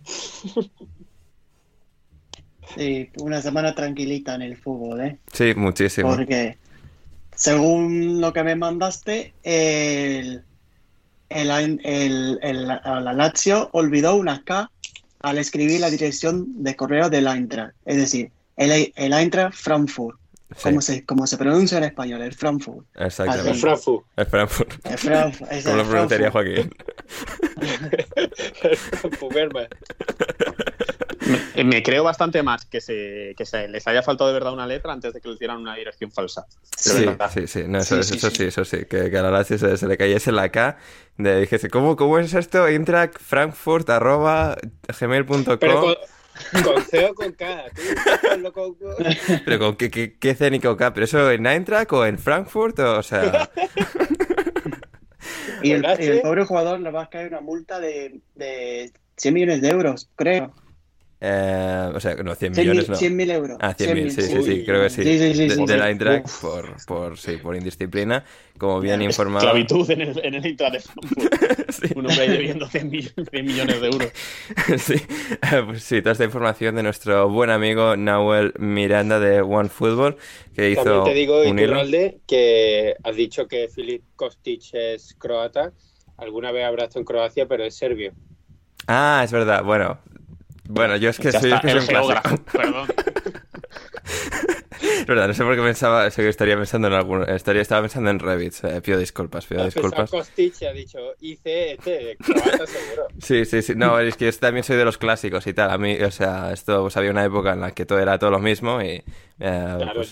Sí, 2.75 3.09
una 3.21 3.41
semana 3.41 3.73
tranquilita 3.73 4.35
en 4.35 4.41
el 4.41 4.57
fútbol, 4.57 5.01
¿eh? 5.01 5.17
Sí, 5.31 5.53
muchísimo. 5.55 6.15
Porque 6.15 6.57
según 7.37 8.19
lo 8.19 8.33
que 8.33 8.43
me 8.43 8.55
mandaste, 8.55 9.33
el, 9.43 10.43
el, 11.29 11.49
el, 11.83 12.39
el- 12.41 12.67
la 12.67 13.13
Lazio 13.13 13.69
olvidó 13.73 14.15
una 14.15 14.43
K 14.43 14.69
al 15.21 15.37
escribir 15.37 15.79
la 15.79 15.89
dirección 15.89 16.45
de 16.63 16.75
correo 16.75 17.09
del 17.09 17.27
Eintracht. 17.27 17.73
Es 17.85 17.97
decir, 17.97 18.31
el, 18.57 18.91
el 18.95 19.13
Eintracht 19.13 19.55
Frankfurt. 19.55 20.17
Sí, 20.55 20.63
Como 20.63 20.79
se, 20.81 21.03
como 21.05 21.27
se 21.27 21.37
pronuncia 21.37 21.77
en 21.77 21.83
español, 21.83 22.21
el 22.21 22.33
Frankfurt. 22.33 22.85
exactamente. 22.95 23.49
El 23.51 23.57
Frankfurt. 23.57 24.05
El 24.15 24.25
Frankfurt. 24.27 24.85
El 24.85 24.97
Frankfurt, 24.97 25.51
es 25.51 25.63
Como 25.65 25.75
lo 25.77 25.85
pronunciaría. 25.89 26.31
Joaquín. 26.31 26.73
El 28.63 28.77
Frankfurt. 28.77 29.35
Me, 31.55 31.63
me 31.63 31.83
creo 31.83 32.03
bastante 32.03 32.41
más 32.43 32.65
que, 32.65 32.79
se, 32.81 33.33
que 33.37 33.45
se 33.45 33.67
les 33.67 33.87
haya 33.87 34.01
faltado 34.03 34.29
de 34.29 34.33
verdad 34.33 34.53
una 34.53 34.67
letra 34.67 34.93
antes 34.93 35.13
de 35.13 35.21
que 35.21 35.27
le 35.27 35.35
hicieran 35.35 35.57
una 35.57 35.75
dirección 35.75 36.11
falsa. 36.11 36.45
Sí, 36.75 37.05
sí, 37.33 37.47
sí, 37.47 37.63
no, 37.67 37.79
eso, 37.79 38.01
Sí, 38.03 38.13
eso, 38.13 38.13
sí, 38.13 38.17
eso 38.17 38.29
sí. 38.29 38.35
sí, 38.37 38.43
eso 38.45 38.65
sí, 38.65 38.77
que, 38.85 39.09
que 39.09 39.17
a 39.17 39.21
la 39.23 39.31
Lazio 39.31 39.57
se, 39.57 39.77
se 39.77 39.87
le 39.87 39.97
cayese 39.97 40.31
la 40.31 40.49
K, 40.49 40.77
de 41.17 41.39
dijese, 41.41 41.69
¿cómo, 41.69 41.95
cómo 41.95 42.19
es 42.19 42.33
esto? 42.33 42.69
Intrac 42.69 43.19
Frankfurt 43.19 43.89
arroba 43.89 44.55
gmail.com 44.99 45.45
con, 45.57 46.63
con 46.63 46.83
C 46.83 47.05
o 47.05 47.15
con 47.15 47.31
K. 47.33 47.63
Tú, 47.73 48.51
con- 48.53 48.75
con- 48.75 48.95
Pero 49.45 49.59
con 49.59 49.75
qué, 49.75 49.89
qué, 49.89 50.17
qué 50.19 50.35
cénico 50.35 50.77
K, 50.77 50.93
pero 50.93 51.05
eso 51.05 51.31
en 51.31 51.45
Eintracht 51.47 51.91
o 51.93 52.05
en 52.05 52.19
Frankfurt, 52.19 52.77
o 52.79 53.01
sea, 53.03 53.49
Y 55.63 55.71
el, 55.71 55.81
pobre 56.21 56.45
jugador 56.45 56.79
le 56.79 56.91
va 56.91 57.03
a 57.03 57.09
caer 57.09 57.29
una 57.29 57.41
multa 57.41 57.79
de, 57.79 58.21
de 58.35 58.91
100 59.17 59.33
millones 59.33 59.61
de 59.61 59.69
euros, 59.69 60.09
creo. 60.15 60.53
Eh, 61.19 61.91
o 61.95 61.99
sea, 61.99 62.15
no, 62.15 62.35
100 62.35 62.53
100.000 62.53 62.55
millones 62.55 62.89
no. 62.89 62.95
100.000 62.95 63.31
euros. 63.31 63.57
Ah, 63.59 63.73
100.000, 63.75 64.09
100.000, 64.09 64.09
sí, 64.09 64.21
sí, 64.21 64.43
sí. 64.43 64.43
sí, 64.43 64.63
creo 64.65 64.83
que 64.83 64.89
sí. 64.89 65.03
Sí, 65.03 65.17
sí, 65.17 65.33
sí, 65.33 65.47
de, 65.47 65.55
sí, 65.55 65.65
de 65.65 65.73
sí. 65.73 65.79
la 65.79 65.89
Eintracht 65.89 66.25
Uf. 66.25 66.41
por, 66.41 66.85
por, 66.85 67.17
sí, 67.17 67.37
por 67.37 67.55
indisciplina, 67.55 68.23
como 68.57 68.79
bien 68.79 69.01
informado. 69.01 69.47
Esclavitud 69.47 69.89
en 69.91 70.01
el, 70.01 70.25
en 70.25 70.33
el 70.35 70.45
Eintracht 70.45 70.73
de 70.73 70.79
Frankfurt. 70.79 71.33
Un 71.95 72.05
hombre 72.07 72.21
ahí 72.23 72.29
debiendo 72.29 72.67
100, 72.67 72.91
mill- 72.91 73.13
100 73.31 73.45
millones 73.45 73.81
de 73.81 73.87
euros. 73.87 74.11
sí, 74.77 74.93
eh, 74.95 75.63
pues 75.65 75.83
sí, 75.83 76.01
toda 76.01 76.11
esta 76.11 76.23
información 76.23 76.75
de 76.75 76.83
nuestro 76.83 77.29
buen 77.29 77.49
amigo 77.49 77.95
Nahuel 77.97 78.53
Miranda 78.59 79.19
de 79.19 79.41
OneFootball, 79.41 80.17
que 80.55 80.69
hizo 80.69 80.83
También 80.83 81.03
te 81.03 81.13
digo, 81.13 81.41
un 81.41 81.59
hilo. 81.59 81.81
Iturralde, 81.81 82.19
que 82.27 82.95
has 83.03 83.15
dicho 83.15 83.47
que 83.47 83.69
Filip 83.69 84.03
Kostic 84.15 84.73
es 84.73 85.15
croata. 85.17 85.73
Alguna 86.17 86.51
vez 86.51 86.65
habrá 86.65 86.83
estado 86.85 87.01
en 87.01 87.05
Croacia, 87.05 87.47
pero 87.47 87.63
es 87.63 87.75
serbio. 87.75 88.13
Ah, 88.87 89.21
es 89.23 89.31
verdad, 89.31 89.63
bueno. 89.63 89.99
Bueno, 90.69 90.95
yo 90.97 91.09
es 91.09 91.17
que 91.19 91.31
Ya 91.31 91.39
soy, 91.39 91.51
es 91.51 91.55
está, 91.57 91.71
el 91.71 91.81
geógrafo, 91.81 92.37
perdón. 92.51 92.87
Es 94.79 95.05
verdad, 95.07 95.27
no 95.27 95.33
sé 95.33 95.43
por 95.43 95.55
qué 95.55 95.61
pensaba, 95.61 96.09
sé 96.11 96.21
que 96.21 96.29
estaría 96.29 96.55
pensando 96.55 96.87
en 96.87 96.93
algún, 96.93 97.23
estaría, 97.29 97.61
estaba 97.61 97.81
pensando 97.81 98.09
en 98.09 98.19
Revit, 98.19 98.53
eh, 98.63 98.81
pido 98.81 98.99
disculpas, 98.99 99.45
pido 99.45 99.63
disculpas. 99.65 100.09
Kostic 100.09 100.61
y 100.61 100.65
ha 100.65 100.73
dicho, 100.73 100.99
croata 102.19 102.67
seguro. 102.67 103.07
Sí, 103.19 103.45
sí, 103.45 103.61
sí, 103.61 103.73
no, 103.75 103.99
es 103.99 104.15
que 104.17 104.25
yo 104.31 104.37
también 104.37 104.63
soy 104.63 104.75
de 104.77 104.85
los 104.85 104.97
clásicos 104.97 105.47
y 105.47 105.53
tal, 105.53 105.71
a 105.71 105.77
mí, 105.77 105.95
o 106.01 106.11
sea, 106.11 106.51
esto, 106.51 106.81
pues 106.83 106.97
había 106.97 107.11
una 107.11 107.25
época 107.25 107.53
en 107.53 107.61
la 107.61 107.71
que 107.71 107.85
todo 107.85 107.99
era 107.99 108.19
todo 108.19 108.31
lo 108.31 108.39
mismo 108.39 108.81
y... 108.81 108.87
eh, 108.87 109.03
Claro, 109.39 109.93
pues- 109.95 110.09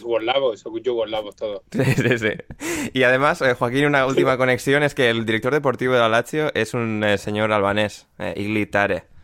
son 0.60 0.82
yugoslavos 0.82 1.36
todos. 1.36 1.62
Sí, 1.72 1.84
sí, 1.84 2.18
sí. 2.18 2.89
Y 2.93 3.03
además, 3.03 3.41
eh, 3.41 3.53
Joaquín, 3.53 3.86
una 3.86 4.06
última 4.06 4.38
conexión 4.38 4.84
es 4.84 4.95
que 4.95 5.10
el 5.10 5.26
director 5.26 5.53
deportivo 5.53 5.93
de 5.93 5.99
la 5.99 6.10
Lazio 6.10 6.51
es 6.56 6.74
un 6.74 7.03
eh, 7.03 7.18
señor 7.18 7.51
albanés, 7.51 8.08
eh, 8.20 8.34
Igli 8.38 8.66
Tare. 8.66 9.14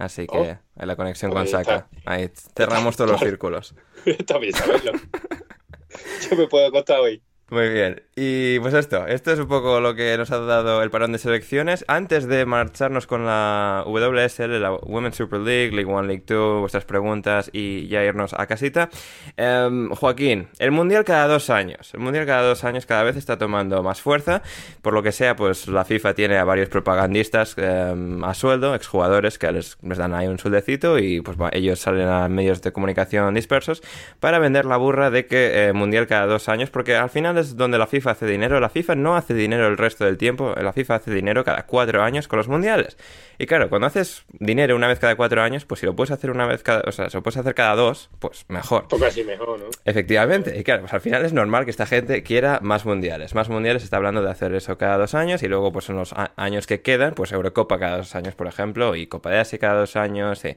Así 0.00 0.26
que 0.26 0.38
Oh. 0.38 0.44
eh, 0.44 0.58
la 0.76 0.96
conexión 0.96 1.30
con 1.30 1.46
Saka. 1.46 1.76
está. 1.76 1.88
Ahí 2.10 2.30
cerramos 2.56 2.96
todos 2.96 3.10
los 3.10 3.20
círculos. 3.28 3.74
Bien 4.04 4.52
saberlo. 4.54 4.92
Yo 6.30 6.36
me 6.36 6.46
puedo 6.48 6.70
contar 6.72 7.00
hoy. 7.00 7.22
Muy 7.50 7.68
bien. 7.68 8.00
Y 8.14 8.60
pues 8.60 8.74
esto, 8.74 9.08
esto 9.08 9.32
es 9.32 9.40
un 9.40 9.48
poco 9.48 9.80
lo 9.80 9.96
que 9.96 10.16
nos 10.16 10.30
ha 10.30 10.38
dado 10.38 10.84
el 10.84 10.90
parón 10.90 11.10
de 11.10 11.18
selecciones. 11.18 11.84
Antes 11.88 12.28
de 12.28 12.46
marcharnos 12.46 13.08
con 13.08 13.26
la 13.26 13.82
WSL, 13.86 14.60
la 14.60 14.72
Women's 14.72 15.16
Super 15.16 15.40
League, 15.40 15.72
League 15.74 15.90
One, 15.92 16.06
League 16.06 16.22
Two, 16.24 16.60
vuestras 16.60 16.84
preguntas 16.84 17.50
y 17.52 17.88
ya 17.88 18.04
irnos 18.04 18.34
a 18.34 18.46
casita. 18.46 18.88
Em, 19.36 19.88
Joaquín, 19.90 20.46
el 20.60 20.70
Mundial 20.70 21.04
cada 21.04 21.26
dos 21.26 21.50
años. 21.50 21.92
El 21.92 22.00
Mundial 22.00 22.24
cada 22.24 22.42
dos 22.42 22.62
años 22.62 22.86
cada 22.86 23.02
vez 23.02 23.16
está 23.16 23.36
tomando 23.36 23.82
más 23.82 24.00
fuerza. 24.00 24.42
Por 24.80 24.94
lo 24.94 25.02
que 25.02 25.10
sea, 25.10 25.34
pues 25.34 25.66
la 25.66 25.84
FIFA 25.84 26.14
tiene 26.14 26.38
a 26.38 26.44
varios 26.44 26.68
propagandistas 26.68 27.56
em, 27.58 28.22
a 28.22 28.34
sueldo, 28.34 28.76
exjugadores 28.76 29.38
que 29.38 29.50
les, 29.50 29.76
les 29.82 29.98
dan 29.98 30.14
ahí 30.14 30.28
un 30.28 30.38
sueldecito 30.38 31.00
y 31.00 31.20
pues 31.20 31.36
ellos 31.52 31.80
salen 31.80 32.06
a 32.06 32.28
medios 32.28 32.62
de 32.62 32.70
comunicación 32.70 33.34
dispersos 33.34 33.82
para 34.20 34.38
vender 34.38 34.66
la 34.66 34.76
burra 34.76 35.10
de 35.10 35.26
que 35.26 35.68
eh, 35.68 35.72
Mundial 35.72 36.06
cada 36.06 36.26
dos 36.26 36.48
años, 36.48 36.70
porque 36.70 36.94
al 36.94 37.10
final 37.10 37.39
es 37.40 37.56
donde 37.56 37.78
la 37.78 37.86
FIFA 37.86 38.12
hace 38.12 38.26
dinero. 38.26 38.60
La 38.60 38.68
FIFA 38.68 38.94
no 38.94 39.16
hace 39.16 39.34
dinero 39.34 39.66
el 39.66 39.76
resto 39.76 40.04
del 40.04 40.16
tiempo, 40.16 40.54
la 40.54 40.72
FIFA 40.72 40.96
hace 40.96 41.10
dinero 41.10 41.44
cada 41.44 41.66
cuatro 41.66 42.02
años 42.02 42.28
con 42.28 42.38
los 42.38 42.48
mundiales. 42.48 42.96
Y 43.38 43.46
claro, 43.46 43.70
cuando 43.70 43.86
haces 43.86 44.24
dinero 44.32 44.76
una 44.76 44.86
vez 44.86 44.98
cada 44.98 45.16
cuatro 45.16 45.42
años, 45.42 45.64
pues 45.64 45.80
si 45.80 45.86
lo 45.86 45.96
puedes 45.96 46.10
hacer 46.10 46.30
una 46.30 46.46
vez 46.46 46.62
cada, 46.62 46.82
o 46.86 46.92
sea, 46.92 47.08
si 47.08 47.16
lo 47.16 47.22
puedes 47.22 47.38
hacer 47.38 47.54
cada 47.54 47.74
dos, 47.74 48.10
pues 48.18 48.44
mejor. 48.48 48.86
Poco 48.88 49.06
así 49.06 49.24
mejor, 49.24 49.58
¿no? 49.58 49.66
Efectivamente, 49.84 50.58
y 50.58 50.62
claro, 50.62 50.82
pues 50.82 50.92
al 50.92 51.00
final 51.00 51.24
es 51.24 51.32
normal 51.32 51.64
que 51.64 51.70
esta 51.70 51.86
gente 51.86 52.22
quiera 52.22 52.60
más 52.62 52.84
mundiales. 52.84 53.34
Más 53.34 53.48
mundiales 53.48 53.82
está 53.82 53.96
hablando 53.96 54.22
de 54.22 54.30
hacer 54.30 54.54
eso 54.54 54.76
cada 54.76 54.98
dos 54.98 55.14
años 55.14 55.42
y 55.42 55.48
luego 55.48 55.72
pues 55.72 55.88
en 55.88 55.96
los 55.96 56.14
años 56.36 56.66
que 56.66 56.82
quedan, 56.82 57.14
pues 57.14 57.32
Eurocopa 57.32 57.78
cada 57.78 57.96
dos 57.96 58.14
años, 58.14 58.34
por 58.34 58.46
ejemplo, 58.46 58.94
y 58.94 59.06
Copa 59.06 59.30
de 59.30 59.38
Asia 59.38 59.58
cada 59.58 59.80
dos 59.80 59.96
años, 59.96 60.44
y, 60.44 60.56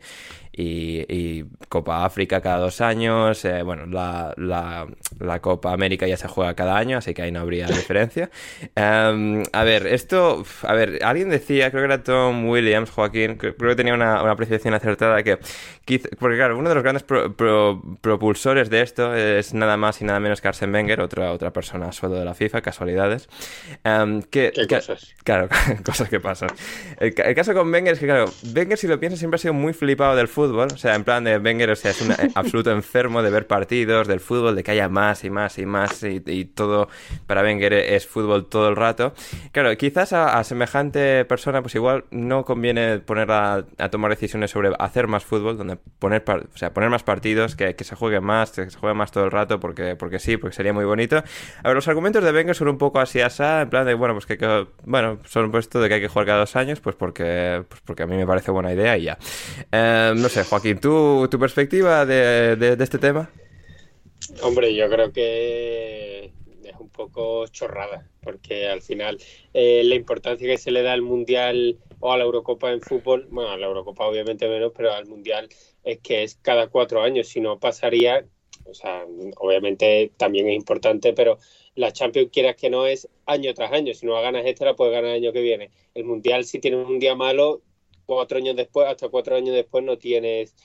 y- 0.55 1.03
y 1.09 1.45
Copa 1.67 2.05
África 2.05 2.39
cada 2.41 2.59
dos 2.59 2.79
años, 2.81 3.43
eh, 3.45 3.63
bueno, 3.63 3.85
la, 3.87 4.33
la- 4.37 4.87
la 5.19 5.39
Copa 5.41 5.73
América 5.73 6.05
ya 6.07 6.15
se 6.17 6.27
juega 6.27 6.53
cada 6.53 6.77
año, 6.77 6.97
así 6.99 7.13
que 7.15 7.23
ahí 7.23 7.31
no 7.31 7.39
habría 7.39 7.65
diferencia. 7.67 8.29
Em, 8.75 9.43
a 9.51 9.63
ver, 9.63 9.87
esto, 9.87 10.43
a 10.61 10.73
ver, 10.73 10.99
alguien 11.03 11.29
decía, 11.29 11.71
creo 11.71 11.81
que 11.81 11.85
era 11.85 12.03
Tom 12.03 12.47
Williams, 12.47 12.91
Joaquín, 12.91 13.35
creo 13.37 13.55
que 13.55 13.75
tenía 13.75 13.93
una, 13.95 14.21
una 14.21 14.31
apreciación 14.33 14.73
acertada 14.75 15.23
que, 15.23 15.39
porque 16.19 16.37
claro, 16.37 16.57
uno 16.57 16.69
de 16.69 16.75
los 16.75 16.83
grandes 16.83 17.03
pro- 17.03 17.33
pro- 17.35 17.81
propulsores 18.01 18.69
de 18.69 18.81
esto 18.81 19.15
es 19.15 19.53
nada 19.55 19.75
más 19.77 20.01
y 20.01 20.05
nada 20.05 20.19
menos 20.19 20.39
que 20.39 20.47
Arsene 20.49 20.71
Wenger, 20.73 21.01
otra, 21.01 21.31
otra 21.31 21.51
persona 21.51 21.87
a 21.87 21.91
sueldo 21.91 22.19
de 22.19 22.25
la 22.25 22.35
FIFA, 22.35 22.61
casualidades. 22.61 23.27
Em, 23.83 24.21
que, 24.21 24.51
¿Qué 24.53 24.67
que- 24.67 24.75
cosas? 24.75 25.15
Claro, 25.23 25.49
cosas 25.85 26.09
que 26.09 26.19
pasan. 26.19 26.49
El, 26.99 27.13
el 27.17 27.35
caso 27.35 27.53
con 27.55 27.71
Wenger 27.73 27.93
es 27.93 27.99
que, 27.99 28.05
claro, 28.05 28.25
Wenger, 28.55 28.77
si 28.77 28.87
lo 28.87 28.99
piensas, 28.99 29.17
siempre 29.19 29.35
ha 29.37 29.39
sido 29.39 29.53
muy 29.55 29.73
flipado 29.73 30.15
del 30.15 30.27
fútbol. 30.27 30.42
O 30.51 30.77
sea, 30.77 30.95
en 30.95 31.03
plan 31.03 31.23
de 31.23 31.37
Wenger, 31.37 31.71
o 31.71 31.75
sea, 31.75 31.91
es 31.91 32.01
un 32.01 32.11
eh, 32.11 32.15
absoluto 32.35 32.71
enfermo 32.71 33.21
de 33.23 33.29
ver 33.31 33.47
partidos, 33.47 34.07
del 34.07 34.19
fútbol, 34.19 34.55
de 34.55 34.63
que 34.63 34.71
haya 34.71 34.89
más 34.89 35.23
y 35.23 35.29
más 35.29 35.57
y 35.59 35.65
más 35.65 36.03
y, 36.03 36.21
y 36.25 36.45
todo 36.45 36.89
para 37.27 37.41
Wenger 37.41 37.73
es 37.73 38.07
fútbol 38.07 38.47
todo 38.47 38.67
el 38.69 38.75
rato. 38.75 39.13
Claro, 39.51 39.75
quizás 39.77 40.13
a, 40.13 40.37
a 40.39 40.43
semejante 40.43 41.25
persona, 41.25 41.61
pues 41.61 41.75
igual 41.75 42.05
no 42.11 42.45
conviene 42.45 42.99
poner 42.99 43.31
a, 43.31 43.63
tomar 43.91 44.11
decisiones 44.11 44.51
sobre 44.51 44.71
hacer 44.79 45.07
más 45.07 45.23
fútbol, 45.23 45.57
donde 45.57 45.77
poner, 45.99 46.23
par- 46.23 46.47
o 46.53 46.57
sea, 46.57 46.73
poner 46.73 46.89
más 46.89 47.03
partidos, 47.03 47.55
que, 47.55 47.75
que 47.75 47.83
se 47.83 47.95
juegue 47.95 48.19
más, 48.19 48.51
que 48.51 48.69
se 48.69 48.77
juegue 48.77 48.95
más 48.95 49.11
todo 49.11 49.25
el 49.25 49.31
rato, 49.31 49.59
porque, 49.59 49.95
porque 49.95 50.19
sí, 50.19 50.37
porque 50.37 50.55
sería 50.55 50.73
muy 50.73 50.85
bonito. 50.85 51.17
A 51.17 51.67
ver, 51.67 51.75
los 51.75 51.87
argumentos 51.87 52.23
de 52.23 52.31
Wenger 52.31 52.55
son 52.55 52.67
un 52.67 52.77
poco 52.77 52.99
así 52.99 53.21
asá, 53.21 53.61
en 53.61 53.69
plan 53.69 53.85
de, 53.85 53.93
bueno, 53.93 54.13
pues 54.15 54.25
que, 54.25 54.37
que- 54.37 54.67
bueno, 54.83 55.19
son 55.25 55.51
puesto 55.51 55.79
de 55.81 55.87
que 55.89 55.95
hay 55.95 56.01
que 56.01 56.07
jugar 56.07 56.25
cada 56.27 56.39
dos 56.39 56.55
años, 56.55 56.79
pues 56.79 56.95
porque, 56.95 57.63
pues 57.69 57.81
porque 57.85 58.03
a 58.03 58.07
mí 58.07 58.15
me 58.17 58.25
parece 58.25 58.51
buena 58.51 58.71
idea 58.73 58.97
y 58.97 59.03
ya. 59.03 59.17
Eh, 59.71 60.13
no 60.15 60.29
Joaquín, 60.41 60.79
¿tú, 60.79 61.27
tu 61.29 61.37
perspectiva 61.37 62.05
de, 62.05 62.55
de- 62.55 62.83
este 62.83 62.97
tema? 62.97 63.29
Hombre, 64.41 64.73
yo 64.73 64.89
creo 64.89 65.11
que 65.11 66.25
es 66.63 66.75
un 66.79 66.89
poco 66.89 67.45
chorrada, 67.47 68.09
porque 68.21 68.67
al 68.67 68.81
final 68.81 69.17
eh, 69.53 69.83
la 69.83 69.95
importancia 69.95 70.47
que 70.47 70.57
se 70.57 70.71
le 70.71 70.81
da 70.81 70.93
al 70.93 71.01
Mundial 71.01 71.77
o 71.99 72.11
a 72.13 72.17
la 72.17 72.23
Eurocopa 72.23 72.71
en 72.71 72.81
fútbol, 72.81 73.27
bueno, 73.29 73.51
a 73.51 73.57
la 73.57 73.67
Eurocopa 73.67 74.07
obviamente 74.07 74.47
menos, 74.47 74.71
pero 74.75 74.93
al 74.93 75.05
Mundial 75.07 75.49
es 75.83 75.99
que 75.99 76.23
es 76.23 76.35
cada 76.41 76.67
cuatro 76.67 77.01
años, 77.03 77.27
si 77.27 77.41
no 77.41 77.59
pasaría, 77.59 78.25
o 78.65 78.73
sea, 78.73 79.05
obviamente 79.37 80.11
también 80.17 80.47
es 80.49 80.55
importante, 80.55 81.13
pero 81.13 81.37
la 81.75 81.91
Champions 81.91 82.29
quieras 82.31 82.55
que 82.55 82.69
no 82.69 82.85
es 82.87 83.09
año 83.25 83.53
tras 83.53 83.71
año, 83.73 83.93
si 83.93 84.05
no 84.05 84.13
ganas 84.21 84.45
esta 84.45 84.65
la 84.65 84.75
puedes 84.75 84.93
ganar 84.93 85.11
el 85.11 85.23
año 85.23 85.33
que 85.33 85.41
viene. 85.41 85.69
El 85.93 86.05
Mundial 86.05 86.45
si 86.45 86.59
tienes 86.59 86.87
un 86.87 86.99
día 86.99 87.15
malo, 87.15 87.61
cuatro 88.05 88.37
años 88.37 88.55
después, 88.55 88.87
hasta 88.87 89.09
cuatro 89.09 89.35
años 89.35 89.55
después 89.55 89.83
no 89.83 89.97
tienes 89.97 90.55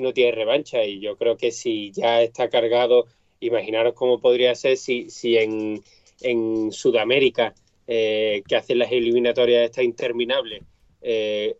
no 0.00 0.12
tienes 0.12 0.34
revancha 0.34 0.84
y 0.84 1.00
yo 1.00 1.16
creo 1.16 1.36
que 1.36 1.50
si 1.50 1.90
ya 1.92 2.22
está 2.22 2.48
cargado, 2.48 3.06
imaginaros 3.40 3.94
cómo 3.94 4.20
podría 4.20 4.54
ser 4.54 4.76
si, 4.76 5.10
si 5.10 5.36
en, 5.36 5.82
en 6.20 6.72
Sudamérica, 6.72 7.54
eh, 7.86 8.42
que 8.46 8.56
hacen 8.56 8.78
las 8.78 8.92
eliminatorias 8.92 9.64
esta 9.64 9.82
interminable, 9.82 10.62
eh, 11.00 11.56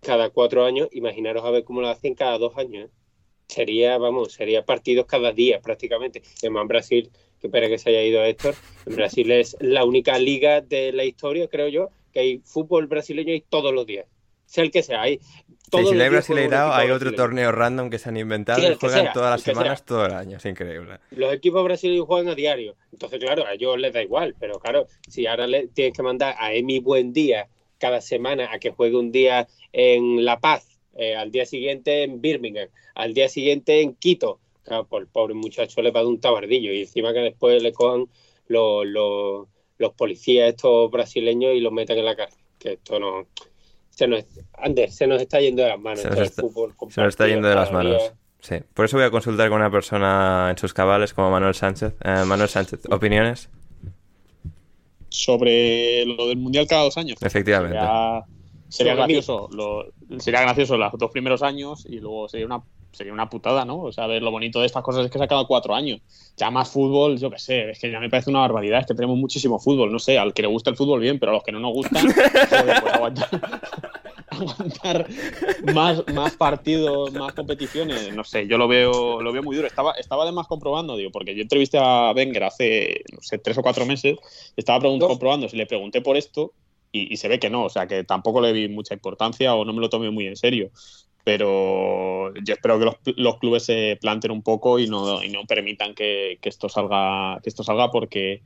cada 0.00 0.30
cuatro 0.30 0.64
años, 0.64 0.88
imaginaros 0.92 1.44
a 1.44 1.50
ver 1.50 1.64
cómo 1.64 1.80
lo 1.80 1.88
hacen 1.88 2.14
cada 2.14 2.38
dos 2.38 2.56
años. 2.58 2.88
¿eh? 2.88 2.92
Sería, 3.46 3.98
vamos, 3.98 4.32
sería 4.32 4.64
partidos 4.64 5.06
cada 5.06 5.32
día 5.32 5.60
prácticamente. 5.60 6.22
Además, 6.38 6.62
en 6.62 6.68
Brasil, 6.68 7.10
que 7.40 7.46
espera 7.46 7.68
que 7.68 7.78
se 7.78 7.90
haya 7.90 8.02
ido 8.02 8.24
Héctor, 8.24 8.54
en 8.86 8.96
Brasil 8.96 9.30
es 9.30 9.56
la 9.60 9.84
única 9.84 10.18
liga 10.18 10.60
de 10.60 10.92
la 10.92 11.04
historia, 11.04 11.48
creo 11.48 11.68
yo, 11.68 11.88
que 12.12 12.20
hay 12.20 12.38
fútbol 12.38 12.86
brasileño 12.86 13.34
y 13.34 13.40
todos 13.42 13.72
los 13.72 13.86
días. 13.86 14.06
Sea 14.54 14.64
el 14.64 14.70
que 14.70 14.82
sea, 14.84 15.02
hay 15.02 15.18
Sí, 15.18 15.70
todos 15.70 15.90
si 15.90 16.00
hay 16.00 16.08
Brasileirao, 16.08 16.72
hay 16.72 16.90
otro 16.90 17.10
brasileño. 17.10 17.16
torneo 17.16 17.50
random 17.52 17.90
que 17.90 17.98
se 17.98 18.08
han 18.08 18.16
inventado 18.16 18.60
Sí, 18.60 18.66
y 18.68 18.74
juegan 18.74 19.02
sea, 19.04 19.12
todas 19.12 19.30
las 19.32 19.42
semanas, 19.42 19.78
sea. 19.80 19.86
todo 19.86 20.06
el 20.06 20.12
año. 20.12 20.36
Es 20.36 20.44
increíble. 20.44 21.00
los 21.10 21.32
equipos 21.34 21.64
brasileños 21.64 22.06
juegan 22.06 22.28
a 22.28 22.34
diario. 22.36 22.76
Entonces, 22.92 23.18
claro, 23.18 23.44
a 23.44 23.54
ellos 23.54 23.76
les 23.78 23.92
da 23.92 24.00
igual, 24.02 24.36
pero 24.38 24.60
claro, 24.60 24.86
si 25.08 25.26
ahora 25.26 25.48
le 25.48 25.66
tienes 25.68 25.92
que 25.96 26.02
mandar 26.02 26.36
a 26.38 26.52
Emi 26.52 26.78
Buen 26.78 27.12
Día 27.12 27.48
cada 27.78 28.00
semana 28.00 28.50
a 28.52 28.60
que 28.60 28.70
juegue 28.70 28.96
un 28.96 29.10
día 29.10 29.48
en 29.72 30.24
La 30.24 30.38
Paz, 30.38 30.78
eh, 30.94 31.16
al 31.16 31.32
día 31.32 31.46
siguiente 31.46 32.04
en 32.04 32.20
Birmingham, 32.20 32.68
al 32.94 33.12
día 33.12 33.28
siguiente 33.28 33.80
en 33.80 33.94
Quito, 33.96 34.38
claro, 34.62 34.86
pues 34.86 35.00
el 35.02 35.08
pobre 35.08 35.34
muchacho 35.34 35.82
le 35.82 35.90
va 35.90 36.00
a 36.00 36.02
dar 36.04 36.10
un 36.12 36.20
tabardillo 36.20 36.72
y 36.72 36.82
encima 36.82 37.12
que 37.12 37.18
después 37.18 37.60
le 37.60 37.72
cojan 37.72 38.06
los, 38.46 38.86
los, 38.86 39.48
los 39.78 39.92
policías 39.94 40.50
estos 40.50 40.88
brasileños 40.92 41.54
y 41.54 41.60
los 41.60 41.72
metan 41.72 41.98
en 41.98 42.04
la 42.04 42.14
cárcel. 42.14 42.38
Que 42.60 42.74
esto 42.74 43.00
no... 43.00 43.26
Se 43.94 44.08
nos, 44.08 44.24
Ander, 44.58 44.90
se 44.90 45.06
nos 45.06 45.20
está 45.22 45.40
yendo 45.40 45.62
de 45.62 45.68
las 45.68 45.78
manos. 45.80 46.00
Se 46.00 46.08
nos 46.08 46.18
el 46.18 46.24
está- 46.24 46.42
fútbol 46.42 46.74
Se 46.90 47.00
nos 47.00 47.08
está 47.10 47.28
yendo 47.28 47.48
de 47.48 47.54
las 47.54 47.68
día. 47.68 47.78
manos. 47.78 48.12
Sí, 48.40 48.56
por 48.74 48.84
eso 48.84 48.96
voy 48.96 49.06
a 49.06 49.10
consultar 49.10 49.48
con 49.48 49.60
una 49.60 49.70
persona 49.70 50.48
en 50.50 50.58
sus 50.58 50.74
cabales 50.74 51.14
como 51.14 51.30
Manuel 51.30 51.54
Sánchez. 51.54 51.94
Eh, 52.04 52.24
Manuel 52.26 52.48
Sánchez, 52.48 52.80
¿opiniones? 52.90 53.48
Sobre 55.08 56.04
lo 56.06 56.26
del 56.28 56.38
Mundial 56.38 56.66
cada 56.66 56.82
dos 56.82 56.98
años. 56.98 57.16
Efectivamente. 57.22 57.76
Sería, 57.78 58.24
sería 58.68 58.94
gracioso. 58.96 59.48
Lo, 59.52 59.86
sería 60.18 60.42
gracioso 60.42 60.76
los 60.76 60.92
dos 60.98 61.10
primeros 61.12 61.42
años 61.42 61.86
y 61.88 62.00
luego 62.00 62.28
sería 62.28 62.46
una 62.46 62.62
sería 62.94 63.12
una 63.12 63.28
putada, 63.28 63.64
¿no? 63.64 63.80
O 63.80 63.92
sea, 63.92 64.06
ver 64.06 64.22
lo 64.22 64.30
bonito 64.30 64.60
de 64.60 64.66
estas 64.66 64.82
cosas 64.82 65.04
es 65.04 65.10
que 65.10 65.18
se 65.18 65.28
cada 65.28 65.44
cuatro 65.44 65.74
años. 65.74 66.00
Ya 66.36 66.50
más 66.50 66.70
fútbol, 66.70 67.18
yo 67.18 67.30
qué 67.30 67.38
sé, 67.38 67.70
es 67.70 67.78
que 67.78 67.90
ya 67.90 68.00
me 68.00 68.08
parece 68.08 68.30
una 68.30 68.40
barbaridad. 68.40 68.80
Es 68.80 68.86
que 68.86 68.94
tenemos 68.94 69.16
muchísimo 69.16 69.58
fútbol, 69.58 69.92
no 69.92 69.98
sé, 69.98 70.18
al 70.18 70.32
que 70.32 70.42
le 70.42 70.48
gusta 70.48 70.70
el 70.70 70.76
fútbol 70.76 71.00
bien, 71.00 71.18
pero 71.18 71.30
a 71.30 71.34
los 71.34 71.44
que 71.44 71.52
no 71.52 71.60
nos 71.60 71.72
gustan, 71.72 72.02
joder, 72.50 72.80
pues 72.80 72.94
aguantar, 72.94 73.60
aguantar 74.30 75.06
más 76.14 76.36
partidos, 76.36 77.12
más 77.12 77.32
competiciones, 77.34 78.14
no 78.14 78.24
sé, 78.24 78.46
yo 78.46 78.58
lo 78.58 78.68
veo, 78.68 79.20
lo 79.20 79.32
veo 79.32 79.42
muy 79.42 79.56
duro. 79.56 79.68
Estaba, 79.68 79.92
estaba 79.92 80.22
además 80.22 80.46
comprobando, 80.46 80.96
digo, 80.96 81.10
porque 81.10 81.34
yo 81.34 81.42
entrevisté 81.42 81.78
a 81.78 82.12
Wenger 82.12 82.44
hace, 82.44 83.04
no 83.12 83.20
sé, 83.22 83.38
tres 83.38 83.58
o 83.58 83.62
cuatro 83.62 83.86
meses, 83.86 84.16
estaba 84.56 84.80
comprobando 84.98 85.48
si 85.48 85.56
le 85.56 85.66
pregunté 85.66 86.00
por 86.00 86.16
esto 86.16 86.52
y, 86.92 87.12
y, 87.12 87.16
se 87.16 87.28
ve 87.28 87.38
que 87.40 87.50
no, 87.50 87.64
o 87.64 87.70
sea, 87.70 87.88
que 87.88 88.04
tampoco 88.04 88.40
le 88.40 88.52
vi 88.52 88.68
mucha 88.68 88.94
importancia 88.94 89.54
o 89.54 89.64
no 89.64 89.72
me 89.72 89.80
lo 89.80 89.88
tomé 89.88 90.10
muy 90.10 90.26
en 90.26 90.36
serio 90.36 90.70
pero 91.24 92.34
yo 92.34 92.54
espero 92.54 92.78
que 92.78 92.84
los, 92.84 92.96
los, 93.16 93.38
clubes 93.38 93.64
se 93.64 93.98
planten 94.00 94.30
un 94.30 94.42
poco 94.42 94.78
y 94.78 94.86
no, 94.86 95.22
y 95.22 95.30
no 95.30 95.44
permitan 95.46 95.94
que, 95.94 96.38
que, 96.40 96.50
esto 96.50 96.68
salga 96.68 97.40
que 97.42 97.48
esto 97.48 97.64
salga 97.64 97.90
porque 97.90 98.42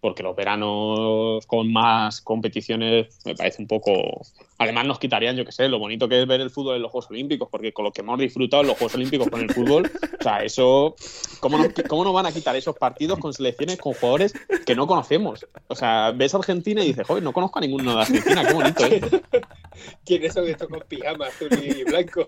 porque 0.00 0.22
los 0.22 0.36
veranos 0.36 1.46
con 1.46 1.72
más 1.72 2.20
competiciones 2.20 3.18
me 3.24 3.34
parece 3.34 3.62
un 3.62 3.68
poco... 3.68 4.22
Además 4.58 4.86
nos 4.86 4.98
quitarían, 4.98 5.36
yo 5.36 5.44
qué 5.44 5.52
sé, 5.52 5.68
lo 5.68 5.78
bonito 5.78 6.08
que 6.08 6.20
es 6.20 6.26
ver 6.26 6.40
el 6.40 6.50
fútbol 6.50 6.76
en 6.76 6.82
los 6.82 6.90
Juegos 6.90 7.10
Olímpicos, 7.10 7.48
porque 7.50 7.72
con 7.72 7.84
lo 7.84 7.92
que 7.92 8.00
hemos 8.00 8.18
disfrutado 8.18 8.62
en 8.62 8.68
los 8.68 8.76
Juegos 8.76 8.94
Olímpicos 8.96 9.28
con 9.28 9.40
el 9.40 9.52
fútbol, 9.52 9.90
o 10.18 10.22
sea, 10.22 10.42
eso... 10.42 10.96
¿Cómo 11.40 11.58
nos, 11.58 11.68
cómo 11.88 12.04
nos 12.04 12.12
van 12.12 12.26
a 12.26 12.32
quitar 12.32 12.56
esos 12.56 12.76
partidos 12.76 13.18
con 13.18 13.32
selecciones, 13.32 13.78
con 13.78 13.94
jugadores 13.94 14.34
que 14.66 14.74
no 14.74 14.86
conocemos? 14.86 15.46
O 15.68 15.74
sea, 15.74 16.12
ves 16.12 16.34
a 16.34 16.38
Argentina 16.38 16.82
y 16.82 16.88
dices, 16.88 17.06
joder, 17.06 17.22
no 17.22 17.32
conozco 17.32 17.58
a 17.58 17.62
ninguno 17.62 17.94
de 17.94 18.00
Argentina, 18.00 18.44
qué 18.44 18.52
bonito, 18.52 18.84
¿eh? 18.84 19.00
¿Quiénes 20.04 20.32
son 20.32 20.48
estos 20.48 20.68
con 20.68 20.80
pijama 20.88 21.26
azul 21.26 21.48
y 21.52 21.84
blanco? 21.84 22.26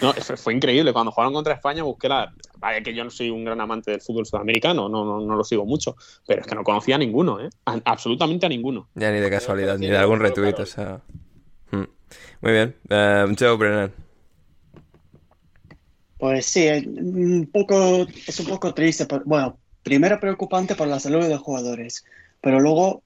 No, 0.00 0.12
fue 0.12 0.54
increíble. 0.54 0.92
Cuando 0.92 1.12
jugaron 1.12 1.32
contra 1.32 1.54
España 1.54 1.82
busqué 1.82 2.08
la... 2.08 2.32
Que 2.82 2.94
yo 2.94 3.04
no 3.04 3.10
soy 3.10 3.30
un 3.30 3.44
gran 3.44 3.60
amante 3.60 3.90
del 3.90 4.00
fútbol 4.00 4.26
sudamericano, 4.26 4.88
no, 4.88 5.04
no, 5.04 5.20
no 5.20 5.36
lo 5.36 5.44
sigo 5.44 5.66
mucho, 5.66 5.96
pero 6.26 6.40
es 6.40 6.46
que 6.46 6.54
no 6.54 6.64
conocía 6.64 6.94
a 6.94 6.98
ninguno, 6.98 7.40
¿eh? 7.40 7.50
A, 7.66 7.78
absolutamente 7.84 8.46
a 8.46 8.48
ninguno. 8.48 8.88
Ya 8.94 9.12
ni 9.12 9.20
de 9.20 9.30
casualidad, 9.30 9.78
ni 9.78 9.88
de 9.88 9.96
algún 9.96 10.20
retweet, 10.20 10.58
o 10.58 10.66
sea... 10.66 11.00
Hmm. 11.70 11.84
Muy 12.40 12.52
bien. 12.52 12.76
Uh, 12.90 13.34
Joe 13.38 13.56
Brennan. 13.56 13.92
Pues 16.18 16.46
sí, 16.46 16.68
un 16.68 17.50
poco, 17.52 18.06
es 18.26 18.40
un 18.40 18.46
poco 18.46 18.72
triste. 18.72 19.04
Por, 19.04 19.24
bueno, 19.24 19.58
primero 19.82 20.18
preocupante 20.18 20.74
por 20.74 20.88
la 20.88 20.98
salud 21.00 21.22
de 21.22 21.28
los 21.28 21.40
jugadores, 21.40 22.04
pero 22.40 22.60
luego 22.60 23.02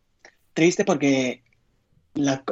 triste 0.55 0.85
porque 0.85 1.43
la, 2.15 2.45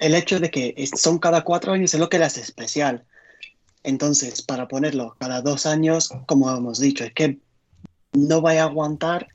el 0.00 0.14
hecho 0.14 0.40
de 0.40 0.50
que 0.50 0.74
son 0.96 1.18
cada 1.18 1.42
cuatro 1.42 1.72
años 1.72 1.92
es 1.92 2.00
lo 2.00 2.08
que 2.08 2.18
le 2.18 2.24
hace 2.24 2.40
especial. 2.40 3.04
Entonces, 3.84 4.42
para 4.42 4.68
ponerlo 4.68 5.14
cada 5.18 5.40
dos 5.40 5.66
años, 5.66 6.10
como 6.26 6.50
hemos 6.54 6.78
dicho, 6.78 7.04
es 7.04 7.12
que 7.12 7.38
no 8.12 8.40
vaya 8.40 8.62
a 8.62 8.66
aguantar 8.66 9.28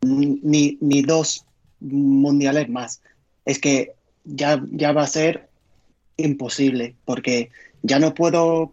ni, 0.00 0.78
ni 0.80 1.02
dos 1.02 1.44
mundiales 1.80 2.68
más. 2.68 3.00
Es 3.44 3.58
que 3.58 3.92
ya, 4.24 4.62
ya 4.70 4.92
va 4.92 5.02
a 5.02 5.08
ser 5.08 5.48
imposible, 6.16 6.96
porque 7.04 7.50
ya 7.82 7.98
no 7.98 8.14
puedo 8.14 8.72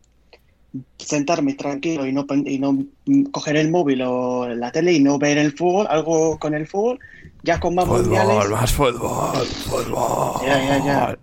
sentarme 0.98 1.54
tranquilo 1.54 2.06
y 2.06 2.12
no, 2.12 2.26
y 2.30 2.60
no 2.60 2.86
coger 3.32 3.56
el 3.56 3.72
móvil 3.72 4.02
o 4.02 4.48
la 4.50 4.72
tele 4.72 4.94
y 4.94 5.00
no 5.00 5.18
ver 5.18 5.38
el 5.38 5.54
fútbol, 5.54 5.88
algo 5.90 6.38
con 6.38 6.54
el 6.54 6.68
fútbol, 6.68 7.00
ya 7.44 7.60
con 7.60 7.76
más 7.76 7.86
fútbol, 7.86 8.02
mundiales. 8.02 8.50
más 8.50 8.74
fútbol, 8.74 9.46
fútbol. 9.46 10.46
Ya, 10.46 10.60
ya, 10.60 10.86
ya. 10.86 11.18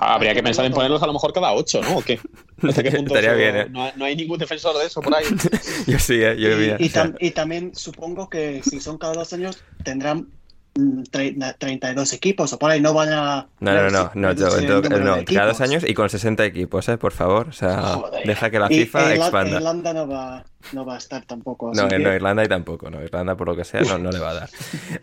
Habría 0.00 0.34
que 0.34 0.42
pensar 0.42 0.64
en 0.64 0.72
ponerlos 0.72 1.02
a 1.02 1.06
lo 1.06 1.12
mejor 1.12 1.32
cada 1.32 1.52
ocho, 1.52 1.80
¿no? 1.82 1.98
¿O 1.98 2.02
qué? 2.02 2.18
¿Hasta 2.62 2.82
qué 2.82 2.90
punto 2.96 3.14
Estaría 3.16 3.30
eso- 3.30 3.38
bien, 3.38 3.56
¿eh? 3.56 3.66
no, 3.70 3.82
hay, 3.84 3.92
no 3.96 4.04
hay 4.04 4.16
ningún 4.16 4.38
defensor 4.38 4.76
de 4.78 4.86
eso 4.86 5.00
por 5.00 5.14
ahí. 5.14 5.24
Yo 5.86 5.98
sí, 5.98 6.14
¿eh? 6.22 6.36
Yo 6.38 6.56
vi, 6.56 6.66
y, 6.78 6.86
y 6.86 6.90
tam- 6.90 7.16
y 7.20 7.30
también 7.30 7.74
supongo 7.74 8.28
que 8.28 8.62
si 8.62 8.80
son 8.80 8.98
cada 8.98 9.14
dos 9.14 9.32
años 9.32 9.62
tendrán 9.84 10.28
mm, 10.76 11.02
tre- 11.10 11.54
32 11.58 12.12
equipos 12.12 12.52
o 12.52 12.58
por 12.58 12.70
ahí 12.70 12.80
no 12.80 12.92
van 12.94 13.08
a... 13.12 13.48
No, 13.60 13.72
no, 13.74 13.90
no, 13.90 14.10
no, 14.14 14.34
todo- 14.34 14.60
número 14.60 14.98
no, 14.98 15.24
cada 15.24 15.46
dos 15.48 15.60
años 15.60 15.84
y 15.86 15.94
con 15.94 16.08
60 16.08 16.44
equipos, 16.44 16.88
¿eh? 16.88 16.98
Por 16.98 17.12
favor, 17.12 17.48
o 17.48 17.52
sea, 17.52 17.80
Joder. 17.80 18.26
deja 18.26 18.50
que 18.50 18.58
la 18.58 18.68
FIFA 18.68 19.14
Irla- 19.14 19.16
expanda. 19.16 19.56
Irlanda 19.56 19.92
no 19.92 20.08
va, 20.08 20.44
no 20.72 20.84
va 20.84 20.94
a 20.94 20.98
estar 20.98 21.24
tampoco. 21.24 21.70
así 21.70 21.80
No, 21.80 21.88
que- 21.88 21.98
no, 21.98 22.12
Irlanda 22.14 22.44
y 22.44 22.48
tampoco, 22.48 22.90
no, 22.90 23.02
Irlanda 23.02 23.36
por 23.36 23.48
lo 23.48 23.56
que 23.56 23.64
sea 23.64 23.80
no, 23.82 23.98
no 23.98 24.10
le 24.10 24.18
va 24.18 24.30
a 24.30 24.34
dar. 24.34 24.48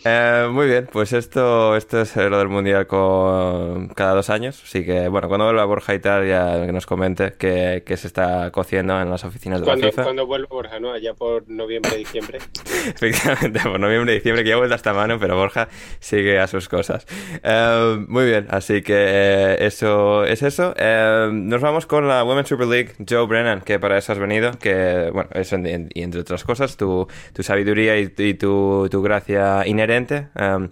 Eh, 0.05 0.47
muy 0.51 0.67
bien, 0.67 0.87
pues 0.91 1.13
esto, 1.13 1.75
esto 1.75 2.01
es 2.01 2.15
lo 2.15 2.37
del 2.37 2.47
Mundial 2.47 2.87
con 2.87 3.87
cada 3.89 4.13
dos 4.13 4.29
años, 4.29 4.61
así 4.63 4.85
que 4.85 5.07
bueno, 5.07 5.27
cuando 5.27 5.45
vuelva 5.45 5.65
Borja 5.65 5.93
y 5.93 5.99
tal 5.99 6.27
ya 6.27 6.65
que 6.65 6.71
nos 6.71 6.85
comente 6.85 7.33
que, 7.33 7.83
que 7.85 7.97
se 7.97 8.07
está 8.07 8.51
cociendo 8.51 8.99
en 9.01 9.09
las 9.09 9.23
oficinas 9.23 9.59
de 9.61 9.65
la 9.65 9.71
Cuando, 9.73 9.87
FIFA. 9.87 10.03
cuando 10.03 10.25
vuelva 10.27 10.47
Borja, 10.49 10.79
¿no? 10.79 10.91
Allá 10.91 11.13
por 11.13 11.47
noviembre, 11.49 11.95
diciembre. 11.97 12.39
Efectivamente, 12.87 13.59
por 13.61 13.79
noviembre, 13.79 14.13
diciembre, 14.13 14.43
que 14.43 14.49
ya 14.51 14.57
vuelta 14.57 14.75
esta 14.75 14.93
mano, 14.93 15.17
pero 15.19 15.35
Borja 15.35 15.67
sigue 15.99 16.39
a 16.39 16.47
sus 16.47 16.69
cosas. 16.69 17.05
Eh, 17.43 18.05
muy 18.07 18.25
bien, 18.25 18.47
así 18.49 18.81
que 18.81 18.93
eh, 18.97 19.57
eso 19.65 20.23
es 20.23 20.41
eso. 20.43 20.73
Eh, 20.77 21.29
nos 21.31 21.61
vamos 21.61 21.85
con 21.85 22.07
la 22.07 22.23
Women's 22.23 22.47
Super 22.49 22.67
League, 22.67 22.93
Joe 23.07 23.25
Brennan, 23.27 23.61
que 23.61 23.79
para 23.79 23.97
eso 23.97 24.11
has 24.13 24.19
venido, 24.19 24.51
que, 24.59 25.09
bueno, 25.13 25.29
eso 25.47 25.57
y 25.93 26.01
entre 26.01 26.21
otras 26.21 26.43
cosas, 26.43 26.77
tu, 26.77 27.07
tu 27.33 27.43
sabiduría 27.43 27.97
y, 27.99 28.13
y 28.17 28.33
tu, 28.33 28.87
tu 28.89 29.01
gracia 29.01 29.65
inherente. 29.65 30.27
Eh, 30.35 30.67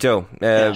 Joe, 0.00 0.24
eh, 0.40 0.72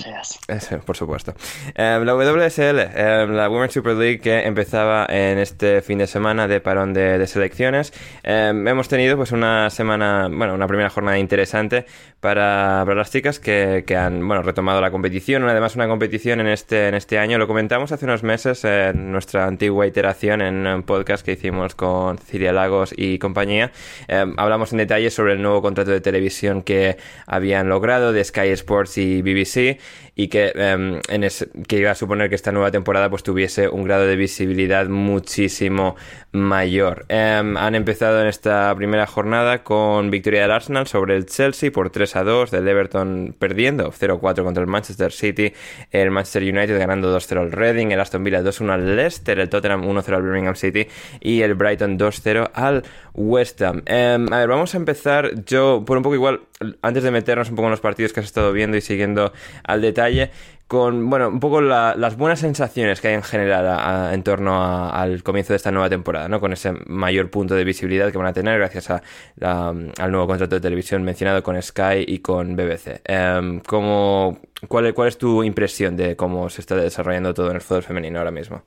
Gracias. 0.47 0.85
por 0.85 0.97
supuesto. 0.97 1.35
Eh, 1.75 2.01
la 2.05 2.15
WSL, 2.15 2.79
eh, 2.79 3.27
la 3.29 3.49
Women's 3.49 3.73
Super 3.73 3.95
League 3.95 4.21
que 4.21 4.47
empezaba 4.47 5.07
en 5.09 5.39
este 5.39 5.83
fin 5.83 5.99
de 5.99 6.07
semana 6.07 6.47
de 6.47 6.61
parón 6.61 6.95
de, 6.95 7.19
de 7.19 7.27
selecciones. 7.27 7.93
Hemos 8.23 8.89
tenido 8.89 9.17
pues 9.17 9.33
una 9.33 9.71
semana, 9.71 10.29
bueno, 10.31 10.55
una 10.55 10.69
primera 10.69 10.89
jornada 10.89 11.19
interesante 11.19 11.87
para, 12.21 12.83
para 12.85 12.95
las 12.95 13.11
chicas 13.11 13.41
que, 13.41 13.85
que 13.87 13.97
han, 13.97 14.27
bueno, 14.27 14.43
retomado 14.43 14.81
la 14.81 14.91
competición. 14.91 15.49
Además, 15.49 15.75
una 15.75 15.89
competición 15.89 16.41
en 16.41 16.47
este, 16.49 16.89
en 16.89 16.95
este 16.95 17.19
año. 17.19 17.39
Lo 17.39 17.49
comentamos 17.49 17.91
hace 17.91 18.05
unos 18.05 18.23
meses 18.23 18.65
en 18.65 19.11
nuestra 19.11 19.47
antigua 19.47 19.87
iteración 19.87 20.43
en 20.43 20.67
un 20.67 20.83
podcast 20.85 21.25
que 21.25 21.33
hicimos 21.33 21.75
con 21.75 22.19
Cilia 22.19 22.53
Lagos 22.53 22.95
y 22.97 23.19
compañía. 23.29 23.71
Eh, 24.09 24.25
hablamos 24.37 24.73
en 24.73 24.79
detalle 24.79 25.11
sobre 25.11 25.35
el 25.35 25.43
nuevo 25.43 25.63
contrato 25.63 25.91
de 25.91 26.01
televisión 26.01 26.63
que 26.63 26.97
habían 27.27 27.69
logrado 27.69 28.13
de 28.13 28.25
Sky 28.25 28.49
Sports 28.49 28.99
y 28.99 29.23
BBC 29.23 29.79
y 30.19 30.27
que, 30.27 30.53
eh, 30.53 31.01
en 31.09 31.29
que 31.69 31.79
iba 31.79 31.93
a 31.93 31.95
suponer 31.95 32.29
que 32.29 32.35
esta 32.35 32.51
nueva 32.51 32.73
temporada 32.73 33.09
pues 33.09 33.23
tuviese 33.23 33.69
un 33.69 33.85
grado 33.85 34.05
de 34.05 34.17
visibilidad 34.17 34.89
muchísimo 34.89 35.95
mayor. 36.33 37.07
Eh, 37.09 37.41
han 37.57 37.75
empezado 37.77 38.21
en 38.21 38.27
esta 38.27 38.75
primera 38.75 39.07
jornada 39.07 39.63
con 39.63 40.11
victoria 40.11 40.43
del 40.43 40.51
Arsenal 40.51 40.89
sobre 40.89 41.15
el 41.15 41.27
Chelsea 41.27 41.71
por 41.71 41.91
3 41.91 42.17
a 42.17 42.25
2, 42.25 42.51
del 42.51 42.67
Everton 42.67 43.37
perdiendo 43.39 43.93
0-4 43.93 44.43
contra 44.43 44.61
el 44.61 44.67
Manchester 44.67 45.13
City, 45.13 45.53
el 45.93 46.11
Manchester 46.11 46.43
United 46.43 46.77
ganando 46.77 47.17
2-0 47.17 47.39
al 47.39 47.53
Reading, 47.53 47.93
el 47.93 48.01
Aston 48.01 48.25
Villa 48.25 48.43
2-1 48.43 48.71
al 48.73 48.97
Leicester, 48.97 49.39
el 49.39 49.49
Tottenham 49.49 49.85
1-0 49.85 50.15
al 50.17 50.23
Birmingham 50.23 50.57
City 50.57 50.89
y 51.21 51.43
el 51.43 51.55
Brighton 51.55 51.97
2-0 51.97 52.51
al 52.55 52.83
West 53.15 53.63
Ham. 53.63 53.83
Eh, 53.87 54.19
a 54.29 54.37
ver, 54.37 54.49
vamos 54.49 54.75
a 54.75 54.79
empezar 54.79 55.45
yo 55.45 55.85
por 55.87 55.97
un 55.97 56.03
poco 56.03 56.17
igual, 56.17 56.41
antes 56.83 57.03
de 57.03 57.11
meternos 57.11 57.51
un 57.51 57.57
poco 57.57 57.67
en 57.69 57.73
los 57.73 57.81
partidos 57.81 58.13
que 58.13 58.21
has 58.21 58.27
estado 58.27 58.53
viendo 58.53 58.77
y 58.77 58.81
siguiendo 58.81 59.33
al 59.65 59.81
detalle, 59.81 60.31
con, 60.67 61.09
bueno, 61.09 61.29
un 61.29 61.41
poco 61.41 61.61
la- 61.63 61.95
las 61.97 62.17
buenas 62.17 62.41
sensaciones 62.41 63.01
que 63.01 63.09
hay 63.09 63.15
en 63.15 63.23
general 63.23 64.13
en 64.13 64.23
torno 64.23 64.91
al 64.93 65.23
comienzo 65.23 65.53
de 65.53 65.57
esta 65.57 65.71
nueva 65.71 65.89
temporada, 65.89 66.29
¿no? 66.29 66.41
Con 66.41 66.53
ese 66.53 66.73
mayor 66.87 67.31
punto 67.31 67.55
de 67.55 67.65
visibilidad 67.65 68.11
que 68.13 68.19
van 68.19 68.27
a 68.27 68.33
tener 68.33 68.59
gracias 68.59 68.91
al 68.91 70.11
nuevo 70.11 70.27
contrato 70.27 70.57
de 70.57 70.61
televisión 70.61 71.03
mencionado 71.05 71.43
con 71.43 71.61
Sky 71.63 72.05
y 72.07 72.19
con 72.19 72.55
BBC. 72.57 73.01
Em, 73.05 73.61
¿cómo- 73.61 74.39
cuál, 74.67 74.93
¿Cuál 74.93 75.09
es 75.09 75.17
tu 75.17 75.43
impresión 75.43 75.97
de 75.97 76.17
cómo 76.17 76.51
se 76.51 76.61
está 76.61 76.77
desarrollando 76.77 77.33
todo 77.33 77.49
en 77.51 77.57
el 77.57 77.63
fútbol 77.63 77.83
femenino 77.85 78.19
ahora 78.19 78.31
mismo? 78.33 78.63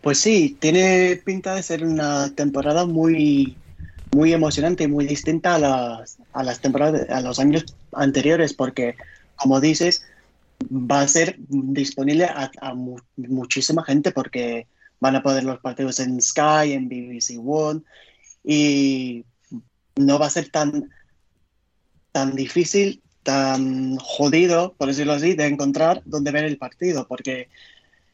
Pues 0.00 0.18
sí, 0.18 0.56
tiene 0.58 1.20
pinta 1.24 1.54
de 1.54 1.62
ser 1.62 1.84
una 1.84 2.34
temporada 2.34 2.86
muy, 2.86 3.56
muy 4.12 4.32
emocionante 4.32 4.84
y 4.84 4.88
muy 4.88 5.06
distinta 5.06 5.54
a 5.54 5.58
las, 5.58 6.18
a 6.32 6.42
las 6.42 6.60
temporadas, 6.60 7.08
a 7.10 7.20
los 7.20 7.38
años 7.38 7.64
anteriores, 7.92 8.54
porque, 8.54 8.94
como 9.36 9.60
dices, 9.60 10.02
va 10.70 11.02
a 11.02 11.08
ser 11.08 11.36
disponible 11.48 12.24
a, 12.24 12.74
mu- 12.74 12.98
muchísima 13.16 13.84
gente 13.84 14.12
porque 14.12 14.66
van 15.00 15.16
a 15.16 15.22
poder 15.22 15.44
los 15.44 15.60
partidos 15.60 16.00
en 16.00 16.20
Sky, 16.20 16.72
en 16.72 16.88
BBC 16.88 17.38
One, 17.44 17.82
y 18.44 19.24
no 19.96 20.18
va 20.18 20.26
a 20.26 20.30
ser 20.30 20.48
tan, 20.50 20.90
tan 22.12 22.34
difícil, 22.34 23.02
tan 23.22 23.96
jodido, 23.98 24.74
por 24.78 24.88
decirlo 24.88 25.12
así, 25.12 25.34
de 25.34 25.46
encontrar 25.46 26.02
dónde 26.04 26.32
ver 26.32 26.44
el 26.44 26.58
partido, 26.58 27.06
porque 27.06 27.48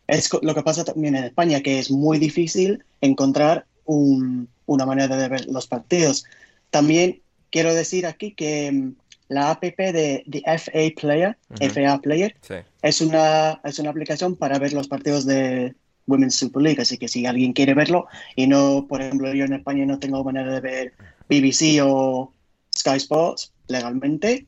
es 0.07 0.29
lo 0.43 0.55
que 0.55 0.63
pasa 0.63 0.85
también 0.85 1.17
en 1.17 1.25
España, 1.25 1.61
que 1.63 1.79
es 1.79 1.91
muy 1.91 2.19
difícil 2.19 2.85
encontrar 3.01 3.67
un- 3.85 4.49
una 4.67 4.87
manera 4.87 5.17
de 5.17 5.29
ver 5.29 5.47
los 5.47 5.67
partidos. 5.67 6.25
También 6.71 7.21
quiero 7.51 7.75
decir 7.75 8.07
aquí 8.07 8.33
que 8.33 8.71
mm, 8.73 8.95
la 9.29 9.51
app 9.51 9.63
de, 9.65 10.23
de 10.27 10.43
FA 10.59 11.01
Player, 11.01 11.37
Ujú. 11.51 11.71
FA 11.71 11.99
Player, 11.99 12.37
Sí. 12.41 12.55
es 12.83 13.01
una, 13.01 13.61
es 13.65 13.79
una 13.79 13.91
aplicación 13.91 14.37
para 14.37 14.59
ver 14.59 14.73
los 14.73 14.89
partidos 14.89 15.25
de 15.25 15.75
Women's 16.07 16.35
Super 16.35 16.63
League, 16.63 16.83
así 16.83 16.99
que 16.99 17.09
si 17.09 17.25
alguien 17.25 17.53
quiere 17.55 17.73
verlo 17.75 18.07
y 18.37 18.47
no, 18.47 18.87
por 18.89 19.01
ejemplo, 19.01 19.33
yo 19.33 19.45
en 19.47 19.55
España 19.55 19.87
no 19.87 19.99
tengo 19.99 20.23
manera 20.23 20.53
de 20.53 20.61
ver 20.61 20.93
BBC 21.31 21.81
o 21.83 22.33
Sky 22.77 22.97
Sports 22.97 23.53
legalmente, 23.69 24.47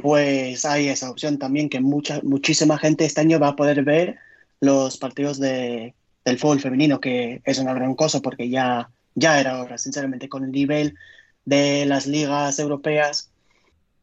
pues 0.00 0.64
hay 0.64 0.88
esa 0.88 1.10
opción 1.10 1.38
también 1.38 1.68
que 1.68 1.80
mucha, 1.80 2.20
muchísima 2.22 2.78
gente 2.78 3.04
este 3.04 3.20
año 3.20 3.38
va 3.38 3.48
a 3.48 3.56
poder 3.56 3.82
ver 3.84 4.16
los 4.60 4.96
partidos 4.98 5.38
de, 5.38 5.94
del 6.24 6.38
fútbol 6.38 6.60
femenino, 6.60 7.00
que 7.00 7.40
es 7.44 7.58
una 7.58 7.74
gran 7.74 7.94
cosa 7.94 8.20
porque 8.20 8.48
ya, 8.48 8.90
ya 9.14 9.40
era 9.40 9.60
hora, 9.62 9.78
sinceramente, 9.78 10.28
con 10.28 10.44
el 10.44 10.52
nivel 10.52 10.96
de 11.44 11.86
las 11.86 12.06
ligas 12.06 12.58
europeas 12.58 13.30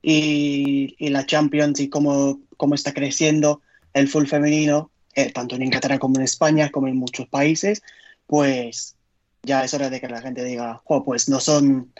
y, 0.02 0.96
y 0.98 1.10
la 1.10 1.26
Champions 1.26 1.80
y 1.80 1.90
cómo, 1.90 2.40
cómo 2.58 2.76
está 2.76 2.94
creciendo 2.94 3.62
el 3.94 4.08
fútbol 4.08 4.28
femenino, 4.28 4.92
eh, 5.16 5.32
tanto 5.32 5.56
en 5.56 5.64
Inglaterra 5.64 6.00
como 6.00 6.16
en 6.18 6.24
España, 6.24 6.72
como 6.72 6.88
en 6.88 6.96
muchos 6.96 7.28
países, 7.28 7.82
pues 8.28 8.96
ya 9.44 9.64
es 9.64 9.74
hora 9.74 9.90
de 9.90 10.00
que 10.00 10.08
la 10.08 10.22
gente 10.22 10.44
diga, 10.44 10.82
pues 11.06 11.28
no 11.28 11.40
son, 11.40 11.92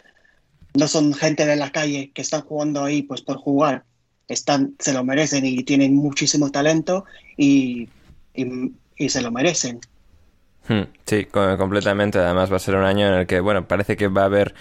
no 0.74 0.88
son 0.88 1.12
gente 1.12 1.44
de 1.44 1.56
la 1.56 1.70
calle 1.70 2.10
que 2.14 2.22
están 2.22 2.42
jugando 2.42 2.84
ahí 2.84 3.02
pues 3.02 3.20
por 3.20 3.36
jugar, 3.36 3.84
están, 4.28 4.74
se 4.78 4.92
lo 4.92 5.04
merecen 5.04 5.44
y 5.44 5.62
tienen 5.64 5.94
muchísimo 5.94 6.50
talento 6.50 7.04
y, 7.36 7.88
y 8.34 9.08
se 9.08 9.20
lo 9.20 9.30
merecen. 9.30 9.80
Hmm, 10.68 10.82
sí, 11.04 11.26
completamente. 11.26 12.18
Además 12.18 12.52
va 12.52 12.56
a 12.56 12.60
ser 12.60 12.76
un 12.76 12.84
año 12.84 13.06
en 13.08 13.14
el 13.14 13.26
que, 13.26 13.40
bueno, 13.40 13.66
parece 13.66 13.96
que 13.96 14.08
va 14.08 14.22
a 14.22 14.26
haber 14.26 14.54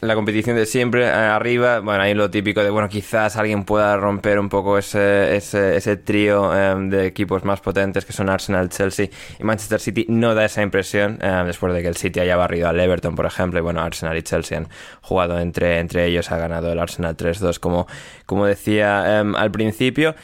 la 0.00 0.14
competición 0.14 0.56
de 0.56 0.66
siempre 0.66 1.04
eh, 1.04 1.10
arriba. 1.10 1.80
Bueno, 1.80 2.02
ahí 2.02 2.14
lo 2.14 2.30
típico 2.30 2.62
de, 2.62 2.70
bueno, 2.70 2.88
quizás 2.88 3.36
alguien 3.36 3.64
pueda 3.64 3.96
romper 3.96 4.38
un 4.38 4.48
poco 4.48 4.76
ese, 4.76 5.36
ese, 5.36 5.76
ese 5.76 5.96
trío 5.96 6.54
em, 6.56 6.90
de 6.90 7.06
equipos 7.06 7.44
más 7.44 7.60
potentes 7.60 8.04
que 8.04 8.12
son 8.12 8.28
Arsenal, 8.28 8.68
Chelsea 8.68 9.08
y 9.38 9.44
Manchester 9.44 9.80
City. 9.80 10.06
No 10.08 10.34
da 10.34 10.44
esa 10.44 10.62
impresión 10.62 11.18
em, 11.22 11.46
después 11.46 11.72
de 11.72 11.82
que 11.82 11.88
el 11.88 11.96
City 11.96 12.20
haya 12.20 12.36
barrido 12.36 12.68
al 12.68 12.78
Everton, 12.78 13.14
por 13.14 13.26
ejemplo. 13.26 13.58
Y 13.58 13.62
bueno, 13.62 13.80
Arsenal 13.80 14.16
y 14.16 14.22
Chelsea 14.22 14.58
han 14.58 14.68
jugado 15.00 15.38
entre, 15.38 15.78
entre 15.78 16.06
ellos. 16.06 16.30
Ha 16.30 16.38
ganado 16.38 16.72
el 16.72 16.78
Arsenal 16.78 17.16
3-2, 17.16 17.58
como, 17.58 17.86
como 18.26 18.46
decía 18.46 19.20
em, 19.20 19.34
al 19.34 19.50
principio. 19.50 20.14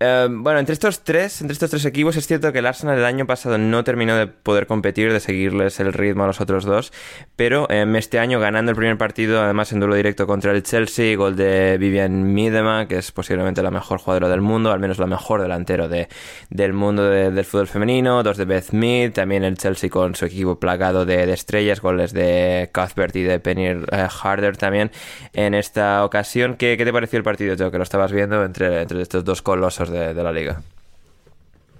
Eh, 0.00 0.28
bueno, 0.30 0.60
entre 0.60 0.74
estos 0.74 1.02
tres, 1.02 1.40
entre 1.40 1.54
estos 1.54 1.70
tres 1.70 1.84
equipos, 1.84 2.16
es 2.16 2.24
cierto 2.28 2.52
que 2.52 2.60
el 2.60 2.66
Arsenal 2.66 2.98
el 2.98 3.04
año 3.04 3.26
pasado 3.26 3.58
no 3.58 3.82
terminó 3.82 4.16
de 4.16 4.28
poder 4.28 4.68
competir, 4.68 5.12
de 5.12 5.18
seguirles 5.18 5.80
el 5.80 5.92
ritmo 5.92 6.22
a 6.22 6.28
los 6.28 6.40
otros 6.40 6.64
dos, 6.64 6.92
pero 7.34 7.68
em, 7.68 7.96
este 7.96 8.20
año 8.20 8.38
ganando 8.38 8.70
el 8.70 8.76
primer 8.76 8.96
partido, 8.96 9.42
además 9.42 9.72
en 9.72 9.80
duelo 9.80 9.96
directo 9.96 10.28
contra 10.28 10.52
el 10.52 10.62
Chelsea, 10.62 11.16
gol 11.16 11.34
de 11.34 11.78
Vivian 11.78 12.32
Miedema, 12.32 12.86
que 12.86 12.98
es 12.98 13.10
posiblemente 13.10 13.60
la 13.60 13.72
mejor 13.72 13.98
jugadora 13.98 14.28
del 14.28 14.40
mundo, 14.40 14.70
al 14.70 14.78
menos 14.78 14.98
la 14.98 15.06
mejor 15.06 15.42
delantero 15.42 15.88
de, 15.88 16.08
del 16.48 16.72
mundo 16.74 17.02
del 17.10 17.44
fútbol 17.44 17.66
femenino, 17.66 18.22
dos 18.22 18.36
de 18.36 18.44
Beth 18.44 18.70
Mead, 18.70 19.12
también 19.12 19.42
el 19.42 19.58
Chelsea 19.58 19.90
con 19.90 20.14
su 20.14 20.26
equipo 20.26 20.60
plagado 20.60 21.06
de, 21.06 21.32
estrellas, 21.32 21.80
goles 21.80 22.12
de 22.12 22.70
Cuthbert 22.72 23.16
y 23.16 23.22
de 23.24 23.40
Penny 23.40 23.66
eh, 23.66 24.08
Harder 24.22 24.56
también 24.56 24.92
en 25.32 25.54
esta 25.54 26.04
ocasión. 26.04 26.54
¿Qué, 26.54 26.76
¿Qué, 26.76 26.84
te 26.84 26.92
pareció 26.92 27.16
el 27.16 27.24
partido, 27.24 27.56
Joe, 27.58 27.72
que 27.72 27.78
lo 27.78 27.82
estabas 27.82 28.12
viendo 28.12 28.44
entre, 28.44 28.82
entre 28.82 29.02
estos 29.02 29.24
dos 29.24 29.42
colosos? 29.42 29.87
De, 29.90 30.14
la 30.14 30.32
liga. 30.32 30.62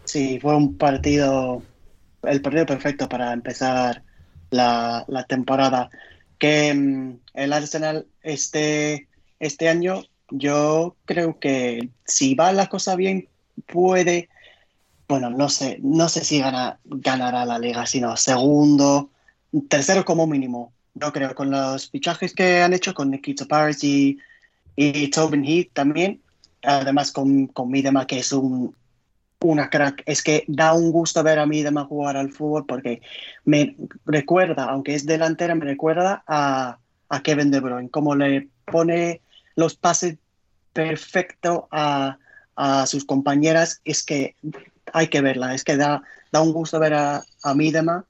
Sí, 0.04 0.38
fue 0.40 0.56
un 0.56 0.76
partido, 0.76 1.62
el 2.22 2.40
partido 2.40 2.66
perfecto 2.66 3.08
para 3.08 3.32
empezar 3.32 4.02
la, 4.50 5.04
temporada. 5.28 5.90
Que 6.38 6.72
mm, 6.74 7.18
el 7.34 7.52
Arsenal 7.52 8.06
este, 8.22 9.08
este 9.40 9.68
año, 9.68 10.04
yo 10.30 10.96
creo 11.04 11.38
que 11.38 11.90
si 12.04 12.34
va 12.34 12.52
la 12.52 12.68
cosa 12.68 12.96
bien, 12.96 13.28
puede, 13.66 14.28
bueno, 15.08 15.30
no 15.30 15.48
sé, 15.48 15.78
no 15.82 16.08
sé 16.08 16.24
si 16.24 16.40
gana, 16.40 16.78
ganará 16.84 17.44
la 17.44 17.58
liga, 17.58 17.86
sino 17.86 18.16
segundo, 18.16 19.10
tercero 19.68 20.04
como 20.04 20.26
mínimo. 20.26 20.72
Yo 20.94 21.12
creo, 21.12 21.34
con 21.34 21.50
los 21.50 21.90
fichajes 21.90 22.34
que 22.34 22.62
han 22.62 22.72
hecho 22.72 22.94
con 22.94 23.10
Nikita 23.10 23.44
Paris 23.44 23.84
y, 23.84 24.18
y 24.74 25.08
Tobin 25.10 25.44
Heath 25.44 25.70
también, 25.72 26.20
además 26.62 27.12
con, 27.12 27.46
con 27.48 27.70
Midema, 27.70 28.06
que 28.06 28.18
es 28.18 28.32
un, 28.32 28.74
una 29.40 29.70
crack. 29.70 30.02
Es 30.06 30.22
que 30.22 30.44
da 30.48 30.74
un 30.74 30.90
gusto 30.90 31.22
ver 31.22 31.38
a 31.38 31.46
Midema 31.46 31.84
jugar 31.84 32.16
al 32.16 32.32
fútbol 32.32 32.66
porque 32.66 33.00
me 33.44 33.76
recuerda, 34.04 34.64
aunque 34.64 34.94
es 34.94 35.06
delantera, 35.06 35.54
me 35.54 35.64
recuerda 35.64 36.22
a, 36.26 36.78
a 37.08 37.22
Kevin 37.22 37.50
De 37.50 37.60
Bruyne, 37.60 37.90
como 37.90 38.14
le 38.14 38.48
pone 38.64 39.22
los 39.56 39.74
pases 39.74 40.16
perfecto 40.72 41.68
a, 41.70 42.18
a, 42.56 42.86
sus 42.86 43.04
compañeras, 43.04 43.80
es 43.84 44.04
que 44.04 44.36
hay 44.92 45.08
que 45.08 45.20
verla, 45.20 45.54
es 45.54 45.64
que 45.64 45.76
da, 45.76 46.02
da 46.32 46.40
un 46.40 46.52
gusto 46.52 46.78
ver 46.78 46.94
a, 46.94 47.22
a 47.42 47.54
Midema, 47.54 48.04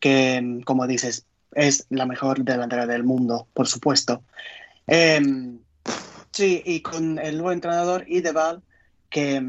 que 0.00 0.60
como 0.64 0.86
dices, 0.86 1.24
es 1.54 1.86
la 1.88 2.06
mejor 2.06 2.44
delantera 2.44 2.86
del 2.86 3.04
mundo, 3.04 3.48
por 3.54 3.66
supuesto. 3.66 4.22
Em, 4.86 5.58
Sí, 6.36 6.62
y 6.66 6.80
con 6.82 7.18
el 7.18 7.36
nuevo 7.38 7.50
entrenador 7.50 8.04
Ideval, 8.08 8.62
que, 9.08 9.42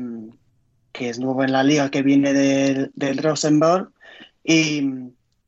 que 0.94 1.10
es 1.10 1.20
nuevo 1.20 1.44
en 1.44 1.52
la 1.52 1.62
liga, 1.62 1.92
que 1.92 2.02
viene 2.02 2.32
del, 2.32 2.92
del 2.96 3.18
Rosenborg, 3.18 3.92
y 4.42 4.88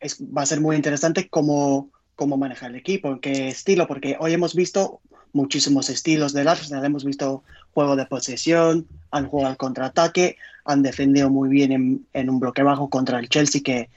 es, 0.01 0.21
va 0.21 0.41
a 0.41 0.45
ser 0.45 0.59
muy 0.59 0.75
interesante 0.75 1.29
cómo, 1.29 1.91
cómo 2.15 2.35
manejar 2.35 2.71
el 2.71 2.75
equipo, 2.75 3.07
en 3.07 3.19
qué 3.19 3.47
estilo, 3.47 3.87
porque 3.87 4.17
hoy 4.19 4.33
hemos 4.33 4.53
visto 4.53 4.99
muchísimos 5.31 5.89
estilos 5.89 6.33
del 6.33 6.49
Arsenal, 6.49 6.83
hemos 6.83 7.05
visto 7.05 7.45
juego 7.73 7.95
de 7.95 8.05
posesión, 8.05 8.85
han 9.11 9.27
jugado 9.27 9.51
al 9.51 9.57
contraataque, 9.57 10.35
han 10.65 10.83
defendido 10.83 11.29
muy 11.29 11.47
bien 11.47 11.71
en, 11.71 12.05
en, 12.11 12.29
un 12.29 12.41
bloque 12.41 12.63
bajo 12.63 12.89
contra 12.89 13.17
el 13.17 13.29
Chelsea, 13.29 13.61
que, 13.63 13.89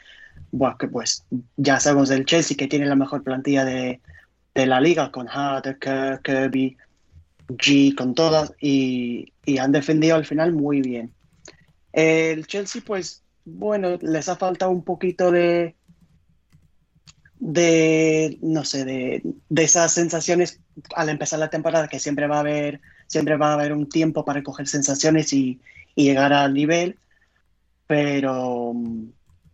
bueno, 0.53 0.79
que 0.79 0.87
pues 0.87 1.25
ya 1.57 1.81
sabemos 1.81 2.09
del 2.09 2.25
Chelsea 2.25 2.57
que 2.57 2.69
tiene 2.69 2.87
la 2.87 2.95
mejor 2.95 3.25
plantilla 3.25 3.65
de, 3.65 4.01
de 4.55 4.67
la 4.67 4.81
liga, 4.81 5.11
con 5.11 5.29
Hart, 5.29 5.67
Kirby, 6.23 6.77
G 7.57 7.95
con 7.95 8.15
todas 8.15 8.53
y, 8.61 9.33
han 9.59 9.73
defendido 9.73 10.17
al 10.17 10.27
final 10.27 10.53
muy 10.53 10.81
bien. 10.81 11.13
El 11.93 12.47
Chelsea, 12.47 12.83
pues, 12.85 13.23
bueno, 13.45 13.99
les 14.01 14.29
ha 14.29 14.37
faltado 14.37 14.71
un 14.71 14.83
poquito 14.83 15.31
de, 15.31 15.75
de 17.39 18.39
no 18.41 18.65
sé, 18.65 18.85
de, 18.85 19.23
esas 19.57 19.93
sensaciones 19.93 20.61
al 20.95 21.09
empezar 21.09 21.39
la 21.39 21.51
temporada, 21.51 21.89
que 21.89 21.99
siempre 21.99 22.27
va 22.27 22.37
a 22.37 22.41
haber, 22.41 22.81
siempre 23.09 23.37
va 23.37 23.51
a 23.51 23.55
haber 23.55 23.73
un 23.73 23.89
tiempo 23.89 24.25
para 24.25 24.43
coger 24.43 24.67
sensaciones 24.69 25.33
y, 25.33 25.61
llegar 25.95 26.33
al 26.33 26.55
nivel. 26.55 26.97
Pero 27.87 28.75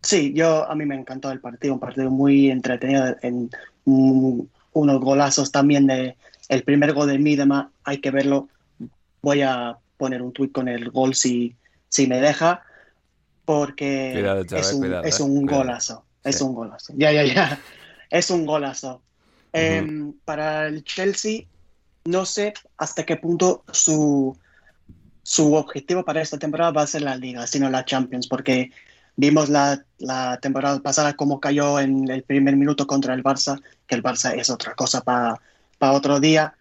sí, 0.02 0.32
yo 0.32 0.70
a 0.70 0.74
mí 0.76 0.86
me 0.86 0.94
encantó 0.94 1.32
el 1.32 1.40
partido, 1.40 1.74
un 1.74 1.80
partido 1.80 2.10
muy 2.10 2.50
entretenido, 2.50 3.16
en 3.22 3.50
unos 3.84 5.00
golazos 5.00 5.50
también 5.50 5.88
de, 5.88 6.16
el 6.48 6.62
primer 6.62 6.92
gol 6.92 7.08
de 7.08 7.18
Midema 7.18 7.70
hay 7.84 7.98
que 7.98 8.10
verlo. 8.10 8.48
Voy 9.22 9.42
a 9.42 9.76
poner 9.96 10.22
un 10.22 10.32
tuit 10.32 10.52
con 10.52 10.68
el 10.68 10.90
gol 10.90 11.14
si, 11.14 11.54
si 11.88 12.06
me 12.06 12.20
deja, 12.20 12.62
porque 13.44 14.12
es, 14.52 14.72
un, 14.72 14.94
es, 15.04 15.20
un, 15.20 15.46
golazo. 15.46 16.04
Es 16.22 16.40
un 16.40 16.54
golazo. 16.54 16.92
Ya, 16.96 17.12
ya, 17.12 17.24
ya. 17.24 17.60
Es 18.10 18.30
un 18.30 18.46
golazo. 18.46 19.02
Em, 19.52 20.12
para 20.24 20.66
el 20.66 20.84
Chelsea, 20.84 21.42
no 22.04 22.24
sé 22.24 22.54
hasta 22.76 23.04
qué 23.04 23.16
punto 23.16 23.64
su, 23.72 24.36
su 25.22 25.54
objetivo 25.54 26.04
para 26.04 26.22
esta 26.22 26.38
temporada 26.38 26.70
va 26.70 26.82
a 26.82 26.86
ser 26.86 27.02
la 27.02 27.16
Liga, 27.16 27.46
sino 27.46 27.68
la 27.70 27.84
Champions, 27.84 28.28
porque 28.28 28.70
vimos 29.16 29.48
la, 29.48 29.84
la 29.98 30.38
temporada 30.40 30.80
pasada 30.80 31.14
cómo 31.14 31.40
cayó 31.40 31.80
en 31.80 32.08
el 32.08 32.22
primer 32.22 32.56
minuto 32.56 32.86
contra 32.86 33.14
el 33.14 33.22
Barça, 33.22 33.60
que 33.86 33.94
el 33.94 34.02
Barça 34.02 34.34
es 34.34 34.48
otra 34.48 34.74
cosa 34.74 35.00
para 35.00 35.40
para 35.78 35.92
otro 35.92 36.20
día. 36.20 36.54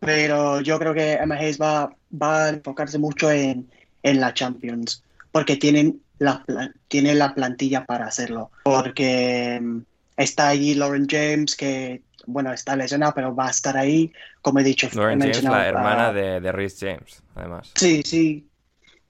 Pero 0.00 0.60
yo 0.60 0.78
creo 0.78 0.94
que 0.94 1.14
Emma 1.14 1.36
Hayes 1.36 1.60
va, 1.60 1.94
va 2.10 2.46
a 2.46 2.48
enfocarse 2.50 2.98
mucho 2.98 3.30
en, 3.30 3.68
en 4.02 4.20
la 4.20 4.34
Champions, 4.34 5.02
porque 5.32 5.56
tienen 5.56 6.00
la, 6.18 6.44
tiene 6.88 7.14
la 7.14 7.34
plantilla 7.34 7.84
para 7.84 8.06
hacerlo. 8.06 8.50
Porque 8.62 9.58
mm, 9.60 9.78
está 10.16 10.48
allí 10.48 10.74
Lauren 10.74 11.06
James, 11.08 11.56
que 11.56 12.02
bueno, 12.26 12.52
está 12.52 12.76
lesionado, 12.76 13.12
pero 13.14 13.34
va 13.34 13.46
a 13.46 13.50
estar 13.50 13.76
ahí, 13.76 14.12
como 14.42 14.58
he 14.60 14.64
dicho. 14.64 14.88
Lauren 14.94 15.20
James, 15.20 15.42
la 15.44 15.66
hermana 15.66 16.12
de, 16.12 16.40
de 16.40 16.52
Rhys 16.52 16.76
James, 16.78 17.22
además. 17.34 17.70
Sí, 17.74 18.02
sí. 18.04 18.46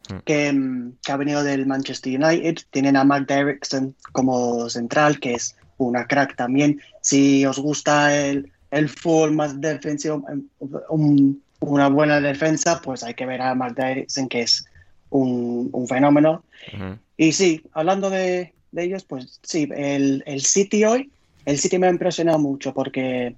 Mm. 0.08 0.18
Que, 0.24 0.52
mm, 0.52 0.92
que, 1.04 1.12
ha 1.12 1.16
venido 1.16 1.42
del 1.42 1.66
Manchester 1.66 2.20
United. 2.22 2.58
Tienen 2.70 2.96
a 2.96 3.04
Mark 3.04 3.26
Derrickson 3.26 3.94
como 4.12 4.68
central, 4.70 5.18
que 5.18 5.34
es 5.34 5.56
una 5.78 6.06
crack 6.06 6.36
también. 6.36 6.80
Si 7.00 7.44
os 7.46 7.58
gusta 7.58 8.16
el, 8.16 8.52
el 8.70 8.88
full 8.88 9.30
más 9.32 9.60
defensivo, 9.60 10.24
una 11.60 11.88
buena 11.88 12.20
defensa, 12.20 12.80
pues 12.82 13.02
hay 13.02 13.14
que 13.14 13.26
ver 13.26 13.40
a 13.40 13.54
Mark 13.54 13.76
en 13.78 14.28
que 14.28 14.42
es 14.42 14.64
un, 15.10 15.86
fenómeno. 15.88 16.44
Y 17.16 17.32
sí, 17.32 17.62
hablando 17.72 18.10
de, 18.10 18.52
ellos, 18.74 19.04
pues 19.04 19.40
sí, 19.42 19.68
el, 19.74 20.22
el, 20.26 20.42
City 20.42 20.84
hoy, 20.84 21.10
el 21.44 21.58
City 21.58 21.78
me 21.78 21.86
ha 21.86 21.90
impresionado 21.90 22.38
mucho 22.38 22.74
porque 22.74 23.34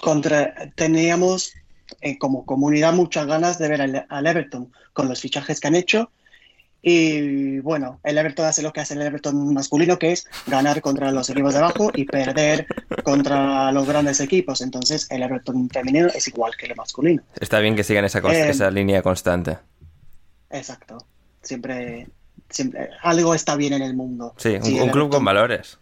contra, 0.00 0.70
teníamos 0.76 1.52
eh, 2.00 2.18
como 2.18 2.44
comunidad 2.44 2.92
muchas 2.92 3.26
ganas 3.26 3.58
de 3.58 3.68
ver 3.68 3.82
al, 3.82 4.06
al 4.08 4.26
Everton 4.26 4.72
con 4.92 5.08
los 5.08 5.20
fichajes 5.20 5.58
que 5.58 5.68
han 5.68 5.74
hecho 5.74 6.10
y 6.80 7.58
bueno, 7.60 8.00
el 8.04 8.18
Everton 8.18 8.46
hace 8.46 8.62
lo 8.62 8.72
que 8.72 8.80
hace 8.80 8.94
el 8.94 9.02
Everton 9.02 9.52
masculino, 9.52 9.98
que 9.98 10.12
es 10.12 10.26
ganar 10.46 10.80
contra 10.80 11.10
los 11.10 11.28
equipos 11.30 11.54
de 11.54 11.60
abajo 11.60 11.90
y 11.94 12.04
perder 12.04 12.66
contra 13.02 13.72
los 13.72 13.86
grandes 13.86 14.20
equipos. 14.20 14.60
Entonces, 14.60 15.06
el 15.10 15.22
Everton 15.22 15.68
femenino 15.68 16.08
es 16.08 16.28
igual 16.28 16.52
que 16.56 16.66
el 16.66 16.76
masculino. 16.76 17.22
Está 17.40 17.58
bien 17.58 17.74
que 17.74 17.84
sigan 17.84 18.04
esa, 18.04 18.20
eh, 18.20 18.50
esa 18.50 18.70
línea 18.70 19.02
constante. 19.02 19.58
Exacto. 20.50 20.98
Siempre 21.42 22.06
siempre, 22.48 22.90
algo 23.02 23.34
está 23.34 23.56
bien 23.56 23.72
en 23.72 23.82
el 23.82 23.94
mundo. 23.94 24.34
Sí, 24.36 24.56
un, 24.56 24.90
club 24.90 25.10
con 25.10 25.24
valores. 25.24 25.78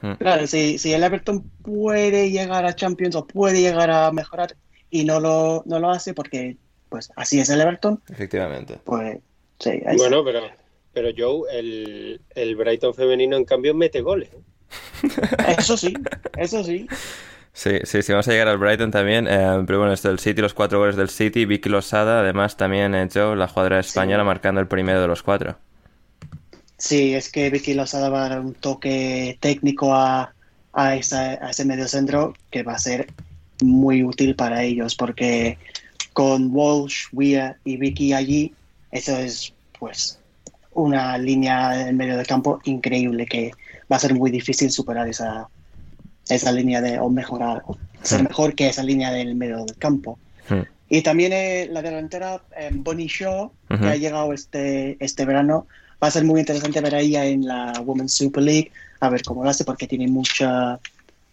Mm. 0.00 0.12
Claro, 0.12 0.46
si, 0.46 0.78
si 0.78 0.92
el 0.92 1.02
Everton 1.02 1.42
puede 1.62 2.30
llegar 2.30 2.66
a 2.66 2.74
Champions 2.74 3.16
o 3.16 3.26
puede 3.26 3.60
llegar 3.60 3.90
a 3.90 4.10
mejorar 4.12 4.56
y 4.90 5.04
no 5.04 5.20
lo, 5.20 5.62
no 5.66 5.78
lo 5.78 5.90
hace 5.90 6.14
porque 6.14 6.56
pues 6.88 7.10
así 7.16 7.40
es 7.40 7.50
el 7.50 7.60
Everton, 7.60 8.00
Efectivamente. 8.08 8.78
pues 8.84 9.18
sí. 9.58 9.70
ahí 9.86 9.96
Bueno, 9.96 10.24
pero, 10.24 10.40
pero 10.92 11.10
Joe, 11.16 11.58
el, 11.58 12.20
el 12.34 12.56
Brighton 12.56 12.94
femenino 12.94 13.36
en 13.36 13.44
cambio 13.44 13.74
mete 13.74 14.00
goles. 14.00 14.30
¿eh? 14.32 14.42
Eso 15.58 15.76
sí, 15.76 15.94
eso 16.36 16.64
sí. 16.64 16.86
Sí, 17.52 17.70
sí, 17.84 18.02
sí, 18.02 18.12
vamos 18.12 18.28
a 18.28 18.32
llegar 18.32 18.48
al 18.48 18.58
Brighton 18.58 18.90
también. 18.90 19.26
eh, 19.28 19.62
pero 19.66 19.78
bueno, 19.78 19.92
esto 19.94 20.08
del 20.08 20.18
City, 20.18 20.42
los 20.42 20.52
cuatro 20.54 20.78
goles 20.78 20.96
del 20.96 21.08
City. 21.08 21.46
Vicky 21.46 21.68
Losada, 21.70 22.20
además, 22.20 22.56
también 22.56 22.94
eh, 22.94 23.08
Joe, 23.12 23.34
la 23.36 23.48
jugadora 23.48 23.80
española, 23.80 24.24
marcando 24.24 24.60
el 24.60 24.66
primero 24.68 25.00
de 25.00 25.08
los 25.08 25.22
cuatro. 25.22 25.56
Sí, 26.78 27.14
es 27.14 27.30
que 27.32 27.48
Vicky 27.50 27.72
Losada 27.74 28.10
va 28.10 28.26
a 28.26 28.28
dar 28.28 28.40
un 28.40 28.52
toque 28.54 29.38
técnico 29.40 29.94
a, 29.94 30.34
a, 30.74 30.96
esa- 30.96 31.42
a 31.46 31.50
ese 31.50 31.64
medio 31.64 31.88
centro 31.88 32.34
que 32.50 32.62
va 32.62 32.74
a 32.74 32.78
ser 32.78 33.06
muy 33.62 34.02
útil 34.04 34.36
para 34.36 34.62
ellos 34.62 34.94
porque 34.94 35.56
con 36.12 36.50
Walsh, 36.54 37.06
Weir 37.12 37.54
y 37.64 37.78
Vicky 37.78 38.12
allí, 38.12 38.52
eso 38.96 39.16
es 39.16 39.52
pues 39.78 40.18
una 40.72 41.16
línea 41.18 41.88
en 41.88 41.96
medio 41.96 42.16
de 42.16 42.24
campo 42.24 42.60
increíble 42.64 43.26
que 43.26 43.52
va 43.90 43.96
a 43.96 44.00
ser 44.00 44.14
muy 44.14 44.30
difícil 44.30 44.70
superar 44.70 45.08
esa, 45.08 45.48
esa 46.28 46.52
línea 46.52 46.80
de 46.80 46.98
o 46.98 47.08
mejorar, 47.08 47.62
o 47.66 47.76
ser 48.02 48.20
Hmm. 48.20 48.28
mejor 48.28 48.54
que 48.54 48.68
esa 48.68 48.82
línea 48.82 49.10
del 49.10 49.34
medio 49.34 49.64
del 49.64 49.76
campo. 49.76 50.18
Hmm. 50.48 50.62
Y 50.88 51.02
también 51.02 51.32
eh, 51.32 51.68
la 51.70 51.82
delantera 51.82 52.42
eh, 52.56 52.70
Bonnie 52.72 53.08
Shaw, 53.08 53.50
que 53.68 53.86
ha 53.86 53.96
llegado 53.96 54.32
este, 54.32 54.96
este 55.04 55.24
verano. 55.24 55.66
Va 56.02 56.08
a 56.08 56.10
ser 56.10 56.24
muy 56.24 56.40
interesante 56.40 56.80
ver 56.80 56.94
a 56.94 57.00
ella 57.00 57.24
en 57.24 57.46
la 57.46 57.72
Women's 57.84 58.12
Super 58.12 58.42
League, 58.42 58.70
a 59.00 59.08
ver 59.08 59.22
cómo 59.22 59.42
lo 59.42 59.50
hace, 59.50 59.64
porque 59.64 59.88
tiene 59.88 60.06
mucha. 60.06 60.78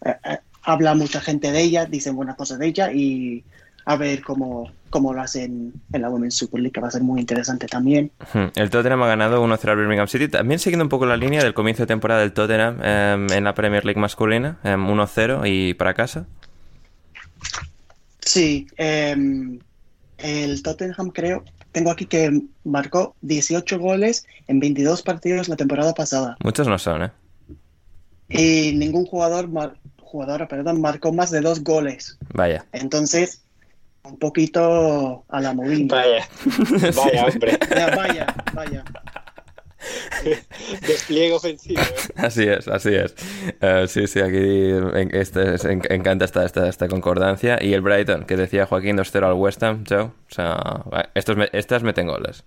eh, 0.04 0.38
habla 0.62 0.94
mucha 0.94 1.20
gente 1.20 1.52
de 1.52 1.60
ella, 1.60 1.84
dicen 1.84 2.16
buenas 2.16 2.36
cosas 2.36 2.58
de 2.58 2.66
ella, 2.66 2.90
y 2.90 3.44
a 3.86 3.96
ver 3.96 4.22
cómo, 4.22 4.70
cómo 4.90 5.12
lo 5.12 5.20
hacen 5.20 5.72
en 5.92 6.02
la 6.02 6.08
Women's 6.08 6.34
Super 6.36 6.60
League, 6.60 6.72
que 6.72 6.80
va 6.80 6.88
a 6.88 6.90
ser 6.90 7.02
muy 7.02 7.20
interesante 7.20 7.66
también. 7.66 8.10
El 8.54 8.70
Tottenham 8.70 9.02
ha 9.02 9.06
ganado 9.08 9.44
1-0 9.44 9.68
al 9.70 9.76
Birmingham 9.76 10.08
City. 10.08 10.28
También 10.28 10.58
siguiendo 10.58 10.84
un 10.84 10.88
poco 10.88 11.04
la 11.06 11.16
línea 11.16 11.42
del 11.42 11.52
comienzo 11.54 11.82
de 11.82 11.86
temporada 11.88 12.20
del 12.20 12.32
Tottenham 12.32 12.78
eh, 12.82 13.26
en 13.32 13.44
la 13.44 13.54
Premier 13.54 13.84
League 13.84 14.00
masculina. 14.00 14.58
eh, 14.64 14.74
1-0 14.76 15.42
y 15.46 15.74
para 15.74 15.94
casa. 15.94 16.26
Sí, 18.20 18.66
em, 18.76 19.58
el 20.18 20.62
Tottenham 20.62 21.10
creo, 21.10 21.44
tengo 21.72 21.90
aquí 21.90 22.06
que 22.06 22.40
marcó 22.64 23.14
18 23.20 23.78
goles 23.78 24.26
en 24.48 24.60
22 24.60 25.02
partidos 25.02 25.48
la 25.48 25.56
temporada 25.56 25.92
pasada. 25.94 26.36
Muchos 26.42 26.66
no 26.68 26.78
son, 26.78 27.02
¿eh? 27.02 27.10
Y 28.30 28.72
ningún 28.76 29.04
jugador, 29.04 29.48
mar- 29.48 29.76
jugadora, 30.00 30.48
perdón, 30.48 30.80
marcó 30.80 31.12
más 31.12 31.30
de 31.30 31.40
dos 31.42 31.62
goles. 31.62 32.16
Vaya. 32.32 32.64
Entonces, 32.72 33.42
un 34.04 34.18
poquito 34.18 35.24
a 35.28 35.40
la 35.40 35.52
movida. 35.54 35.96
Vaya, 35.96 36.28
vaya, 36.96 37.24
hombre. 37.26 37.58
Ya, 37.74 37.96
vaya, 37.96 38.26
vaya. 38.52 38.84
Despliegue 40.86 41.32
ofensivo. 41.34 41.80
¿eh? 41.80 42.12
Así 42.16 42.44
es, 42.44 42.68
así 42.68 42.94
es. 42.94 43.14
Eh, 43.60 43.84
sí, 43.88 44.06
sí, 44.06 44.20
aquí 44.20 44.36
en- 44.38 45.10
este, 45.14 45.54
es- 45.54 45.64
en- 45.64 45.82
encanta 45.90 46.24
esta, 46.24 46.44
esta, 46.44 46.68
esta 46.68 46.88
concordancia. 46.88 47.58
Y 47.62 47.74
el 47.74 47.82
Brighton, 47.82 48.24
que 48.24 48.36
decía 48.36 48.66
Joaquín 48.66 48.96
2-0 48.96 49.26
al 49.26 49.34
West 49.34 49.62
Ham, 49.62 49.84
Joe. 49.88 50.02
O 50.04 50.12
sea, 50.28 50.84
estos, 51.14 51.36
me- 51.36 51.50
estas 51.52 51.82
meten 51.82 52.06
goles. 52.06 52.44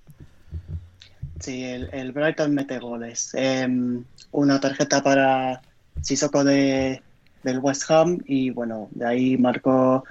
Sí, 1.40 1.64
el, 1.64 1.90
el 1.92 2.12
Brighton 2.12 2.54
mete 2.56 2.80
goles. 2.80 3.32
Em, 3.36 4.04
una 4.32 4.60
tarjeta 4.60 5.04
para 5.04 5.62
Sissoko 6.02 6.44
de, 6.44 7.02
del 7.44 7.60
West 7.60 7.90
Ham 7.92 8.18
y 8.26 8.50
bueno, 8.50 8.90
de 8.92 9.06
ahí 9.08 9.38
marcó 9.38 10.04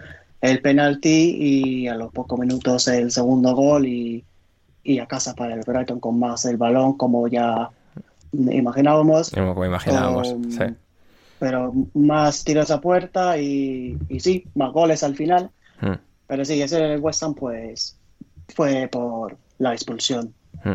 el 0.46 0.60
penalti 0.60 1.36
y 1.38 1.88
a 1.88 1.94
los 1.94 2.12
pocos 2.12 2.38
minutos 2.38 2.88
el 2.88 3.10
segundo 3.10 3.54
gol 3.54 3.86
y, 3.86 4.24
y 4.84 4.98
a 4.98 5.06
casa 5.06 5.34
para 5.34 5.54
el 5.54 5.60
Brighton 5.60 6.00
con 6.00 6.18
más 6.18 6.44
el 6.44 6.56
balón 6.56 6.96
como 6.96 7.28
ya 7.28 7.70
imaginábamos. 8.32 9.30
Como 9.30 9.64
imaginábamos. 9.64 10.34
Sí. 10.50 10.64
Pero 11.38 11.72
más 11.94 12.44
tiros 12.44 12.70
a 12.70 12.80
puerta 12.80 13.38
y, 13.38 13.98
y 14.08 14.20
sí, 14.20 14.44
más 14.54 14.72
goles 14.72 15.02
al 15.02 15.16
final. 15.16 15.50
Mm. 15.80 15.98
Pero 16.26 16.44
sí, 16.44 16.60
ese 16.60 16.96
West 16.98 17.22
Ham 17.22 17.34
pues 17.34 17.96
fue 18.54 18.88
por 18.88 19.36
la 19.58 19.72
expulsión. 19.72 20.32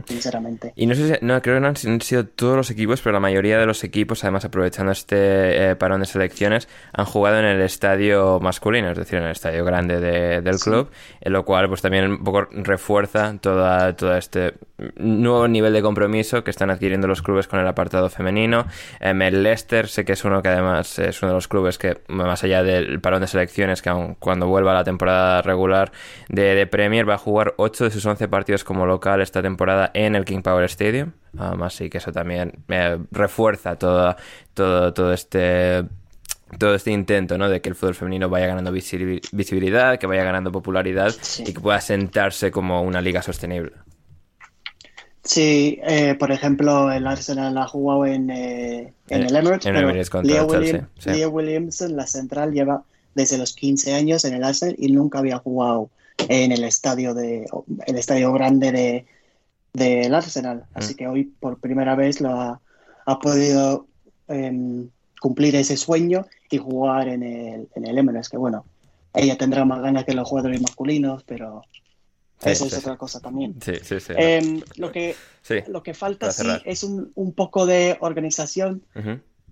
Sinceramente. 0.07 0.73
Y 0.75 0.85
no 0.85 0.95
sé 0.95 1.15
si, 1.19 1.25
no, 1.25 1.41
creo 1.41 1.55
que 1.57 1.61
no 1.61 1.67
han 1.67 1.75
si- 1.75 1.87
han 1.89 2.01
sido 2.01 2.25
todos 2.25 2.55
los 2.55 2.69
equipos, 2.71 3.01
pero 3.01 3.13
la 3.13 3.19
mayoría 3.19 3.57
de 3.57 3.65
los 3.65 3.83
equipos, 3.83 4.23
además 4.23 4.45
aprovechando 4.45 4.91
este 4.91 5.71
eh, 5.71 5.75
parón 5.75 5.99
de 6.01 6.05
selecciones, 6.05 6.67
han 6.93 7.05
jugado 7.05 7.39
en 7.39 7.45
el 7.45 7.61
estadio 7.61 8.39
masculino, 8.41 8.91
es 8.91 8.97
decir, 8.97 9.19
en 9.19 9.25
el 9.25 9.31
estadio 9.31 9.63
grande 9.65 9.99
de- 9.99 10.41
del 10.41 10.57
club, 10.59 10.89
en 11.21 11.33
lo 11.33 11.45
cual 11.45 11.67
pues 11.67 11.81
también 11.81 12.09
un 12.11 12.23
poco 12.23 12.47
refuerza 12.51 13.35
toda, 13.39 13.95
todo 13.95 14.15
este 14.17 14.53
nuevo 14.95 15.47
nivel 15.47 15.73
de 15.73 15.81
compromiso 15.81 16.43
que 16.43 16.49
están 16.51 16.69
adquiriendo 16.71 17.07
los 17.07 17.21
clubes 17.21 17.47
con 17.47 17.59
el 17.59 17.67
apartado 17.67 18.09
femenino. 18.09 18.65
Em, 18.99 19.21
el 19.21 19.43
Leicester 19.43 19.87
sé 19.87 20.05
que 20.05 20.13
es 20.13 20.23
uno 20.25 20.41
que 20.41 20.49
además 20.49 20.97
es 20.99 21.21
uno 21.21 21.31
de 21.31 21.35
los 21.35 21.47
clubes 21.47 21.77
que, 21.77 21.99
más 22.07 22.43
allá 22.43 22.63
del 22.63 22.99
parón 22.99 23.21
de 23.21 23.27
selecciones, 23.27 23.81
que 23.81 23.89
aun 23.89 24.15
cuando 24.15 24.47
vuelva 24.47 24.71
a 24.71 24.75
la 24.75 24.83
temporada 24.83 25.41
regular 25.43 25.91
de, 26.29 26.55
de 26.55 26.65
Premier, 26.67 27.07
va 27.07 27.15
a 27.15 27.17
jugar 27.19 27.53
8 27.57 27.83
de 27.85 27.91
sus 27.91 28.05
11 28.05 28.27
partidos 28.27 28.63
como 28.63 28.85
local 28.85 29.21
esta 29.21 29.41
temporada 29.41 29.70
en 29.93 30.15
el 30.15 30.25
King 30.25 30.41
Power 30.41 30.65
Stadium. 30.65 31.11
Um, 31.33 31.63
así 31.63 31.89
que 31.89 31.99
eso 31.99 32.11
también 32.11 32.51
eh, 32.67 32.97
refuerza 33.11 33.77
todo, 33.77 34.15
todo, 34.53 34.93
todo 34.93 35.13
este 35.13 35.83
todo 36.59 36.75
este 36.75 36.91
intento 36.91 37.37
¿no? 37.37 37.47
de 37.47 37.61
que 37.61 37.69
el 37.69 37.75
fútbol 37.75 37.95
femenino 37.95 38.27
vaya 38.27 38.47
ganando 38.47 38.73
visi- 38.73 39.21
visibilidad, 39.31 39.97
que 39.97 40.05
vaya 40.07 40.25
ganando 40.25 40.51
popularidad 40.51 41.09
Sí. 41.21 41.43
y 41.47 41.53
que 41.53 41.61
pueda 41.61 41.79
sentarse 41.79 42.51
como 42.51 42.81
una 42.81 42.99
liga 43.01 43.21
sostenible. 43.21 43.71
Sí, 45.23 45.79
eh, 45.83 46.15
por 46.15 46.31
ejemplo, 46.31 46.91
el 46.91 47.05
Arsenal 47.05 47.55
ha 47.57 47.67
jugado 47.67 48.05
en, 48.07 48.29
eh, 48.31 48.93
en 49.07 49.21
En- 49.21 49.27
el 49.27 49.35
Emirates, 49.35 49.65
en 49.67 49.75
Emirates 49.75 50.09
contra 50.09 50.33
Leah, 50.33 50.45
William- 50.45 50.87
sí. 50.97 51.09
Leah 51.11 51.29
Williamson, 51.29 51.95
la 51.95 52.07
central, 52.07 52.51
lleva 52.53 52.83
desde 53.13 53.37
los 53.37 53.53
15 53.53 53.93
años 53.93 54.25
en 54.25 54.33
el 54.33 54.43
Arsenal 54.43 54.75
y 54.79 54.91
nunca 54.91 55.19
había 55.19 55.37
jugado 55.37 55.89
en 56.27 56.51
el 56.51 56.63
estadio 56.63 57.13
de 57.13 57.45
el 57.87 57.97
estadio 57.97 58.33
grande 58.33 58.71
de 58.71 59.05
del 59.73 60.13
Arsenal. 60.13 60.65
Así 60.73 60.93
Mm. 60.93 60.97
que 60.97 61.07
hoy 61.07 61.23
por 61.39 61.59
primera 61.59 61.95
vez 61.95 62.21
lo 62.21 62.29
ha, 62.39 62.61
ha 63.05 63.19
podido 63.19 63.87
em, 64.27 64.87
cumplir 65.19 65.55
ese 65.55 65.75
sueño 65.75 66.25
y 66.49 66.57
jugar 66.57 67.07
en 67.09 67.21
el, 67.23 67.67
en 67.75 67.85
el 67.85 67.97
Emirates, 67.97 68.29
que 68.29 68.37
bueno, 68.37 68.65
ella 69.13 69.37
tendrá 69.37 69.65
más 69.65 69.81
ganas 69.81 70.05
que 70.05 70.13
los 70.13 70.27
jugadores 70.27 70.61
masculinos, 70.61 71.23
pero 71.25 71.63
eso 72.41 72.63
sí, 72.63 72.69
es 72.69 72.73
sí. 72.75 72.79
otra 72.79 72.97
cosa 72.97 73.19
también. 73.19 73.55
Sí. 73.61 73.73
Em, 74.15 74.61
lo 74.77 74.91
que 74.91 75.15
lo 75.67 75.83
que 75.83 75.93
falta 75.93 76.31
sí 76.31 76.47
es 76.65 76.83
un, 76.83 77.11
un 77.15 77.33
poco 77.33 77.65
de 77.65 77.97
organización, 77.99 78.83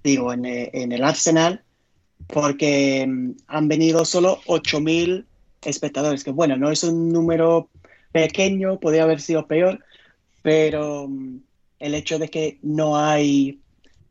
digo, 0.04 0.32
en, 0.32 0.46
eh, 0.46 0.70
en 0.74 0.92
el 0.94 1.04
Arsenal, 1.04 1.62
porque 2.28 3.06
mm, 3.08 3.32
han 3.48 3.68
venido 3.68 4.06
solo 4.06 4.40
8.000 4.46 5.26
espectadores, 5.64 6.24
que 6.24 6.32
bueno, 6.32 6.56
no 6.56 6.72
es 6.72 6.84
un 6.84 7.12
número 7.12 7.68
pequeño, 8.12 8.80
podría 8.80 9.04
haber 9.04 9.20
sido 9.20 9.46
peor, 9.46 9.84
pero 10.42 11.08
mm, 11.08 11.38
el 11.80 11.96
hecho 11.96 12.20
de 12.20 12.30
que 12.30 12.60
no 12.62 12.98
hay 12.98 13.60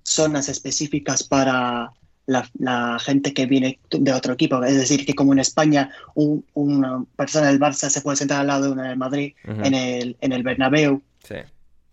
zonas 0.02 0.48
específicas 0.48 1.22
para 1.22 1.90
la, 2.26 2.48
la 2.58 2.98
gente 2.98 3.32
que 3.32 3.46
viene 3.46 3.78
de 3.90 4.12
otro 4.12 4.34
equipo, 4.34 4.62
es 4.64 4.76
decir, 4.76 5.04
que 5.06 5.14
como 5.14 5.32
en 5.32 5.38
España 5.38 5.90
un- 6.14 6.44
una 6.54 7.04
persona 7.16 7.46
del 7.48 7.58
Barça 7.60 7.88
se 7.90 8.00
puede 8.02 8.16
sentar 8.18 8.40
al 8.40 8.46
lado 8.46 8.64
de 8.66 8.72
una 8.72 8.88
del 8.88 8.98
Madrid 8.98 9.32
en 9.44 9.74
el, 9.74 10.16
en 10.20 10.32
el 10.32 10.42
Bernabéu, 10.42 11.02
Sí. 11.24 11.36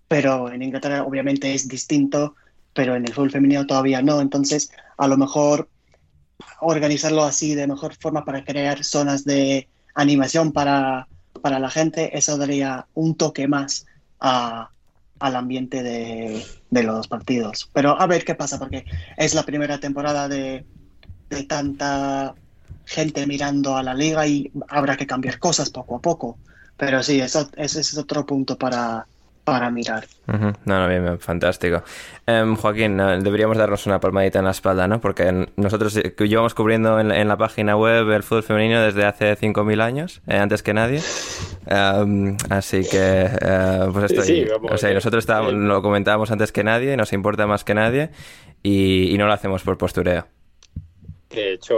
pero 0.07 0.51
en 0.51 0.61
Inglaterra 0.61 1.03
obviamente 1.03 1.53
es 1.53 1.67
distinto, 1.67 2.35
pero 2.73 2.95
en 2.95 3.05
el 3.05 3.13
fútbol 3.13 3.31
femenino 3.31 3.65
todavía 3.65 4.01
no. 4.01 4.19
Entonces, 4.21 4.71
a 4.97 5.07
lo 5.07 5.17
mejor 5.17 5.69
organizarlo 6.59 7.23
así 7.23 7.55
de 7.55 7.67
mejor 7.67 7.95
forma 7.95 8.25
para 8.25 8.43
crear 8.43 8.83
zonas 8.83 9.23
de 9.25 9.67
animación 9.93 10.51
para, 10.51 11.07
para 11.41 11.59
la 11.59 11.69
gente, 11.69 12.17
eso 12.17 12.37
daría 12.37 12.87
un 12.93 13.15
toque 13.15 13.47
más 13.47 13.85
a- 14.25 14.71
al 15.19 15.35
ambiente 15.35 15.83
de, 15.83 16.49
de 16.69 16.83
los 16.83 17.07
partidos. 17.07 17.69
Pero 17.73 17.99
a 17.99 18.07
ver 18.07 18.25
qué 18.25 18.35
pasa, 18.35 18.59
porque 18.59 18.85
es 19.17 19.33
la 19.35 19.43
primera 19.45 19.79
temporada 19.79 20.27
de, 20.29 20.67
tanta 21.47 22.35
gente 22.85 23.25
mirando 23.27 23.75
a 23.77 23.83
la 23.83 23.93
liga 23.93 24.27
y 24.27 24.51
habrá 24.69 24.95
que 24.97 25.07
cambiar 25.07 25.39
cosas 25.39 25.69
poco 25.71 25.95
a 25.97 26.01
poco. 26.01 26.39
Pero 26.77 27.03
sí, 27.03 27.19
eso, 27.21 27.49
ese 27.55 27.81
es 27.81 27.97
otro 27.97 28.25
punto 28.25 28.57
para, 28.57 29.07
para 29.45 29.69
mirar. 29.71 30.05
No, 30.27 30.53
no, 30.65 30.87
bien, 30.89 31.03
bien, 31.03 31.19
fantástico. 31.19 31.83
Em, 32.25 32.55
Joaquín, 32.55 32.97
deberíamos 32.97 33.57
darnos 33.57 33.85
una 33.85 33.99
palmadita 33.99 34.39
en 34.39 34.45
la 34.45 34.51
espalda, 34.51 34.87
¿no? 34.87 34.99
Porque 34.99 35.47
nosotros 35.55 35.95
eh, 35.97 36.13
llevamos 36.27 36.53
cubriendo 36.55 36.99
en, 36.99 37.07
la- 37.09 37.21
en 37.21 37.27
la 37.27 37.37
página 37.37 37.77
web 37.77 38.09
el 38.11 38.23
fútbol 38.23 38.43
femenino 38.43 38.81
desde 38.81 39.05
hace 39.05 39.35
5.000 39.37 39.79
años, 39.81 40.21
eh, 40.27 40.35
antes 40.37 40.63
que 40.63 40.73
nadie. 40.73 40.99
Em, 41.67 42.35
así 42.49 42.81
que, 42.89 43.29
eh, 43.41 43.87
pues 43.93 44.05
esto. 44.11 44.23
Sí, 44.23 44.45
vamos, 44.51 44.71
o 44.73 44.77
sea, 44.77 44.91
y 44.91 44.93
nosotros 44.95 45.21
estábamos- 45.23 45.53
lo 45.53 45.81
comentábamos 45.81 46.31
antes 46.31 46.51
que 46.51 46.63
nadie, 46.63 46.97
nos 46.97 47.13
importa 47.13 47.47
más 47.47 47.63
que 47.63 47.75
nadie 47.75 48.09
y, 48.63 49.13
y 49.13 49.17
no 49.17 49.27
lo 49.27 49.33
hacemos 49.33 49.61
por 49.63 49.77
postureo. 49.77 50.25
De 51.29 51.53
hecho, 51.53 51.75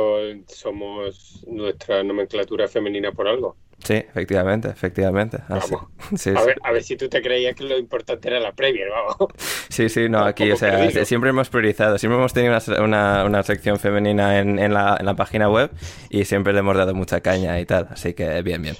somos 0.47 1.43
nuestra 1.47 2.03
nomenclatura 2.03 2.67
femenina 2.67 3.11
por 3.11 3.27
algo. 3.27 3.55
Sí, 3.87 3.93
efectivamente, 3.93 4.67
efectivamente. 4.67 5.37
Así- 5.47 5.73
Vamos. 5.75 5.89
sí, 6.21 6.31
A 6.35 6.39
sí. 6.41 6.45
ver, 6.45 6.57
a 6.61 6.71
ver 6.73 6.83
si 6.83 6.97
tú 6.97 7.07
te 7.07 7.21
creías 7.21 7.55
que 7.55 7.63
lo 7.63 7.77
importante 7.77 8.27
era 8.27 8.37
la 8.41 8.51
Premier, 8.51 8.89
vamos. 8.89 9.15
Sí, 9.69 9.87
sí, 9.87 10.09
no, 10.09 10.25
aquí, 10.25 10.51
o 10.51 10.57
sea, 10.57 10.89
siempre 11.05 11.29
hemos 11.29 11.47
priorizado, 11.49 11.97
siempre 11.97 12.17
hemos 12.17 12.33
tenido 12.33 12.57
una, 12.57 12.81
una- 12.83 13.23
una 13.25 13.43
sección 13.43 13.79
femenina 13.79 14.39
en, 14.39 14.59
en 14.59 14.73
la, 14.73 14.97
en 14.99 15.05
la 15.05 15.15
página 15.15 15.49
web 15.49 15.71
y 16.09 16.25
siempre 16.25 16.51
le 16.51 16.59
hemos 16.59 16.75
dado 16.75 16.93
mucha 16.95 17.21
caña 17.21 17.57
y 17.61 17.65
tal, 17.65 17.87
así 17.91 18.13
que 18.13 18.41
bien, 18.41 18.61
bien. 18.61 18.75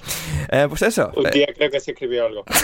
Eh, 0.50 0.66
pues 0.68 0.82
eso, 0.82 1.10
Un 1.16 1.26
eh, 1.26 1.30
día 1.32 1.46
creo 1.56 1.70
que 1.70 1.80
se 1.80 1.92
escribió 1.92 2.26
algo. 2.26 2.44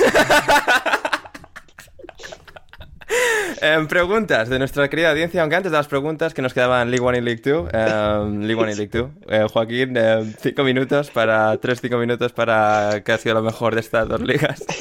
eh, 3.60 3.86
preguntas 3.88 4.48
de 4.48 4.58
nuestra 4.58 4.88
querida 4.88 5.10
audiencia, 5.10 5.42
aunque 5.42 5.56
antes 5.56 5.72
de 5.72 5.78
las 5.78 5.88
preguntas 5.88 6.34
que 6.34 6.42
nos 6.42 6.54
quedaban 6.54 6.90
League 6.90 7.04
One 7.04 7.18
y 7.18 7.20
League 7.20 7.42
Two, 7.42 7.68
eh, 7.72 8.24
League 8.40 8.54
One 8.54 8.72
y 8.72 8.76
League 8.76 8.90
Two, 8.90 9.10
eh, 9.28 9.46
Joaquín, 9.52 9.96
eh, 9.96 10.34
cinco 10.40 10.64
minutos 10.64 11.10
para, 11.10 11.56
tres, 11.58 11.80
cinco 11.80 11.98
minutos 11.98 12.32
para 12.32 13.02
que 13.04 13.12
ha 13.12 13.18
sido 13.18 13.34
lo 13.34 13.42
mejor 13.42 13.74
de 13.74 13.80
estas 13.80 14.08
dos 14.08 14.20
ligas. 14.20 14.64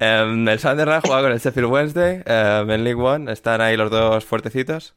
Eh, 0.00 0.20
el 0.20 0.58
Sunderland 0.58 1.02
juega 1.04 1.22
con 1.22 1.32
el 1.32 1.38
Sheffield 1.38 1.70
Wednesday 1.70 2.22
eh, 2.26 2.64
en 2.68 2.84
League 2.84 3.00
One, 3.00 3.32
están 3.32 3.62
ahí 3.62 3.74
los 3.74 3.90
dos 3.90 4.22
fuertecitos. 4.24 4.94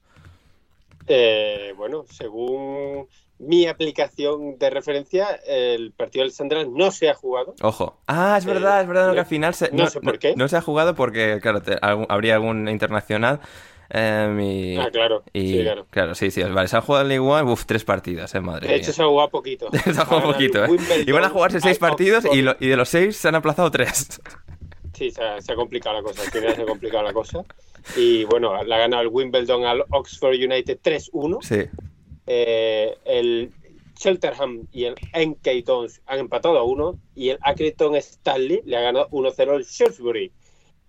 Eh, 1.08 1.74
bueno, 1.78 2.06
según 2.10 3.08
mi 3.42 3.66
aplicación 3.68 4.58
de 4.58 4.70
referencia, 4.70 5.28
el 5.48 5.92
partido 5.92 6.24
del 6.24 6.32
Sunderland 6.32 6.76
no 6.76 6.92
se 6.92 7.10
ha 7.10 7.14
jugado. 7.14 7.56
Ojo. 7.62 7.98
Ah, 8.08 8.36
es 8.38 8.46
verdad, 8.46 8.82
es 8.82 8.88
verdad 8.88 9.08
no, 9.08 9.14
que 9.14 9.20
al 9.20 9.26
final 9.26 9.54
se- 9.54 9.72
no 9.72 9.88
sé 9.88 10.00
por 10.02 10.20
qué. 10.20 10.34
no 10.36 10.48
se 10.48 10.58
ha 10.58 10.62
jugado 10.62 10.96
porque, 10.96 11.40
claro, 11.42 11.62
te- 11.62 11.78
algún- 11.82 12.06
habría 12.10 12.36
algún 12.36 12.68
internacional. 12.70 13.40
em, 13.94 14.40
y, 14.40 14.78
Ah, 14.78 14.88
claro, 14.90 15.22
y- 15.34 15.52
sí, 15.64 15.66
claro. 15.90 16.16
sí, 16.16 16.32
sí. 16.32 16.42
Vale, 16.44 16.70
se 16.70 16.78
ha 16.78 16.82
jugado 16.82 17.10
en 17.12 17.20
One, 17.20 17.52
uf, 17.52 17.66
tres 17.66 17.84
partidas, 17.84 18.34
eh, 18.36 18.40
madre 18.40 18.70
De 18.70 18.76
hecho, 18.76 18.86
mía. 18.88 18.94
se 18.96 19.02
ha 19.04 19.06
jugado 19.08 19.30
poquito. 19.30 19.70
Se 19.72 19.90
ha 20.02 20.06
jugado 20.06 20.32
poquito, 20.32 20.64
eh. 20.64 20.70
Iban 21.08 21.26
a 21.26 21.30
jugarse 21.30 21.60
seis 21.60 21.78
partidos 21.78 22.24
y, 22.32 22.42
lo- 22.42 22.56
y 22.60 22.68
de 22.68 22.78
los 22.78 22.88
seis 22.88 23.18
se 23.18 23.28
han 23.28 23.36
aplazado 23.36 23.70
tres. 23.70 24.22
Sí, 24.94 25.12
se 25.12 25.22
ha, 25.24 25.42
se 25.42 25.52
ha 25.52 25.56
complicado 25.56 25.96
la 25.98 26.04
cosa. 26.04 26.22
Se 26.30 26.48
ha 26.62 26.66
complicado 26.66 27.04
la 27.04 27.12
cosa. 27.12 27.44
Y 27.98 28.24
bueno, 28.26 28.64
la 28.64 28.76
ha 28.76 28.80
ganado 28.80 29.02
el 29.02 29.08
Wimbledon 29.10 29.66
al 29.66 29.84
Oxford 29.90 30.36
United 30.36 30.80
3-1. 30.82 31.40
Sí. 31.42 31.66
Eh, 32.34 32.98
el 33.04 33.52
Cheltenham 33.96 34.66
y 34.72 34.86
el 34.86 34.96
NK 35.14 35.66
Dons 35.66 36.02
han 36.06 36.20
empatado 36.20 36.58
a 36.58 36.64
uno. 36.64 36.98
Y 37.14 37.30
el 37.30 37.40
Accrington 37.42 37.96
Stanley 37.96 38.62
le 38.64 38.78
ha 38.78 38.82
ganado 38.82 39.10
1-0 39.10 39.50
al 39.50 39.64
Shrewsbury. 39.66 40.32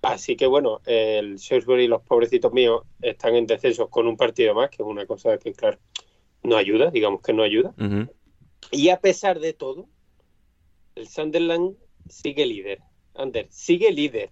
Así 0.03 0.37
que 0.37 0.47
bueno, 0.47 0.81
el 0.87 1.37
Shrewsbury, 1.37 1.89
los 1.89 2.03
pobrecitos 2.03 2.53
míos, 2.53 2.83
están 3.01 3.35
en 3.35 3.47
descenso 3.47 3.89
con 3.89 4.07
un 4.07 4.17
partido 4.17 4.55
más, 4.55 4.71
que 4.71 4.83
es 4.83 4.89
una 4.89 5.07
cosa 5.07 5.37
que, 5.39 5.53
claro, 5.53 5.79
no 6.45 6.57
ayuda, 6.57 6.91
digamos 6.91 7.23
que 7.23 7.33
no 7.33 7.43
ayuda. 7.43 7.75
Y 8.71 8.89
a 8.91 9.01
pesar 9.01 9.41
de 9.41 9.53
todo, 9.53 9.89
el 10.95 11.09
Sunderland 11.09 11.77
sigue 12.09 12.47
líder. 12.47 12.81
Ander, 13.15 13.49
sigue 13.51 13.91
líder. 13.91 14.31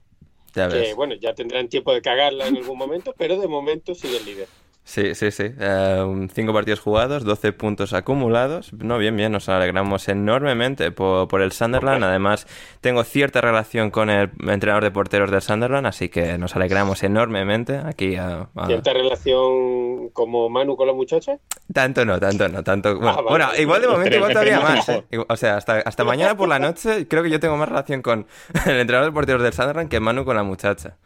Ya 0.55 0.69
Que 0.69 0.95
bueno, 0.95 1.15
ya 1.15 1.35
tendrán 1.35 1.69
tiempo 1.69 1.93
de 1.93 2.03
cagarla 2.03 2.49
en 2.49 2.57
algún 2.57 2.79
momento, 2.79 3.15
pero 3.17 3.39
de 3.39 3.47
momento 3.47 3.95
sigue 3.95 4.17
el 4.17 4.25
líder. 4.25 4.49
Sí, 4.83 5.15
sí, 5.15 5.31
sí. 5.31 5.45
Eh, 5.61 6.27
cinco 6.35 6.53
partidos 6.53 6.81
jugados, 6.81 7.23
12 7.25 7.53
puntos 7.53 7.93
acumulados. 7.93 8.73
No, 8.73 8.99
bien, 8.99 9.15
bien, 9.17 9.31
nos 9.31 9.49
alegramos 9.49 10.09
enormemente 10.09 10.91
por, 10.91 11.29
por 11.29 11.43
el 11.43 11.53
Sunderland. 11.53 12.03
Además, 12.03 12.49
tengo 12.81 13.05
cierta 13.05 13.41
relación 13.41 13.91
con 13.93 14.11
el 14.11 14.31
entrenador 14.49 14.83
de 14.83 14.91
porteros 14.91 15.31
del 15.31 15.43
Sunderland, 15.43 15.87
así 15.87 16.09
que 16.09 16.39
nos 16.39 16.57
alegramos 16.57 17.05
enormemente 17.05 17.77
aquí. 17.77 18.17
a- 18.17 18.49
a- 18.57 18.67
¿Cierta 18.67 18.93
relación 18.93 20.09
como 20.09 20.49
Manu 20.49 20.77
con 20.77 20.89
la 20.89 20.93
muchacha? 20.95 21.39
Tanto 21.73 22.05
no, 22.05 22.19
tanto 22.19 22.49
no, 22.49 22.65
tanto... 22.65 22.97
Bueno, 22.97 23.15
vale. 23.23 23.29
bueno, 23.29 23.47
igual 23.59 23.83
de 23.83 23.89
momento, 23.89 24.17
igual 24.17 24.33
todavía 24.33 24.61
más. 24.61 24.89
¿eh? 24.89 25.05
O 25.29 25.37
sea, 25.37 25.57
hasta, 25.57 25.79
hasta 25.81 26.03
mañana 26.03 26.37
por 26.37 26.49
la 26.49 26.59
noche 26.59 27.07
creo 27.07 27.23
que 27.23 27.31
yo 27.31 27.39
tengo 27.39 27.57
más 27.57 27.69
relación 27.69 28.03
con 28.03 28.27
el 28.67 28.81
entrenador 28.81 29.11
de 29.11 29.15
porteros 29.15 29.43
del 29.43 29.53
Sunderland 29.53 29.89
que 29.89 30.01
Manu 30.01 30.25
con 30.25 30.35
la 30.35 30.43
muchacha. 30.43 30.97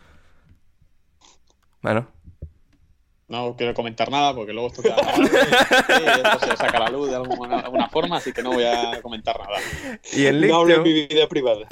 Bueno, 1.82 2.06
No 3.26 3.56
quiero 3.56 3.72
comentar 3.72 4.10
nada 4.10 4.34
porque 4.34 4.52
luego 4.52 4.68
esto 4.68 4.82
queda 4.82 4.96
grabado 4.96 5.22
y 5.22 5.26
esto 6.34 6.46
se 6.46 6.56
saca 6.56 6.76
a 6.76 6.80
la 6.80 6.90
luz 6.90 7.08
de 7.08 7.16
alguna, 7.16 7.60
alguna 7.60 7.88
forma, 7.88 8.18
así 8.18 8.32
que 8.32 8.42
no 8.42 8.52
voy 8.52 8.64
a 8.64 9.00
comentar 9.00 9.38
nada. 9.38 9.56
y 10.12 10.26
en 10.26 10.40
League 10.40 10.52
No 10.52 10.60
hablo 10.60 10.74
Two- 10.76 10.82
mi 10.82 10.92
vida 11.06 11.26
privada. 11.28 11.66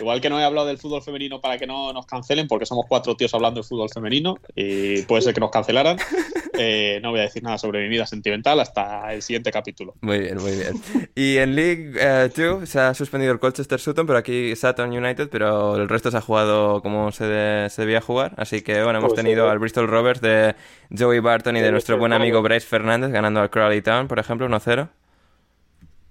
Igual 0.00 0.20
que 0.20 0.30
no 0.30 0.40
he 0.40 0.44
hablado 0.44 0.66
del 0.66 0.78
fútbol 0.78 1.02
femenino 1.02 1.40
para 1.40 1.58
que 1.58 1.66
no 1.66 1.92
nos 1.92 2.06
cancelen, 2.06 2.48
porque 2.48 2.64
somos 2.64 2.86
cuatro 2.88 3.16
tíos 3.16 3.34
hablando 3.34 3.60
de 3.60 3.66
fútbol 3.66 3.90
femenino 3.90 4.36
y 4.54 5.02
puede 5.02 5.22
ser 5.22 5.34
que 5.34 5.40
nos 5.40 5.50
cancelaran, 5.50 5.98
eh, 6.58 7.00
no 7.02 7.10
voy 7.10 7.20
a 7.20 7.24
decir 7.24 7.42
nada 7.42 7.58
sobre 7.58 7.82
mi 7.82 7.88
vida 7.88 8.06
sentimental 8.06 8.58
hasta 8.60 9.12
el 9.12 9.20
siguiente 9.22 9.50
capítulo. 9.52 9.94
Muy 10.00 10.20
bien, 10.20 10.38
muy 10.38 10.52
bien. 10.52 11.08
Y 11.14 11.36
en 11.36 11.54
League 11.54 12.30
2 12.34 12.66
se 12.68 12.80
ha 12.80 12.94
suspendido 12.94 13.32
el 13.32 13.38
Colchester 13.40 13.78
Sutton, 13.78 14.06
pero 14.06 14.18
aquí 14.18 14.56
Sutton 14.56 14.90
United, 14.90 15.28
pero 15.30 15.76
el 15.76 15.88
resto 15.88 16.10
se 16.10 16.16
ha 16.16 16.20
jugado 16.22 16.80
como 16.80 17.12
se, 17.12 17.26
de- 17.26 17.68
se 17.70 17.82
debía 17.82 18.00
jugar. 18.00 18.32
Así 18.38 18.62
que 18.62 18.82
bueno, 18.82 19.00
hemos 19.00 19.12
Pues, 19.12 19.22
tenido 19.22 19.46
eh, 19.46 19.50
al 19.50 19.58
Bristol 19.58 19.86
Rovers 19.88 20.20
de 20.20 20.54
Joey 20.96 21.20
Barton 21.20 21.56
y 21.56 21.60
de 21.60 21.70
nuestro 21.70 21.98
buen 21.98 22.12
amigo 22.12 22.42
Bryce 22.42 22.66
Fernández 22.66 23.10
ganando 23.10 23.40
al 23.40 23.50
Crawley 23.50 23.82
Town, 23.82 24.08
por 24.08 24.18
ejemplo, 24.18 24.46
1-0. 24.48 24.88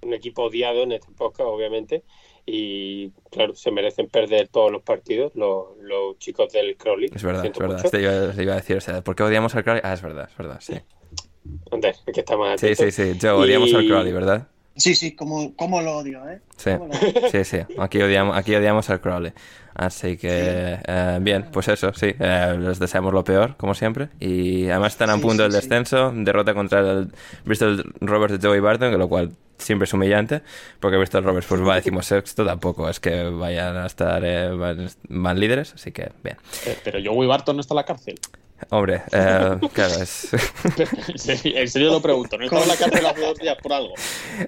Un 0.02 0.14
equipo 0.14 0.44
odiado 0.44 0.84
en 0.84 0.92
esta 0.94 1.10
época, 1.10 1.44
obviamente. 1.44 2.04
Y 2.46 3.10
claro, 3.32 3.56
se 3.56 3.72
merecen 3.72 4.08
perder 4.08 4.48
todos 4.48 4.72
los 4.72 4.82
partidos 4.82 5.34
los, 5.36 5.76
los 5.82 6.18
chicos 6.20 6.54
del 6.54 6.78
Crowley. 6.78 7.10
Es 7.14 7.24
verdad, 7.24 7.46
es 7.46 7.58
verdad. 7.58 7.76
mucho. 7.76 7.86
Este 7.88 8.02
iba, 8.02 8.32
te 8.32 8.44
iba 8.44 8.54
a 8.54 8.58
decir, 8.58 8.78
o 8.78 8.82
sea, 8.82 9.02
¿por 9.02 9.16
qué 9.16 9.24
odiamos 9.24 9.54
al 9.56 9.64
Crawley? 9.64 9.82
Ah, 9.84 9.94
es 9.94 10.02
verdad, 10.02 10.30
es 10.32 10.38
verdad, 10.38 10.58
sí. 10.62 10.80
Ander, 11.72 11.96
es 12.06 12.14
que 12.14 12.20
está 12.22 12.38
más 12.38 12.60
Sí, 12.62 12.76
sí, 12.76 12.92
sí. 12.92 13.18
Joe, 13.22 13.32
odiamos 13.32 13.74
al 13.74 13.84
Y- 13.84 13.88
Crawley, 13.90 14.14
¿verdad? 14.14 14.48
Sí, 14.78 14.96
sí, 14.96 15.16
como, 15.16 15.56
como 15.56 15.82
lo 15.82 15.98
odio, 15.98 16.28
¿eh? 16.30 16.40
Sí, 16.56 16.72
Cómo 16.78 16.88
lo 16.88 17.00
odio. 17.00 17.30
sí, 17.32 17.44
sí. 17.44 17.58
Aquí 17.80 18.02
odiamos, 18.02 18.38
aquí 18.38 18.56
odiamos 18.56 18.90
al 18.90 19.02
Crowley. 19.02 19.34
Así 19.74 20.18
que, 20.18 20.80
eh, 20.88 21.20
bien, 21.22 21.50
pues 21.52 21.68
eso, 21.68 21.94
sí. 21.94 22.14
eh, 22.20 22.58
les 22.60 22.80
deseamos 22.80 23.14
lo 23.14 23.24
peor, 23.24 23.56
como 23.58 23.76
siempre. 23.76 24.10
Y 24.20 24.70
además 24.70 24.94
están 24.94 25.10
a 25.12 25.16
Sí, 25.16 25.22
punto 25.22 25.38
sí, 25.38 25.44
del 25.44 25.52
sí. 25.52 25.58
descenso. 25.58 26.12
Derrota 26.16 26.54
contra 26.54 26.80
el 26.80 27.12
Bristol 27.46 27.94
Rovers 28.02 28.40
de 28.40 28.48
Joey 28.48 28.60
Barton, 28.60 28.92
que 28.92 28.98
lo 28.98 29.08
cual 29.08 29.32
siempre 29.58 29.86
es 29.86 29.94
humillante. 29.94 30.42
Porque 30.80 30.98
Bristol 30.98 31.24
Rovers 31.24 31.46
pues 31.46 31.62
va 31.62 31.74
a 31.74 31.76
decimosexto, 31.76 32.44
tampoco 32.46 32.90
es 32.90 33.00
que 33.00 33.24
vayan 33.24 33.78
a 33.78 33.86
estar, 33.86 34.24
eh, 34.26 34.50
van, 34.50 34.90
van 35.10 35.40
líderes. 35.40 35.74
Así 35.76 35.92
que, 35.92 36.12
bien. 36.24 36.38
Eh, 36.66 36.78
Pero 36.84 36.98
Joey 37.04 37.28
Barton 37.28 37.56
no 37.56 37.62
está 37.62 37.74
en 37.74 37.78
la 37.78 37.86
cárcel. 37.86 38.20
Hombre, 38.70 39.02
eh, 39.12 39.58
claro, 39.74 39.94
es... 40.02 40.30
En 41.46 41.68
serio- 41.68 41.92
lo 41.92 42.02
pregunto, 42.02 42.38
¿no 42.38 42.46
está 42.46 42.62
en 42.62 42.68
la 42.68 42.76
cárcel 42.76 43.06
hace 43.06 43.22
dos 43.22 43.38
días 43.38 43.58
por 43.62 43.74
algo? 43.74 43.94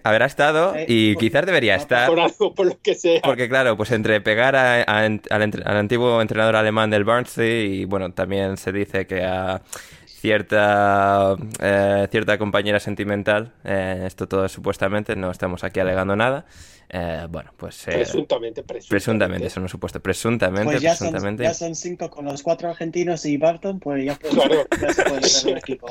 Habrá 0.03 0.26
estado 0.26 0.74
y 0.88 1.16
quizás 1.16 1.45
debería 1.45 1.76
estar. 1.76 2.07
Por 2.07 2.20
algo, 2.20 2.53
por 2.53 2.66
lo 2.68 2.80
que 2.82 2.95
sea. 2.95 3.22
Porque 3.22 3.47
claro, 3.47 3.78
pues 3.78 3.91
entre 3.91 4.20
pegar 4.22 4.55
a- 4.55 4.82
a- 4.82 5.05
al, 5.05 5.41
entre- 5.41 5.64
al 5.64 5.78
antiguo 5.78 6.22
entrenador 6.22 6.55
alemán 6.55 6.89
del 6.89 7.03
Barnsley 7.03 7.82
y 7.82 7.86
bueno, 7.86 8.12
también 8.12 8.57
se 8.57 8.72
dice 8.72 9.05
que 9.07 9.24
a 9.24 9.62
cierta 10.05 11.36
eh, 11.62 12.07
cierta 12.12 12.38
compañera 12.38 12.80
sentimental, 12.80 13.53
eh, 13.64 14.03
esto 14.05 14.28
todo 14.28 14.45
es 14.45 14.51
supuestamente, 14.51 15.16
no 15.16 15.32
estamos 15.32 15.64
aquí 15.64 15.80
alegando 15.80 16.16
nada. 16.16 16.45
Eh, 16.91 17.27
bueno, 17.29 17.51
pues 17.55 17.87
eh, 17.87 17.91
Presuntamente, 17.91 18.63
presuntamente. 18.63 18.89
presuntamente, 18.89 19.47
eso 19.47 19.59
no 19.59 19.67
es 19.67 19.71
supuesto, 19.71 19.99
presuntamente, 19.99 20.65
Pues 20.71 20.81
ya 20.81 20.95
son, 20.95 21.09
presuntamente. 21.09 21.43
ya 21.43 21.53
son 21.53 21.75
cinco 21.75 22.09
con 22.09 22.25
los 22.25 22.41
cuatro 22.41 22.69
argentinos 22.69 23.25
y 23.25 23.37
Barton, 23.37 23.79
pues 23.79 24.03
ya, 24.05 24.15
puede- 24.15 24.33
Claro. 24.33 24.65
ya 24.81 24.93
se 24.93 25.03
puede 25.03 25.23
ser 25.23 25.51
un 25.51 25.57
equipo. 25.59 25.87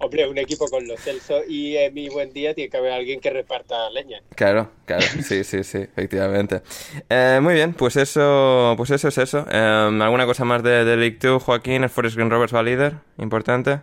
Hombre, 0.00 0.28
un 0.28 0.38
equipo 0.38 0.66
con 0.68 0.86
los 0.86 1.00
Celso 1.00 1.40
y 1.48 1.76
eh, 1.76 1.90
mi 1.90 2.08
buen 2.08 2.32
día 2.32 2.54
tiene 2.54 2.70
que 2.70 2.76
haber 2.76 2.92
alguien 2.92 3.20
que 3.20 3.30
reparta 3.30 3.90
leña. 3.90 4.22
Claro, 4.36 4.70
claro, 4.86 5.04
sí, 5.22 5.42
sí, 5.44 5.64
sí, 5.64 5.78
efectivamente. 5.78 6.62
Eh, 7.10 7.40
muy 7.42 7.54
bien, 7.54 7.74
pues 7.74 7.96
eso, 7.96 8.74
pues 8.76 8.90
eso 8.90 9.08
es 9.08 9.18
eso. 9.18 9.44
Eh, 9.50 9.56
¿Alguna 10.00 10.26
cosa 10.26 10.44
más 10.44 10.62
de, 10.62 10.84
de 10.84 10.96
League 10.96 11.18
2, 11.20 11.42
Joaquín? 11.42 11.82
¿El 11.82 11.90
Forest 11.90 12.14
Green 12.16 12.30
Rovers 12.30 12.54
va 12.54 12.62
líder? 12.62 12.94
Importante. 13.18 13.80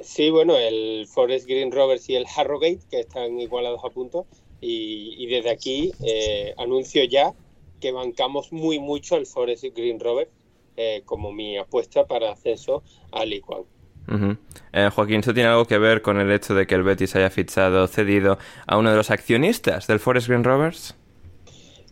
Sí, 0.00 0.30
bueno, 0.30 0.56
el 0.56 1.06
Forest 1.06 1.46
Green 1.46 1.70
Rovers 1.70 2.08
y 2.10 2.16
el 2.16 2.26
Harrogate, 2.36 2.80
que 2.90 2.98
están 3.00 3.38
igualados 3.38 3.80
a 3.84 3.90
punto. 3.90 4.26
Y, 4.62 5.16
y 5.18 5.26
desde 5.26 5.50
aquí 5.50 5.92
eh, 6.06 6.54
anuncio 6.56 7.04
ya 7.04 7.34
que 7.80 7.92
bancamos 7.92 8.52
muy 8.52 8.78
mucho 8.78 9.16
al 9.16 9.26
Forest 9.26 9.64
Green 9.76 9.98
Rovers 10.00 10.30
eh, 10.76 11.02
como 11.04 11.32
mi 11.32 11.58
apuesta 11.58 12.06
para 12.06 12.30
ascenso 12.32 12.82
a 13.10 13.24
League 13.26 13.44
One. 13.46 13.64
Ujú. 14.08 14.36
Eh, 14.72 14.88
Joaquín, 14.94 15.20
¿eso 15.20 15.34
tiene 15.34 15.48
algo 15.48 15.64
que 15.66 15.78
ver 15.78 16.00
con 16.00 16.18
el 16.20 16.30
hecho 16.30 16.54
de 16.54 16.66
que 16.66 16.76
el 16.76 16.82
Betis 16.84 17.14
haya 17.16 17.28
fichado, 17.30 17.86
cedido 17.88 18.38
a 18.66 18.78
uno 18.78 18.90
de 18.90 18.96
los 18.96 19.10
accionistas 19.10 19.86
del 19.86 19.98
Forest 20.00 20.28
Green 20.28 20.44
Rovers? 20.44 20.94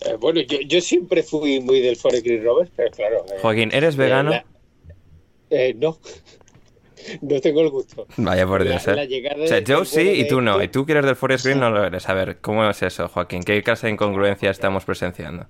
Eh, 0.06 0.16
bueno, 0.18 0.40
yo, 0.40 0.60
yo 0.60 0.80
siempre 0.80 1.22
fui 1.22 1.60
muy 1.60 1.80
del 1.80 1.96
Forest 1.96 2.24
Green 2.24 2.42
Rovers, 2.44 2.70
pero 2.74 2.90
claro. 2.90 3.24
eh, 3.26 3.38
Joaquín, 3.42 3.70
¿eres 3.72 3.96
vegano? 3.96 4.30
la- 4.30 4.44
eh, 5.50 5.74
no. 5.74 5.98
No 7.22 7.40
tengo 7.40 7.60
el 7.62 7.70
gusto. 7.70 8.06
Vaya 8.16 8.46
por 8.46 8.62
la- 8.64 8.70
Dios, 8.72 8.88
¿eh? 8.88 8.94
la 8.94 9.04
llegada 9.04 9.44
O 9.44 9.46
sea, 9.46 9.58
yo 9.60 9.84
sí 9.84 10.00
y 10.00 10.28
tú 10.28 10.40
no. 10.40 10.52
Héctor- 10.60 10.64
Y 10.64 10.68
tú 10.68 10.86
que 10.86 10.92
eres 10.92 11.04
del 11.06 11.16
Forest 11.16 11.44
Green 11.46 11.60
no 11.60 11.70
lo 11.70 11.84
eres. 11.84 12.08
A 12.08 12.14
ver, 12.14 12.38
¿cómo 12.40 12.68
es 12.68 12.82
eso, 12.82 13.08
Joaquín? 13.08 13.42
¿Qué 13.42 13.62
clase 13.62 13.86
de 13.86 13.92
incongruencia 13.92 14.50
estamos 14.50 14.84
presenciando? 14.84 15.46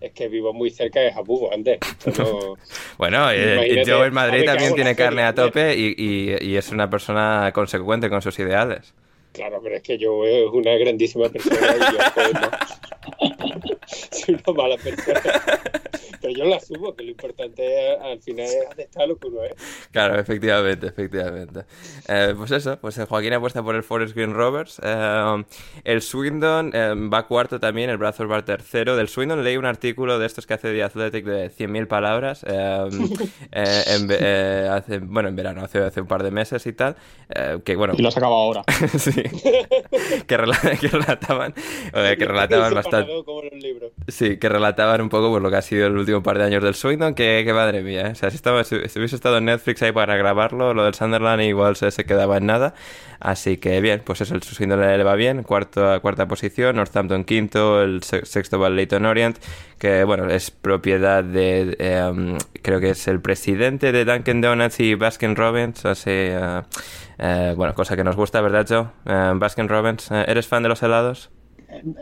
Es 0.00 0.12
que 0.12 0.28
vivo 0.28 0.52
muy 0.52 0.70
cerca 0.70 1.00
de 1.00 1.12
Jabugo, 1.12 1.52
antes. 1.52 1.78
No- 2.18 2.56
Bueno, 2.98 3.30
eh, 3.30 3.82
Joe 3.86 4.06
en 4.08 4.14
Madrid 4.14 4.44
también 4.44 4.74
tiene 4.74 4.94
carne 4.94 5.22
a 5.22 5.34
tope 5.34 5.74
y, 5.76 5.94
y- 5.96 6.36
y 6.46 6.56
es 6.56 6.70
una 6.70 6.90
persona 6.90 7.50
consecuente 7.54 8.10
con 8.10 8.20
sus 8.22 8.38
ideales. 8.38 8.92
Claro, 9.32 9.60
pero 9.62 9.76
es 9.76 9.82
que 9.82 9.98
yo 9.98 10.24
es 10.24 10.44
una 10.52 10.72
grandísima 10.76 11.28
persona 11.28 11.56
y 11.76 11.80
yo 11.80 11.98
pues, 12.14 12.32
no. 12.34 13.73
soy 14.10 14.34
una 14.46 14.62
mala 14.62 14.76
persona. 14.76 15.20
Pero 16.20 16.32
yo 16.38 16.44
lo 16.46 16.54
asumo, 16.54 16.94
que 16.96 17.04
lo 17.04 17.10
importante 17.10 17.96
al 17.98 18.18
final 18.22 18.46
es 18.46 18.56
aceptar 18.70 19.06
lo 19.06 19.16
que 19.18 19.26
uno 19.28 19.44
es. 19.44 19.52
Claro, 19.90 20.18
efectivamente, 20.18 20.86
efectivamente. 20.86 21.64
Eh, 22.08 22.32
pues 22.34 22.50
eso, 22.50 22.78
pues 22.80 22.96
eh, 22.96 23.04
Joaquín 23.04 23.34
apuesta 23.34 23.62
por 23.62 23.74
el 23.74 23.82
Forest 23.82 24.14
Green 24.16 24.32
Rovers. 24.32 24.80
Eh, 24.82 25.44
el 25.84 26.00
Swindon 26.00 26.70
eh, 26.72 26.94
va 27.12 27.26
cuarto 27.26 27.60
también, 27.60 27.90
el 27.90 27.98
Bradford 27.98 28.30
va 28.30 28.42
tercero. 28.42 28.96
Del 28.96 29.08
Swindon 29.08 29.44
leí 29.44 29.58
un 29.58 29.66
artículo 29.66 30.18
de 30.18 30.24
estos 30.24 30.46
que 30.46 30.54
hace 30.54 30.72
The 30.72 30.82
Athletic 30.82 31.26
de 31.26 31.50
100.000 31.50 31.86
palabras. 31.88 32.42
eh, 32.48 32.88
eh, 33.52 33.82
en 33.88 34.08
eh, 34.10 34.68
hace, 34.70 34.98
bueno, 35.00 35.28
en 35.28 35.36
verano, 35.36 35.62
hace, 35.62 35.78
hace 35.80 36.00
un 36.00 36.06
par 36.06 36.22
de 36.22 36.30
meses 36.30 36.66
y 36.66 36.72
tal. 36.72 36.96
eh, 37.34 37.58
que 37.62 37.76
bueno, 37.76 37.92
Y 37.98 38.02
lo 38.02 38.08
has 38.08 38.16
acabado 38.16 38.40
ahora. 38.40 38.62
sí, 38.98 39.12
que, 39.12 40.38
rela- 40.38 40.78
que 40.80 40.88
relataban, 40.88 41.52
eh, 41.92 42.16
que 42.18 42.24
relataban 42.24 42.72
bastante. 42.72 43.12
Como 43.24 43.42
en 43.42 43.60
Sí, 44.08 44.36
que 44.36 44.48
relataban 44.48 45.00
un 45.00 45.08
poco 45.08 45.30
por 45.30 45.40
lo 45.40 45.50
que 45.50 45.56
ha 45.56 45.62
sido 45.62 45.86
el 45.86 45.96
último 45.96 46.22
par 46.22 46.36
de 46.36 46.44
años 46.44 46.62
del 46.62 46.74
Swindon, 46.74 47.14
que, 47.14 47.44
madre 47.54 47.82
mía, 47.82 48.08
¿eh? 48.08 48.10
o 48.12 48.14
sea, 48.14 48.30
si, 48.30 48.36
estaba, 48.36 48.62
si, 48.64 48.74
hubiese 48.76 49.16
estado 49.16 49.38
en 49.38 49.46
Netflix 49.46 49.82
ahí 49.82 49.92
para 49.92 50.16
grabarlo, 50.16 50.74
lo 50.74 50.84
del 50.84 50.94
Sunderland 50.94 51.42
igual 51.42 51.74
se, 51.76 51.90
se 51.90 52.04
quedaba 52.04 52.36
en 52.36 52.46
nada, 52.46 52.74
así 53.20 53.56
que 53.56 53.80
bien, 53.80 54.02
pues 54.04 54.20
eso, 54.20 54.34
el 54.34 54.42
Swindon 54.42 54.80
le, 54.80 55.02
va 55.04 55.14
bien, 55.14 55.42
cuarto, 55.42 56.00
cuarta 56.02 56.28
posición, 56.28 56.76
Northampton 56.76 57.24
quinto, 57.24 57.82
el 57.82 58.02
se- 58.02 58.26
sexto 58.26 58.58
va 58.58 58.68
Leyton 58.68 59.06
Orient, 59.06 59.38
que 59.78 60.04
bueno, 60.04 60.28
es 60.28 60.50
propiedad 60.50 61.24
de, 61.24 61.76
eh, 61.78 62.02
um, 62.10 62.36
creo 62.62 62.80
que 62.80 62.90
es 62.90 63.08
el 63.08 63.20
presidente 63.20 63.90
de 63.92 64.04
Dunkin' 64.04 64.40
Donuts 64.42 64.80
y 64.80 64.94
Baskin 64.96 65.34
Robbins, 65.34 65.84
así, 65.86 66.10
eh, 66.10 67.54
bueno, 67.56 67.74
cosa 67.74 67.96
que 67.96 68.04
nos 68.04 68.16
gusta, 68.16 68.40
¿verdad 68.40 68.66
Joe? 68.68 69.34
Baskin 69.38 69.68
Robbins, 69.68 70.10
¿eres 70.10 70.46
fan 70.46 70.62
de 70.62 70.68
los 70.68 70.82
helados? 70.82 71.30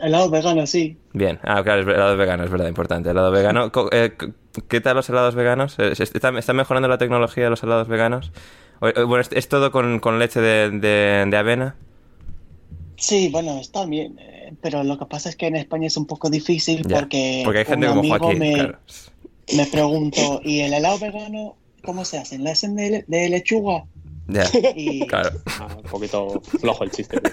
Helado 0.01 0.29
vegano, 0.29 0.65
sí. 0.67 0.97
Bien, 1.13 1.39
ah, 1.43 1.61
claro, 1.63 1.81
es 1.81 1.87
helado 1.87 2.17
vegano, 2.17 2.43
es 2.43 2.49
verdad, 2.51 2.67
importante. 2.67 3.09
Helado 3.09 3.31
vegano. 3.31 3.71
Eh, 3.91 4.11
¿Qué 4.67 4.81
tal 4.81 4.95
los 4.95 5.09
helados 5.09 5.35
veganos? 5.35 5.77
Eh, 5.79 5.95
¿se- 5.95 6.03
¿Está, 6.03 6.29
está 6.37 6.53
mejorando 6.53 6.87
la 6.87 6.97
tecnología 6.97 7.45
de 7.45 7.49
los 7.49 7.63
helados 7.63 7.87
veganos? 7.87 8.31
Eh, 8.81 9.03
Bueno, 9.03 9.21
¿es, 9.21 9.29
es 9.31 9.47
todo 9.47 9.71
con, 9.71 9.99
con 9.99 10.19
leche 10.19 10.39
de, 10.41 10.69
de- 10.71 11.25
de 11.29 11.37
avena? 11.37 11.75
Sí, 12.97 13.29
bueno, 13.29 13.59
está 13.59 13.85
bien. 13.85 14.17
Pero 14.61 14.83
lo 14.83 14.97
que 14.97 15.05
pasa 15.05 15.29
es 15.29 15.35
que 15.35 15.47
en 15.47 15.55
España 15.55 15.87
es 15.87 15.97
un 15.97 16.05
poco 16.05 16.29
difícil 16.29 16.83
Ya, 16.87 16.99
porque, 16.99 17.41
porque 17.43 17.59
hay 17.59 17.65
gente 17.65 17.87
un 17.87 17.91
como 17.97 17.99
amigo 18.01 18.17
Joaquín, 18.19 18.39
me, 18.39 18.53
claro. 18.53 18.77
me 19.55 19.65
preguntó, 19.65 20.41
¿y 20.43 20.59
el 20.61 20.73
helado 20.73 20.99
vegano 20.99 21.55
cómo 21.83 22.05
se 22.05 22.17
hace? 22.19 22.37
¿Le 22.39 22.51
hacen 22.51 22.75
de 22.75 23.03
lechuga? 23.29 23.85
Ya, 24.27 24.43
Y 24.75 25.07
claro. 25.07 25.31
Ah, 25.59 25.67
un 25.77 25.83
poquito 25.83 26.41
flojo 26.59 26.83
el 26.83 26.91
chiste. 26.91 27.19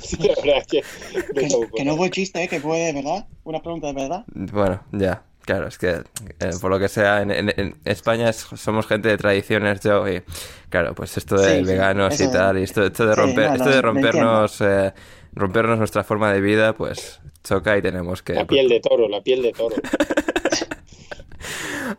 Sí, 0.00 0.16
la 0.18 0.34
verdad 0.42 0.58
es 0.58 0.66
que, 0.66 1.48
no 1.48 1.70
que, 1.76 1.84
no 1.84 1.96
fue 1.96 2.10
chiste, 2.10 2.42
¿eh? 2.42 2.48
que 2.48 2.60
fue 2.60 2.78
de 2.78 2.92
verdad. 2.92 3.26
Una 3.44 3.60
pregunta 3.62 3.86
de 3.88 3.92
verdad. 3.92 4.24
Bueno, 4.34 4.82
ya. 4.90 5.22
Claro, 5.44 5.68
es 5.68 5.78
que 5.78 5.90
eh, 5.90 6.50
por 6.60 6.70
lo 6.70 6.78
que 6.78 6.88
sea, 6.88 7.22
en, 7.22 7.30
en- 7.30 7.52
en 7.56 7.76
España 7.84 8.28
es- 8.30 8.46
somos 8.56 8.86
gente 8.86 9.08
de 9.08 9.16
tradiciones, 9.16 9.80
Joe, 9.82 10.16
y 10.16 10.22
claro, 10.70 10.94
pues 10.94 11.16
esto 11.16 11.36
de 11.36 11.54
Sí, 11.58 11.58
sí, 11.60 11.64
veganos 11.72 12.20
y 12.20 12.28
tal, 12.28 12.58
y 12.58 12.62
esto, 12.62 12.84
esto 12.84 13.06
de 13.06 13.14
sí, 13.14 13.20
romper, 13.20 13.48
no, 13.48 13.54
esto 13.54 13.64
no, 13.66 13.70
de 13.76 13.82
rompernos, 13.82 14.60
eh, 14.60 14.92
rompernos 15.34 15.78
nuestra 15.78 16.02
forma 16.04 16.32
de 16.32 16.40
vida, 16.40 16.72
pues 16.74 17.20
choca 17.44 17.76
y 17.76 17.82
tenemos 17.82 18.22
que... 18.22 18.34
La 18.34 18.46
piel 18.46 18.68
de 18.68 18.80
toro, 18.80 19.08
la 19.08 19.20
piel 19.20 19.42
de 19.42 19.52
toro. 19.52 19.76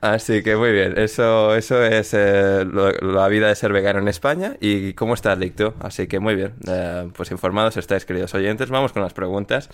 Así 0.01 0.43
que 0.43 0.55
muy 0.55 0.71
bien, 0.71 0.97
eso, 0.97 1.55
eso 1.55 1.83
es 1.83 2.13
eh, 2.13 2.65
lo- 2.65 2.91
la 2.91 3.27
vida 3.27 3.47
de 3.47 3.55
ser 3.55 3.71
vegano 3.73 3.99
en 3.99 4.07
España 4.07 4.55
y 4.59 4.93
cómo 4.93 5.13
estás, 5.13 5.37
Licto. 5.37 5.75
Así 5.79 6.07
que 6.07 6.19
muy 6.19 6.35
bien, 6.35 6.53
eh, 6.67 7.09
pues 7.15 7.31
informados 7.31 7.77
estáis, 7.77 8.05
queridos 8.05 8.33
oyentes. 8.33 8.69
Vamos 8.69 8.93
con 8.93 9.01
las 9.01 9.13
preguntas 9.13 9.69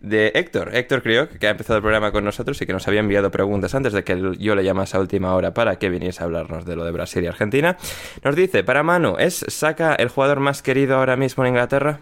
de 0.00 0.32
Héctor. 0.34 0.74
Héctor 0.74 1.02
creo 1.02 1.28
que 1.28 1.46
ha 1.46 1.50
empezado 1.50 1.76
el 1.78 1.82
programa 1.82 2.12
con 2.12 2.24
nosotros 2.24 2.60
y 2.62 2.66
que 2.66 2.72
nos 2.72 2.86
había 2.88 3.00
enviado 3.00 3.30
preguntas 3.30 3.74
antes 3.74 3.92
de 3.92 4.04
que 4.04 4.34
yo 4.38 4.54
le 4.54 4.64
llamase 4.64 4.96
a 4.96 5.00
última 5.00 5.34
hora 5.34 5.54
para 5.54 5.78
que 5.78 5.88
viniese 5.88 6.22
a 6.22 6.26
hablarnos 6.26 6.64
de 6.64 6.76
lo 6.76 6.84
de 6.84 6.90
Brasil 6.92 7.24
y 7.24 7.26
Argentina. 7.26 7.76
Nos 8.22 8.36
dice, 8.36 8.64
para 8.64 8.82
Manu, 8.82 9.16
¿es 9.18 9.44
Saka 9.48 9.94
el 9.94 10.08
jugador 10.08 10.40
más 10.40 10.62
querido 10.62 10.96
ahora 10.96 11.16
mismo 11.16 11.44
en 11.44 11.48
Inglaterra? 11.50 12.00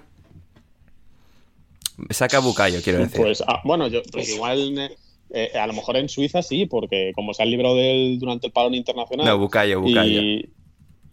Saka 2.11 2.39
Bucayo, 2.39 2.81
quiero 2.83 2.99
decir. 3.01 3.21
Pues 3.21 3.43
ah, 3.47 3.61
bueno, 3.65 3.87
yo 3.89 4.01
pues 4.11 4.31
igual 4.31 4.91
eh, 5.33 5.53
a 5.55 5.67
lo 5.67 5.73
mejor 5.73 5.97
en 5.97 6.09
Suiza 6.09 6.43
sí, 6.43 6.67
porque 6.67 7.13
como 7.15 7.35
se 7.35 7.43
han 7.43 7.51
librado 7.51 7.77
de 7.77 7.91
él 7.91 8.19
durante 8.19 8.49
el 8.49 8.53
parón 8.53 8.75
internacional. 8.75 9.27
no, 9.27 9.39
Bucayo, 9.39 9.81
Bucayo. 9.81 10.21
Y... 10.21 10.51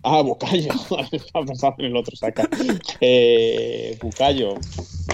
Ah, 0.04 0.22
Bucayo. 0.22 0.72
Estaba 1.12 1.46
pensando 1.46 1.76
en 1.80 1.86
el 1.86 1.98
otro 1.98 2.16
saca. 2.16 2.48
Eh, 3.02 3.98
Bucayo. 4.02 4.56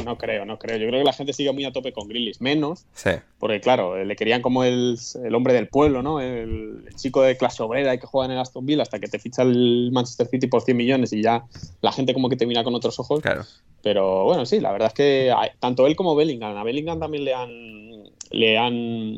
No 0.05 0.17
creo, 0.17 0.45
no 0.45 0.57
creo. 0.59 0.77
Yo 0.77 0.87
creo 0.87 1.01
que 1.01 1.05
la 1.05 1.13
gente 1.13 1.33
sigue 1.33 1.51
muy 1.51 1.65
a 1.65 1.71
tope 1.71 1.93
con 1.93 2.07
Grillis. 2.07 2.41
Menos, 2.41 2.85
Sí, 2.93 3.11
porque 3.39 3.61
claro, 3.61 3.97
eh, 3.97 4.05
le 4.05 4.15
querían 4.15 4.41
como 4.41 4.63
el, 4.63 4.97
el 5.23 5.35
hombre 5.35 5.53
del 5.53 5.67
pueblo, 5.67 6.01
¿no? 6.01 6.19
El, 6.19 6.83
el 6.87 6.95
chico 6.95 7.21
de 7.21 7.37
clase 7.37 7.63
obrera 7.63 7.97
que 7.97 8.05
juega 8.05 8.25
en 8.25 8.31
el 8.33 8.39
Aston 8.39 8.65
Villa 8.65 8.83
hasta 8.83 8.99
que 8.99 9.07
te 9.07 9.19
ficha 9.19 9.43
el 9.43 9.89
Manchester 9.91 10.27
City 10.27 10.47
por 10.47 10.61
100 10.61 10.75
millones 10.75 11.13
y 11.13 11.21
ya 11.21 11.45
la 11.81 11.91
gente 11.91 12.13
como 12.13 12.29
que 12.29 12.35
te 12.35 12.45
mira 12.45 12.63
con 12.63 12.75
otros 12.75 12.99
ojos. 12.99 13.21
claro. 13.21 13.43
Pero 13.83 14.23
bueno, 14.23 14.45
sí, 14.45 14.61
la 14.61 14.71
verdad 14.71 14.87
es 14.87 14.93
que 14.93 15.33
tanto 15.59 15.85
él 15.85 15.97
como 15.97 16.15
Bellingham, 16.15 16.55
a 16.55 16.63
Bellingham 16.63 17.01
también 17.01 17.25
le 17.25 17.33
han, 17.33 17.92
le 18.33 18.57
han, 18.57 19.13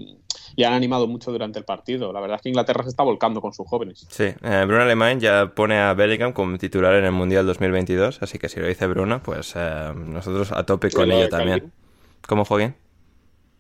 le 0.56 0.66
han 0.66 0.74
animado 0.74 1.08
mucho 1.08 1.32
durante 1.32 1.58
el 1.58 1.66
partido. 1.66 2.14
La 2.14 2.20
verdad 2.20 2.36
es 2.38 2.42
que 2.44 2.50
Inglaterra 2.50 2.84
se 2.84 2.90
está 2.90 3.04
volcando 3.04 3.42
con 3.42 3.54
sus 3.54 3.68
jóvenes. 3.68 4.06
Sí, 4.10 4.26
eh, 4.26 4.64
Bruno 4.68 4.84
Alemán 4.84 5.20
ya 5.20 5.54
pone 5.56 5.80
a 5.80 5.94
Bellingham 5.94 6.34
como 6.34 6.58
titular 6.58 6.94
en 6.96 7.06
el 7.06 7.12
Mundial 7.12 7.46
2022, 7.46 8.22
así 8.22 8.38
que 8.38 8.50
si 8.50 8.60
lo 8.60 8.68
dice 8.68 8.86
Bruno, 8.88 9.22
pues 9.24 9.54
eh, 9.56 9.92
nosotros 9.96 10.52
a 10.52 10.66
tope 10.66 10.92
con 10.92 11.08
¿Y 11.08 11.10
la 11.10 11.16
ello 11.20 11.30
también. 11.30 11.60
Calvin? 11.60 11.74
¿Cómo 12.28 12.46
Joaquín? 12.46 12.76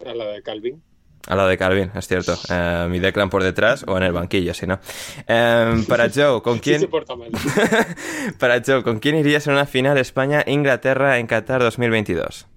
A 0.06 0.14
la 0.14 0.26
de 0.26 0.42
Calvin. 0.44 0.82
A 1.28 1.36
la 1.36 1.48
de 1.48 1.58
Calvin, 1.58 1.92
es 1.96 2.08
cierto. 2.08 2.36
Eh, 2.50 2.88
mi 2.90 3.00
Declan 3.00 3.32
por 3.32 3.42
detrás 3.42 3.84
o 3.88 3.98
en 3.98 4.04
el 4.04 4.12
banquillo, 4.12 4.54
si 4.54 4.68
no. 4.68 4.80
Eh, 5.28 5.84
para 5.88 6.10
Joe, 6.14 6.42
¿con 6.42 6.60
¿Quién 6.60 6.88
para 8.40 8.62
Joe, 8.64 8.84
¿con 8.84 9.00
quién 9.00 9.16
irías 9.16 9.48
en 9.48 9.54
una 9.54 9.66
final 9.66 9.98
España-Inglaterra 9.98 11.18
en 11.18 11.26
Qatar 11.28 11.62
2022? 11.64 12.48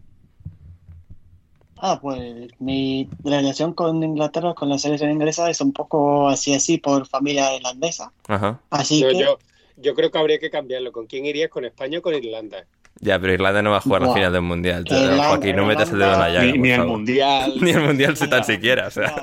Ah, 1.80 1.98
pues 2.00 2.50
mi 2.58 3.08
relación 3.24 3.72
con 3.72 4.02
Inglaterra, 4.02 4.54
con 4.54 4.68
la 4.68 4.78
selección 4.78 5.10
inglesa, 5.10 5.48
es 5.50 5.60
un 5.60 5.72
poco 5.72 6.28
así 6.28 6.52
así 6.54 6.78
por 6.78 7.06
familia 7.06 7.54
irlandesa. 7.56 8.12
Ajá. 8.26 8.60
Así 8.70 9.00
Yo, 9.00 9.08
que 9.10 9.18
yo, 9.18 9.38
yo 9.76 9.94
creo 9.94 10.10
que 10.10 10.18
habría 10.18 10.38
que 10.38 10.50
cambiarlo. 10.50 10.90
¿Con 10.92 11.06
quién 11.06 11.24
irías? 11.26 11.50
¿Con 11.50 11.64
España 11.64 11.98
o 11.98 12.02
con 12.02 12.14
Irlanda? 12.14 12.64
Ya, 13.00 13.18
pero 13.20 13.32
Irlanda 13.32 13.62
no 13.62 13.70
va 13.70 13.76
a 13.76 13.80
jugar 13.80 14.02
la 14.02 14.12
final 14.12 14.32
del 14.32 14.42
Mundial. 14.42 14.84
Irlanda- 14.88 15.28
Joaquín, 15.28 15.54
no 15.56 15.66
metas 15.66 15.90
el 15.92 15.98
dedo 16.00 16.14
en 16.14 16.18
la 16.18 16.28
llaga, 16.30 16.46
Ni, 16.52 16.58
ni 16.58 16.70
el. 16.70 16.84
Mundial. 16.84 17.54
Ni 17.60 17.70
el 17.70 17.80
Mundial 17.82 18.16
se 18.16 18.26
tan 18.26 18.42
siquiera, 18.44 18.88
o 18.88 18.90
sea. 18.90 19.14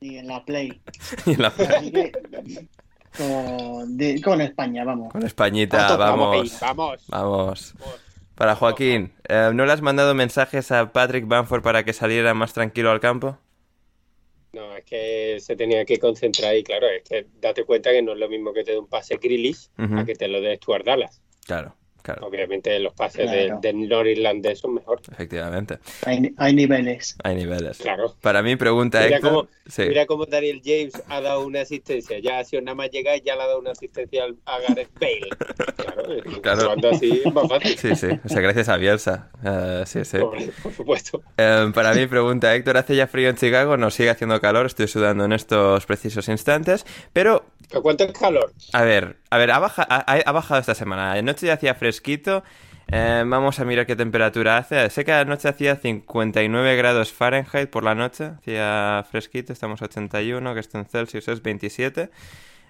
y 0.00 0.16
en 0.18 0.26
la 0.26 0.44
Play. 0.44 0.82
y 1.26 1.36
la- 1.36 1.48
Así 1.48 1.90
que 1.92 2.12
con, 3.16 3.96
de- 3.96 4.20
con 4.20 4.40
España, 4.42 4.84
vamos. 4.84 5.12
Con 5.12 5.22
Españita, 5.22 5.86
tope, 5.88 5.98
vamos. 5.98 6.58
Vamos. 6.60 7.02
Vamos. 7.08 7.74
Para 8.34 8.56
Joaquín, 8.56 9.12
eh, 9.28 9.50
¿no 9.54 9.66
le 9.66 9.72
has 9.72 9.82
mandado 9.82 10.14
mensajes 10.14 10.72
a 10.72 10.92
Patrick 10.92 11.26
Bamford 11.28 11.62
para 11.62 11.84
que 11.84 11.92
saliera 11.92 12.34
más 12.34 12.52
tranquilo 12.52 12.90
al 12.90 13.00
campo? 13.00 13.38
No, 14.52 14.76
es 14.76 14.84
que 14.84 15.38
se 15.40 15.56
tenía 15.56 15.84
que 15.84 15.98
concentrar 15.98 16.54
y 16.56 16.62
claro, 16.62 16.86
es 16.88 17.08
que 17.08 17.26
date 17.40 17.64
cuenta 17.64 17.90
que 17.90 18.02
no 18.02 18.12
es 18.12 18.18
lo 18.18 18.28
mismo 18.28 18.52
que 18.52 18.64
te 18.64 18.72
dé 18.72 18.78
un 18.78 18.86
pase 18.86 19.14
Ujú. 19.14 19.98
a 19.98 20.04
que 20.04 20.14
te 20.14 20.28
lo 20.28 20.40
dé 20.40 20.56
Stuart 20.56 20.84
Dallas. 20.84 21.22
Claro, 21.46 21.74
claro, 22.02 22.26
Obviamente 22.26 22.78
los 22.80 22.92
pases 22.94 23.30
de- 23.30 23.46
Claro. 23.46 23.60
del 23.60 23.88
norirlandés 23.88 24.58
son 24.60 24.74
mejor. 24.74 25.00
efectivamente. 25.10 25.78
Hay, 26.04 26.32
hay 26.36 26.54
niveles. 26.54 27.16
Hay 27.24 27.36
niveles. 27.36 27.78
Claro. 27.78 28.14
Para 28.20 28.42
mí, 28.42 28.56
pregunta 28.56 29.00
Mira 29.02 29.16
Héctor. 29.16 29.30
cómo, 29.30 29.48
Sí. 29.68 29.82
mira 29.88 30.06
cómo 30.06 30.26
Daniel 30.26 30.60
James 30.64 30.92
ha 31.08 31.20
dado 31.20 31.44
una 31.46 31.60
asistencia. 31.62 32.18
Ya 32.18 32.38
ha 32.38 32.44
sido 32.44 32.62
nada 32.62 32.74
más 32.74 32.90
llegar 32.90 33.16
y 33.16 33.22
ya 33.22 33.36
le 33.36 33.42
ha 33.42 33.46
dado 33.46 33.60
una 33.60 33.70
asistencia 33.72 34.24
al- 34.24 34.36
a 34.46 34.58
Gareth 34.60 34.90
Bale. 35.00 35.28
Claro, 35.76 36.02
Claro. 36.42 36.60
jugando 36.62 36.90
así 36.90 37.22
es 37.24 37.32
más 37.32 37.48
fácil. 37.48 37.78
Sí, 37.78 37.94
sí. 37.96 38.08
O 38.24 38.28
sea, 38.28 38.40
gracias 38.40 38.68
a 38.68 38.76
Bielsa. 38.76 39.28
Eh, 39.44 39.82
sí, 39.86 40.04
sí. 40.04 40.18
Por, 40.18 40.36
por 40.62 40.72
supuesto. 40.72 41.22
Eh, 41.36 41.70
para 41.74 41.94
mí, 41.94 42.06
pregunta 42.06 42.54
Héctor, 42.54 42.76
¿hace 42.76 42.96
ya 42.96 43.06
frío 43.06 43.28
en 43.28 43.36
Chicago? 43.36 43.76
Nos 43.76 43.94
sigue 43.94 44.10
haciendo 44.10 44.40
calor, 44.40 44.66
estoy 44.66 44.88
sudando 44.88 45.24
en 45.24 45.32
estos 45.32 45.86
precisos 45.86 46.28
instantes. 46.28 46.84
Pero, 47.12 47.44
¿Pero 47.68 47.82
cuánto 47.82 48.04
es 48.04 48.12
calor? 48.12 48.52
a 48.72 48.82
ver, 48.82 49.16
a 49.30 49.38
ver, 49.38 49.50
ha, 49.50 49.58
baja- 49.58 49.86
ha- 49.88 50.04
ha 50.24 50.32
bajado 50.32 50.60
esta 50.60 50.74
semana. 50.74 51.12
Anoche 51.12 51.46
ya 51.46 51.54
hacía 51.54 51.74
fresquito. 51.92 52.42
Eh, 52.88 53.22
vamos 53.26 53.60
a 53.60 53.64
mirar 53.64 53.86
qué 53.86 53.96
temperatura 53.96 54.56
hace. 54.56 54.88
Sé 54.88 55.04
que 55.04 55.12
anoche 55.12 55.48
hacía 55.48 55.76
59 55.76 56.76
grados 56.76 57.12
Fahrenheit 57.12 57.68
por 57.68 57.84
la 57.84 57.94
noche, 57.94 58.32
hacía 58.38 59.04
fresquito, 59.10 59.52
estamos 59.52 59.82
a 59.82 59.86
81, 59.86 60.54
que 60.54 60.60
esto 60.60 60.78
en 60.78 60.86
Celsius 60.86 61.28
es 61.28 61.42
27. 61.42 62.10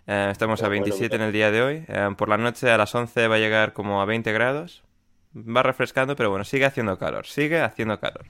Eh, 0.09 0.29
estamos 0.33 0.63
a 0.65 0.69
27 0.69 1.15
en 1.15 1.23
el 1.23 1.33
día 1.33 1.53
de 1.53 1.63
hoy. 1.63 1.85
Eh, 1.87 2.09
por 2.17 2.29
la 2.29 2.37
noche 2.37 2.69
a 2.71 2.77
las 2.77 2.93
11 2.95 3.29
va 3.29 3.37
a 3.37 3.39
llegar 3.39 3.73
como 3.73 4.03
a 4.03 4.05
20 4.05 4.33
grados. 4.33 4.83
Va 5.35 5.63
refrescando, 5.63 6.17
pero 6.17 6.31
bueno, 6.31 6.45
sigue 6.45 6.67
haciendo 6.67 6.99
calor, 6.99 7.27
sigue 7.27 7.61
haciendo 7.61 7.99
calor. 8.01 8.27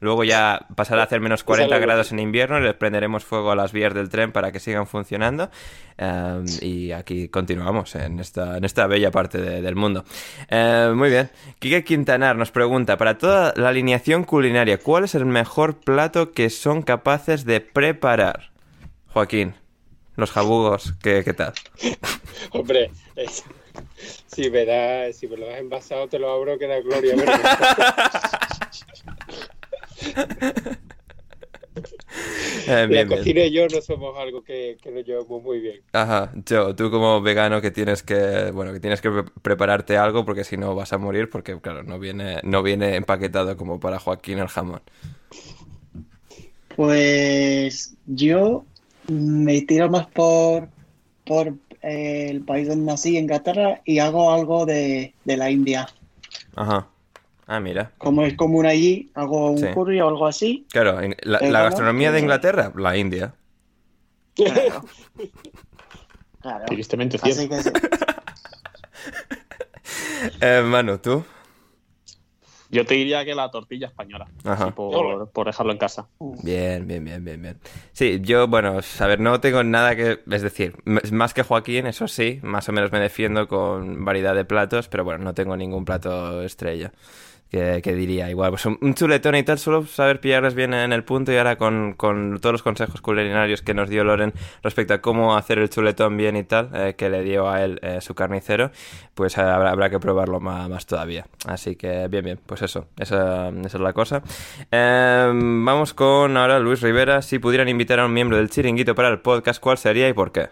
Luego 0.00 0.24
ya 0.24 0.66
pasará 0.74 1.02
a 1.02 1.04
hacer 1.04 1.20
menos 1.20 1.44
40 1.44 1.78
grados 1.78 2.12
en 2.12 2.18
invierno 2.18 2.58
y 2.58 2.62
les 2.62 2.74
prenderemos 2.74 3.24
fuego 3.24 3.52
a 3.52 3.56
las 3.56 3.72
vías 3.72 3.94
del 3.94 4.08
tren 4.08 4.32
para 4.32 4.52
que 4.52 4.60
sigan 4.60 4.86
funcionando. 4.86 5.50
Um, 5.96 6.44
y 6.60 6.92
aquí 6.92 7.28
continuamos 7.28 7.94
en 7.94 8.18
esta, 8.18 8.58
en 8.58 8.64
esta 8.64 8.86
bella 8.86 9.10
parte 9.10 9.38
de, 9.38 9.62
del 9.62 9.76
mundo. 9.76 10.04
Uh, 10.50 10.94
muy 10.94 11.08
bien. 11.10 11.30
Quique 11.58 11.84
Quintanar 11.84 12.36
nos 12.36 12.50
pregunta, 12.50 12.96
para 12.96 13.16
toda 13.18 13.54
la 13.56 13.68
alineación 13.68 14.24
culinaria, 14.24 14.78
¿cuál 14.78 15.04
es 15.04 15.14
el 15.14 15.24
mejor 15.26 15.80
plato 15.80 16.32
que 16.32 16.50
son 16.50 16.82
capaces 16.82 17.44
de 17.44 17.60
preparar? 17.60 18.50
Joaquín, 19.08 19.54
los 20.16 20.32
jabugos, 20.32 20.94
¿qué, 21.02 21.22
qué 21.24 21.32
tal? 21.32 21.52
Hombre, 22.50 22.90
es... 23.14 23.44
si, 24.26 24.50
me 24.50 24.66
da, 24.66 25.12
si 25.12 25.28
me 25.28 25.36
lo 25.36 25.46
das 25.46 25.58
envasado 25.58 26.08
te 26.08 26.18
lo 26.18 26.32
abro 26.32 26.58
que 26.58 26.66
da 26.66 26.80
gloria. 26.80 27.14
Eh, 32.66 32.86
bien, 32.88 33.06
la 33.06 33.06
cocina 33.06 33.40
bien. 33.40 33.44
y 33.44 33.52
yo 33.52 33.68
no 33.68 33.80
somos 33.80 34.16
algo 34.18 34.42
que, 34.42 34.78
que 34.82 34.90
nos 34.90 35.04
llevamos 35.04 35.42
muy 35.42 35.60
bien. 35.60 35.84
Ajá, 35.92 36.32
yo, 36.46 36.74
tú 36.74 36.90
como 36.90 37.22
vegano 37.22 37.60
que 37.60 37.70
tienes 37.70 38.02
que, 38.02 38.50
bueno, 38.50 38.72
que 38.72 38.80
tienes 38.80 39.00
que 39.00 39.10
pre- 39.10 39.22
prepararte 39.42 39.96
algo 39.96 40.24
porque 40.24 40.42
si 40.42 40.56
no 40.56 40.74
vas 40.74 40.92
a 40.92 40.98
morir 40.98 41.30
porque 41.30 41.60
claro, 41.60 41.84
no 41.84 42.00
viene, 42.00 42.40
no 42.42 42.64
viene 42.64 42.96
empaquetado 42.96 43.56
como 43.56 43.78
para 43.78 44.00
Joaquín 44.00 44.38
el 44.40 44.48
jamón. 44.48 44.82
Pues 46.68 47.96
yo 48.04 48.66
me 49.06 49.62
tiro 49.62 49.88
más 49.90 50.06
por, 50.08 50.72
por 51.24 51.48
eh, 51.82 52.28
el 52.30 52.44
país 52.44 52.68
donde 52.68 52.86
nací, 52.86 53.16
Inglaterra, 53.18 53.82
y 53.84 53.98
hago 54.00 54.32
algo 54.32 54.66
de, 54.66 55.16
de 55.24 55.36
la 55.36 55.50
India. 55.50 55.88
Ajá. 56.56 56.93
Ah, 57.46 57.60
mira. 57.60 57.92
Como 57.98 58.22
es 58.22 58.34
común 58.36 58.66
allí, 58.66 59.10
hago 59.14 59.50
un 59.50 59.58
Sí. 59.58 59.66
curry 59.74 60.00
o 60.00 60.08
algo 60.08 60.26
así. 60.26 60.66
Claro, 60.70 61.00
en- 61.00 61.16
la, 61.22 61.38
gastronomía 61.62 62.10
de 62.10 62.20
Inglaterra, 62.20 62.72
la 62.76 62.96
India. 62.96 63.34
Claro. 64.34 64.84
Claro. 66.40 66.66
Tristemente 66.66 67.16
Así 67.22 67.32
cierto. 67.32 67.56
que 67.56 67.62
sí. 67.62 67.70
Eh, 70.40 70.62
Manu, 70.62 70.98
¿tú? 70.98 71.24
Yo 72.70 72.84
te 72.84 72.94
diría 72.94 73.24
que 73.24 73.34
la 73.34 73.50
tortilla 73.50 73.86
española, 73.86 74.26
Ajá. 74.44 74.64
así 74.64 74.72
por, 74.72 75.30
por 75.30 75.46
dejarlo 75.46 75.72
en 75.72 75.78
casa. 75.78 76.08
Bien, 76.18 76.86
bien, 76.86 77.04
bien, 77.04 77.24
bien, 77.24 77.40
bien. 77.40 77.58
Sí, 77.92 78.20
yo, 78.22 78.48
bueno, 78.48 78.80
a 78.98 79.06
ver, 79.06 79.20
no 79.20 79.40
tengo 79.40 79.62
nada 79.62 79.94
que... 79.94 80.20
Es 80.30 80.42
decir, 80.42 80.74
más 80.84 81.34
que 81.34 81.42
Joaquín, 81.44 81.86
eso 81.86 82.08
sí, 82.08 82.40
más 82.42 82.68
o 82.68 82.72
menos 82.72 82.90
me 82.90 82.98
defiendo 83.00 83.46
con 83.46 84.04
variedad 84.04 84.34
de 84.34 84.44
platos, 84.44 84.88
pero 84.88 85.04
bueno, 85.04 85.22
no 85.22 85.34
tengo 85.34 85.56
ningún 85.56 85.84
plato 85.84 86.42
estrella. 86.42 86.92
Que, 87.54 87.82
que 87.82 87.94
diría 87.94 88.28
igual, 88.30 88.50
pues 88.50 88.66
un, 88.66 88.94
chuletón 88.94 89.36
y 89.36 89.44
tal, 89.44 89.60
solo 89.60 89.86
saber 89.86 90.18
pillarles 90.18 90.56
bien 90.56 90.74
en 90.74 90.92
el 90.92 91.04
punto 91.04 91.30
y 91.30 91.36
ahora 91.36 91.54
con, 91.54 91.94
con 91.94 92.40
todos 92.40 92.52
los 92.52 92.64
consejos 92.64 93.00
culinarios 93.00 93.62
que 93.62 93.74
nos 93.74 93.88
dio 93.88 94.02
Loren 94.02 94.32
respecto 94.64 94.92
a 94.92 94.98
cómo 95.00 95.36
hacer 95.36 95.60
el 95.60 95.70
chuletón 95.70 96.16
bien 96.16 96.34
y 96.34 96.42
tal, 96.42 96.70
eh, 96.74 96.94
que 96.98 97.08
le 97.08 97.22
dio 97.22 97.48
a 97.48 97.62
él 97.62 97.78
eh, 97.82 98.00
su 98.00 98.16
carnicero, 98.16 98.72
pues 99.14 99.38
habrá, 99.38 99.70
habrá 99.70 99.88
que 99.88 100.00
probarlo 100.00 100.40
más, 100.40 100.68
más 100.68 100.84
todavía. 100.86 101.28
Así 101.46 101.76
que 101.76 102.08
bien, 102.08 102.24
bien, 102.24 102.40
pues 102.44 102.60
eso, 102.62 102.88
esa, 102.98 103.50
esa 103.50 103.76
es 103.76 103.80
la 103.80 103.92
cosa. 103.92 104.24
Eh, 104.72 105.30
vamos 105.32 105.94
con 105.94 106.36
ahora 106.36 106.58
Luis 106.58 106.82
Rivera. 106.82 107.22
Si 107.22 107.38
pudieran 107.38 107.68
invitar 107.68 108.00
a 108.00 108.06
un 108.06 108.12
miembro 108.12 108.36
del 108.36 108.50
chiringuito 108.50 108.96
para 108.96 109.10
el 109.10 109.20
podcast, 109.20 109.60
¿cuál 109.60 109.78
sería 109.78 110.08
y 110.08 110.12
por 110.12 110.32
qué? 110.32 110.48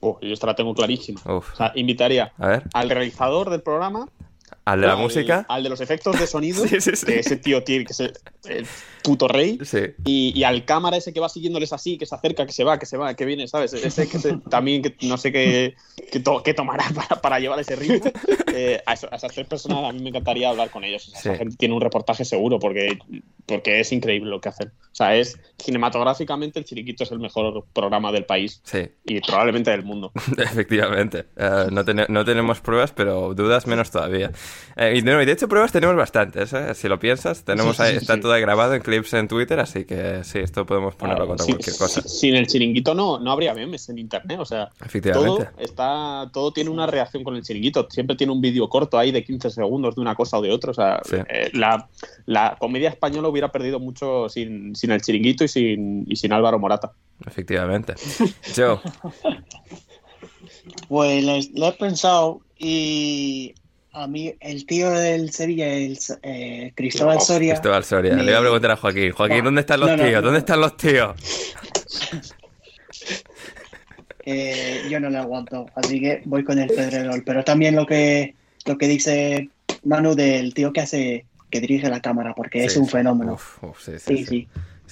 Oh, 0.00 0.18
yo 0.20 0.34
esta 0.34 0.48
la 0.48 0.54
tengo 0.54 0.74
clarísima. 0.74 1.22
O 1.24 1.42
sea, 1.56 1.72
invitaría 1.74 2.32
A 2.36 2.48
ver, 2.48 2.64
al 2.74 2.90
realizador 2.90 3.48
del 3.48 3.62
programa, 3.62 4.08
¿al 4.64 4.80
de 4.80 4.86
la 4.86 4.92
al- 4.94 4.98
música? 5.00 5.46
al 5.48 5.62
de 5.62 5.68
los 5.68 5.80
efectos 5.80 6.18
de 6.18 6.26
sonido, 6.26 6.64
Sí, 6.66 6.80
sí, 6.80 6.96
sí. 6.96 7.06
que 7.06 7.18
ese 7.20 7.36
tío 7.36 7.62
tiene 7.64 7.84
que 7.84 7.94
ser 7.94 8.12
el 8.44 8.66
puto 9.02 9.26
rey, 9.26 9.58
y, 10.04 10.32
y 10.38 10.44
al 10.44 10.64
cámara 10.64 10.96
ese 10.96 11.12
que 11.12 11.18
va 11.18 11.28
siguiéndoles 11.28 11.72
así, 11.72 11.98
que 11.98 12.06
se 12.06 12.14
acerca, 12.14 12.46
que 12.46 12.52
se 12.52 12.62
va, 12.62 12.78
que 12.78 12.86
se 12.86 12.96
va, 12.96 13.14
que 13.14 13.24
viene, 13.24 13.48
¿sabes? 13.48 13.72
Ese 13.72 14.08
que 14.08 14.18
se- 14.20 14.36
también 14.48 14.80
que 14.82 14.94
no 15.08 15.16
sé 15.18 15.32
qué, 15.32 15.74
qué, 16.12 16.20
to- 16.20 16.42
qué 16.44 16.54
tomará 16.54 16.84
para, 16.94 17.20
para 17.20 17.40
llevar 17.40 17.58
ese 17.58 17.74
ritmo. 17.74 18.10
Eh, 18.54 18.80
a, 18.86 18.92
eso- 18.92 19.08
a 19.10 19.16
esas 19.16 19.32
tres 19.32 19.46
personas 19.48 19.84
a 19.84 19.92
mí 19.92 20.00
me 20.00 20.10
encantaría 20.10 20.48
hablar 20.50 20.70
con 20.70 20.84
ellos. 20.84 21.08
O 21.08 21.10
sea, 21.10 21.32
Esa 21.32 21.36
gente 21.38 21.56
tiene 21.56 21.74
un 21.74 21.80
reportaje 21.80 22.24
seguro 22.24 22.60
porque, 22.60 22.96
porque 23.46 23.80
es 23.80 23.90
increíble 23.92 24.30
lo 24.30 24.40
que 24.40 24.50
hacen. 24.50 24.68
O 24.68 24.94
sea, 24.94 25.16
es 25.16 25.36
cinematográficamente 25.58 26.58
el 26.60 26.64
Chiriquito 26.64 27.02
es 27.02 27.10
el 27.10 27.18
mejor 27.18 27.64
programa 27.72 28.12
del 28.12 28.24
país 28.24 28.60
Sí, 28.64 28.88
y 29.04 29.20
probablemente 29.20 29.70
del 29.72 29.82
mundo. 29.82 30.12
efectivamente. 30.38 31.26
Eh, 31.36 31.66
no, 31.72 31.84
tene- 31.84 32.06
no 32.08 32.24
tenemos 32.24 32.60
pruebas, 32.60 32.92
pero 32.92 33.34
dudas 33.34 33.66
menos 33.66 33.90
todavía. 33.90 34.30
Eh, 34.76 34.94
y, 34.96 35.00
de 35.02 35.30
hecho, 35.32 35.48
pruebas 35.48 35.70
tenemos 35.72 35.96
bastantes. 35.96 36.52
¿eh? 36.52 36.74
Si 36.74 36.88
lo 36.88 36.98
piensas, 36.98 37.44
tenemos 37.44 37.76
Sí, 37.76 37.82
sí, 37.82 37.88
ahí, 37.90 37.96
está 37.96 38.14
sí. 38.14 38.20
todo 38.20 38.32
ahí 38.32 38.40
grabado 38.40 38.74
en 38.74 38.80
clips 38.82 39.12
en 39.14 39.28
Twitter, 39.28 39.60
así 39.60 39.84
que 39.84 40.24
sí, 40.24 40.38
esto 40.38 40.64
podemos 40.64 40.94
ponerlo 40.94 41.26
contra 41.26 41.44
Sin- 41.44 41.56
cualquier 41.56 41.76
cosa. 41.76 42.00
Sin 42.02 42.34
el 42.34 42.46
chiringuito 42.46 42.94
no, 42.94 43.18
no 43.18 43.32
habría 43.32 43.52
memes 43.54 43.88
en 43.90 43.98
internet. 43.98 44.38
O 44.40 44.44
sea, 44.46 44.68
todo, 44.68 44.86
Efectivamente. 44.86 45.48
está, 45.58 46.30
todo 46.32 46.52
tiene 46.52 46.70
una 46.70 46.86
reacción 46.86 47.22
con 47.22 47.36
el 47.36 47.42
chiringuito. 47.42 47.86
Siempre 47.90 48.16
tiene 48.16 48.32
un 48.32 48.40
vídeo 48.40 48.68
corto 48.68 48.98
ahí 48.98 49.12
de 49.12 49.22
15 49.24 49.50
segundos 49.50 49.94
de 49.94 50.00
una 50.00 50.14
cosa 50.14 50.38
o 50.38 50.42
de 50.42 50.50
otra. 50.50 50.70
O 50.70 50.74
sea, 50.74 51.00
Sí. 51.04 51.16
eh, 51.28 51.50
la, 51.52 51.88
la 52.26 52.56
comedia 52.58 52.88
española 52.88 53.28
hubiera 53.28 53.52
perdido 53.52 53.78
mucho 53.78 54.28
sin, 54.28 54.74
sin 54.74 54.90
el 54.92 55.02
chiringuito 55.02 55.44
y 55.44 55.48
sin, 55.48 56.04
y 56.08 56.16
sin 56.16 56.32
Álvaro 56.32 56.58
Morata. 56.58 56.92
Efectivamente. 57.26 57.94
Joe, 58.56 58.78
Pues 60.88 61.50
lo 61.54 61.68
he 61.68 61.72
pensado 61.72 62.40
y 62.58 63.54
a 63.92 64.06
mí 64.06 64.34
el 64.40 64.64
tío 64.66 64.90
del 64.90 65.30
Sevilla, 65.32 65.68
el 65.72 65.98
eh, 66.22 66.72
Cristóbal 66.74 67.18
Oh, 67.18 67.20
Soria, 67.20 67.54
Cristóbal 67.54 67.84
Soria. 67.84 68.14
Me- 68.16 68.22
Le 68.22 68.32
voy 68.32 68.38
a 68.38 68.40
preguntar 68.40 68.70
a 68.72 68.76
Joaquín. 68.76 69.12
Joaquín, 69.12 69.38
No, 69.38 69.44
¿dónde 69.44 69.60
están 69.60 69.80
los 69.80 69.90
no, 69.90 69.96
no, 69.96 70.04
tíos? 70.04 70.22
¿Dónde 70.22 70.38
están 70.38 70.60
los 70.60 70.76
tíos? 70.76 71.16
eh, 74.24 74.82
yo 74.88 75.00
no 75.00 75.10
le 75.10 75.18
aguanto, 75.18 75.66
así 75.74 76.00
que 76.00 76.22
voy 76.24 76.44
con 76.44 76.58
el 76.58 76.68
Pedrerol. 76.68 77.22
Pero 77.24 77.44
también 77.44 77.74
lo 77.76 77.86
que, 77.86 78.34
lo 78.66 78.78
que 78.78 78.88
dice 78.88 79.48
Manu 79.84 80.14
del 80.14 80.54
tío 80.54 80.72
que 80.72 80.80
hace, 80.80 81.26
que 81.50 81.60
dirige 81.60 81.88
la 81.88 82.00
cámara, 82.00 82.34
porque 82.34 82.64
es 82.64 82.76
un 82.76 82.88
fenómeno. 82.88 83.34
Uf, 83.34 83.62
uf, 83.64 83.82
sí, 83.82 83.92
sí, 83.98 84.16
Sí, 84.18 84.24
sí. 84.26 84.48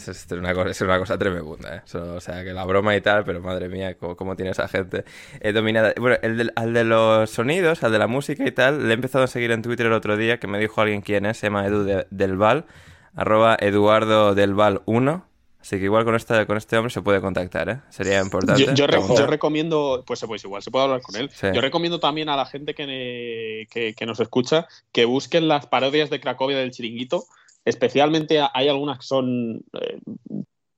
Es, 0.08 0.26
una 0.32 0.54
cosa, 0.54 0.70
es 0.70 0.80
una 0.80 0.98
cosa 0.98 1.18
tremenda, 1.18 1.76
¿eh? 1.76 1.82
Eso, 1.84 2.14
o 2.14 2.20
sea, 2.20 2.42
que 2.44 2.52
la 2.52 2.64
broma 2.64 2.94
y 2.96 3.00
tal, 3.00 3.24
pero 3.24 3.40
madre 3.40 3.68
mía, 3.68 3.96
cómo, 3.96 4.16
cómo 4.16 4.36
tiene 4.36 4.50
esa 4.52 4.68
gente 4.68 5.04
eh, 5.40 5.52
dominada. 5.52 5.92
Bueno, 5.98 6.16
el 6.22 6.36
del- 6.36 6.52
al 6.56 6.72
de 6.72 6.84
los 6.84 7.30
sonidos, 7.30 7.82
al 7.82 7.92
de 7.92 7.98
la 7.98 8.06
música 8.06 8.46
y 8.46 8.52
tal, 8.52 8.84
le 8.86 8.90
he 8.90 8.94
empezado 8.94 9.24
a 9.24 9.26
seguir 9.28 9.50
en 9.50 9.62
Twitter 9.62 9.86
el 9.86 9.92
otro 9.92 10.16
día, 10.16 10.38
que 10.38 10.46
me 10.46 10.58
dijo 10.58 10.80
alguien 10.80 11.00
quién 11.02 11.26
es, 11.26 11.38
se 11.38 11.46
llama 11.48 11.66
Edu 11.66 11.84
de- 11.84 12.06
del 12.10 12.36
Val, 12.36 12.66
arroba 13.14 13.56
Eduardo 13.60 14.34
del 14.34 14.54
Val 14.54 14.82
1. 14.86 15.26
Así 15.62 15.76
que 15.76 15.84
igual 15.84 16.06
con, 16.06 16.14
esta, 16.14 16.46
con 16.46 16.56
este 16.56 16.78
hombre 16.78 16.90
se 16.90 17.02
puede 17.02 17.20
contactar, 17.20 17.68
¿eh? 17.68 17.80
Sería 17.90 18.20
importante. 18.22 18.64
Yo, 18.64 18.72
yo 18.72 18.86
re- 18.86 18.92
preguntar. 18.92 19.18
yo 19.18 19.26
recomiendo, 19.26 20.02
pues, 20.06 20.24
pues 20.26 20.42
igual 20.42 20.62
se 20.62 20.70
puede 20.70 20.86
hablar 20.86 21.02
con 21.02 21.16
él. 21.16 21.28
Sí. 21.34 21.48
Yo 21.52 21.60
recomiendo 21.60 22.00
también 22.00 22.30
a 22.30 22.36
la 22.36 22.46
gente 22.46 22.74
que, 22.74 23.66
que, 23.70 23.92
que 23.94 24.06
nos 24.06 24.20
escucha 24.20 24.66
que 24.90 25.04
busquen 25.04 25.48
las 25.48 25.66
parodias 25.66 26.08
de 26.08 26.18
Cracovia 26.18 26.56
del 26.56 26.70
chiringuito. 26.70 27.24
Especialmente 27.64 28.40
hay 28.52 28.68
algunas 28.68 28.98
que 28.98 29.04
son. 29.06 29.62
eh, 29.80 29.98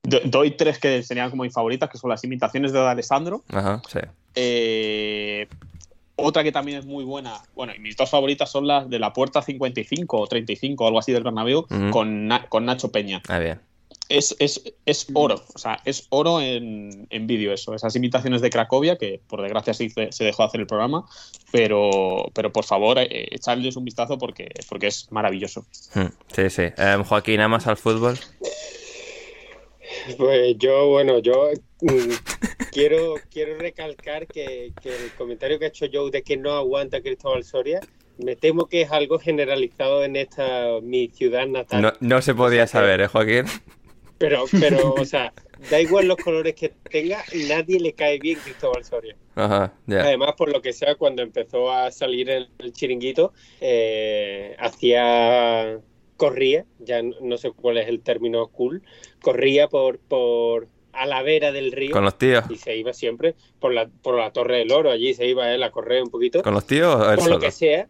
do- 0.03 0.19
doy 0.25 0.51
tres 0.51 0.79
que 0.79 1.01
serían 1.03 1.29
como 1.29 1.43
mis 1.43 1.53
favoritas, 1.53 1.89
que 1.89 1.97
son 1.97 2.09
las 2.09 2.23
imitaciones 2.23 2.73
de 2.73 2.79
Alessandro. 2.79 3.41
Ajá, 3.49 3.81
sí. 3.87 3.99
Eh, 4.35 5.47
otra 6.15 6.43
que 6.43 6.51
también 6.51 6.77
es 6.79 6.85
muy 6.85 7.03
buena, 7.03 7.37
bueno, 7.55 7.73
y 7.75 7.79
mis 7.79 7.95
dos 7.97 8.09
favoritas 8.09 8.51
son 8.51 8.67
las 8.67 8.89
de 8.89 8.99
la 8.99 9.13
Puerta 9.13 9.41
55 9.41 10.19
o 10.19 10.27
35 10.27 10.83
o 10.83 10.87
algo 10.87 10.99
así 10.99 11.11
del 11.11 11.23
Bernabéu 11.23 11.59
Ujú. 11.69 11.89
con, 11.91 12.27
Na- 12.27 12.47
con 12.49 12.65
Nacho 12.65 12.91
Peña. 12.91 13.21
Ah, 13.29 13.39
bien. 13.39 13.59
Es, 14.15 14.35
es, 14.37 14.61
es 14.85 15.07
oro, 15.15 15.41
o 15.55 15.57
sea, 15.57 15.79
es 15.85 16.05
oro 16.09 16.39
en, 16.39 17.07
en 17.09 17.25
vídeo 17.25 17.51
eso, 17.51 17.73
esas 17.73 17.95
imitaciones 17.95 18.41
de 18.41 18.51
Cracovia, 18.51 18.95
que 18.95 19.19
por 19.27 19.41
desgracia 19.41 19.73
sí 19.73 19.89
se, 19.89 20.23
dejó 20.23 20.43
hacer 20.43 20.61
el 20.61 20.67
programa, 20.67 21.05
pero, 21.51 22.29
pero 22.35 22.51
por 22.51 22.63
favor, 22.63 22.99
eh, 22.99 23.07
echarles 23.31 23.75
un 23.75 23.85
vistazo 23.85 24.19
porque, 24.19 24.49
porque 24.69 24.85
es 24.87 25.11
maravilloso. 25.11 25.65
Hmm, 25.95 26.09
Sí, 26.31 26.49
sí. 26.51 26.63
Em, 26.77 27.03
Joaquín, 27.03 27.39
¿amas 27.39 27.65
al 27.65 27.77
fútbol? 27.77 28.19
Pues 30.17 30.57
yo, 30.59 30.89
bueno, 30.89 31.19
yo 31.19 31.49
mm, 31.81 32.11
quiero, 32.71 33.15
quiero 33.31 33.57
recalcar 33.57 34.27
que, 34.27 34.73
que 34.81 34.89
el 34.89 35.11
comentario 35.17 35.57
que 35.57 35.65
ha 35.65 35.67
hecho 35.69 35.87
Joe 35.91 36.11
de 36.11 36.21
que 36.23 36.37
no 36.37 36.51
aguanta 36.51 37.01
Cristóbal 37.01 37.43
Soria, 37.43 37.79
me 38.17 38.35
temo 38.35 38.67
que 38.67 38.81
es 38.83 38.91
algo 38.91 39.17
generalizado 39.17 40.03
en 40.03 40.15
esta 40.17 40.67
mi 40.81 41.07
ciudad 41.07 41.47
natal. 41.47 41.81
No, 41.81 41.93
no 41.99 42.21
se 42.21 42.35
podía 42.35 42.65
O 42.65 42.67
sea 42.67 42.81
que- 42.81 42.85
saber, 42.85 43.01
¿eh, 43.01 43.07
Joaquín? 43.07 43.45
Pero, 44.23 44.45
pero, 44.57 44.93
o 44.93 45.03
sea, 45.03 45.33
da 45.69 45.81
igual 45.81 46.07
los 46.07 46.15
colores 46.15 46.55
que 46.55 46.69
tenga, 46.69 47.21
nadie 47.49 47.77
le 47.77 47.91
cae 47.91 48.19
bien 48.19 48.39
Cristóbal 48.41 48.85
Soria. 48.85 49.17
Ajá, 49.35 49.73
ya. 49.85 49.99
Además, 50.03 50.35
por 50.37 50.49
lo 50.49 50.61
que 50.61 50.71
sea, 50.71 50.95
cuando 50.95 51.21
empezó 51.21 51.69
a 51.69 51.91
salir 51.91 52.29
en 52.29 52.47
el 52.59 52.71
chiringuito, 52.71 53.33
eh, 53.59 54.55
hacía 54.59 55.77
corría, 56.15 56.63
ya 56.79 57.01
no 57.01 57.15
no 57.19 57.37
sé 57.37 57.51
cuál 57.51 57.79
es 57.79 57.89
el 57.89 57.99
término 57.99 58.47
cool, 58.47 58.81
corría 59.21 59.67
por, 59.67 59.99
por 59.99 60.69
a 60.93 61.05
la 61.05 61.21
vera 61.21 61.51
del 61.51 61.73
río. 61.73 61.91
¿Con 61.91 62.05
los 62.05 62.17
tíos? 62.17 62.45
Y 62.49 62.55
se 62.55 62.77
iba 62.77 62.93
siempre 62.93 63.35
por 63.59 63.73
la, 63.73 63.89
por 63.89 64.17
la 64.17 64.31
Torre 64.31 64.59
del 64.59 64.71
Oro, 64.71 64.89
allí 64.89 65.13
se 65.13 65.27
iba 65.27 65.53
él 65.53 65.63
a 65.63 65.71
correr 65.71 66.01
un 66.01 66.09
poquito. 66.09 66.41
¿Con 66.43 66.53
los 66.53 66.65
tíos 66.65 66.95
o 66.95 67.09
él 67.09 67.15
Por 67.15 67.25
solo? 67.25 67.35
lo 67.35 67.41
que 67.41 67.51
sea. 67.51 67.89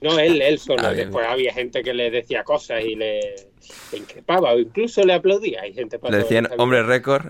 No, 0.00 0.18
él, 0.18 0.42
él 0.42 0.58
solo. 0.58 0.82
Ah, 0.84 0.90
bien, 0.90 1.06
Después 1.08 1.26
había 1.26 1.52
gente 1.54 1.82
que 1.82 1.94
le 1.94 2.10
decía 2.10 2.44
cosas 2.44 2.84
y 2.84 2.94
le, 2.96 3.20
le 3.92 3.98
increpaba 3.98 4.52
o 4.52 4.58
incluso 4.58 5.02
le 5.04 5.14
aplaudía. 5.14 5.62
Hay 5.62 5.72
gente 5.72 5.98
para 5.98 6.16
Le 6.16 6.22
decían 6.22 6.48
hombre 6.58 6.82
récord. 6.82 7.26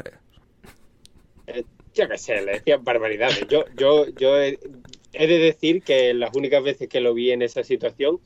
Eh, 1.46 1.64
yo 1.94 2.08
qué 2.08 2.18
sé, 2.18 2.42
le 2.42 2.52
decían 2.54 2.82
barbaridades. 2.82 3.46
Yo, 3.48 3.64
yo, 3.76 4.06
yo 4.16 4.40
he, 4.42 4.58
he 5.12 5.26
de 5.28 5.38
decir 5.38 5.82
que 5.82 6.12
las 6.14 6.34
únicas 6.34 6.62
veces 6.64 6.88
que 6.88 7.00
lo 7.00 7.14
vi 7.14 7.30
en 7.30 7.42
esa 7.42 7.62
situación 7.62 8.18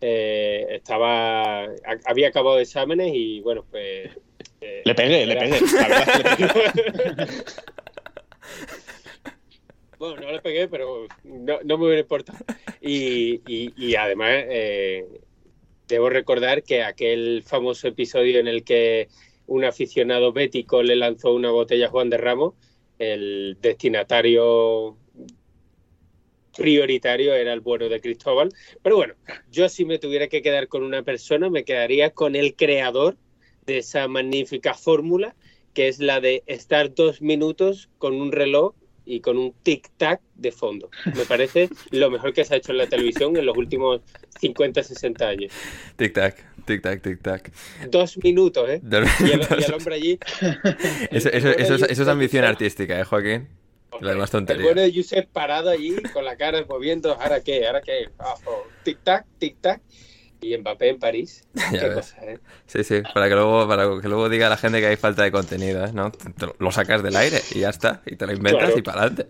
eh, 0.00 0.66
estaba 0.70 1.64
a- 1.64 1.68
había 2.06 2.28
acabado 2.28 2.58
exámenes 2.58 3.12
y 3.14 3.40
bueno, 3.40 3.64
pues 3.70 4.10
eh, 4.62 4.82
Le 4.84 4.94
pegué, 4.94 5.26
le 5.26 5.36
pegué. 5.36 5.60
La 5.60 5.88
verdad 5.88 6.22
le 6.38 6.46
pegué. 7.26 7.26
Bueno, 10.02 10.20
no 10.22 10.32
le 10.32 10.40
pegué, 10.40 10.66
pero 10.66 11.06
no, 11.22 11.78
me 11.78 11.84
hubiera 11.86 12.00
importado. 12.00 12.36
Y, 12.80 13.40
y- 13.46 13.72
y 13.76 13.94
además, 13.94 14.30
eh, 14.48 15.06
debo 15.86 16.10
recordar 16.10 16.64
que 16.64 16.82
aquel 16.82 17.44
famoso 17.46 17.86
episodio 17.86 18.40
en 18.40 18.48
el 18.48 18.64
que 18.64 19.06
un 19.46 19.62
aficionado 19.62 20.32
bético 20.32 20.82
le 20.82 20.96
lanzó 20.96 21.32
una 21.32 21.52
botella 21.52 21.86
a 21.86 21.90
Juan 21.90 22.10
de 22.10 22.16
Ramos, 22.16 22.54
el 22.98 23.56
destinatario 23.60 24.98
prioritario 26.56 27.34
era 27.34 27.52
el 27.52 27.60
bueno 27.60 27.88
de 27.88 28.00
Cristóbal. 28.00 28.48
Pero 28.82 28.96
bueno, 28.96 29.14
yo 29.52 29.68
si 29.68 29.84
me 29.84 30.00
tuviera 30.00 30.26
que 30.26 30.42
quedar 30.42 30.66
con 30.66 30.82
una 30.82 31.04
persona, 31.04 31.48
me 31.48 31.62
quedaría 31.64 32.10
con 32.10 32.34
el 32.34 32.56
creador 32.56 33.18
de 33.66 33.78
esa 33.78 34.08
magnífica 34.08 34.74
fórmula, 34.74 35.36
que 35.74 35.86
es 35.86 36.00
la 36.00 36.20
de 36.20 36.42
estar 36.46 36.92
dos 36.92 37.22
minutos 37.22 37.88
con 37.98 38.20
un 38.20 38.32
reloj 38.32 38.74
y 39.04 39.20
con 39.20 39.36
un 39.38 39.52
tic-tac 39.64 40.20
de 40.34 40.52
fondo. 40.52 40.90
Me 41.16 41.24
parece 41.24 41.68
lo 41.90 42.10
mejor 42.10 42.32
que 42.32 42.44
se 42.44 42.54
ha 42.54 42.56
hecho 42.58 42.72
en 42.72 42.78
la 42.78 42.86
televisión 42.86 43.36
en 43.36 43.46
los 43.46 43.56
últimos 43.56 44.00
50, 44.40 44.82
60 44.82 45.26
años. 45.28 45.52
Tic 45.96 46.12
tac, 46.12 46.36
tic 46.66 46.82
tac, 46.82 47.02
tic 47.02 47.20
tac. 47.22 47.52
Dos 47.88 48.18
minutos, 48.22 48.68
¿eh? 48.68 48.80
Dos 48.82 49.06
Y 49.20 49.30
el, 49.32 49.40
y 49.60 49.64
el 49.64 49.74
hombre 49.74 49.94
allí... 49.96 50.18
Eso, 51.10 51.28
eso- 51.30 51.48
el 51.48 51.60
eso 51.60 51.74
es, 51.74 51.82
eso 51.82 52.02
ambición 52.10 52.44
artística, 52.44 52.98
¿eh, 52.98 53.04
Joaquín? 53.04 53.48
Demás 54.00 54.30
El 54.30 54.32
tontería. 54.40 54.64
bueno 54.64 54.80
de 54.80 54.92
Josep 54.94 55.28
parado 55.30 55.68
allí 55.70 55.94
con 56.14 56.24
la 56.24 56.36
cara 56.36 56.64
moviendo, 56.68 57.12
¿ahora 57.20 57.40
qué? 57.42 57.66
¿Ahora 57.66 57.82
qué? 57.82 58.08
Tic-tac, 58.84 59.24
tic-tac. 59.38 59.80
Y 60.42 60.58
Mbappé 60.58 60.88
en 60.90 60.98
París. 60.98 61.44
Ya 61.72 61.94
cosa, 61.94 62.16
¿eh? 62.24 62.38
Sí, 62.66 62.84
sí, 62.84 63.00
para 63.14 63.28
que 63.28 63.34
luego, 63.34 63.66
para 63.68 63.84
que 64.00 64.08
luego 64.08 64.28
diga 64.28 64.48
la 64.48 64.56
gente 64.56 64.80
que 64.80 64.86
hay 64.86 64.96
falta 64.96 65.22
de 65.22 65.30
contenido, 65.32 65.84
¿eh? 65.84 65.90
¿no? 65.94 66.10
Te- 66.12 66.48
lo 66.58 66.70
sacas 66.72 67.02
del 67.02 67.16
aire 67.16 67.40
y 67.54 67.60
ya 67.60 67.70
está, 67.70 68.02
y 68.04 68.16
te 68.16 68.26
lo 68.26 68.32
inventas 68.32 68.64
Claro. 68.64 68.78
y 68.78 68.82
para 68.82 69.00
adelante. 69.02 69.26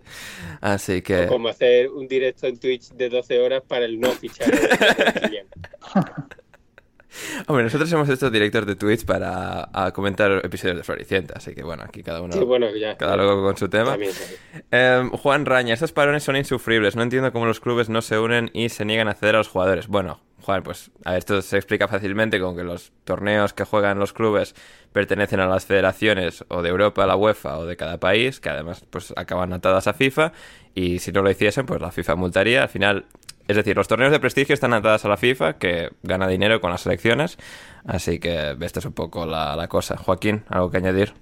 Así 0.59 1.01
que... 1.01 1.27
Como 1.27 1.47
hacer 1.49 1.89
un 1.89 2.07
directo 2.07 2.47
en 2.47 2.57
Twitch 2.57 2.89
de 2.93 3.09
12 3.09 3.39
horas 3.39 3.63
para 3.67 3.85
el 3.85 3.99
no 3.99 4.11
Kylian. 4.19 5.47
Hombre, 7.47 7.63
nosotros 7.63 7.91
hemos 7.91 8.09
hecho 8.09 8.29
directos 8.29 8.65
de 8.65 8.75
Twitch 8.75 9.05
para 9.05 9.69
a 9.73 9.91
comentar 9.91 10.41
episodios 10.43 10.77
de 10.77 10.83
Floricienta, 10.83 11.35
así 11.37 11.53
que 11.53 11.63
bueno, 11.63 11.83
aquí 11.83 12.03
cada 12.03 12.21
uno... 12.21 12.33
Sí, 12.33 12.39
bueno, 12.39 12.67
ya. 12.75 12.97
Cada 12.97 13.15
loco 13.17 13.43
con 13.43 13.57
su 13.57 13.69
tema. 13.69 13.91
También, 13.91 14.11
también. 14.13 14.63
Eh, 14.71 15.09
Juan 15.17 15.45
Raña, 15.45 15.73
estos 15.73 15.91
parones 15.91 16.23
son 16.23 16.35
insufribles. 16.35 16.95
No 16.95 17.03
entiendo 17.03 17.31
cómo 17.31 17.45
los 17.45 17.59
clubes 17.59 17.89
no 17.89 18.01
se 18.01 18.19
unen 18.19 18.49
y 18.53 18.69
se 18.69 18.85
niegan 18.85 19.07
a 19.07 19.13
ceder 19.13 19.35
a 19.35 19.37
los 19.39 19.47
jugadores. 19.47 19.87
Bueno, 19.87 20.19
Juan, 20.43 20.61
pues 20.61 20.91
a 21.05 21.11
ver, 21.11 21.19
esto 21.19 21.41
se 21.41 21.55
explica 21.55 21.87
fácilmente 21.87 22.39
con 22.39 22.55
que 22.55 22.63
los 22.63 22.91
torneos 23.05 23.53
que 23.53 23.63
juegan 23.63 23.97
los 23.99 24.11
clubes 24.11 24.55
pertenecen 24.91 25.39
a 25.39 25.47
las 25.47 25.65
federaciones 25.65 26.43
o 26.49 26.61
de 26.61 26.69
Europa, 26.69 27.05
la 27.07 27.15
UEFA 27.15 27.57
o 27.59 27.65
de 27.65 27.77
cada 27.77 27.99
país, 27.99 28.39
que 28.39 28.49
además 28.49 28.83
pues 28.89 29.13
acaban 29.15 29.53
atadas 29.53 29.87
a 29.87 29.93
FIFA 29.93 30.33
y 30.75 30.99
si 30.99 31.11
no 31.11 31.21
lo 31.21 31.31
hiciesen, 31.31 31.65
pues 31.65 31.81
la 31.81 31.91
FIFA 31.91 32.15
multaría. 32.15 32.63
Al 32.63 32.69
final, 32.69 33.05
es 33.47 33.55
decir, 33.55 33.75
los 33.75 33.87
torneos 33.87 34.11
de 34.11 34.19
prestigio 34.19 34.53
están 34.53 34.73
atadas 34.73 35.05
a 35.05 35.09
la 35.09 35.17
FIFA, 35.17 35.57
que 35.57 35.89
gana 36.01 36.27
dinero 36.27 36.61
con 36.61 36.71
las 36.71 36.81
selecciones. 36.81 37.37
Así 37.85 38.19
que 38.19 38.55
esta 38.61 38.79
es 38.79 38.85
un 38.85 38.93
poco 38.93 39.25
la, 39.25 39.55
la 39.55 39.67
cosa. 39.67 39.97
Joaquín, 39.97 40.43
¿algo 40.49 40.71
que 40.71 40.77
añadir? 40.77 41.13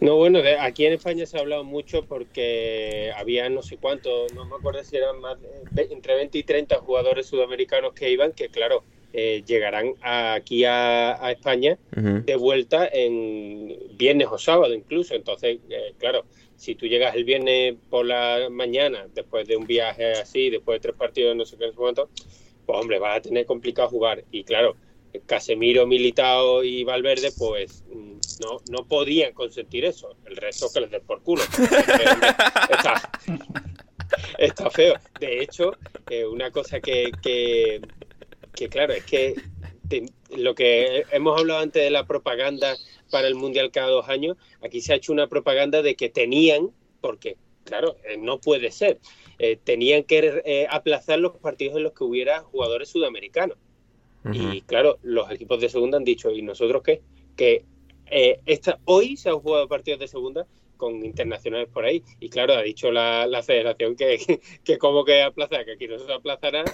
No, 0.00 0.16
bueno, 0.16 0.40
de- 0.40 0.58
aquí 0.58 0.86
en 0.86 0.94
España 0.94 1.26
se 1.26 1.36
ha 1.36 1.40
hablado 1.40 1.62
mucho 1.62 2.06
porque 2.06 3.12
había 3.18 3.50
no 3.50 3.60
sé 3.62 3.76
cuánto, 3.76 4.26
no 4.34 4.46
me 4.46 4.56
acuerdo 4.56 4.82
si 4.82 4.96
eran 4.96 5.20
más, 5.20 5.36
de- 5.72 5.88
entre 5.90 6.14
20 6.14 6.38
y 6.38 6.42
30 6.42 6.76
jugadores 6.78 7.26
sudamericanos 7.26 7.92
que 7.92 8.10
iban, 8.10 8.32
que 8.32 8.48
claro, 8.48 8.84
eh, 9.12 9.42
llegarán 9.46 9.92
a- 10.00 10.32
aquí 10.34 10.64
a, 10.64 11.22
a 11.22 11.32
España 11.32 11.76
de 12.24 12.36
vuelta 12.36 12.88
en 12.90 13.76
viernes 13.98 14.28
o 14.30 14.38
sábado 14.38 14.72
incluso. 14.72 15.14
Entonces, 15.14 15.58
eh, 15.68 15.92
claro, 15.98 16.24
si 16.60 16.74
tú 16.74 16.84
llegas 16.86 17.14
el 17.14 17.24
viernes 17.24 17.74
por 17.88 18.04
la 18.04 18.48
mañana, 18.50 19.06
después 19.14 19.48
de 19.48 19.56
un 19.56 19.66
viaje 19.66 20.12
así, 20.12 20.50
después 20.50 20.76
de 20.76 20.80
tres 20.80 20.94
partidos, 20.94 21.34
no 21.34 21.46
sé 21.46 21.56
qué, 21.56 21.72
cuánto, 21.74 22.10
pues 22.66 22.78
hombre, 22.78 22.98
vas 22.98 23.16
a 23.16 23.22
tener 23.22 23.46
complicado 23.46 23.88
jugar. 23.88 24.24
Y 24.30 24.44
claro, 24.44 24.76
Casemiro, 25.24 25.86
Militao 25.86 26.62
y 26.62 26.84
Valverde, 26.84 27.32
pues 27.38 27.82
mm, 27.90 28.12
no, 28.42 28.60
no 28.70 28.86
podían 28.86 29.32
consentir 29.32 29.86
eso. 29.86 30.14
El 30.26 30.36
resto 30.36 30.68
que 30.72 30.82
les 30.82 30.90
den 30.90 31.02
por 31.06 31.22
culo. 31.22 31.42
Está, 32.70 33.10
está 34.38 34.70
feo. 34.70 34.94
De 35.18 35.40
hecho, 35.42 35.72
eh, 36.10 36.26
una 36.26 36.50
cosa 36.50 36.78
que, 36.80 37.10
que, 37.22 37.80
que, 38.54 38.68
claro, 38.68 38.92
es 38.92 39.04
que 39.04 39.34
te- 39.88 40.04
lo 40.36 40.54
que 40.54 41.04
hemos 41.12 41.38
hablado 41.38 41.60
antes 41.60 41.82
de 41.82 41.90
la 41.90 42.06
propaganda 42.06 42.76
para 43.10 43.28
el 43.28 43.34
Mundial 43.34 43.70
cada 43.70 43.88
dos 43.88 44.08
años, 44.08 44.36
aquí 44.62 44.80
se 44.80 44.92
ha 44.92 44.96
hecho 44.96 45.12
una 45.12 45.26
propaganda 45.26 45.82
de 45.82 45.96
que 45.96 46.08
tenían, 46.08 46.70
porque, 47.00 47.36
claro, 47.64 47.96
eh, 48.04 48.16
no 48.16 48.40
puede 48.40 48.70
ser, 48.70 48.98
eh, 49.38 49.58
tenían 49.62 50.04
que 50.04 50.42
eh, 50.44 50.66
aplazar 50.70 51.18
los 51.18 51.36
partidos 51.36 51.76
en 51.76 51.84
los 51.84 51.92
que 51.92 52.04
hubiera 52.04 52.40
jugadores 52.40 52.88
sudamericanos. 52.88 53.56
Y 54.32 54.60
claro, 54.62 54.98
los 55.02 55.30
equipos 55.30 55.62
de 55.62 55.70
segunda 55.70 55.96
han 55.96 56.04
dicho, 56.04 56.30
¿y 56.30 56.42
nosotros 56.42 56.82
qué? 56.82 57.00
Que 57.36 57.64
eh, 58.10 58.40
esta, 58.44 58.78
hoy 58.84 59.16
se 59.16 59.30
han 59.30 59.38
jugado 59.38 59.68
partidos 59.68 60.00
de 60.00 60.08
segunda 60.08 60.46
con 60.80 61.04
internacionales 61.04 61.68
por 61.72 61.84
ahí. 61.84 62.02
Y 62.18 62.28
claro, 62.28 62.54
ha 62.54 62.62
dicho 62.62 62.90
la, 62.90 63.26
la 63.26 63.44
federación 63.44 63.94
que, 63.94 64.18
que, 64.64 64.78
como 64.78 65.04
que 65.04 65.22
aplazar, 65.22 65.64
que 65.64 65.72
aquí 65.72 65.86
no 65.86 65.98
se 65.98 66.12
aplazará, 66.12 66.64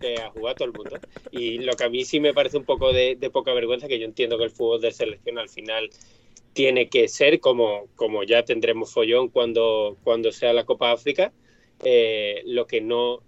que 0.00 0.16
a 0.16 0.30
jugar 0.30 0.56
todo 0.56 0.66
el 0.68 0.74
mundo. 0.74 0.98
Y 1.30 1.58
lo 1.58 1.74
que 1.74 1.84
a 1.84 1.88
mí 1.88 2.04
sí 2.04 2.18
me 2.18 2.34
parece 2.34 2.56
un 2.56 2.64
poco 2.64 2.92
de, 2.92 3.14
de 3.14 3.30
poca 3.30 3.52
vergüenza, 3.52 3.86
que 3.86 4.00
yo 4.00 4.06
entiendo 4.06 4.38
que 4.38 4.44
el 4.44 4.50
fútbol 4.50 4.80
de 4.80 4.90
selección 4.90 5.38
al 5.38 5.48
final 5.48 5.90
tiene 6.52 6.88
que 6.88 7.08
ser 7.08 7.40
como, 7.40 7.86
como 7.94 8.24
ya 8.24 8.44
tendremos 8.44 8.92
follón 8.92 9.28
cuando, 9.28 9.96
cuando 10.02 10.32
sea 10.32 10.52
la 10.52 10.64
Copa 10.64 10.92
África. 10.92 11.32
Eh, 11.84 12.42
lo 12.46 12.66
que 12.66 12.80
no 12.80 13.22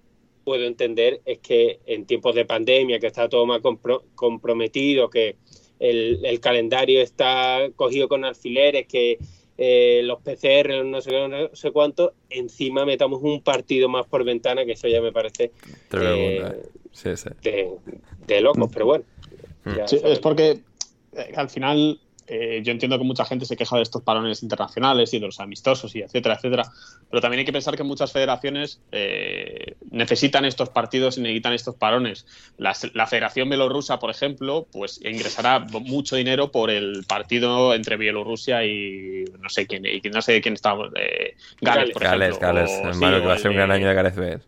puedo 0.44 0.64
entender 0.64 1.20
es 1.24 1.38
que 1.38 1.80
en 1.86 2.06
tiempos 2.06 2.34
de 2.34 2.44
pandemia, 2.44 2.98
que 2.98 3.06
está 3.06 3.28
todo 3.28 3.46
más 3.46 3.60
compro 3.60 4.04
comprometido, 4.14 5.08
que 5.08 5.36
el, 5.78 6.24
el, 6.24 6.40
calendario 6.40 7.00
está 7.00 7.68
cogido 7.76 8.08
con 8.08 8.24
alfileres, 8.24 8.86
que 8.86 9.18
eh, 9.58 10.00
los 10.04 10.20
PCR, 10.20 10.84
no 10.84 11.00
sé, 11.00 11.28
no 11.28 11.54
sé 11.54 11.70
cuánto, 11.70 12.14
encima 12.30 12.84
metamos 12.84 13.20
un 13.22 13.42
partido 13.42 13.88
más 13.88 14.06
por 14.06 14.24
ventana, 14.24 14.64
que 14.64 14.72
eso 14.72 14.88
ya 14.88 15.00
me 15.00 15.12
parece 15.12 15.52
eh, 15.92 16.62
sí, 16.92 17.16
sí. 17.16 17.28
De, 17.42 17.70
de, 18.26 18.40
locos, 18.40 18.70
pero 18.72 18.86
bueno. 18.86 19.04
Sí, 19.86 20.00
es 20.02 20.18
porque 20.18 20.60
eh, 21.12 21.32
al 21.36 21.48
final 21.48 22.00
eh, 22.26 22.60
yo 22.62 22.72
entiendo 22.72 22.98
que 22.98 23.04
mucha 23.04 23.24
gente 23.24 23.44
se 23.46 23.56
queja 23.56 23.76
de 23.76 23.82
estos 23.82 24.02
parones 24.02 24.42
internacionales 24.42 25.12
y 25.12 25.18
de 25.18 25.26
los 25.26 25.40
amistosos 25.40 25.94
y 25.96 26.02
etcétera, 26.02 26.36
etcétera, 26.36 26.64
pero 27.10 27.20
también 27.20 27.40
hay 27.40 27.44
que 27.44 27.52
pensar 27.52 27.76
que 27.76 27.82
muchas 27.82 28.12
federaciones 28.12 28.80
eh, 28.92 29.74
necesitan 29.90 30.44
estos 30.44 30.70
partidos 30.70 31.18
y 31.18 31.22
necesitan 31.22 31.52
estos 31.52 31.76
parones. 31.76 32.26
La, 32.58 32.74
la, 32.94 33.06
Federación 33.06 33.48
Bielorrusa, 33.48 33.98
por 33.98 34.10
ejemplo, 34.10 34.66
pues 34.72 35.00
ingresará 35.04 35.60
mucho 35.60 36.16
dinero 36.16 36.50
por 36.50 36.70
el 36.70 37.04
partido 37.06 37.74
entre 37.74 37.96
Bielorrusia 37.96 38.64
y 38.64 39.24
no 39.40 39.48
sé 39.48 39.66
quién, 39.66 39.84
y 39.86 40.00
no 40.10 40.22
sé 40.22 40.40
quién 40.40 40.54
está, 40.54 40.74
eh, 40.96 41.34
Gales, 41.60 41.90
por 41.90 42.02
Gales, 42.02 42.28
ejemplo. 42.28 42.48
Gales, 42.48 42.70
o, 42.70 42.88
hermano, 42.88 43.16
sí, 43.16 43.22
que 43.22 43.28
va 43.28 43.34
a 43.34 43.38
ser 43.38 43.50
un 43.50 43.56
gran 43.56 43.70
año 43.70 43.88
de 43.88 43.94
Bale. 43.94 44.40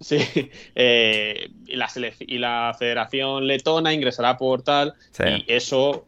Sí, 0.00 0.18
eh, 0.74 1.50
y, 1.66 1.76
la 1.76 1.88
y, 2.20 2.38
la 2.38 2.76
Federación 2.78 3.46
Letona 3.46 3.92
ingresará 3.92 4.36
por 4.36 4.62
tal, 4.62 4.94
sí. 5.10 5.24
y 5.46 5.52
eso 5.52 6.06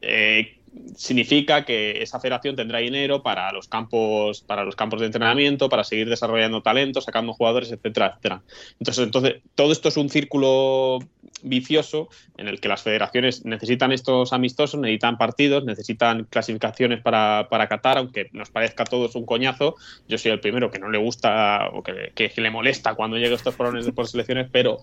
eh, 0.00 0.58
significa 0.96 1.64
que 1.64 2.02
esa 2.02 2.20
federación 2.20 2.56
tendrá 2.56 2.78
dinero 2.78 3.22
para 3.22 3.52
los 3.52 3.68
campos, 3.68 4.42
para 4.42 4.64
los 4.64 4.76
campos 4.76 5.00
de 5.00 5.06
entrenamiento, 5.06 5.68
para 5.68 5.84
seguir 5.84 6.08
desarrollando 6.08 6.62
talento, 6.62 7.00
sacando 7.00 7.32
jugadores, 7.32 7.70
etcétera, 7.70 8.08
etcétera. 8.08 8.42
Entonces, 8.78 9.04
entonces, 9.04 9.34
todo 9.54 9.72
esto 9.72 9.88
es 9.88 9.96
un 9.96 10.08
círculo 10.08 10.98
vicioso 11.42 12.08
en 12.38 12.48
el 12.48 12.60
que 12.60 12.68
las 12.68 12.82
federaciones 12.82 13.44
necesitan 13.44 13.92
estos 13.92 14.32
amistosos, 14.32 14.80
necesitan 14.80 15.18
partidos, 15.18 15.64
necesitan 15.64 16.24
clasificaciones 16.24 17.02
para, 17.02 17.48
para 17.50 17.68
Qatar, 17.68 17.98
aunque 17.98 18.28
nos 18.32 18.50
parezca 18.50 18.84
a 18.84 18.86
todos 18.86 19.14
un 19.14 19.26
coñazo. 19.26 19.76
Yo 20.08 20.18
soy 20.18 20.32
el 20.32 20.40
primero 20.40 20.70
que 20.70 20.78
no 20.78 20.90
le 20.90 20.98
gusta 20.98 21.68
o 21.72 21.82
que, 21.82 22.12
que 22.14 22.40
le 22.40 22.50
molesta 22.50 22.94
cuando 22.94 23.16
lleguen 23.16 23.34
estos 23.34 23.54
problemas 23.56 23.90
por 23.92 24.08
selecciones, 24.08 24.48
pero 24.50 24.78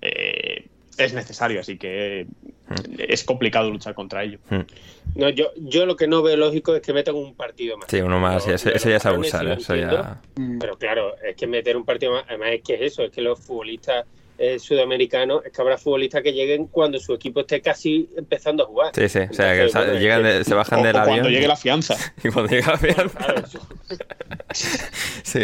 eh, 0.00 0.35
es 0.98 1.12
necesario, 1.14 1.60
así 1.60 1.76
que 1.78 2.26
es 2.98 3.24
complicado 3.24 3.70
luchar 3.70 3.94
contra 3.94 4.22
ello. 4.24 4.38
No, 5.14 5.28
yo, 5.30 5.50
yo 5.56 5.86
lo 5.86 5.96
que 5.96 6.06
no 6.08 6.22
veo 6.22 6.36
lógico 6.36 6.74
es 6.74 6.82
que 6.82 6.92
metan 6.92 7.14
un 7.14 7.34
partido 7.34 7.76
más. 7.78 7.86
Sí, 7.90 8.00
uno 8.00 8.18
más, 8.18 8.44
Pero- 8.44 8.58
pero 8.64 8.78
ya 8.90 8.96
es 8.96 9.06
abusar, 9.06 9.46
eso 9.48 9.74
ya... 9.76 10.20
Pero 10.60 10.76
claro, 10.78 11.14
es 11.22 11.36
que 11.36 11.46
meter 11.46 11.76
un 11.76 11.84
partido 11.84 12.12
más, 12.12 12.24
además 12.28 12.48
es 12.52 12.62
que 12.62 12.74
es 12.74 12.80
eso, 12.92 13.02
es 13.04 13.10
que 13.10 13.20
los 13.22 13.38
futbolistas 13.40 14.04
eh, 14.38 14.58
sudamericanos, 14.58 15.46
es 15.46 15.52
que 15.52 15.62
habrá 15.62 15.78
futbolistas 15.78 16.22
que 16.22 16.32
lleguen 16.32 16.66
cuando 16.66 16.98
su 16.98 17.14
equipo 17.14 17.40
esté 17.40 17.62
casi 17.62 18.10
empezando 18.18 18.64
a 18.64 18.66
jugar. 18.66 18.92
Sí, 18.94 19.08
sí, 19.08 19.20
o 19.20 19.32
sea, 19.32 19.54
que 19.54 19.72
bueno, 19.72 19.94
llegan 19.98 20.22
de- 20.24 20.44
se 20.44 20.54
bajan 20.54 20.80
O- 20.80 20.82
del 20.82 20.94
o 20.96 20.98
avión. 20.98 21.16
cuando 21.16 21.30
llegue 21.30 21.48
la 21.48 21.56
fianza. 21.56 21.96
Y 22.22 22.28
cuando 22.28 22.50
llega 22.52 22.72
la 22.72 22.78
fianza. 22.78 23.18
Claro, 23.18 23.42
eso- 23.46 23.66
Sí, 24.52 24.68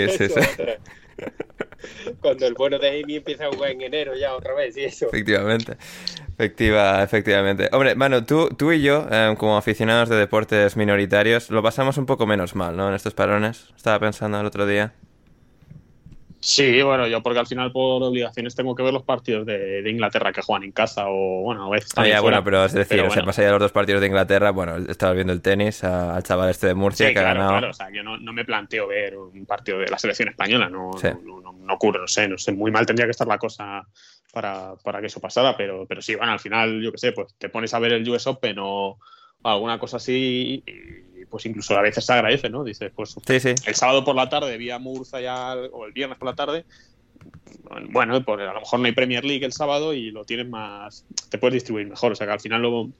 sí, 0.09 0.24
eso 0.24 0.29
sí. 0.29 0.62
Cuando 2.21 2.47
el 2.47 2.55
bueno 2.55 2.79
de 2.79 3.03
Amy 3.03 3.17
empieza 3.17 3.47
a 3.47 3.49
jugar 3.49 3.71
en 3.73 3.83
enero 3.83 4.15
ya 4.15 4.35
otra 4.35 4.55
vez, 4.55 4.77
y 4.77 4.85
eso. 4.85 5.07
Efectivamente. 5.07 5.77
Efectiva, 6.35 7.03
efectivamente. 7.03 7.69
Hombre, 7.73 7.95
Manu, 7.95 8.23
tú, 8.25 8.49
tú 8.49 8.73
y 8.73 8.83
yo, 8.83 9.07
eh, 9.11 9.35
como 9.39 9.57
aficionados 9.57 10.09
de 10.09 10.17
deportes 10.17 10.77
minoritarios, 10.77 11.51
lo 11.51 11.63
pasamos 11.63 11.99
un 11.99 12.07
poco 12.07 12.27
menos 12.27 12.55
mal, 12.55 12.77
¿no? 12.77 12.89
En 12.89 12.95
estos 12.95 13.15
parones. 13.15 13.69
Estaba 13.77 13.99
pensando 14.01 14.41
el 14.41 14.47
otro 14.47 14.67
día. 14.67 14.95
Sí, 16.44 16.82
bueno, 16.82 17.06
yo 17.06 17.23
porque 17.23 17.39
al 17.39 17.47
final 17.47 17.70
por 17.70 18.02
obligaciones 18.02 18.56
tengo 18.56 18.74
que 18.74 18.82
ver 18.82 18.93
los 18.93 19.05
partidos 19.05 19.47
de, 19.47 19.81
de 19.81 19.89
Inglaterra 19.90 20.32
que 20.32 20.43
juegan 20.43 20.64
en 20.64 20.73
casa 20.73 21.05
o, 21.06 21.43
bueno, 21.43 21.66
a 21.66 21.70
veces 21.70 21.93
Ah, 21.93 21.94
también 21.94 22.16
ya, 22.16 22.20
fuera. 22.20 22.40
bueno, 22.40 22.44
pero 22.44 22.64
es 22.64 22.73
decir, 22.73 22.97
Pero 22.98 23.06
o 23.09 23.10
sea, 23.12 23.23
más 23.23 23.39
allá 23.39 23.47
de 23.47 23.52
los 23.52 23.60
dos 23.60 23.70
partidos 23.73 24.01
de 24.01 24.09
Inglaterra, 24.09 24.51
bueno, 24.51 24.77
estabas 24.77 25.14
viendo 25.14 25.32
el 25.32 25.40
tenis 25.40 25.85
a- 25.85 26.16
al 26.16 26.23
chaval 26.24 26.51
este 26.51 26.66
de 26.66 26.74
Murcia 26.74 27.06
Sí, 27.06 27.14
que 27.14 27.20
claro, 27.20 27.28
ha 27.28 27.35
ganado. 27.35 27.52
claro. 27.52 27.70
O 27.70 27.73
sea, 27.74 27.90
yo 27.93 28.02
no, 28.02 28.19
no 28.19 28.32
me 28.32 28.44
planteo 28.44 28.89
ver 28.89 29.16
un 29.16 29.47
partido 29.47 29.78
de 29.78 29.86
la 29.86 29.98
selección 29.98 30.31
española. 30.31 30.69
No, 30.69 30.90
Sí. 31.01 31.06
no, 31.24 31.40
no, 31.40 31.52
no 31.52 31.74
ocurre, 31.74 32.01
no 32.01 32.09
sé, 32.09 32.27
no 32.27 32.36
sé. 32.36 32.51
Muy 32.51 32.73
mal 32.73 32.86
tendría 32.86 33.06
que 33.06 33.12
estar 33.12 33.28
la 33.28 33.39
cosa 33.39 33.86
para, 34.32 34.74
para 34.82 35.01
que 35.01 35.06
eso 35.06 35.20
pasara, 35.20 35.56
pero, 35.56 35.86
pero 35.86 36.02
sí, 36.02 36.16
bueno, 36.16 36.32
al 36.32 36.40
final, 36.40 36.82
yo 36.82 36.90
qué 36.90 36.98
sé, 36.98 37.12
pues 37.12 37.35
te 37.39 37.51
pones 37.51 37.73
a 37.73 37.78
ver 37.78 37.93
el 37.93 38.09
US 38.09 38.27
Open 38.28 38.56
o 38.59 38.98
alguna 39.43 39.78
cosa 39.78 39.97
así 39.98 40.62
y 40.66 41.24
pues 41.27 41.47
incluso 41.47 41.77
a 41.77 41.82
veces 41.82 42.05
se 42.05 42.12
agradece, 42.12 42.51
¿no? 42.51 42.62
Dices, 42.62 42.93
pues 42.94 43.16
Sí, 43.27 43.40
sí. 43.40 43.55
el 43.66 43.74
sábado 43.74 44.05
por 44.05 44.14
la 44.14 44.28
tarde 44.28 44.56
vi 44.59 44.70
a 44.70 44.78
Murza 44.78 45.20
ya, 45.20 45.55
o 45.73 45.86
el 45.86 45.93
viernes 45.93 46.19
por 46.19 46.28
la 46.28 46.35
tarde. 46.35 46.64
Bueno, 47.90 48.23
pues 48.23 48.40
a 48.40 48.52
lo 48.52 48.60
mejor 48.60 48.81
no 48.81 48.86
hay 48.86 48.93
Premier 48.93 49.24
League 49.24 49.44
el 49.44 49.52
sábado 49.52 49.94
y 49.94 50.10
lo 50.10 50.24
tienes 50.24 50.48
más, 50.48 51.06
te 51.31 51.39
puedes 51.39 51.55
distribuir 51.55 51.89
mejor. 51.89 52.12
O 52.12 52.14
sea 52.14 52.27
que 52.27 52.32
al 52.35 52.40
final 52.40 52.60
luego 52.60 52.90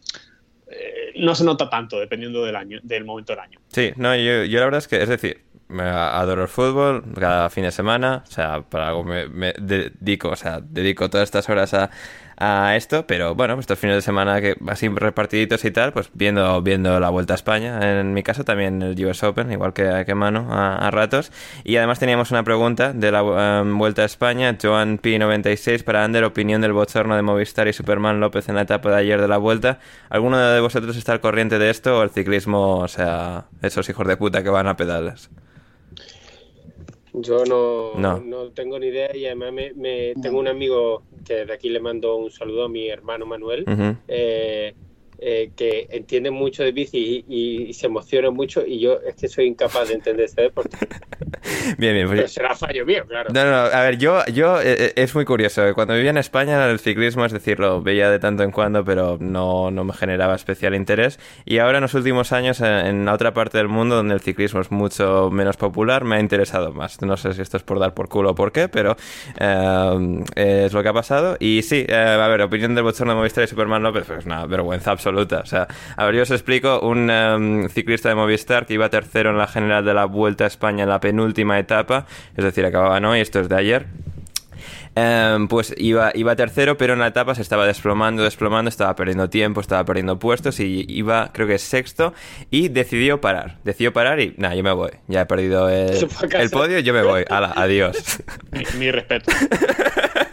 eh, 0.69 1.13
no 1.17 1.35
se 1.35 1.45
nota 1.45 1.69
tanto 1.69 1.99
dependiendo 2.01 2.45
del 2.45 2.57
año, 2.57 2.81
del 2.83 3.05
momento 3.05 3.33
del 3.33 3.41
año. 3.41 3.59
Sí, 3.69 3.93
no, 3.97 4.15
yo, 4.17 4.45
yo 4.45 4.59
la 4.61 4.65
verdad 4.65 4.79
es 4.79 4.89
que, 4.89 5.03
es 5.03 5.09
decir, 5.09 5.43
me 5.69 5.83
adoro 5.83 6.43
el 6.43 6.49
fútbol 6.49 7.05
cada 7.19 7.51
fin 7.51 7.65
de 7.65 7.71
semana, 7.71 8.25
o 8.27 8.31
sea, 8.31 8.63
para 8.63 8.89
algo 8.89 9.05
me, 9.05 9.29
me 9.29 9.53
dedico, 9.59 10.31
o 10.31 10.37
sea, 10.37 10.61
dedico 10.63 11.11
todas 11.11 11.25
estas 11.25 11.49
horas 11.49 11.75
a, 11.75 11.91
a 12.43 12.75
esto, 12.77 13.07
pero 13.07 13.37
bueno, 13.37 13.59
estos 13.61 13.79
fines 13.79 13.95
de 13.95 14.03
semana 14.03 14.41
que 14.41 14.57
así 14.67 14.89
repartiditos 14.89 15.65
y 15.65 15.71
tal, 15.71 15.93
pues 15.93 16.11
viendo, 16.13 16.61
viendo 16.61 16.99
la 16.99 17.09
Vuelta 17.09 17.35
a 17.35 17.37
España, 17.37 18.01
en 18.01 18.13
mi 18.15 18.25
caso 18.25 18.43
también 18.43 18.83
el 18.83 19.07
US 19.07 19.23
Open, 19.23 19.53
igual 19.53 19.73
que, 19.73 19.87
a, 19.87 20.77
a 20.77 20.91
ratos, 20.91 21.31
y 21.63 21.77
además 21.77 22.01
teníamos 22.01 22.33
una 22.33 22.43
pregunta 22.43 22.93
de 22.93 23.13
la 23.13 23.61
em, 23.61 23.79
Vuelta 23.79 24.03
a 24.03 24.07
España, 24.07 24.59
Joan 24.61 24.99
P96 24.99 25.85
para 25.85 26.03
Ander, 26.03 26.25
opinión 26.25 26.61
del 26.61 26.73
bochorno 26.73 27.15
de 27.15 27.23
Movistar 27.23 27.69
y 27.69 27.73
Superman 27.73 28.19
López 28.19 28.49
en 28.49 28.57
la 28.57 28.63
etapa 28.63 28.91
de 28.91 28.97
ayer 28.97 29.21
de 29.21 29.29
la 29.29 29.39
Vuelta, 29.39 29.79
¿alguno 30.11 30.37
de 30.39 30.61
vosotros 30.61 30.97
está 30.97 31.13
al 31.13 31.21
corriente 31.21 31.61
de 31.61 31.71
esto 31.71 32.01
o 32.01 32.03
el 32.03 32.11
ciclismo, 32.11 32.79
o 32.79 32.89
sea, 32.89 33.45
esos 33.63 33.89
hijos 33.89 34.07
de 34.09 34.17
puta 34.17 34.43
que 34.43 34.51
van 34.51 34.67
a 34.67 34.77
pedales? 34.77 35.31
Yo 37.15 37.45
no, 37.45 37.95
No. 37.99 38.21
no. 38.21 38.51
tengo 38.53 38.79
ni 38.79 38.87
idea 38.87 39.15
y 39.15 39.27
además 39.27 39.53
me, 39.53 39.73
me- 39.75 40.15
tengo 40.23 40.39
un 40.39 40.49
amigo 40.49 41.03
que 41.27 41.35
desde 41.35 41.53
aquí 41.53 41.69
le 41.69 41.79
mando 41.81 42.17
un 42.17 42.31
saludo 42.31 42.65
a 42.65 42.69
mi 42.69 42.89
hermano 42.89 43.27
Manuel, 43.27 43.65
eh, 44.09 44.75
eh, 45.25 45.51
que 45.57 45.87
entiende 45.91 46.31
mucho 46.31 46.63
de 46.63 46.73
bici 46.73 47.25
y, 47.29 47.69
y- 47.69 47.73
se 47.73 47.87
emociona 47.87 48.31
mucho 48.31 48.65
y 48.67 48.81
yo 48.81 48.99
es 49.07 49.15
que 49.17 49.29
soy 49.29 49.47
incapaz 49.47 49.89
de 49.89 49.95
entender 49.95 50.25
ese 50.27 50.43
deporte. 50.43 50.77
Bien, 51.79 51.95
bien. 51.95 52.07
pues- 52.07 52.17
Pero 52.19 52.29
será 52.29 52.55
fallo 52.57 52.85
mío, 52.87 53.05
claro. 53.09 53.31
No, 53.33 53.45
no, 53.45 53.57
a 53.57 53.83
ver, 53.83 53.99
yo, 53.99 54.25
yo 54.27 54.61
eh, 54.61 54.75
eh, 54.79 54.93
es 54.97 55.15
muy 55.15 55.25
curioso. 55.25 55.63
Cuando 55.75 55.95
vivía 55.95 56.11
en 56.11 56.17
España, 56.19 56.69
el 56.71 56.79
ciclismo, 56.79 57.25
es 57.25 57.33
decir, 57.33 57.59
lo 57.61 57.83
veía 57.83 58.11
de 58.11 58.19
tanto 58.19 58.43
en 58.43 58.51
cuando, 58.51 58.85
pero 58.85 59.17
no, 59.21 59.71
no 59.71 59.85
me 59.85 59.93
generaba 59.93 60.35
especial 60.35 60.75
interés. 60.75 61.19
Y 61.45 61.59
ahora, 61.59 61.79
en 61.79 61.83
los 61.83 61.95
últimos 61.95 62.33
años, 62.33 62.61
eh, 62.61 62.89
en 62.89 63.05
la 63.05 63.13
otra 63.15 63.33
parte 63.35 63.59
del 63.59 63.69
mundo, 63.69 63.97
donde 63.97 64.15
el 64.15 64.21
ciclismo 64.21 64.61
es 64.61 64.71
mucho 64.71 65.31
menos 65.31 65.57
popular, 65.57 66.05
me 66.05 66.17
ha 66.17 66.21
interesado 66.21 66.73
más. 66.73 67.01
No 67.03 67.17
sé 67.17 67.33
si 67.35 67.43
esto 67.43 67.57
es 67.57 67.63
por 67.63 67.79
dar 67.79 67.95
por 67.95 68.09
culo 68.09 68.31
o 68.31 68.35
por 68.35 68.53
qué, 68.53 68.69
pero 68.69 68.97
eh, 69.39 70.25
es 70.67 70.73
lo 70.73 70.83
que 70.83 70.89
ha 70.89 70.93
pasado. 70.93 71.37
Y 71.41 71.63
sí, 71.63 71.85
eh, 71.89 71.95
a 71.95 72.29
ver, 72.29 72.43
opinión 72.43 72.75
del 72.75 72.85
bochorno 72.85 73.13
de 73.13 73.19
Movistar 73.19 73.45
y 73.45 73.47
Superman 73.49 73.83
López, 73.83 74.05
pues 74.07 74.27
una 74.27 74.47
vergüenza 74.47 74.91
absoluta. 74.93 75.12
O 75.17 75.47
sea, 75.47 75.69
a 75.97 76.05
ver, 76.05 76.15
yo 76.17 76.23
os 76.23 76.31
explico. 76.31 76.81
Un 76.81 77.09
eh, 77.11 77.69
ciclista 77.71 78.09
de 78.09 78.15
Movistar 78.15 78.67
que 78.67 78.75
iba 78.75 78.89
tercero 78.89 79.31
en 79.31 79.39
la 79.39 79.47
general 79.47 79.85
de 79.85 79.95
la 79.95 80.05
Vuelta 80.05 80.45
a 80.45 80.47
España 80.47 80.83
en 80.83 80.89
la 80.89 81.01
penúltima 81.01 81.59
etapa, 81.59 82.07
es 82.37 82.45
decir, 82.45 82.65
acababan 82.65 83.05
hoy, 83.05 83.21
esto 83.21 83.41
es 83.41 83.49
de 83.49 83.57
ayer. 83.57 83.87
Em, 84.95 85.49
pues 85.49 85.75
iba, 85.79 86.13
iba 86.15 86.37
tercero, 86.37 86.77
pero 86.77 86.93
en 86.93 86.99
la 86.99 87.07
etapa 87.07 87.35
se 87.35 87.41
estaba 87.41 87.67
desplomando, 87.67 88.23
desplomando, 88.23 88.69
estaba 88.69 88.95
perdiendo 88.95 89.31
tiempo, 89.31 89.61
estaba 89.61 89.85
perdiendo 89.87 90.19
puestos 90.19 90.61
y 90.61 90.85
iba, 90.89 91.31
creo 91.33 91.47
que 91.47 91.59
sexto, 91.59 92.13
y 92.51 92.69
decidió 92.69 93.21
parar. 93.21 93.59
Decidió 93.65 93.93
parar 93.93 94.21
y, 94.21 94.35
nada, 94.37 94.55
yo 94.55 94.63
me 94.63 94.73
voy. 94.73 94.91
Ya 95.09 95.23
he 95.23 95.27
perdido 95.27 95.69
el, 95.71 96.09
el 96.33 96.51
podio, 96.51 96.79
yo 96.81 96.93
me 96.93 97.03
voy. 97.03 97.25
Hala, 97.29 97.53
adiós. 97.57 98.23
Mi, 98.51 98.65
mi 98.79 98.91
respeto. 98.91 99.33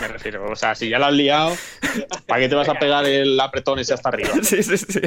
Me 0.00 0.08
refiero, 0.08 0.50
o 0.50 0.56
sea, 0.56 0.74
si 0.74 0.88
ya 0.88 0.98
lo 0.98 1.06
has 1.06 1.12
liado, 1.12 1.54
¿para 2.26 2.40
qué 2.40 2.48
te 2.48 2.54
vas 2.54 2.68
a 2.68 2.78
pegar 2.78 3.04
el 3.06 3.38
apretón 3.38 3.78
ese 3.78 3.94
hasta 3.94 4.08
arriba? 4.08 4.30
sí, 4.42 4.62
sí, 4.62 4.76
sí. 4.76 5.00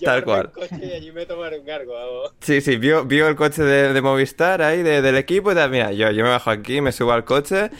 Yo 0.00 0.06
Tal 0.06 0.24
cojo 0.24 0.40
el 0.40 0.48
cual. 0.50 0.68
coche 0.68 0.86
y 0.86 0.92
allí 0.92 1.12
me 1.12 1.26
tomaré 1.26 1.58
un 1.58 1.66
cargo. 1.66 1.94
Sí, 2.40 2.60
sí, 2.60 2.76
vio, 2.76 3.04
vio 3.04 3.28
el 3.28 3.36
coche 3.36 3.62
de, 3.62 3.92
de 3.92 4.02
Movistar 4.02 4.62
ahí, 4.62 4.82
de- 4.82 5.02
del 5.02 5.16
equipo 5.16 5.52
y 5.52 5.54
tal. 5.54 5.70
Mira, 5.70 5.92
yo, 5.92 6.10
yo 6.10 6.22
me 6.24 6.30
bajo 6.30 6.50
aquí, 6.50 6.80
me 6.80 6.92
subo 6.92 7.12
al 7.12 7.24
coche. 7.24 7.70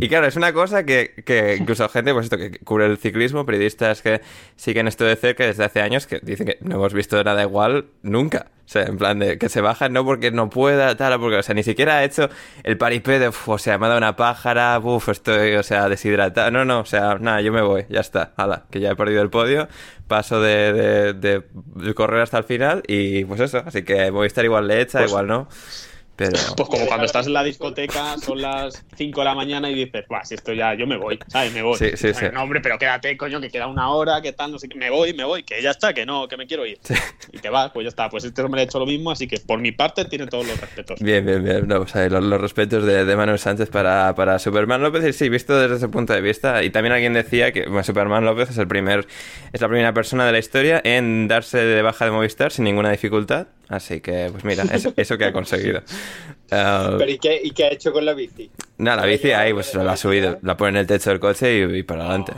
Y, 0.00 0.04
y 0.06 0.08
claro, 0.08 0.26
es 0.26 0.36
una 0.36 0.52
cosa 0.52 0.84
que, 0.84 1.14
que 1.24 1.56
incluso 1.58 1.88
gente, 1.88 2.12
pues 2.12 2.24
esto, 2.26 2.36
que 2.38 2.58
cubre 2.60 2.86
el 2.86 2.98
ciclismo, 2.98 3.44
periodistas 3.46 4.02
que 4.02 4.20
siguen 4.56 4.88
esto 4.88 5.04
de 5.04 5.16
cerca 5.16 5.44
desde 5.46 5.64
hace 5.64 5.80
años, 5.80 6.06
que 6.06 6.20
dicen 6.22 6.46
que 6.46 6.58
no 6.60 6.76
hemos 6.76 6.94
visto 6.94 7.22
nada 7.22 7.42
igual 7.42 7.86
nunca. 8.02 8.50
O 8.68 8.70
sea, 8.70 8.82
en 8.82 8.98
plan 8.98 9.18
de 9.18 9.38
que 9.38 9.48
se 9.48 9.62
bajan 9.62 9.94
no 9.94 10.04
porque 10.04 10.30
no 10.30 10.50
pueda, 10.50 10.94
tal, 10.94 11.18
porque, 11.18 11.38
o 11.38 11.42
sea, 11.42 11.54
ni 11.54 11.62
siquiera 11.62 11.96
ha 11.96 12.04
hecho 12.04 12.28
el 12.64 12.76
paripé 12.76 13.18
de, 13.18 13.28
"Uf, 13.28 13.48
o 13.48 13.56
sea, 13.56 13.78
me 13.78 13.86
ha 13.86 13.88
dado 13.88 13.96
una 13.98 14.14
pájara, 14.14 14.78
uff, 14.78 15.08
estoy, 15.08 15.54
o 15.54 15.62
sea, 15.62 15.88
deshidratado. 15.88 16.50
No, 16.50 16.66
no, 16.66 16.80
o 16.80 16.84
sea, 16.84 17.14
nada, 17.18 17.40
yo 17.40 17.50
me 17.50 17.62
voy, 17.62 17.86
ya 17.88 18.00
está, 18.00 18.34
hala, 18.36 18.64
que 18.70 18.80
ya 18.80 18.90
he 18.90 18.94
perdido 18.94 19.22
el 19.22 19.30
podio, 19.30 19.68
paso 20.06 20.42
de, 20.42 20.74
de, 20.74 21.12
de- 21.14 21.42
de 21.76 21.94
correr 21.94 22.20
hasta 22.20 22.36
el 22.36 22.44
final 22.44 22.82
y 22.86 23.24
pues 23.24 23.40
eso, 23.40 23.62
así 23.64 23.84
que 23.84 24.10
Movistar 24.10 24.44
igual 24.44 24.68
le 24.68 24.82
echa, 24.82 24.98
Pues- 24.98 25.12
igual 25.12 25.26
no, 25.28 25.48
pero... 26.18 26.36
Pues 26.58 26.68
como 26.68 26.86
cuando 26.86 27.06
estás 27.06 27.26
en 27.28 27.32
la 27.32 27.44
discoteca, 27.44 28.16
son 28.18 28.42
las 28.42 28.84
5 28.96 29.20
de 29.20 29.24
la 29.24 29.34
mañana 29.34 29.70
y 29.70 29.74
dices, 29.74 30.04
va, 30.12 30.24
si 30.24 30.34
esto 30.34 30.52
ya, 30.52 30.74
yo 30.74 30.86
me 30.88 30.96
voy, 30.96 31.18
¿sabes? 31.28 31.52
Me 31.54 31.62
voy. 31.62 31.78
Sí, 31.78 31.90
sí, 31.94 32.12
sí. 32.12 32.26
No, 32.32 32.42
hombre, 32.42 32.60
pero 32.60 32.78
quédate, 32.78 33.16
coño, 33.16 33.40
que 33.40 33.48
queda 33.48 33.68
una 33.68 33.90
hora, 33.90 34.20
que 34.20 34.32
tal, 34.32 34.50
no 34.50 34.58
sé 34.58 34.68
qué. 34.68 34.76
Me 34.76 34.90
voy, 34.90 35.14
me 35.14 35.22
voy, 35.24 35.44
que 35.44 35.62
ya 35.62 35.70
está, 35.70 35.94
que 35.94 36.04
no, 36.04 36.26
que 36.26 36.36
me 36.36 36.46
quiero 36.46 36.66
ir. 36.66 36.78
Y 37.32 37.38
te 37.38 37.48
vas, 37.48 37.70
pues 37.70 37.84
ya 37.84 37.88
está. 37.88 38.10
Pues 38.10 38.24
este 38.24 38.42
hombre 38.42 38.62
ha 38.62 38.64
hecho 38.64 38.80
lo 38.80 38.86
mismo, 38.86 39.12
así 39.12 39.28
que 39.28 39.38
por 39.38 39.60
mi 39.60 39.70
parte 39.70 40.04
tiene 40.06 40.26
todos 40.26 40.46
los 40.46 40.60
respetos. 40.60 41.00
Bien, 41.00 41.24
bien, 41.24 41.44
bien. 41.44 41.68
No, 41.68 41.80
o 41.80 41.86
sea, 41.86 42.08
los, 42.08 42.24
los 42.24 42.40
respetos 42.40 42.84
de, 42.84 43.04
de 43.04 43.16
Manuel 43.16 43.38
Sánchez 43.38 43.70
para, 43.70 44.14
para 44.16 44.38
Superman 44.40 44.82
López. 44.82 45.04
Y 45.04 45.12
sí, 45.12 45.28
visto 45.28 45.56
desde 45.56 45.76
ese 45.76 45.88
punto 45.88 46.12
de 46.12 46.20
vista. 46.20 46.64
Y 46.64 46.70
también 46.70 46.92
alguien 46.92 47.12
decía 47.12 47.52
que 47.52 47.66
bueno, 47.66 47.84
Superman 47.84 48.24
López 48.24 48.50
es 48.50 48.58
el 48.58 48.66
primer, 48.66 49.06
es 49.52 49.60
la 49.60 49.68
primera 49.68 49.94
persona 49.94 50.26
de 50.26 50.32
la 50.32 50.38
historia 50.38 50.80
en 50.82 51.28
darse 51.28 51.58
de 51.58 51.82
baja 51.82 52.04
de 52.04 52.10
Movistar 52.10 52.50
sin 52.50 52.64
ninguna 52.64 52.90
dificultad. 52.90 53.46
Así 53.68 54.00
que, 54.00 54.28
pues 54.32 54.44
mira, 54.44 54.64
eso, 54.72 54.92
eso 54.96 55.18
que 55.18 55.26
ha 55.26 55.32
conseguido. 55.32 55.82
Eh, 56.50 56.94
Pero 56.98 57.10
¿y 57.10 57.18
qué, 57.18 57.40
¿y 57.42 57.50
qué 57.50 57.64
ha 57.64 57.72
hecho 57.72 57.92
con 57.92 58.04
la 58.04 58.14
bici? 58.14 58.50
nada, 58.78 59.02
la 59.02 59.06
bici 59.06 59.32
ahí, 59.32 59.52
pues 59.52 59.74
la 59.74 59.92
ha 59.92 59.96
subido, 59.96 60.38
la 60.42 60.56
pone 60.56 60.70
en 60.70 60.76
el 60.76 60.86
techo 60.86 61.10
del 61.10 61.20
coche 61.20 61.58
y, 61.58 61.78
y 61.78 61.82
para 61.82 62.04
adelante. 62.04 62.32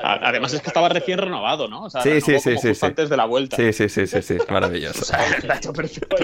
Además 0.00 0.52
es 0.54 0.60
que 0.62 0.68
estaba 0.68 0.88
recién 0.88 1.18
renovado, 1.18 1.66
¿no? 1.66 1.84
O 1.84 1.90
sea, 1.90 2.02
Sí, 2.02 2.20
sí, 2.20 2.38
sí, 2.38 2.56
sí, 2.56 2.86
antes 2.86 3.10
de 3.10 3.16
la 3.16 3.24
vuelta. 3.24 3.56
Sí, 3.56 3.72
sí, 3.72 3.88
sí, 3.88 4.06
sí, 4.06 4.22
sí, 4.22 4.36
maravilloso. 4.48 5.00
O 5.02 5.04
sea, 5.04 5.18
lo 5.42 5.52
ha 5.52 5.56
hecho 5.56 5.72
perfecto. 5.72 6.16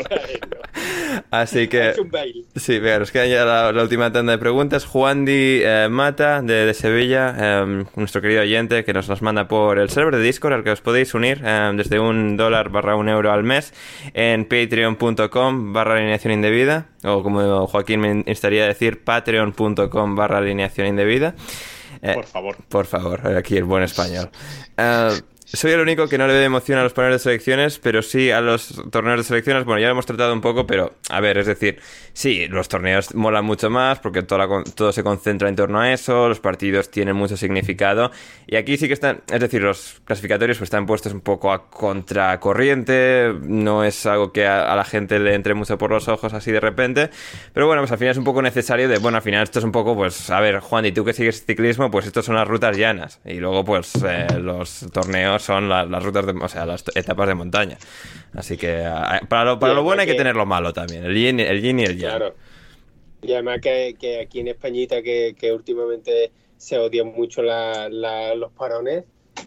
Así 1.40 1.68
que... 1.68 1.94
Sí, 2.56 2.78
venga, 2.78 2.98
nos 3.00 3.10
queda 3.10 3.26
ya 3.26 3.44
la, 3.44 3.72
la 3.72 3.82
última 3.82 4.12
tanda 4.12 4.32
de 4.32 4.38
preguntas. 4.38 4.84
Juan 4.84 5.24
Di 5.24 5.60
eh, 5.62 5.88
Mata, 5.90 6.42
de, 6.42 6.66
de 6.66 6.74
Sevilla, 6.74 7.34
eh, 7.38 7.84
nuestro 7.96 8.20
querido 8.20 8.42
oyente, 8.42 8.84
que 8.84 8.92
nos 8.92 9.08
las 9.08 9.22
manda 9.22 9.48
por 9.48 9.78
el 9.78 9.90
server 9.90 10.16
de 10.16 10.22
Discord, 10.22 10.52
al 10.54 10.64
que 10.64 10.70
os 10.70 10.80
podéis 10.80 11.14
unir 11.14 11.42
eh, 11.44 11.72
desde 11.74 11.98
un 11.98 12.36
dólar 12.36 12.70
barra 12.70 12.96
un 12.96 13.08
euro 13.08 13.32
al 13.32 13.42
mes 13.42 13.72
en 14.14 14.44
patreon.com 14.44 15.72
barra 15.72 15.96
alineación 15.96 16.32
indebida, 16.34 16.86
o 17.04 17.22
como 17.22 17.66
Joaquín 17.66 18.00
me 18.00 18.22
instaría 18.26 18.64
a 18.64 18.68
decir, 18.68 19.02
patreon.com 19.04 20.14
barra 20.16 20.38
alineación 20.38 20.86
indebida. 20.86 21.34
Eh, 22.02 22.12
Por 22.12 22.26
favor. 22.26 22.56
por 22.68 22.84
favor, 22.84 23.26
aquí 23.34 23.56
el 23.56 23.64
buen 23.64 23.82
español. 23.82 24.28
Eh, 24.76 25.10
soy 25.44 25.72
el 25.72 25.80
único 25.80 26.08
que 26.08 26.18
no 26.18 26.26
le 26.26 26.32
ve 26.32 26.44
emoción 26.44 26.78
a 26.78 26.82
los 26.82 26.92
paneles 26.92 27.20
de 27.20 27.30
selecciones, 27.30 27.78
pero 27.78 28.02
sí 28.02 28.30
a 28.30 28.40
los 28.40 28.82
torneos 28.90 29.18
de 29.18 29.24
selecciones. 29.24 29.64
Bueno, 29.64 29.80
ya 29.80 29.86
lo 29.86 29.92
hemos 29.92 30.06
tratado 30.06 30.32
un 30.32 30.40
poco, 30.40 30.66
pero 30.66 30.94
a 31.10 31.20
ver, 31.20 31.38
es 31.38 31.46
decir, 31.46 31.80
sí, 32.12 32.46
los 32.48 32.68
torneos 32.68 33.14
molan 33.14 33.44
mucho 33.44 33.70
más 33.70 33.98
porque 33.98 34.22
toda 34.22 34.48
todo 34.74 34.92
se 34.92 35.02
concentra 35.02 35.48
en 35.48 35.56
torno 35.56 35.80
a 35.80 35.92
eso, 35.92 36.28
los 36.28 36.40
partidos 36.40 36.90
tienen 36.90 37.16
mucho 37.16 37.36
significado. 37.36 38.10
Y 38.46 38.56
aquí 38.56 38.76
sí 38.76 38.88
que 38.88 38.94
están, 38.94 39.22
es 39.30 39.40
decir, 39.40 39.62
los 39.62 40.00
clasificatorios 40.04 40.58
pues, 40.58 40.68
están 40.68 40.86
puestos 40.86 41.12
un 41.12 41.20
poco 41.20 41.52
a 41.52 41.70
contracorriente, 41.70 43.34
no 43.42 43.84
es 43.84 44.06
algo 44.06 44.32
que 44.32 44.46
a, 44.46 44.72
a 44.72 44.76
la 44.76 44.84
gente 44.84 45.18
le 45.18 45.34
entre 45.34 45.54
mucho 45.54 45.78
por 45.78 45.90
los 45.90 46.08
ojos 46.08 46.32
así 46.32 46.52
de 46.52 46.60
repente. 46.60 47.10
Pero 47.52 47.66
bueno, 47.66 47.82
pues 47.82 47.92
al 47.92 47.98
final 47.98 48.12
es 48.12 48.18
un 48.18 48.24
poco 48.24 48.42
necesario 48.42 48.88
de, 48.88 48.98
bueno, 48.98 49.16
al 49.16 49.22
final 49.22 49.42
esto 49.42 49.58
es 49.58 49.64
un 49.64 49.72
poco, 49.72 49.94
pues, 49.94 50.30
a 50.30 50.40
ver, 50.40 50.60
Juan, 50.60 50.86
y 50.86 50.92
tú 50.92 51.04
que 51.04 51.12
sigues 51.12 51.44
ciclismo, 51.44 51.90
pues 51.90 52.06
estos 52.06 52.24
son 52.24 52.34
las 52.34 52.48
rutas 52.48 52.76
llanas. 52.76 53.20
Y 53.24 53.34
luego, 53.34 53.64
pues, 53.64 53.92
eh, 54.04 54.26
los 54.40 54.86
torneos 54.92 55.43
son 55.44 55.68
la- 55.68 55.84
las 55.84 56.02
rutas, 56.02 56.26
de, 56.26 56.32
o 56.32 56.48
sea, 56.48 56.66
las 56.66 56.84
etapas 56.94 57.28
de 57.28 57.34
montaña. 57.34 57.78
Así 58.34 58.56
que 58.56 58.84
a- 58.84 59.20
para 59.28 59.44
lo, 59.44 59.58
para 59.58 59.72
Sí, 59.72 59.76
lo 59.76 59.82
bueno 59.82 60.02
hay 60.02 60.08
que 60.08 60.14
tener 60.14 60.34
lo 60.36 60.46
malo 60.46 60.72
también, 60.72 61.04
el 61.04 61.14
yin, 61.14 61.40
el 61.40 61.60
yin 61.62 61.78
y 61.80 61.84
el 61.84 61.98
yang. 61.98 62.16
Claro. 62.16 62.34
Y 63.22 63.32
además 63.32 63.60
que, 63.60 63.94
que 63.98 64.20
aquí 64.20 64.40
en 64.40 64.48
Españita, 64.48 65.02
que, 65.02 65.34
que 65.38 65.52
últimamente 65.52 66.32
se 66.56 66.78
odian 66.78 67.06
mucho 67.08 67.42
la- 67.42 67.88
la- 67.88 68.34
los 68.34 68.52
parones, 68.52 69.04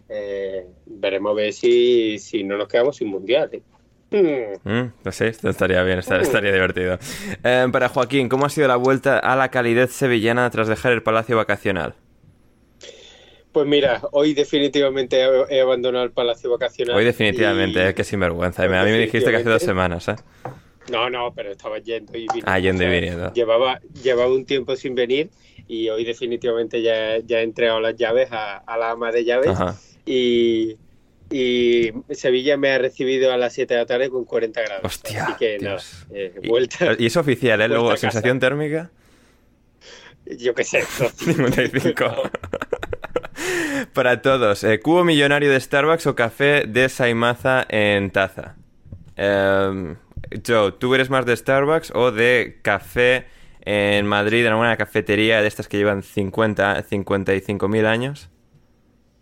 eh, 0.08 0.66
veremos 0.86 1.32
a 1.32 1.34
ver 1.34 1.52
si, 1.52 2.18
si 2.18 2.44
no 2.44 2.56
nos 2.56 2.68
quedamos 2.68 2.96
sin 2.96 3.08
mundial. 3.08 3.50
¿eh? 3.52 3.62
Mm, 4.64 5.02
pues 5.02 5.16
sí, 5.16 5.24
esto 5.24 5.50
estaría 5.50 5.82
bien, 5.82 5.98
esta- 5.98 6.20
estaría 6.20 6.52
divertido. 6.52 6.98
Eh, 7.44 7.66
para 7.70 7.88
Joaquín, 7.88 8.28
¿cómo 8.28 8.46
ha 8.46 8.48
sido 8.48 8.66
la 8.68 8.76
vuelta 8.76 9.18
a 9.18 9.36
la 9.36 9.50
calidez 9.50 9.92
sevillana 9.92 10.48
tras 10.50 10.66
dejar 10.68 10.92
el 10.92 11.02
palacio 11.02 11.36
vacacional? 11.36 11.94
Pues 13.58 13.66
mira, 13.68 14.00
hoy 14.12 14.34
definitivamente 14.34 15.20
he, 15.48 15.60
abandonado 15.60 16.04
el 16.04 16.12
Palacio 16.12 16.48
Vacacional. 16.48 16.94
Hoy 16.96 17.04
definitivamente, 17.04 17.80
y- 17.80 17.88
eh, 17.88 17.92
qué 17.94 18.04
sinvergüenza. 18.04 18.62
A 18.62 18.68
mí 18.84 18.90
me 18.92 19.00
dijiste 19.00 19.30
que 19.32 19.36
hace 19.38 19.48
dos 19.48 19.62
semanas, 19.62 20.06
¿eh? 20.06 20.14
No, 20.92 21.10
no, 21.10 21.34
pero 21.34 21.50
estaba 21.50 21.78
yendo 21.80 22.12
y 22.16 22.20
viniendo. 22.28 22.44
Ah, 22.46 22.60
yendo 22.60 22.84
y 22.84 22.86
O 22.86 22.88
sea, 22.90 23.00
viniendo. 23.00 23.32
Llevaba, 23.32 23.80
llevaba 24.00 24.32
un 24.32 24.44
tiempo 24.46 24.76
sin 24.76 24.94
venir 24.94 25.30
y 25.66 25.88
hoy 25.88 26.04
definitivamente 26.04 26.80
ya, 26.82 27.18
ya 27.18 27.40
he 27.40 27.42
entregado 27.42 27.80
las 27.80 27.96
llaves 27.96 28.28
a, 28.30 28.58
a 28.58 28.78
la 28.78 28.90
ama 28.92 29.10
de 29.10 29.24
llaves 29.24 29.48
Ajá. 29.48 29.76
y, 30.06 30.76
y 31.28 31.90
Sevilla 32.12 32.56
me 32.56 32.70
ha 32.70 32.78
recibido 32.78 33.32
a 33.32 33.36
las 33.38 33.54
7 33.54 33.74
de 33.74 33.80
la 33.80 33.86
tarde 33.86 34.08
con 34.08 34.24
40 34.24 34.60
grados. 34.62 34.84
Hostia, 34.84 35.24
Así 35.24 35.32
que 35.36 35.58
nada, 35.58 35.82
eh, 36.14 36.32
Y- 36.44 36.48
vuelta, 36.48 36.94
Y 36.96 37.06
es 37.06 37.16
oficial, 37.16 37.60
¿eh? 37.60 37.66
Luego, 37.66 37.96
sensación 37.96 38.38
térmica. 38.38 38.92
yo 40.38 40.54
qué 40.54 40.62
sé. 40.62 40.82
55. 41.16 42.04
Para 43.92 44.22
todos, 44.22 44.64
eh, 44.64 44.80
¿cubo 44.80 45.04
millonario 45.04 45.50
de 45.50 45.60
Starbucks 45.60 46.06
o 46.06 46.14
café 46.14 46.64
de 46.66 46.88
Saimaza 46.88 47.66
en 47.68 48.10
taza? 48.10 48.56
Em, 49.16 49.96
Joe, 50.46 50.72
¿tú 50.72 50.94
eres 50.94 51.10
más 51.10 51.26
de 51.26 51.36
Starbucks 51.36 51.92
o 51.94 52.10
de 52.12 52.58
café 52.62 53.26
en 53.62 54.06
Madrid, 54.06 54.46
en 54.46 54.52
alguna 54.52 54.76
cafetería 54.76 55.42
de 55.42 55.48
estas 55.48 55.68
que 55.68 55.76
llevan 55.76 56.02
50, 56.02 56.82
55 56.82 57.68
mil 57.68 57.86
años? 57.86 58.30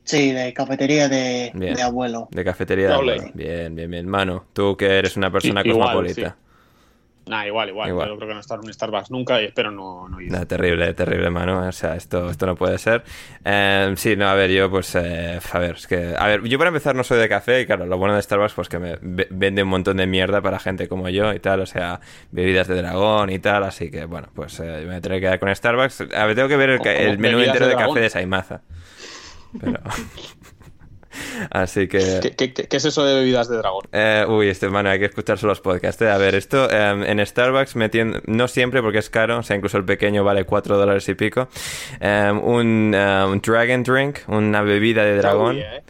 Sí, 0.04 0.30
de 0.30 0.52
cafetería 0.54 1.08
de, 1.08 1.50
Bien. 1.54 1.74
de 1.74 1.82
abuelo. 1.82 2.28
De 2.30 2.44
cafetería 2.44 2.88
de 2.88 2.94
abuelo. 2.94 3.24
Bien, 3.34 3.74
bien, 3.74 3.90
bien. 3.90 4.06
Manu, 4.06 4.42
tú 4.52 4.76
que 4.76 4.86
eres 4.86 5.16
una 5.16 5.32
persona 5.32 5.62
igual, 5.64 5.88
cosmopolita. 5.88 6.36
Nah, 7.26 7.44
igual, 7.44 7.68
igual. 7.70 7.88
Igual. 7.88 8.08
Yo 8.08 8.16
creo 8.16 8.28
que 8.28 8.34
no 8.34 8.40
estar 8.40 8.56
en 8.60 8.66
un 8.66 8.72
Starbucks 8.72 9.10
nunca 9.10 9.42
y 9.42 9.46
espero 9.46 9.72
no, 9.72 10.08
no 10.08 10.20
ir. 10.20 10.30
No, 10.30 10.46
terrible, 10.46 10.94
terrible, 10.94 11.28
mano. 11.28 11.66
O 11.66 11.72
sea, 11.72 11.96
esto, 11.96 12.30
esto 12.30 12.46
no 12.46 12.54
puede 12.54 12.78
ser. 12.78 13.02
Eh, 13.44 13.92
sí, 13.96 14.14
no, 14.14 14.28
a 14.28 14.34
ver, 14.34 14.50
yo 14.52 14.70
pues, 14.70 14.94
eh, 14.94 15.40
a 15.52 15.58
ver, 15.58 15.74
es 15.74 15.88
que, 15.88 16.14
a 16.16 16.26
ver, 16.28 16.44
yo 16.44 16.56
para 16.56 16.68
empezar 16.68 16.94
no 16.94 17.02
soy 17.02 17.18
de 17.18 17.28
café 17.28 17.62
y 17.62 17.66
claro, 17.66 17.84
lo 17.86 17.98
bueno 17.98 18.14
de 18.14 18.22
Starbucks 18.22 18.52
pues 18.54 18.68
que 18.68 18.78
me 18.78 18.96
ve- 19.02 19.26
vende 19.30 19.64
un 19.64 19.68
montón 19.68 19.96
de 19.96 20.06
mierda 20.06 20.40
para 20.40 20.60
gente 20.60 20.86
como 20.86 21.08
yo 21.08 21.32
y 21.32 21.40
tal, 21.40 21.60
o 21.60 21.66
sea, 21.66 22.00
bebidas 22.30 22.68
de 22.68 22.76
dragón 22.76 23.30
y 23.30 23.40
tal, 23.40 23.64
así 23.64 23.90
que 23.90 24.04
bueno, 24.04 24.28
pues 24.32 24.60
eh, 24.60 24.84
me 24.86 25.00
tendré 25.00 25.16
que 25.16 25.22
quedar 25.22 25.40
con 25.40 25.52
Starbucks. 25.52 26.02
A 26.14 26.26
ver, 26.26 26.36
tengo 26.36 26.48
que 26.48 26.56
ver 26.56 26.70
el, 26.70 26.86
el 26.86 27.18
menú 27.18 27.38
¿Bebidas 27.38 27.56
entero 27.56 27.66
de 27.66 27.74
de, 27.74 27.82
café 27.88 28.00
de 28.02 28.10
Saimaza. 28.10 28.60
Pero... 29.60 29.80
así 31.50 31.88
que... 31.88 32.20
¿Qué, 32.22 32.30
qué- 32.36 32.52
qué- 32.52 32.64
qué 32.68 32.76
es 32.76 32.84
eso 32.84 33.04
de 33.04 33.14
bebidas 33.14 33.48
de 33.48 33.56
dragón? 33.58 33.82
Eh, 33.92 34.24
uy, 34.28 34.48
este 34.48 34.68
mano, 34.68 34.90
hay 34.90 34.98
que 34.98 35.04
escuchar 35.06 35.38
solo 35.38 35.52
los 35.52 35.60
podcasts. 35.60 36.00
eh. 36.02 36.10
A 36.10 36.18
ver, 36.18 36.34
esto 36.34 36.68
eh, 36.70 37.04
en 37.06 37.24
Starbucks 37.24 37.76
me 37.76 37.90
tien- 37.90 38.22
no 38.26 38.48
siempre 38.48 38.82
porque 38.82 38.98
es 38.98 39.10
caro, 39.10 39.38
o 39.38 39.42
sea, 39.42 39.56
incluso 39.56 39.76
el 39.78 39.84
pequeño 39.84 40.24
vale 40.24 40.44
4 40.44 40.76
dólares 40.76 41.08
y 41.08 41.14
pico. 41.14 41.48
Un, 42.00 42.92
eh, 42.94 43.24
un 43.28 43.40
Dragon 43.40 43.82
Drink, 43.82 44.18
una 44.28 44.62
bebida 44.62 45.04
de 45.04 45.16
dragón, 45.16 45.56
Uy, 45.56 45.62
eh. 45.62 45.82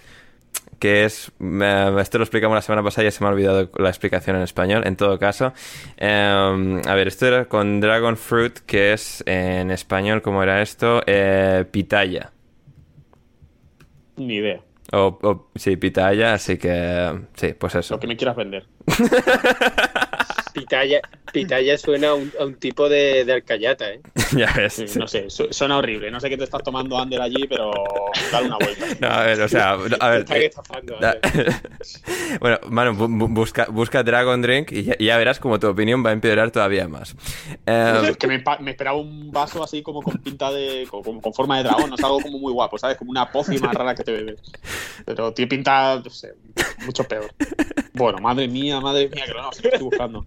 que 0.79 1.05
es. 1.05 1.31
eh, 1.41 1.97
esto 2.01 2.19
lo 2.19 2.25
explicamos 2.25 2.55
la 2.55 2.63
semana 2.63 2.83
pasada 2.83 3.05
y 3.05 3.07
ya 3.07 3.11
se 3.11 3.23
me 3.25 3.29
ha 3.29 3.33
olvidado 3.33 3.71
la 3.79 3.89
explicación 3.89 4.37
en 4.37 4.43
español. 4.43 4.83
En 4.87 4.97
todo 4.97 5.19
caso, 5.19 5.53
eh, 5.97 6.81
a 6.87 6.95
ver, 6.95 7.09
esto 7.09 7.27
era 7.27 7.47
con 7.47 7.81
Dragon 7.81 8.17
Fruit, 8.17 8.59
que 8.67 8.93
es 8.93 9.23
en 9.27 9.71
español, 9.71 10.23
¿cómo 10.23 10.43
era 10.43 10.61
esto? 10.63 11.03
Eh, 11.07 11.65
pitaya. 11.71 12.33
Ni 14.17 14.37
idea. 14.37 14.61
O, 14.93 15.19
o- 15.23 15.49
sí, 15.57 15.77
pitaya, 15.77 16.35
así 16.35 16.59
que. 16.59 17.21
Sí, 17.35 17.55
pues 17.59 17.75
eso. 17.75 17.95
Lo 17.95 18.01
que 18.01 18.07
me 18.07 18.17
quieras 18.17 18.37
vender. 18.37 18.67
Pitaya, 20.57 21.03
pitaya 21.35 21.77
suena 21.77 22.09
a 22.09 22.15
un, 22.15 22.33
a 22.41 22.45
un 22.47 22.55
tipo 22.55 22.89
de, 22.89 23.27
de 23.27 23.33
alcayata, 23.35 23.93
¿eh? 23.93 24.01
ya 24.37 24.51
ves. 24.57 24.73
Sí, 24.73 24.87
no 24.99 25.07
sé, 25.07 25.29
su- 25.29 25.49
suena 25.53 25.77
horrible. 25.77 26.11
No 26.11 26.19
sé 26.19 26.31
qué 26.31 26.39
te 26.39 26.45
estás 26.45 26.63
tomando 26.63 26.99
Ander 26.99 27.21
allí, 27.21 27.47
pero 27.47 27.71
dale 28.33 28.47
una 28.47 28.57
vuelta. 28.57 28.87
No, 29.01 29.09
a 29.09 29.23
ver, 29.25 29.41
o 29.43 29.49
sea, 29.49 29.73
a 29.73 29.77
ver. 29.77 30.21
Está 30.21 30.39
eh, 30.39 30.47
estafando, 30.47 30.97
da- 30.99 31.19
bueno, 32.41 32.59
mano, 32.71 32.95
bu- 32.95 33.09
bu- 33.19 33.29
busca, 33.35 33.67
busca 33.67 34.03
Dragon 34.03 34.41
Drink 34.41 34.73
y 34.73 34.85
ya, 35.05 35.19
verás 35.19 35.39
como 35.39 35.59
tu 35.61 35.67
opinión 35.69 36.03
va 36.05 36.11
a 36.11 36.13
empeorar 36.15 36.51
todavía 36.51 36.89
más. 36.89 37.15
Eh, 37.67 38.01
Es 38.09 38.17
que 38.17 38.27
me, 38.27 38.43
esperaba 38.71 38.97
un 38.97 39.31
vaso 39.31 39.63
así 39.63 39.83
como 39.83 40.01
con 40.01 40.17
pinta 40.23 40.51
de. 40.51 40.87
Con, 40.91 41.21
con 41.21 41.35
forma 41.35 41.59
de 41.59 41.65
dragón, 41.65 41.91
no 41.91 41.97
es 41.97 42.03
algo 42.05 42.21
como 42.21 42.39
muy 42.39 42.53
guapo, 42.55 42.79
¿sabes? 42.79 42.97
Como 42.97 43.11
una 43.11 43.31
pócima 43.31 43.73
rara 43.73 43.95
que 43.95 44.05
te 44.05 44.13
bebes. 44.13 44.41
Pero 45.05 45.35
tiene 45.35 45.49
pinta, 45.51 46.01
no 46.03 46.11
sé, 46.11 46.33
mucho 46.87 47.05
peor. 47.05 47.31
Bueno, 47.97 48.19
madre 48.19 48.47
mía, 48.47 48.79
madre 48.79 49.09
mía, 49.09 49.25
que 49.27 49.33
no, 49.33 49.51
qué 49.51 49.69
estoy 49.69 49.85
buscando. 49.85 50.23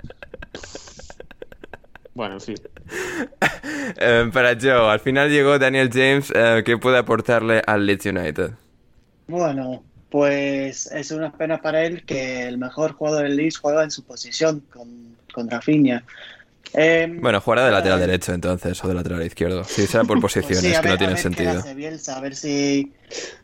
Bueno, 2.16 2.34
en 2.34 2.41
fin. 2.41 2.56
eh, 4.00 4.30
para 4.34 4.58
Joe, 4.60 4.91
al 4.91 5.00
final 5.00 5.30
llegó 5.30 5.60
Daniel 5.60 5.91
James, 5.94 6.34
eh, 6.36 6.64
que 6.66 6.78
puede 6.80 6.98
aportarle 6.98 7.62
al 7.68 7.86
Leeds 7.86 8.08
United. 8.08 8.52
Bueno, 9.28 9.84
pues 10.10 10.88
es 10.91 11.12
una 11.12 11.32
pena 11.32 11.62
para 11.62 11.86
él 11.86 12.04
que 12.06 12.48
el 12.48 12.58
mejor 12.58 12.94
jugador 12.94 13.24
del 13.24 13.36
Leeds 13.36 13.58
juega 13.58 13.84
en 13.84 13.91
su 13.91 14.04
posición 14.04 14.62
con, 14.74 15.16
con 15.32 15.48
Rafinha. 15.48 16.04
Em, 16.74 17.20
Bueno, 17.22 17.41
jugará 17.41 17.66
de 17.66 17.72
lateral 17.72 17.98
eh, 18.00 18.02
derecho 18.08 18.34
entonces, 18.34 18.84
o 18.84 18.88
de 18.88 18.94
lateral 18.94 19.24
izquierdo. 19.24 19.64
Sí, 19.64 19.88
será 19.88 20.04
por 20.04 20.20
pues 20.20 20.34
posiciones, 20.36 20.60
sí, 20.78 20.82
que 20.82 20.88
no 20.90 20.98
qué 20.98 21.18
sentido. 21.18 21.64
Bielsa, 21.76 22.18
a 22.18 22.22
ver 22.22 22.36
si 22.36 22.94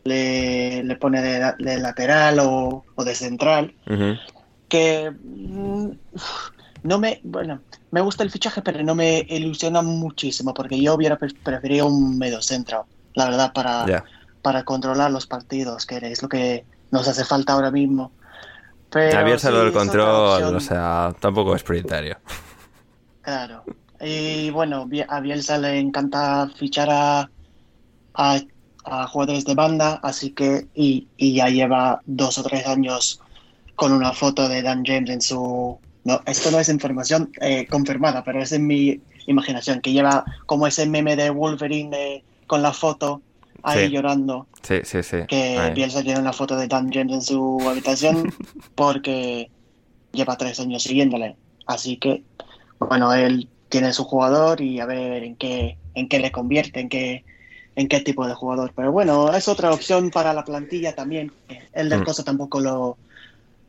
le, 0.04 0.82
le 0.84 0.96
pone 0.96 1.22
de, 1.22 1.38
la- 1.40 1.56
de 1.58 1.78
lateral 1.78 2.38
o, 2.40 2.84
o 2.94 3.04
de 3.04 3.14
central. 3.14 3.74
Que 4.68 5.10
mm, 5.10 5.90
no 6.84 6.98
me, 6.98 7.20
bueno, 7.24 7.62
me 7.90 8.00
gusta 8.00 8.22
el 8.22 8.30
fichaje, 8.30 8.62
pero 8.62 8.82
no 8.82 8.94
me 8.94 9.24
ilusiona 9.28 9.82
muchísimo, 9.82 10.54
porque 10.54 10.80
yo 10.80 10.94
hubiera 10.94 11.16
pre- 11.16 11.34
preferido 11.42 11.86
un 11.86 12.18
mediocentro, 12.18 12.86
la 13.14 13.26
verdad, 13.26 13.52
para, 13.52 13.84
para 14.42 14.64
controlar 14.64 15.10
los 15.10 15.26
partidos, 15.26 15.86
que 15.86 15.96
es 15.98 16.22
lo 16.22 16.28
que 16.28 16.64
nos 16.90 17.08
hace 17.08 17.24
falta 17.24 17.52
ahora 17.54 17.70
mismo. 17.70 18.12
Pero 18.90 19.38
salido 19.38 19.62
sí, 19.62 19.66
el 19.68 19.72
control, 19.72 20.54
o 20.54 20.60
sea, 20.60 21.14
tampoco 21.20 21.54
es 21.56 21.62
prioritario. 21.62 22.18
Claro. 23.26 23.64
Y 24.00 24.50
bueno, 24.50 24.88
a 25.08 25.20
Bielsa 25.20 25.58
le 25.58 25.80
encanta 25.80 26.48
fichar 26.56 26.88
a, 26.90 27.28
a, 28.14 28.40
a 28.84 29.06
jugadores 29.08 29.44
de 29.44 29.54
banda, 29.56 29.98
así 30.02 30.30
que, 30.30 30.68
y, 30.76 31.08
y 31.16 31.34
ya 31.34 31.48
lleva 31.48 32.00
dos 32.06 32.38
o 32.38 32.44
tres 32.44 32.64
años 32.68 33.20
con 33.74 33.92
una 33.92 34.12
foto 34.12 34.48
de 34.48 34.62
Dan 34.62 34.84
James 34.86 35.10
en 35.10 35.20
su... 35.20 35.76
No, 36.04 36.20
esto 36.24 36.52
no 36.52 36.60
es 36.60 36.68
información 36.68 37.32
eh, 37.40 37.66
confirmada, 37.66 38.22
pero 38.22 38.40
es 38.40 38.52
en 38.52 38.64
mi 38.64 39.00
imaginación, 39.26 39.80
que 39.80 39.92
lleva 39.92 40.24
como 40.46 40.68
ese 40.68 40.86
meme 40.86 41.16
de 41.16 41.30
Wolverine 41.30 41.90
de- 41.96 42.24
con 42.46 42.62
la 42.62 42.72
foto 42.72 43.22
ahí 43.64 43.86
Sí. 43.88 43.92
llorando, 43.92 44.46
Sí, 44.62 44.76
sí, 44.84 45.02
sí. 45.02 45.16
que 45.26 45.58
Ahí. 45.58 45.74
Bielsa 45.74 46.02
tiene 46.04 46.20
una 46.20 46.32
foto 46.32 46.56
de 46.56 46.68
Dan 46.68 46.92
James 46.92 47.12
en 47.12 47.22
su 47.22 47.58
habitación 47.68 48.32
porque 48.76 49.50
lleva 50.12 50.36
tres 50.36 50.60
años 50.60 50.84
siguiéndole. 50.84 51.34
Así 51.66 51.96
que 51.96 52.22
bueno, 52.78 53.12
él 53.14 53.48
tiene 53.68 53.92
su 53.92 54.04
jugador 54.04 54.60
y 54.60 54.80
a 54.80 54.86
ver 54.86 55.24
en 55.24 55.36
qué, 55.36 55.76
en 55.94 56.08
qué 56.08 56.18
le 56.18 56.30
convierte, 56.30 56.80
en 56.80 56.88
qué, 56.88 57.24
en 57.74 57.88
qué 57.88 58.00
tipo 58.00 58.26
de 58.26 58.34
jugador. 58.34 58.72
Pero 58.74 58.92
bueno, 58.92 59.32
es 59.34 59.48
otra 59.48 59.72
opción 59.72 60.10
para 60.10 60.32
la 60.32 60.44
plantilla 60.44 60.94
también. 60.94 61.32
El 61.72 61.88
del 61.88 62.00
Mm. 62.00 62.04
Coso 62.04 62.24
tampoco 62.24 62.60
lo, 62.60 62.96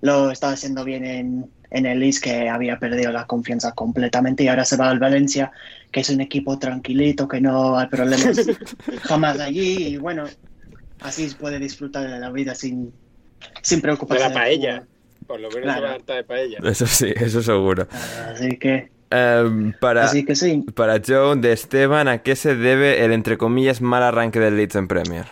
lo 0.01 0.31
estaba 0.31 0.53
haciendo 0.53 0.83
bien 0.83 1.03
en, 1.05 1.49
en 1.71 1.85
el 1.85 1.99
Leeds, 1.99 2.19
que 2.19 2.47
había 2.49 2.77
perdido 2.79 3.11
la 3.11 3.25
confianza 3.25 3.71
completamente 3.73 4.43
y 4.43 4.47
ahora 4.47 4.63
se 4.65 4.77
va 4.77 4.89
al 4.89 4.99
Valencia, 4.99 5.51
que 5.91 6.01
es 6.01 6.09
un 6.09 6.21
equipo 6.21 6.57
tranquilito, 6.59 7.27
que 7.27 7.41
no 7.41 7.77
hay 7.77 7.87
problemas 7.87 8.39
jamás 9.03 9.39
allí 9.39 9.87
y 9.87 9.97
bueno, 9.97 10.25
así 11.01 11.27
puede 11.39 11.59
disfrutar 11.59 12.09
de 12.09 12.19
la 12.19 12.29
vida 12.31 12.53
sin, 12.55 12.93
sin 13.61 13.79
De 13.79 13.81
preocuparse. 13.81 14.23
la 14.23 14.29
del 14.29 14.37
paella. 14.37 14.83
Por 15.25 15.41
lo 15.41 15.49
menos 15.49 15.63
Claro. 15.63 15.79
se 15.79 15.83
va 15.83 15.89
a 15.91 15.95
hartar 15.95 16.15
de 16.17 16.23
paella. 16.23 16.57
Eso 16.63 16.85
sí, 16.87 17.11
eso 17.15 17.41
seguro. 17.41 17.85
Así 18.31 18.57
que, 18.57 18.89
Em, 19.09 19.73
para, 19.79 20.05
así 20.05 20.25
que 20.25 20.35
sí. 20.35 20.65
para 20.75 21.01
Joe 21.05 21.37
de 21.37 21.53
Esteban, 21.53 22.07
¿a 22.07 22.17
qué 22.19 22.35
se 22.35 22.55
debe 22.55 23.05
el 23.05 23.13
entre 23.13 23.37
comillas 23.37 23.81
mal 23.81 24.03
arranque 24.03 24.39
del 24.39 24.57
Leeds 24.57 24.75
en 24.75 24.87
Premier? 24.87 25.25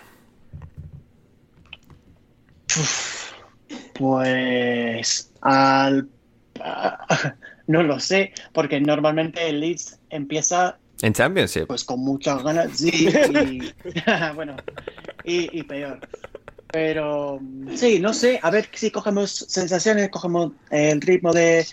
Pues 3.93 5.31
al 5.41 6.07
no 7.67 7.83
lo 7.83 7.99
sé, 7.99 8.33
porque 8.53 8.79
normalmente 8.79 9.49
el 9.49 9.59
Leeds 9.59 9.99
empieza 10.09 10.77
En 11.01 11.13
Championship. 11.13 11.67
pues 11.67 11.83
con 11.83 11.99
muchas 11.99 12.43
ganas, 12.43 12.77
sí, 12.77 13.09
y, 13.09 13.73
bueno, 14.35 14.55
y, 15.23 15.59
y 15.59 15.63
peor. 15.63 15.99
Pero 16.71 17.39
sí, 17.75 17.99
no 17.99 18.13
sé, 18.13 18.39
a 18.41 18.51
ver 18.51 18.67
si 18.73 18.91
cogemos 18.91 19.31
sensaciones, 19.31 20.09
cogemos 20.09 20.51
el 20.71 20.99
ritmo 20.99 21.31
de, 21.31 21.65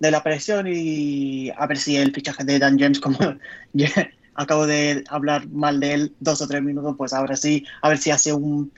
de 0.00 0.10
la 0.10 0.22
presión 0.22 0.66
y 0.68 1.50
a 1.50 1.66
ver 1.66 1.78
si 1.78 1.96
el 1.96 2.12
fichaje 2.12 2.44
de 2.44 2.58
Dan 2.58 2.78
James, 2.78 3.00
como 3.00 3.18
acabo 4.34 4.66
de 4.66 5.04
hablar 5.08 5.48
mal 5.48 5.80
de 5.80 5.94
él 5.94 6.14
dos 6.20 6.40
o 6.40 6.46
tres 6.46 6.62
minutos, 6.62 6.94
pues 6.96 7.12
ahora 7.12 7.36
sí, 7.36 7.64
a 7.82 7.88
ver 7.88 7.98
si 7.98 8.10
hace 8.10 8.32
un, 8.32 8.72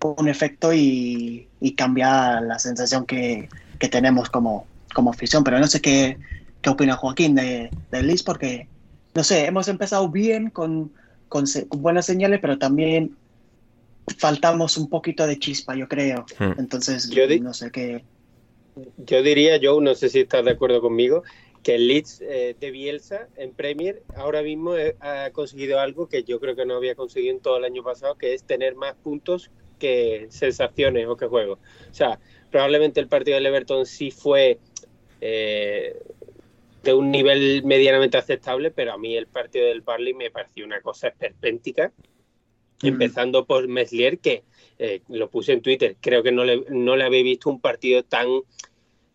un 0.00 0.28
efecto 0.28 0.72
y, 0.72 1.48
y 1.60 1.74
cambia 1.74 2.40
la 2.40 2.58
sensación 2.58 3.04
que, 3.06 3.48
que 3.78 3.88
tenemos 3.88 4.30
como, 4.30 4.66
como 4.94 5.10
afición. 5.10 5.44
Pero 5.44 5.58
no 5.58 5.66
sé 5.66 5.80
qué, 5.80 6.18
qué 6.62 6.70
opina 6.70 6.96
Joaquín 6.96 7.34
de, 7.34 7.70
de 7.90 8.02
Leeds, 8.02 8.22
porque 8.22 8.68
no 9.14 9.22
sé, 9.22 9.46
hemos 9.46 9.68
empezado 9.68 10.08
bien 10.08 10.50
con, 10.50 10.92
con, 11.28 11.44
buenas 11.70 12.06
señales, 12.06 12.40
pero 12.40 12.58
también 12.58 13.16
faltamos 14.18 14.76
un 14.76 14.88
poquito 14.88 15.26
de 15.26 15.38
chispa, 15.38 15.74
yo 15.76 15.88
creo. 15.88 16.26
Hmm. 16.38 16.58
Entonces, 16.58 17.08
Yo 17.10 17.26
no 17.40 17.54
sé 17.54 17.70
qué. 17.70 18.04
Yo 18.96 19.22
diría, 19.22 19.58
Joe, 19.62 19.82
no 19.82 19.94
sé 19.94 20.08
si 20.08 20.20
estás 20.20 20.44
de 20.44 20.52
acuerdo 20.52 20.80
conmigo, 20.80 21.22
que 21.62 21.76
el 21.76 21.88
Leeds 21.88 22.20
eh, 22.22 22.56
de 22.58 22.70
Bielsa 22.70 23.28
en 23.36 23.54
Premier 23.54 24.02
ahora 24.16 24.42
mismo 24.42 24.76
eh, 24.76 24.96
ha 25.00 25.30
conseguido 25.30 25.80
algo 25.80 26.08
que 26.08 26.24
yo 26.24 26.40
creo 26.40 26.56
que 26.56 26.66
no 26.66 26.76
había 26.76 26.94
conseguido 26.94 27.34
en 27.34 27.40
todo 27.40 27.56
el 27.56 27.64
año 27.64 27.82
pasado, 27.82 28.16
que 28.16 28.34
es 28.34 28.44
tener 28.44 28.74
más 28.74 28.94
puntos 28.96 29.50
que 29.78 30.26
sensaciones 30.30 31.06
o 31.06 31.16
que 31.16 31.26
juegos. 31.26 31.58
O 31.58 31.94
sea, 31.94 32.18
probablemente 32.50 33.00
el 33.00 33.08
partido 33.08 33.36
del 33.36 33.46
Everton 33.46 33.86
sí 33.86 34.10
fue 34.10 34.58
eh, 35.20 35.96
de 36.82 36.94
un 36.94 37.10
nivel 37.10 37.62
medianamente 37.64 38.18
aceptable, 38.18 38.70
pero 38.70 38.92
a 38.92 38.98
mí 38.98 39.16
el 39.16 39.26
partido 39.26 39.66
del 39.66 39.80
Barley 39.80 40.14
me 40.14 40.30
pareció 40.30 40.66
una 40.66 40.80
cosa 40.80 41.08
esperpéntica, 41.08 41.92
Mm. 42.82 42.88
empezando 42.88 43.46
por 43.46 43.68
Meslier, 43.68 44.18
que 44.18 44.44
eh, 44.78 45.00
lo 45.08 45.28
puse 45.30 45.52
en 45.52 45.62
Twitter, 45.62 45.96
creo 46.00 46.22
que 46.22 46.32
no 46.32 46.44
le, 46.44 46.64
no 46.70 46.96
le 46.96 47.04
había 47.04 47.22
visto 47.22 47.50
un 47.50 47.60
partido 47.60 48.02
tan 48.04 48.28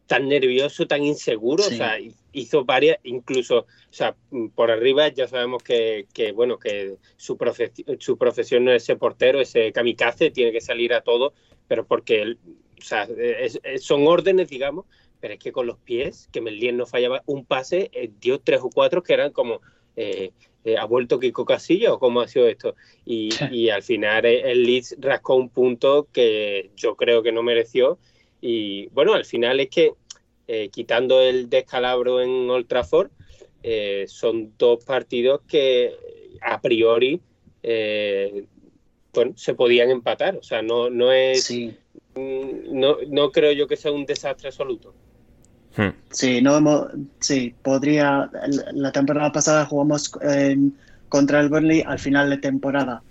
tan 0.08 0.28
nervioso, 0.28 0.88
tan 0.88 1.04
inseguro, 1.04 1.62
Sí. 1.62 1.76
o 1.76 1.78
sea, 1.78 1.98
hizo 2.32 2.66
varias, 2.66 2.98
incluso, 3.04 3.60
o 3.60 3.66
sea, 3.92 4.16
por 4.56 4.72
arriba 4.72 5.08
ya 5.10 5.28
sabemos 5.28 5.62
que, 5.62 6.08
que, 6.16 6.32
bueno, 6.32 6.58
que 6.58 6.96
su, 7.16 7.38
profe- 7.38 7.72
su 8.00 8.18
profesión 8.18 8.66
no 8.66 8.72
es 8.72 8.82
ese 8.82 8.96
portero, 8.96 9.40
ese 9.40 9.72
kamikaze, 9.72 10.32
tiene 10.32 10.52
que 10.52 10.62
salir 10.62 10.96
a 10.96 11.02
todo, 11.02 11.34
pero 11.68 11.86
porque, 11.86 12.24
él, 12.24 12.40
o 12.80 12.84
sea, 12.84 13.04
es- 13.04 13.60
son 13.82 14.08
órdenes, 14.08 14.50
digamos, 14.50 14.86
pero 15.20 15.36
es 15.36 15.40
que 15.40 15.52
con 15.52 15.68
los 15.68 15.78
pies, 15.78 16.28
que 16.32 16.42
Melien 16.42 16.78
no 16.78 16.88
fallaba 16.88 17.22
un 17.28 17.46
pase, 17.46 17.92
eh, 17.94 18.10
dio 18.20 18.40
tres 18.40 18.62
o 18.64 18.72
cuatro 18.72 19.04
que 19.04 19.14
eran 19.14 19.32
como, 19.32 19.62
eh, 19.96 20.32
eh, 20.66 20.78
¿ha 20.78 20.86
vuelto 20.86 21.20
Kiko 21.20 21.46
Casilla 21.46 21.94
o 21.94 22.00
cómo 22.00 22.22
ha 22.22 22.28
sido 22.28 22.48
esto? 22.48 22.76
Y, 23.06 23.30
y 23.52 23.70
al 23.70 23.84
final 23.84 24.26
eh, 24.26 24.52
el 24.52 24.64
Leeds 24.64 24.98
rascó 25.00 25.36
un 25.36 25.50
punto 25.50 26.08
que 26.12 26.72
yo 26.76 26.96
creo 26.96 27.24
que 27.24 27.32
no 27.32 27.44
mereció. 27.44 27.98
Y 28.42 28.88
bueno, 28.88 29.14
al 29.14 29.26
final 29.26 29.60
es 29.60 29.70
que 29.70 29.94
eh, 30.48 30.70
quitando 30.70 31.22
el 31.22 31.50
descalabro 31.50 32.22
en 32.22 32.50
Old 32.50 32.68
Trafford, 32.68 33.12
eh, 33.64 34.06
son 34.08 34.54
dos 34.58 34.84
partidos 34.86 35.42
que 35.48 35.96
a 36.42 36.62
priori 36.62 37.22
bueno, 39.14 39.34
se 39.36 39.54
podían 39.54 39.90
empatar. 39.90 40.38
O 40.38 40.44
sea, 40.44 40.62
no, 40.62 40.90
no 40.90 41.12
es. 41.12 41.44
Sí, 41.44 41.76
No, 42.16 42.98
no 43.08 43.32
creo 43.32 43.52
yo 43.52 43.68
que 43.68 43.76
sea 43.76 43.92
un 43.92 44.06
desastre 44.06 44.48
absoluto. 44.50 44.94
Hmm. 45.82 45.94
sí, 46.12 46.42
no 46.42 46.58
hemos, 46.58 46.88
sí, 47.22 47.56
podría. 47.62 48.30
La 48.74 48.92
temporada 48.92 49.32
pasada 49.32 49.66
jugamos 49.66 50.12
en- 50.22 50.76
contra 51.08 51.40
el 51.40 51.48
Burnley 51.50 51.84
al 51.88 52.00
final 52.00 52.30
de 52.30 52.38
temporada 52.38 53.02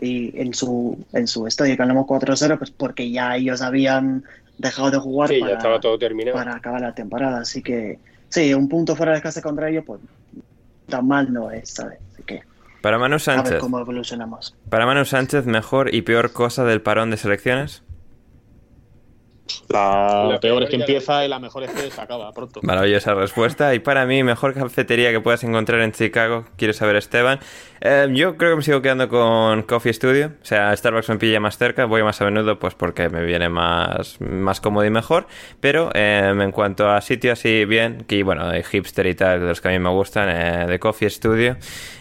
y 0.00 0.38
en 0.40 0.52
su, 0.54 1.02
en 1.12 1.26
su 1.26 1.46
estadio 1.46 1.74
ganamos 1.76 2.06
4-0, 2.06 2.58
pues 2.58 2.70
porque 2.70 3.10
ya 3.10 3.34
ellos 3.36 3.62
habían 3.62 4.24
dejado 4.58 4.90
de 4.90 4.98
jugar 4.98 5.28
Sí, 5.30 5.40
para, 5.40 5.52
ya 5.52 5.56
estaba 5.58 5.80
todo 5.80 5.98
terminado. 5.98 6.36
para 6.36 6.54
acabar 6.54 6.80
la 6.82 6.94
temporada. 6.94 7.40
Así 7.40 7.62
que, 7.62 7.98
sí, 8.28 8.52
un 8.54 8.68
punto 8.68 8.94
fuera 8.94 9.12
de 9.14 9.22
casa 9.22 9.40
contra 9.42 9.70
ellos, 9.70 9.84
pues 9.86 10.00
tan 10.88 11.06
mal 11.08 11.32
no 11.32 11.50
es, 11.50 11.70
¿sabes? 11.70 11.98
Así 12.12 12.22
que 12.24 12.42
Para 12.82 12.96
Manu 12.98 13.14
a 13.14 13.16
ver 13.16 13.20
Sánchez. 13.20 13.58
cómo 13.58 13.80
evolucionamos. 13.80 14.54
Para 14.68 14.84
Manu 14.86 15.04
Sánchez, 15.04 15.46
mejor 15.46 15.94
y 15.94 16.02
peor 16.02 16.32
cosa 16.32 16.64
del 16.64 16.80
parón 16.82 17.10
de 17.10 17.16
selecciones. 17.16 17.82
La, 19.68 20.28
La 20.30 20.40
peor 20.40 20.62
es 20.62 20.70
que 20.70 20.76
empieza 20.76 21.24
y 21.24 21.28
la 21.28 21.38
mejor 21.38 21.64
es 21.64 21.70
que 21.70 21.90
se 21.90 22.00
acaba 22.00 22.32
pronto. 22.32 22.60
Maravillosa 22.62 23.14
respuesta. 23.14 23.74
Y 23.74 23.78
para 23.78 24.06
mí, 24.06 24.22
mejor 24.22 24.54
cafetería 24.54 25.10
que 25.10 25.20
puedas 25.20 25.44
encontrar 25.44 25.80
en 25.80 25.92
Chicago. 25.92 26.44
¿Quieres 26.56 26.76
saber, 26.76 26.96
Esteban? 26.96 27.40
Eh, 27.80 28.08
yo 28.12 28.36
creo 28.36 28.50
que 28.50 28.56
me 28.56 28.62
sigo 28.62 28.82
quedando 28.82 29.08
con 29.08 29.62
Coffee 29.62 29.92
Studio. 29.92 30.32
O 30.42 30.44
sea, 30.44 30.76
Starbucks 30.76 31.08
me 31.10 31.16
pilla 31.16 31.40
más 31.40 31.58
cerca. 31.58 31.84
Voy 31.84 32.02
más 32.02 32.20
a 32.20 32.24
menudo, 32.24 32.58
pues 32.58 32.74
porque 32.74 33.08
me 33.08 33.22
viene 33.24 33.48
más, 33.48 34.20
más 34.20 34.60
cómodo 34.60 34.84
y 34.84 34.90
mejor. 34.90 35.26
Pero 35.60 35.90
eh, 35.94 36.32
en 36.38 36.52
cuanto 36.52 36.88
a 36.88 37.00
sitio 37.00 37.32
así 37.32 37.64
bien, 37.64 38.04
que 38.08 38.22
bueno, 38.22 38.48
de 38.50 38.62
hipster 38.62 39.06
y 39.06 39.14
tal, 39.14 39.40
de 39.40 39.46
los 39.46 39.60
que 39.60 39.68
a 39.68 39.70
mí 39.70 39.78
me 39.78 39.90
gustan, 39.90 40.28
eh, 40.28 40.66
de 40.66 40.78
Coffee 40.78 41.10
Studio, 41.10 41.56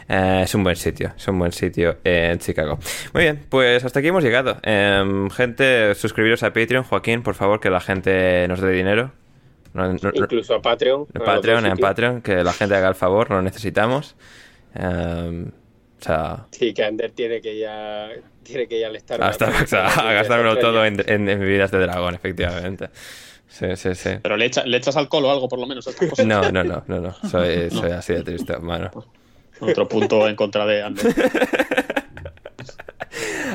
eh, 0.09 0.41
es 0.43 0.55
un 0.55 0.63
buen 0.63 0.75
sitio. 0.75 1.13
Es 1.17 1.27
un 1.27 1.37
buen 1.39 1.51
sitio 1.51 1.97
en 2.03 2.39
Chicago. 2.39 2.79
Muy 3.13 3.23
bien, 3.23 3.45
pues 3.49 3.83
hasta 3.83 3.99
aquí 3.99 4.07
hemos 4.09 4.23
llegado. 4.23 4.57
Em, 4.63 5.29
gente, 5.29 5.93
suscribiros 5.95 6.43
a 6.43 6.53
Patreon. 6.53 6.83
Joaquín, 6.83 7.23
por 7.23 7.35
favor, 7.35 7.59
que 7.59 7.69
la 7.69 7.79
gente 7.81 8.47
nos 8.47 8.61
dé 8.61 8.71
dinero. 8.71 9.11
No- 9.73 9.87
no- 9.89 9.99
no- 10.01 10.11
Incluso 10.13 10.55
a 10.55 10.61
Patreon. 10.61 11.07
en 11.13 11.21
Patreon, 11.23 11.65
en. 11.65 11.77
Patreon, 11.77 12.21
que 12.21 12.43
la 12.43 12.53
gente 12.53 12.75
haga 12.75 12.87
el 12.89 12.95
favor, 12.95 13.29
no 13.29 13.35
lo 13.37 13.41
necesitamos. 13.43 14.15
Em, 14.73 15.47
o 15.47 16.03
sea, 16.03 16.45
Sí, 16.51 16.73
que 16.73 16.83
Ander 16.83 17.11
tiene 17.11 17.41
que 17.41 17.57
ya 17.59 18.09
tiene 18.43 18.67
que 18.67 18.77
ir 18.79 18.85
al 18.85 18.97
Starbucks. 18.99 19.29
hasta, 19.41 19.63
o 19.63 19.67
sea, 19.67 19.87
a 20.09 20.13
gastármelo 20.13 20.57
todo 20.57 20.85
en, 20.85 20.99
en- 21.07 21.27
en 21.27 21.39
bebidas 21.39 21.69
de 21.71 21.79
dragón, 21.79 22.15
efectivamente. 22.15 22.89
Sí, 23.47 23.75
sí, 23.75 23.95
sí. 23.95 24.11
Pero 24.21 24.37
le, 24.37 24.45
echa- 24.45 24.65
le 24.65 24.77
echas 24.77 24.95
alcohol 24.97 25.25
o 25.25 25.31
algo, 25.31 25.47
por 25.49 25.59
lo 25.59 25.65
menos. 25.67 25.87
a 25.87 25.89
estas 25.91 26.09
cosas. 26.09 26.25
No, 26.25 26.49
no, 26.51 26.63
no, 26.63 26.83
no, 26.87 26.99
no. 27.01 27.13
Soy, 27.29 27.69
soy 27.71 27.91
así 27.91 28.13
de 28.13 28.23
triste, 28.23 28.53
hermano. 28.53 28.91
Otro 29.59 29.87
punto 29.87 30.27
en 30.27 30.35
contra 30.35 30.65
de 30.65 30.83
Ander. 30.83 31.15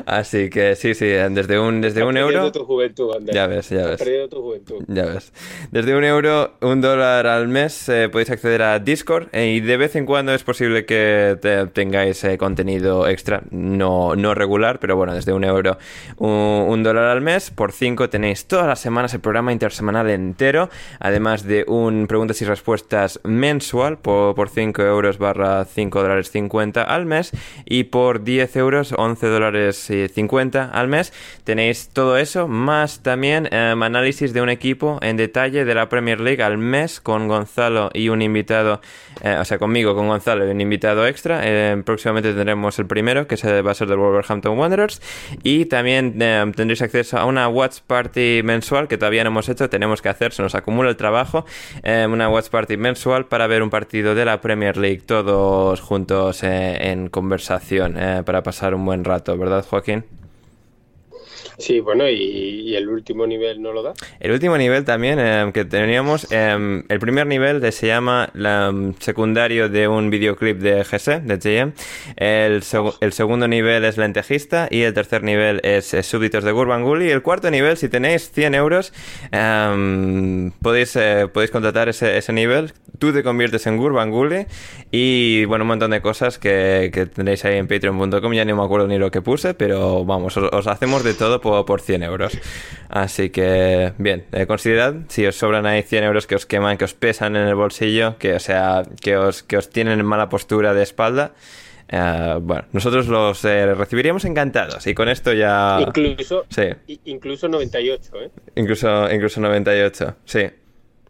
Así 0.06 0.50
que 0.50 0.74
sí, 0.76 0.94
sí, 0.94 1.06
desde 1.06 1.58
un, 1.58 1.80
desde 1.80 2.02
un 2.04 2.16
euro. 2.16 2.50
tu 2.52 2.64
juventud, 2.64 3.14
Ander. 3.16 3.34
Ya 3.34 3.46
ves, 3.46 3.68
ya 3.70 3.86
ves. 3.86 3.98
perdido 3.98 4.28
tu 4.28 4.42
juventud. 4.42 4.84
Ya 4.88 5.04
ves. 5.06 5.32
Desde 5.70 5.96
un 5.96 6.04
euro, 6.04 6.54
un 6.60 6.80
dólar 6.80 7.26
al 7.26 7.48
mes 7.48 7.88
eh, 7.88 8.08
podéis 8.10 8.30
acceder 8.30 8.62
a 8.62 8.78
Discord 8.78 9.28
eh, 9.32 9.48
y 9.48 9.60
de 9.60 9.76
vez 9.76 9.96
en 9.96 10.06
cuando 10.06 10.34
es 10.34 10.42
posible 10.42 10.84
que 10.84 11.36
te- 11.40 11.66
tengáis 11.68 12.22
eh, 12.24 12.38
contenido 12.38 13.06
extra, 13.08 13.42
no, 13.50 14.16
no 14.16 14.34
regular, 14.34 14.78
pero 14.78 14.96
bueno, 14.96 15.14
desde 15.14 15.32
un 15.32 15.44
euro, 15.44 15.78
un, 16.16 16.30
un 16.30 16.82
dólar 16.82 17.04
al 17.04 17.20
mes. 17.20 17.50
Por 17.50 17.72
cinco 17.72 18.08
tenéis 18.10 18.46
todas 18.46 18.66
las 18.66 18.80
semanas 18.80 19.14
el 19.14 19.20
programa 19.20 19.52
intersemanal 19.52 20.08
entero, 20.10 20.68
además 21.00 21.44
de 21.44 21.64
un 21.68 22.06
preguntas 22.06 22.40
y 22.42 22.44
respuestas 22.44 23.20
mensual 23.24 23.98
por, 23.98 24.34
por 24.34 24.48
5 24.48 24.82
euros 24.82 25.18
barra 25.18 25.64
5 25.64 26.02
dólares 26.02 26.30
50 26.30 26.82
al 26.82 27.06
mes 27.06 27.32
y 27.64 27.84
por 27.84 28.22
10 28.24 28.56
euros, 28.56 28.94
11 28.96 29.26
dólares 29.26 29.90
50 30.12 30.70
al 30.72 30.88
mes. 30.88 31.12
Tenéis 31.44 31.90
todo 31.92 32.16
eso, 32.18 32.48
más 32.48 33.02
también 33.02 33.48
em, 33.52 33.82
análisis 33.82 34.32
de 34.32 34.40
un 34.40 34.48
equipo 34.48 34.98
en 35.02 35.16
detalle 35.16 35.64
de 35.64 35.74
la 35.74 35.88
Premier 35.88 36.20
League 36.20 36.42
al 36.42 36.58
mes 36.58 37.00
con 37.00 37.28
Gonzalo 37.28 37.90
y 37.94 38.08
un 38.08 38.22
invitado, 38.22 38.80
eh, 39.22 39.36
o 39.40 39.44
sea, 39.44 39.58
conmigo, 39.58 39.94
con 39.94 40.08
Gonzalo 40.08 40.46
y 40.46 40.50
un 40.50 40.60
invitado 40.60 41.06
extra. 41.06 41.40
Em, 41.44 41.82
próximamente 41.82 42.32
tendremos 42.32 42.78
el 42.78 42.86
primero, 42.86 43.26
que 43.26 43.36
va 43.62 43.70
a 43.70 43.74
ser 43.74 43.88
del 43.88 43.98
Wolverhampton 43.98 44.58
Wanderers. 44.58 45.00
Y 45.42 45.66
también 45.66 46.20
em, 46.20 46.52
tendréis 46.52 46.82
acceso 46.82 47.18
a 47.18 47.24
una 47.26 47.48
Watch 47.48 47.80
Party 47.86 48.42
mensual 48.42 48.88
que 48.88 48.98
todavía 48.98 49.24
no 49.24 49.28
hemos 49.28 49.48
hecho, 49.48 49.68
tenemos 49.68 50.02
que 50.02 50.08
hacer, 50.08 50.32
se 50.32 50.42
nos 50.42 50.54
acumula 50.54 50.90
el 50.90 50.96
trabajo. 50.96 51.44
una 51.84 52.28
Watch 52.28 52.48
Party 52.48 52.76
mensual 52.76 53.26
para 53.26 53.46
ver 53.46 53.62
un 53.62 53.70
partido 53.70 54.14
de 54.14 54.24
la 54.24 54.40
Premier 54.40 54.76
League 54.76 55.02
todos 55.06 55.80
juntos 55.80 56.42
eh, 56.42 56.90
en 56.90 57.08
conversación 57.08 57.96
eh, 57.98 58.22
para 58.24 58.42
pasar 58.42 58.74
un 58.74 58.84
buen 58.84 59.04
rato, 59.04 59.36
¿verdad, 59.36 59.64
Joaquín? 59.68 59.81
cooking 59.82 60.21
Sí, 61.58 61.80
bueno, 61.80 62.08
y, 62.08 62.74
el 62.74 62.88
último 62.88 63.26
nivel 63.26 63.60
no 63.60 63.72
lo 63.72 63.82
da. 63.82 63.92
El 64.20 64.32
último 64.32 64.56
nivel 64.56 64.84
también 64.84 65.18
eh, 65.20 65.50
que 65.52 65.64
teníamos, 65.64 66.26
eh, 66.30 66.82
el 66.88 66.98
primer 67.00 67.26
nivel 67.26 67.72
se 67.72 67.86
llama 67.86 68.30
la, 68.34 68.70
um, 68.70 68.94
secundario 68.98 69.68
de 69.68 69.88
un 69.88 70.10
videoclip 70.10 70.58
de 70.58 70.84
GC, 70.84 71.20
de 71.22 71.36
GM. 71.36 71.72
El, 72.16 72.62
segundo 73.12 73.48
nivel 73.48 73.84
es 73.84 73.98
lentejista 73.98 74.68
y 74.70 74.82
el 74.82 74.94
tercer 74.94 75.22
nivel 75.22 75.60
es, 75.64 75.94
súbditos 76.02 76.44
de 76.44 76.52
Gurban 76.52 76.84
y 77.02 77.10
El 77.10 77.22
cuarto 77.22 77.50
nivel, 77.50 77.76
si 77.76 77.88
tenéis 77.88 78.30
100 78.32 78.54
euros, 78.54 78.92
podéis, 80.60 80.96
eh, 80.96 81.28
podéis 81.32 81.50
contratar 81.50 81.88
ese, 81.88 82.16
ese 82.16 82.32
nivel. 82.32 82.72
Tú 82.98 83.12
te 83.12 83.22
conviertes 83.22 83.66
en 83.66 83.76
Gurban 83.76 84.12
y 84.90 85.44
bueno, 85.46 85.64
un 85.64 85.68
montón 85.68 85.90
de 85.90 86.00
cosas 86.00 86.38
que, 86.38 86.90
que 86.92 87.06
tenéis 87.06 87.44
ahí 87.44 87.56
en 87.56 87.66
patreon.com. 87.66 88.32
Ya 88.32 88.44
ni 88.44 88.52
me 88.52 88.62
acuerdo 88.62 88.86
ni 88.86 88.98
lo 88.98 89.10
que 89.10 89.22
puse, 89.22 89.54
pero 89.54 90.04
vamos, 90.04 90.36
os 90.36 90.66
hacemos 90.66 91.04
de 91.04 91.14
todo 91.14 91.40
por, 91.40 91.51
por 91.66 91.80
100 91.80 92.02
euros. 92.02 92.38
Así 92.88 93.30
que, 93.30 93.92
bien, 93.98 94.26
eh, 94.32 94.46
considerad, 94.46 94.94
si 95.08 95.26
os 95.26 95.36
sobran 95.36 95.66
ahí 95.66 95.82
100 95.82 96.04
euros 96.04 96.26
que 96.26 96.34
os 96.34 96.46
queman, 96.46 96.76
que 96.76 96.84
os 96.84 96.94
pesan 96.94 97.36
en 97.36 97.46
el 97.48 97.54
bolsillo, 97.54 98.18
que, 98.18 98.34
o 98.34 98.40
sea, 98.40 98.82
que 99.00 99.16
os, 99.16 99.42
que 99.42 99.56
os 99.56 99.70
tienen 99.70 100.00
en 100.00 100.06
mala 100.06 100.28
postura 100.28 100.74
de 100.74 100.82
espalda, 100.82 101.32
eh, 101.88 102.38
bueno, 102.40 102.64
nosotros 102.72 103.06
los 103.08 103.44
eh, 103.44 103.74
recibiríamos 103.74 104.24
encantados 104.24 104.86
y 104.86 104.94
con 104.94 105.08
esto 105.08 105.32
ya... 105.32 105.78
Incluso, 105.86 106.46
sí. 106.48 106.64
incluso 107.04 107.48
98, 107.48 108.12
¿eh? 108.22 108.30
Incluso, 108.56 109.12
incluso 109.12 109.40
98, 109.40 110.16
sí. 110.24 110.40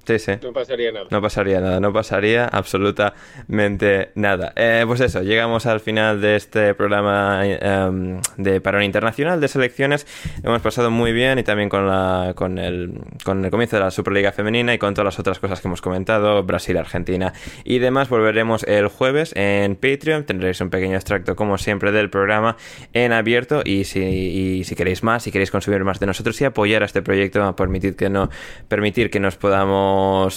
Sí, 0.05 0.19
sí. 0.19 0.33
No 0.43 0.53
pasaría 0.53 0.91
nada. 0.91 1.07
No 1.11 1.23
pasaría 1.23 1.61
nada, 1.61 1.81
no 1.81 1.93
pasaría 1.93 2.47
absolutamente 2.47 4.11
nada. 4.17 4.53
Eh, 4.57 4.83
pues 4.87 5.01
eso, 5.01 5.23
llegamos 5.23 5.67
al 5.67 5.79
final 5.79 6.21
de 6.21 6.37
este 6.37 6.75
programa 6.75 7.43
em, 7.45 8.21
de 8.37 8.61
parón 8.61 8.83
internacional 8.83 9.41
de 9.41 9.47
selecciones. 9.47 10.07
Hemos 10.43 10.61
pasado 10.61 10.91
muy 10.91 11.13
bien 11.13 11.39
y 11.39 11.45
también 11.45 11.69
con, 11.69 11.87
la, 11.87 12.33
con, 12.35 12.59
el, 12.59 13.01
con 13.25 13.45
el 13.45 13.51
comienzo 13.51 13.77
de 13.77 13.85
la 13.85 13.91
Superliga 13.93 14.33
Femenina 14.33 14.75
y 14.75 14.79
con 14.79 14.95
todas 14.95 15.05
las 15.05 15.19
otras 15.21 15.39
cosas 15.39 15.61
que 15.61 15.69
hemos 15.69 15.81
comentado, 15.81 16.43
Brasil, 16.43 16.77
Argentina 16.77 17.33
y 17.63 17.79
demás. 17.79 18.09
Volveremos 18.09 18.65
el 18.65 18.89
jueves 18.89 19.33
en 19.37 19.77
Patreon. 19.77 20.25
Tendréis 20.25 20.61
un 20.61 20.71
pequeño 20.71 20.97
extracto, 20.97 21.37
como 21.37 21.59
siempre, 21.59 21.93
del 21.93 22.11
programa 22.11 22.57
en 22.93 23.13
abierto. 23.13 23.63
Y 23.65 23.85
si, 23.85 24.01
y 24.01 24.65
si 24.65 24.75
queréis 24.75 25.05
más, 25.05 25.23
si 25.23 25.31
queréis 25.31 25.53
consumir 25.53 25.85
más 25.85 26.01
de 26.01 26.07
nosotros 26.07 26.41
y 26.41 26.45
apoyar 26.45 26.83
a 26.83 26.87
este 26.87 27.03
proyecto, 27.03 27.55
permitir 27.55 27.95
que, 27.95 28.11
no, 28.11 28.31
permitir 28.69 29.09
que 29.09 29.21
nos 29.21 29.37
podamos 29.37 29.92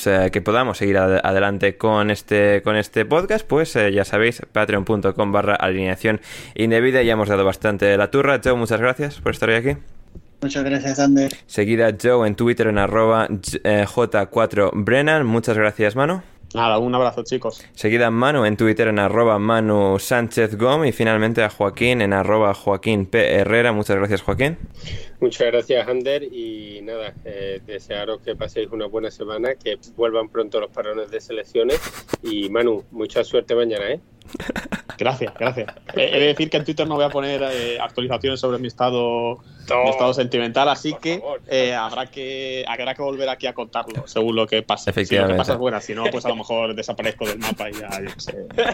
eh, 0.05 0.29
que 0.31 0.41
podamos 0.41 0.77
seguir 0.77 0.97
adelante 0.97 1.77
con 1.77 2.11
este, 2.11 2.61
con 2.63 2.75
este 2.75 3.05
podcast, 3.05 3.45
pues 3.45 3.75
eh, 3.75 3.91
ya 3.91 4.05
sabéis, 4.05 4.41
patreon.com 4.51 5.31
barra 5.31 5.55
alineación 5.55 6.21
indebida. 6.55 7.01
Ya 7.03 7.13
hemos 7.13 7.29
dado 7.29 7.45
bastante 7.45 7.95
la 7.97 8.11
turra. 8.11 8.39
Joe, 8.43 8.55
muchas 8.55 8.79
gracias 8.79 9.19
por 9.21 9.31
estar 9.33 9.49
hoy 9.49 9.55
aquí. 9.55 9.77
Muchas 10.41 10.63
gracias, 10.63 10.99
Ander. 10.99 11.31
Seguida 11.47 11.95
Joe 12.01 12.27
en 12.27 12.35
Twitter 12.35 12.67
en 12.67 12.77
arroba 12.77 13.27
eh, 13.63 13.85
J4Brennan. 13.87 15.23
Muchas 15.23 15.57
gracias, 15.57 15.95
mano. 15.95 16.34
Nada, 16.55 16.77
un 16.77 16.95
abrazo 16.95 17.23
chicos. 17.23 17.61
Seguida 17.73 18.07
a 18.07 18.11
Manu 18.11 18.45
en 18.45 18.55
Twitter 18.55 18.87
en 18.87 18.97
arroba 18.97 19.37
Manu 19.39 19.99
Sánchez 19.99 20.57
Gom 20.57 20.85
y 20.85 20.93
finalmente 20.93 21.43
a 21.43 21.49
Joaquín 21.49 22.01
en 22.01 22.13
arroba 22.13 22.53
Joaquín 22.53 23.07
P. 23.07 23.35
Herrera. 23.35 23.73
Muchas 23.73 23.97
gracias 23.97 24.21
Joaquín. 24.21 24.57
Muchas 25.19 25.47
gracias 25.47 25.85
Ander 25.85 26.23
y 26.23 26.79
nada, 26.81 27.13
eh, 27.25 27.59
desearos 27.65 28.21
que 28.21 28.37
paséis 28.37 28.69
una 28.71 28.85
buena 28.85 29.11
semana, 29.11 29.55
que 29.55 29.77
vuelvan 29.97 30.29
pronto 30.29 30.61
los 30.61 30.71
parones 30.71 31.11
de 31.11 31.19
selecciones 31.19 31.81
y 32.23 32.47
Manu, 32.49 32.85
mucha 32.91 33.25
suerte 33.25 33.53
mañana, 33.53 33.91
¿eh? 33.91 33.99
Gracias, 34.97 35.33
gracias. 35.37 35.67
He 35.95 36.19
de 36.19 36.27
decir 36.27 36.49
que 36.49 36.57
en 36.57 36.65
Twitter 36.65 36.87
no 36.87 36.95
voy 36.95 37.05
a 37.05 37.09
poner 37.09 37.41
eh, 37.43 37.79
actualizaciones 37.79 38.39
sobre 38.39 38.57
mi 38.57 38.67
estado, 38.67 39.39
estado 39.61 40.13
sentimental, 40.13 40.67
así 40.67 40.93
que 41.01 41.21
eh, 41.47 41.73
habrá 41.73 42.07
que 42.07 42.65
habrá 42.67 42.93
que 42.93 43.01
volver 43.01 43.29
aquí 43.29 43.47
a 43.47 43.53
contarlo, 43.53 44.07
según 44.07 44.35
lo 44.35 44.45
que 44.45 44.61
pase. 44.61 44.91
Si 45.05 45.15
lo 45.15 45.27
que 45.27 45.33
pasa 45.35 45.53
es 45.53 45.59
buena, 45.59 45.79
si 45.79 45.93
no, 45.93 46.03
pues 46.11 46.25
a 46.25 46.29
lo 46.29 46.35
mejor 46.35 46.75
desaparezco 46.75 47.25
del 47.25 47.39
mapa 47.39 47.69
y 47.69 47.73
ya, 47.73 47.89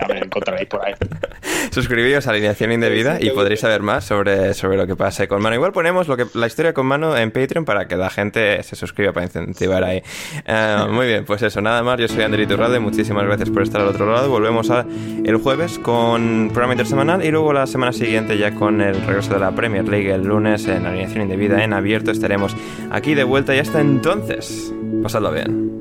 me 0.07 0.19
encontraréis 0.19 0.68
por 0.68 0.85
ahí. 0.85 0.93
Suscribíos 1.72 2.27
a 2.27 2.31
Alineación 2.31 2.72
Indebida 2.72 3.18
y 3.19 3.30
podréis 3.30 3.60
saber 3.60 3.81
más 3.81 4.03
sobre, 4.03 4.53
sobre 4.53 4.77
lo 4.77 4.88
que 4.88 4.95
pase 4.95 5.27
con 5.27 5.41
Mano. 5.41 5.56
Igual 5.56 5.73
ponemos 5.73 6.07
lo 6.07 6.18
que, 6.18 6.26
la 6.34 6.48
historia 6.48 6.73
con 6.73 6.88
Mano 6.88 7.15
en 7.15 7.31
Patreon 7.31 7.65
para 7.65 7.88
que 7.88 7.95
la 7.95 8.10
gente 8.10 8.64
se 8.64 8.76
suscriba 8.76 9.14
para 9.14 9.26
incentivar 9.26 9.84
ahí. 9.84 10.02
Eh, 10.45 10.85
muy 10.89 11.06
bien, 11.06 11.26
pues 11.26 11.41
eso, 11.43 11.61
nada 11.61 11.84
más. 11.84 11.99
Yo 11.99 12.07
soy 12.07 12.23
Anderito 12.23 12.57
Rade, 12.57 12.80
muchísimas 12.80 13.26
gracias 13.26 13.49
por 13.49 13.61
estar 13.61 13.81
al 13.81 13.88
otro 13.88 14.11
lado. 14.11 14.30
Volvemos 14.30 14.72
a 14.72 14.85
el 15.23 15.38
jueves 15.38 15.77
con 15.80 16.49
programa 16.49 16.73
intersemanal 16.73 17.10
y 17.19 17.29
luego 17.29 17.51
la 17.51 17.67
semana 17.67 17.91
siguiente 17.91 18.38
ya 18.38 18.55
con 18.55 18.79
el 18.79 18.95
regreso 19.01 19.33
de 19.33 19.39
la 19.39 19.51
Premier 19.51 19.88
League 19.88 20.13
el 20.13 20.23
lunes 20.23 20.65
en 20.67 20.85
alineación 20.85 21.23
indebida 21.23 21.61
en 21.63 21.73
abierto 21.73 22.11
estaremos 22.11 22.55
aquí 22.89 23.15
de 23.15 23.25
vuelta 23.25 23.53
y 23.53 23.59
hasta 23.59 23.81
entonces 23.81 24.73
pasadlo 25.03 25.31
bien. 25.31 25.80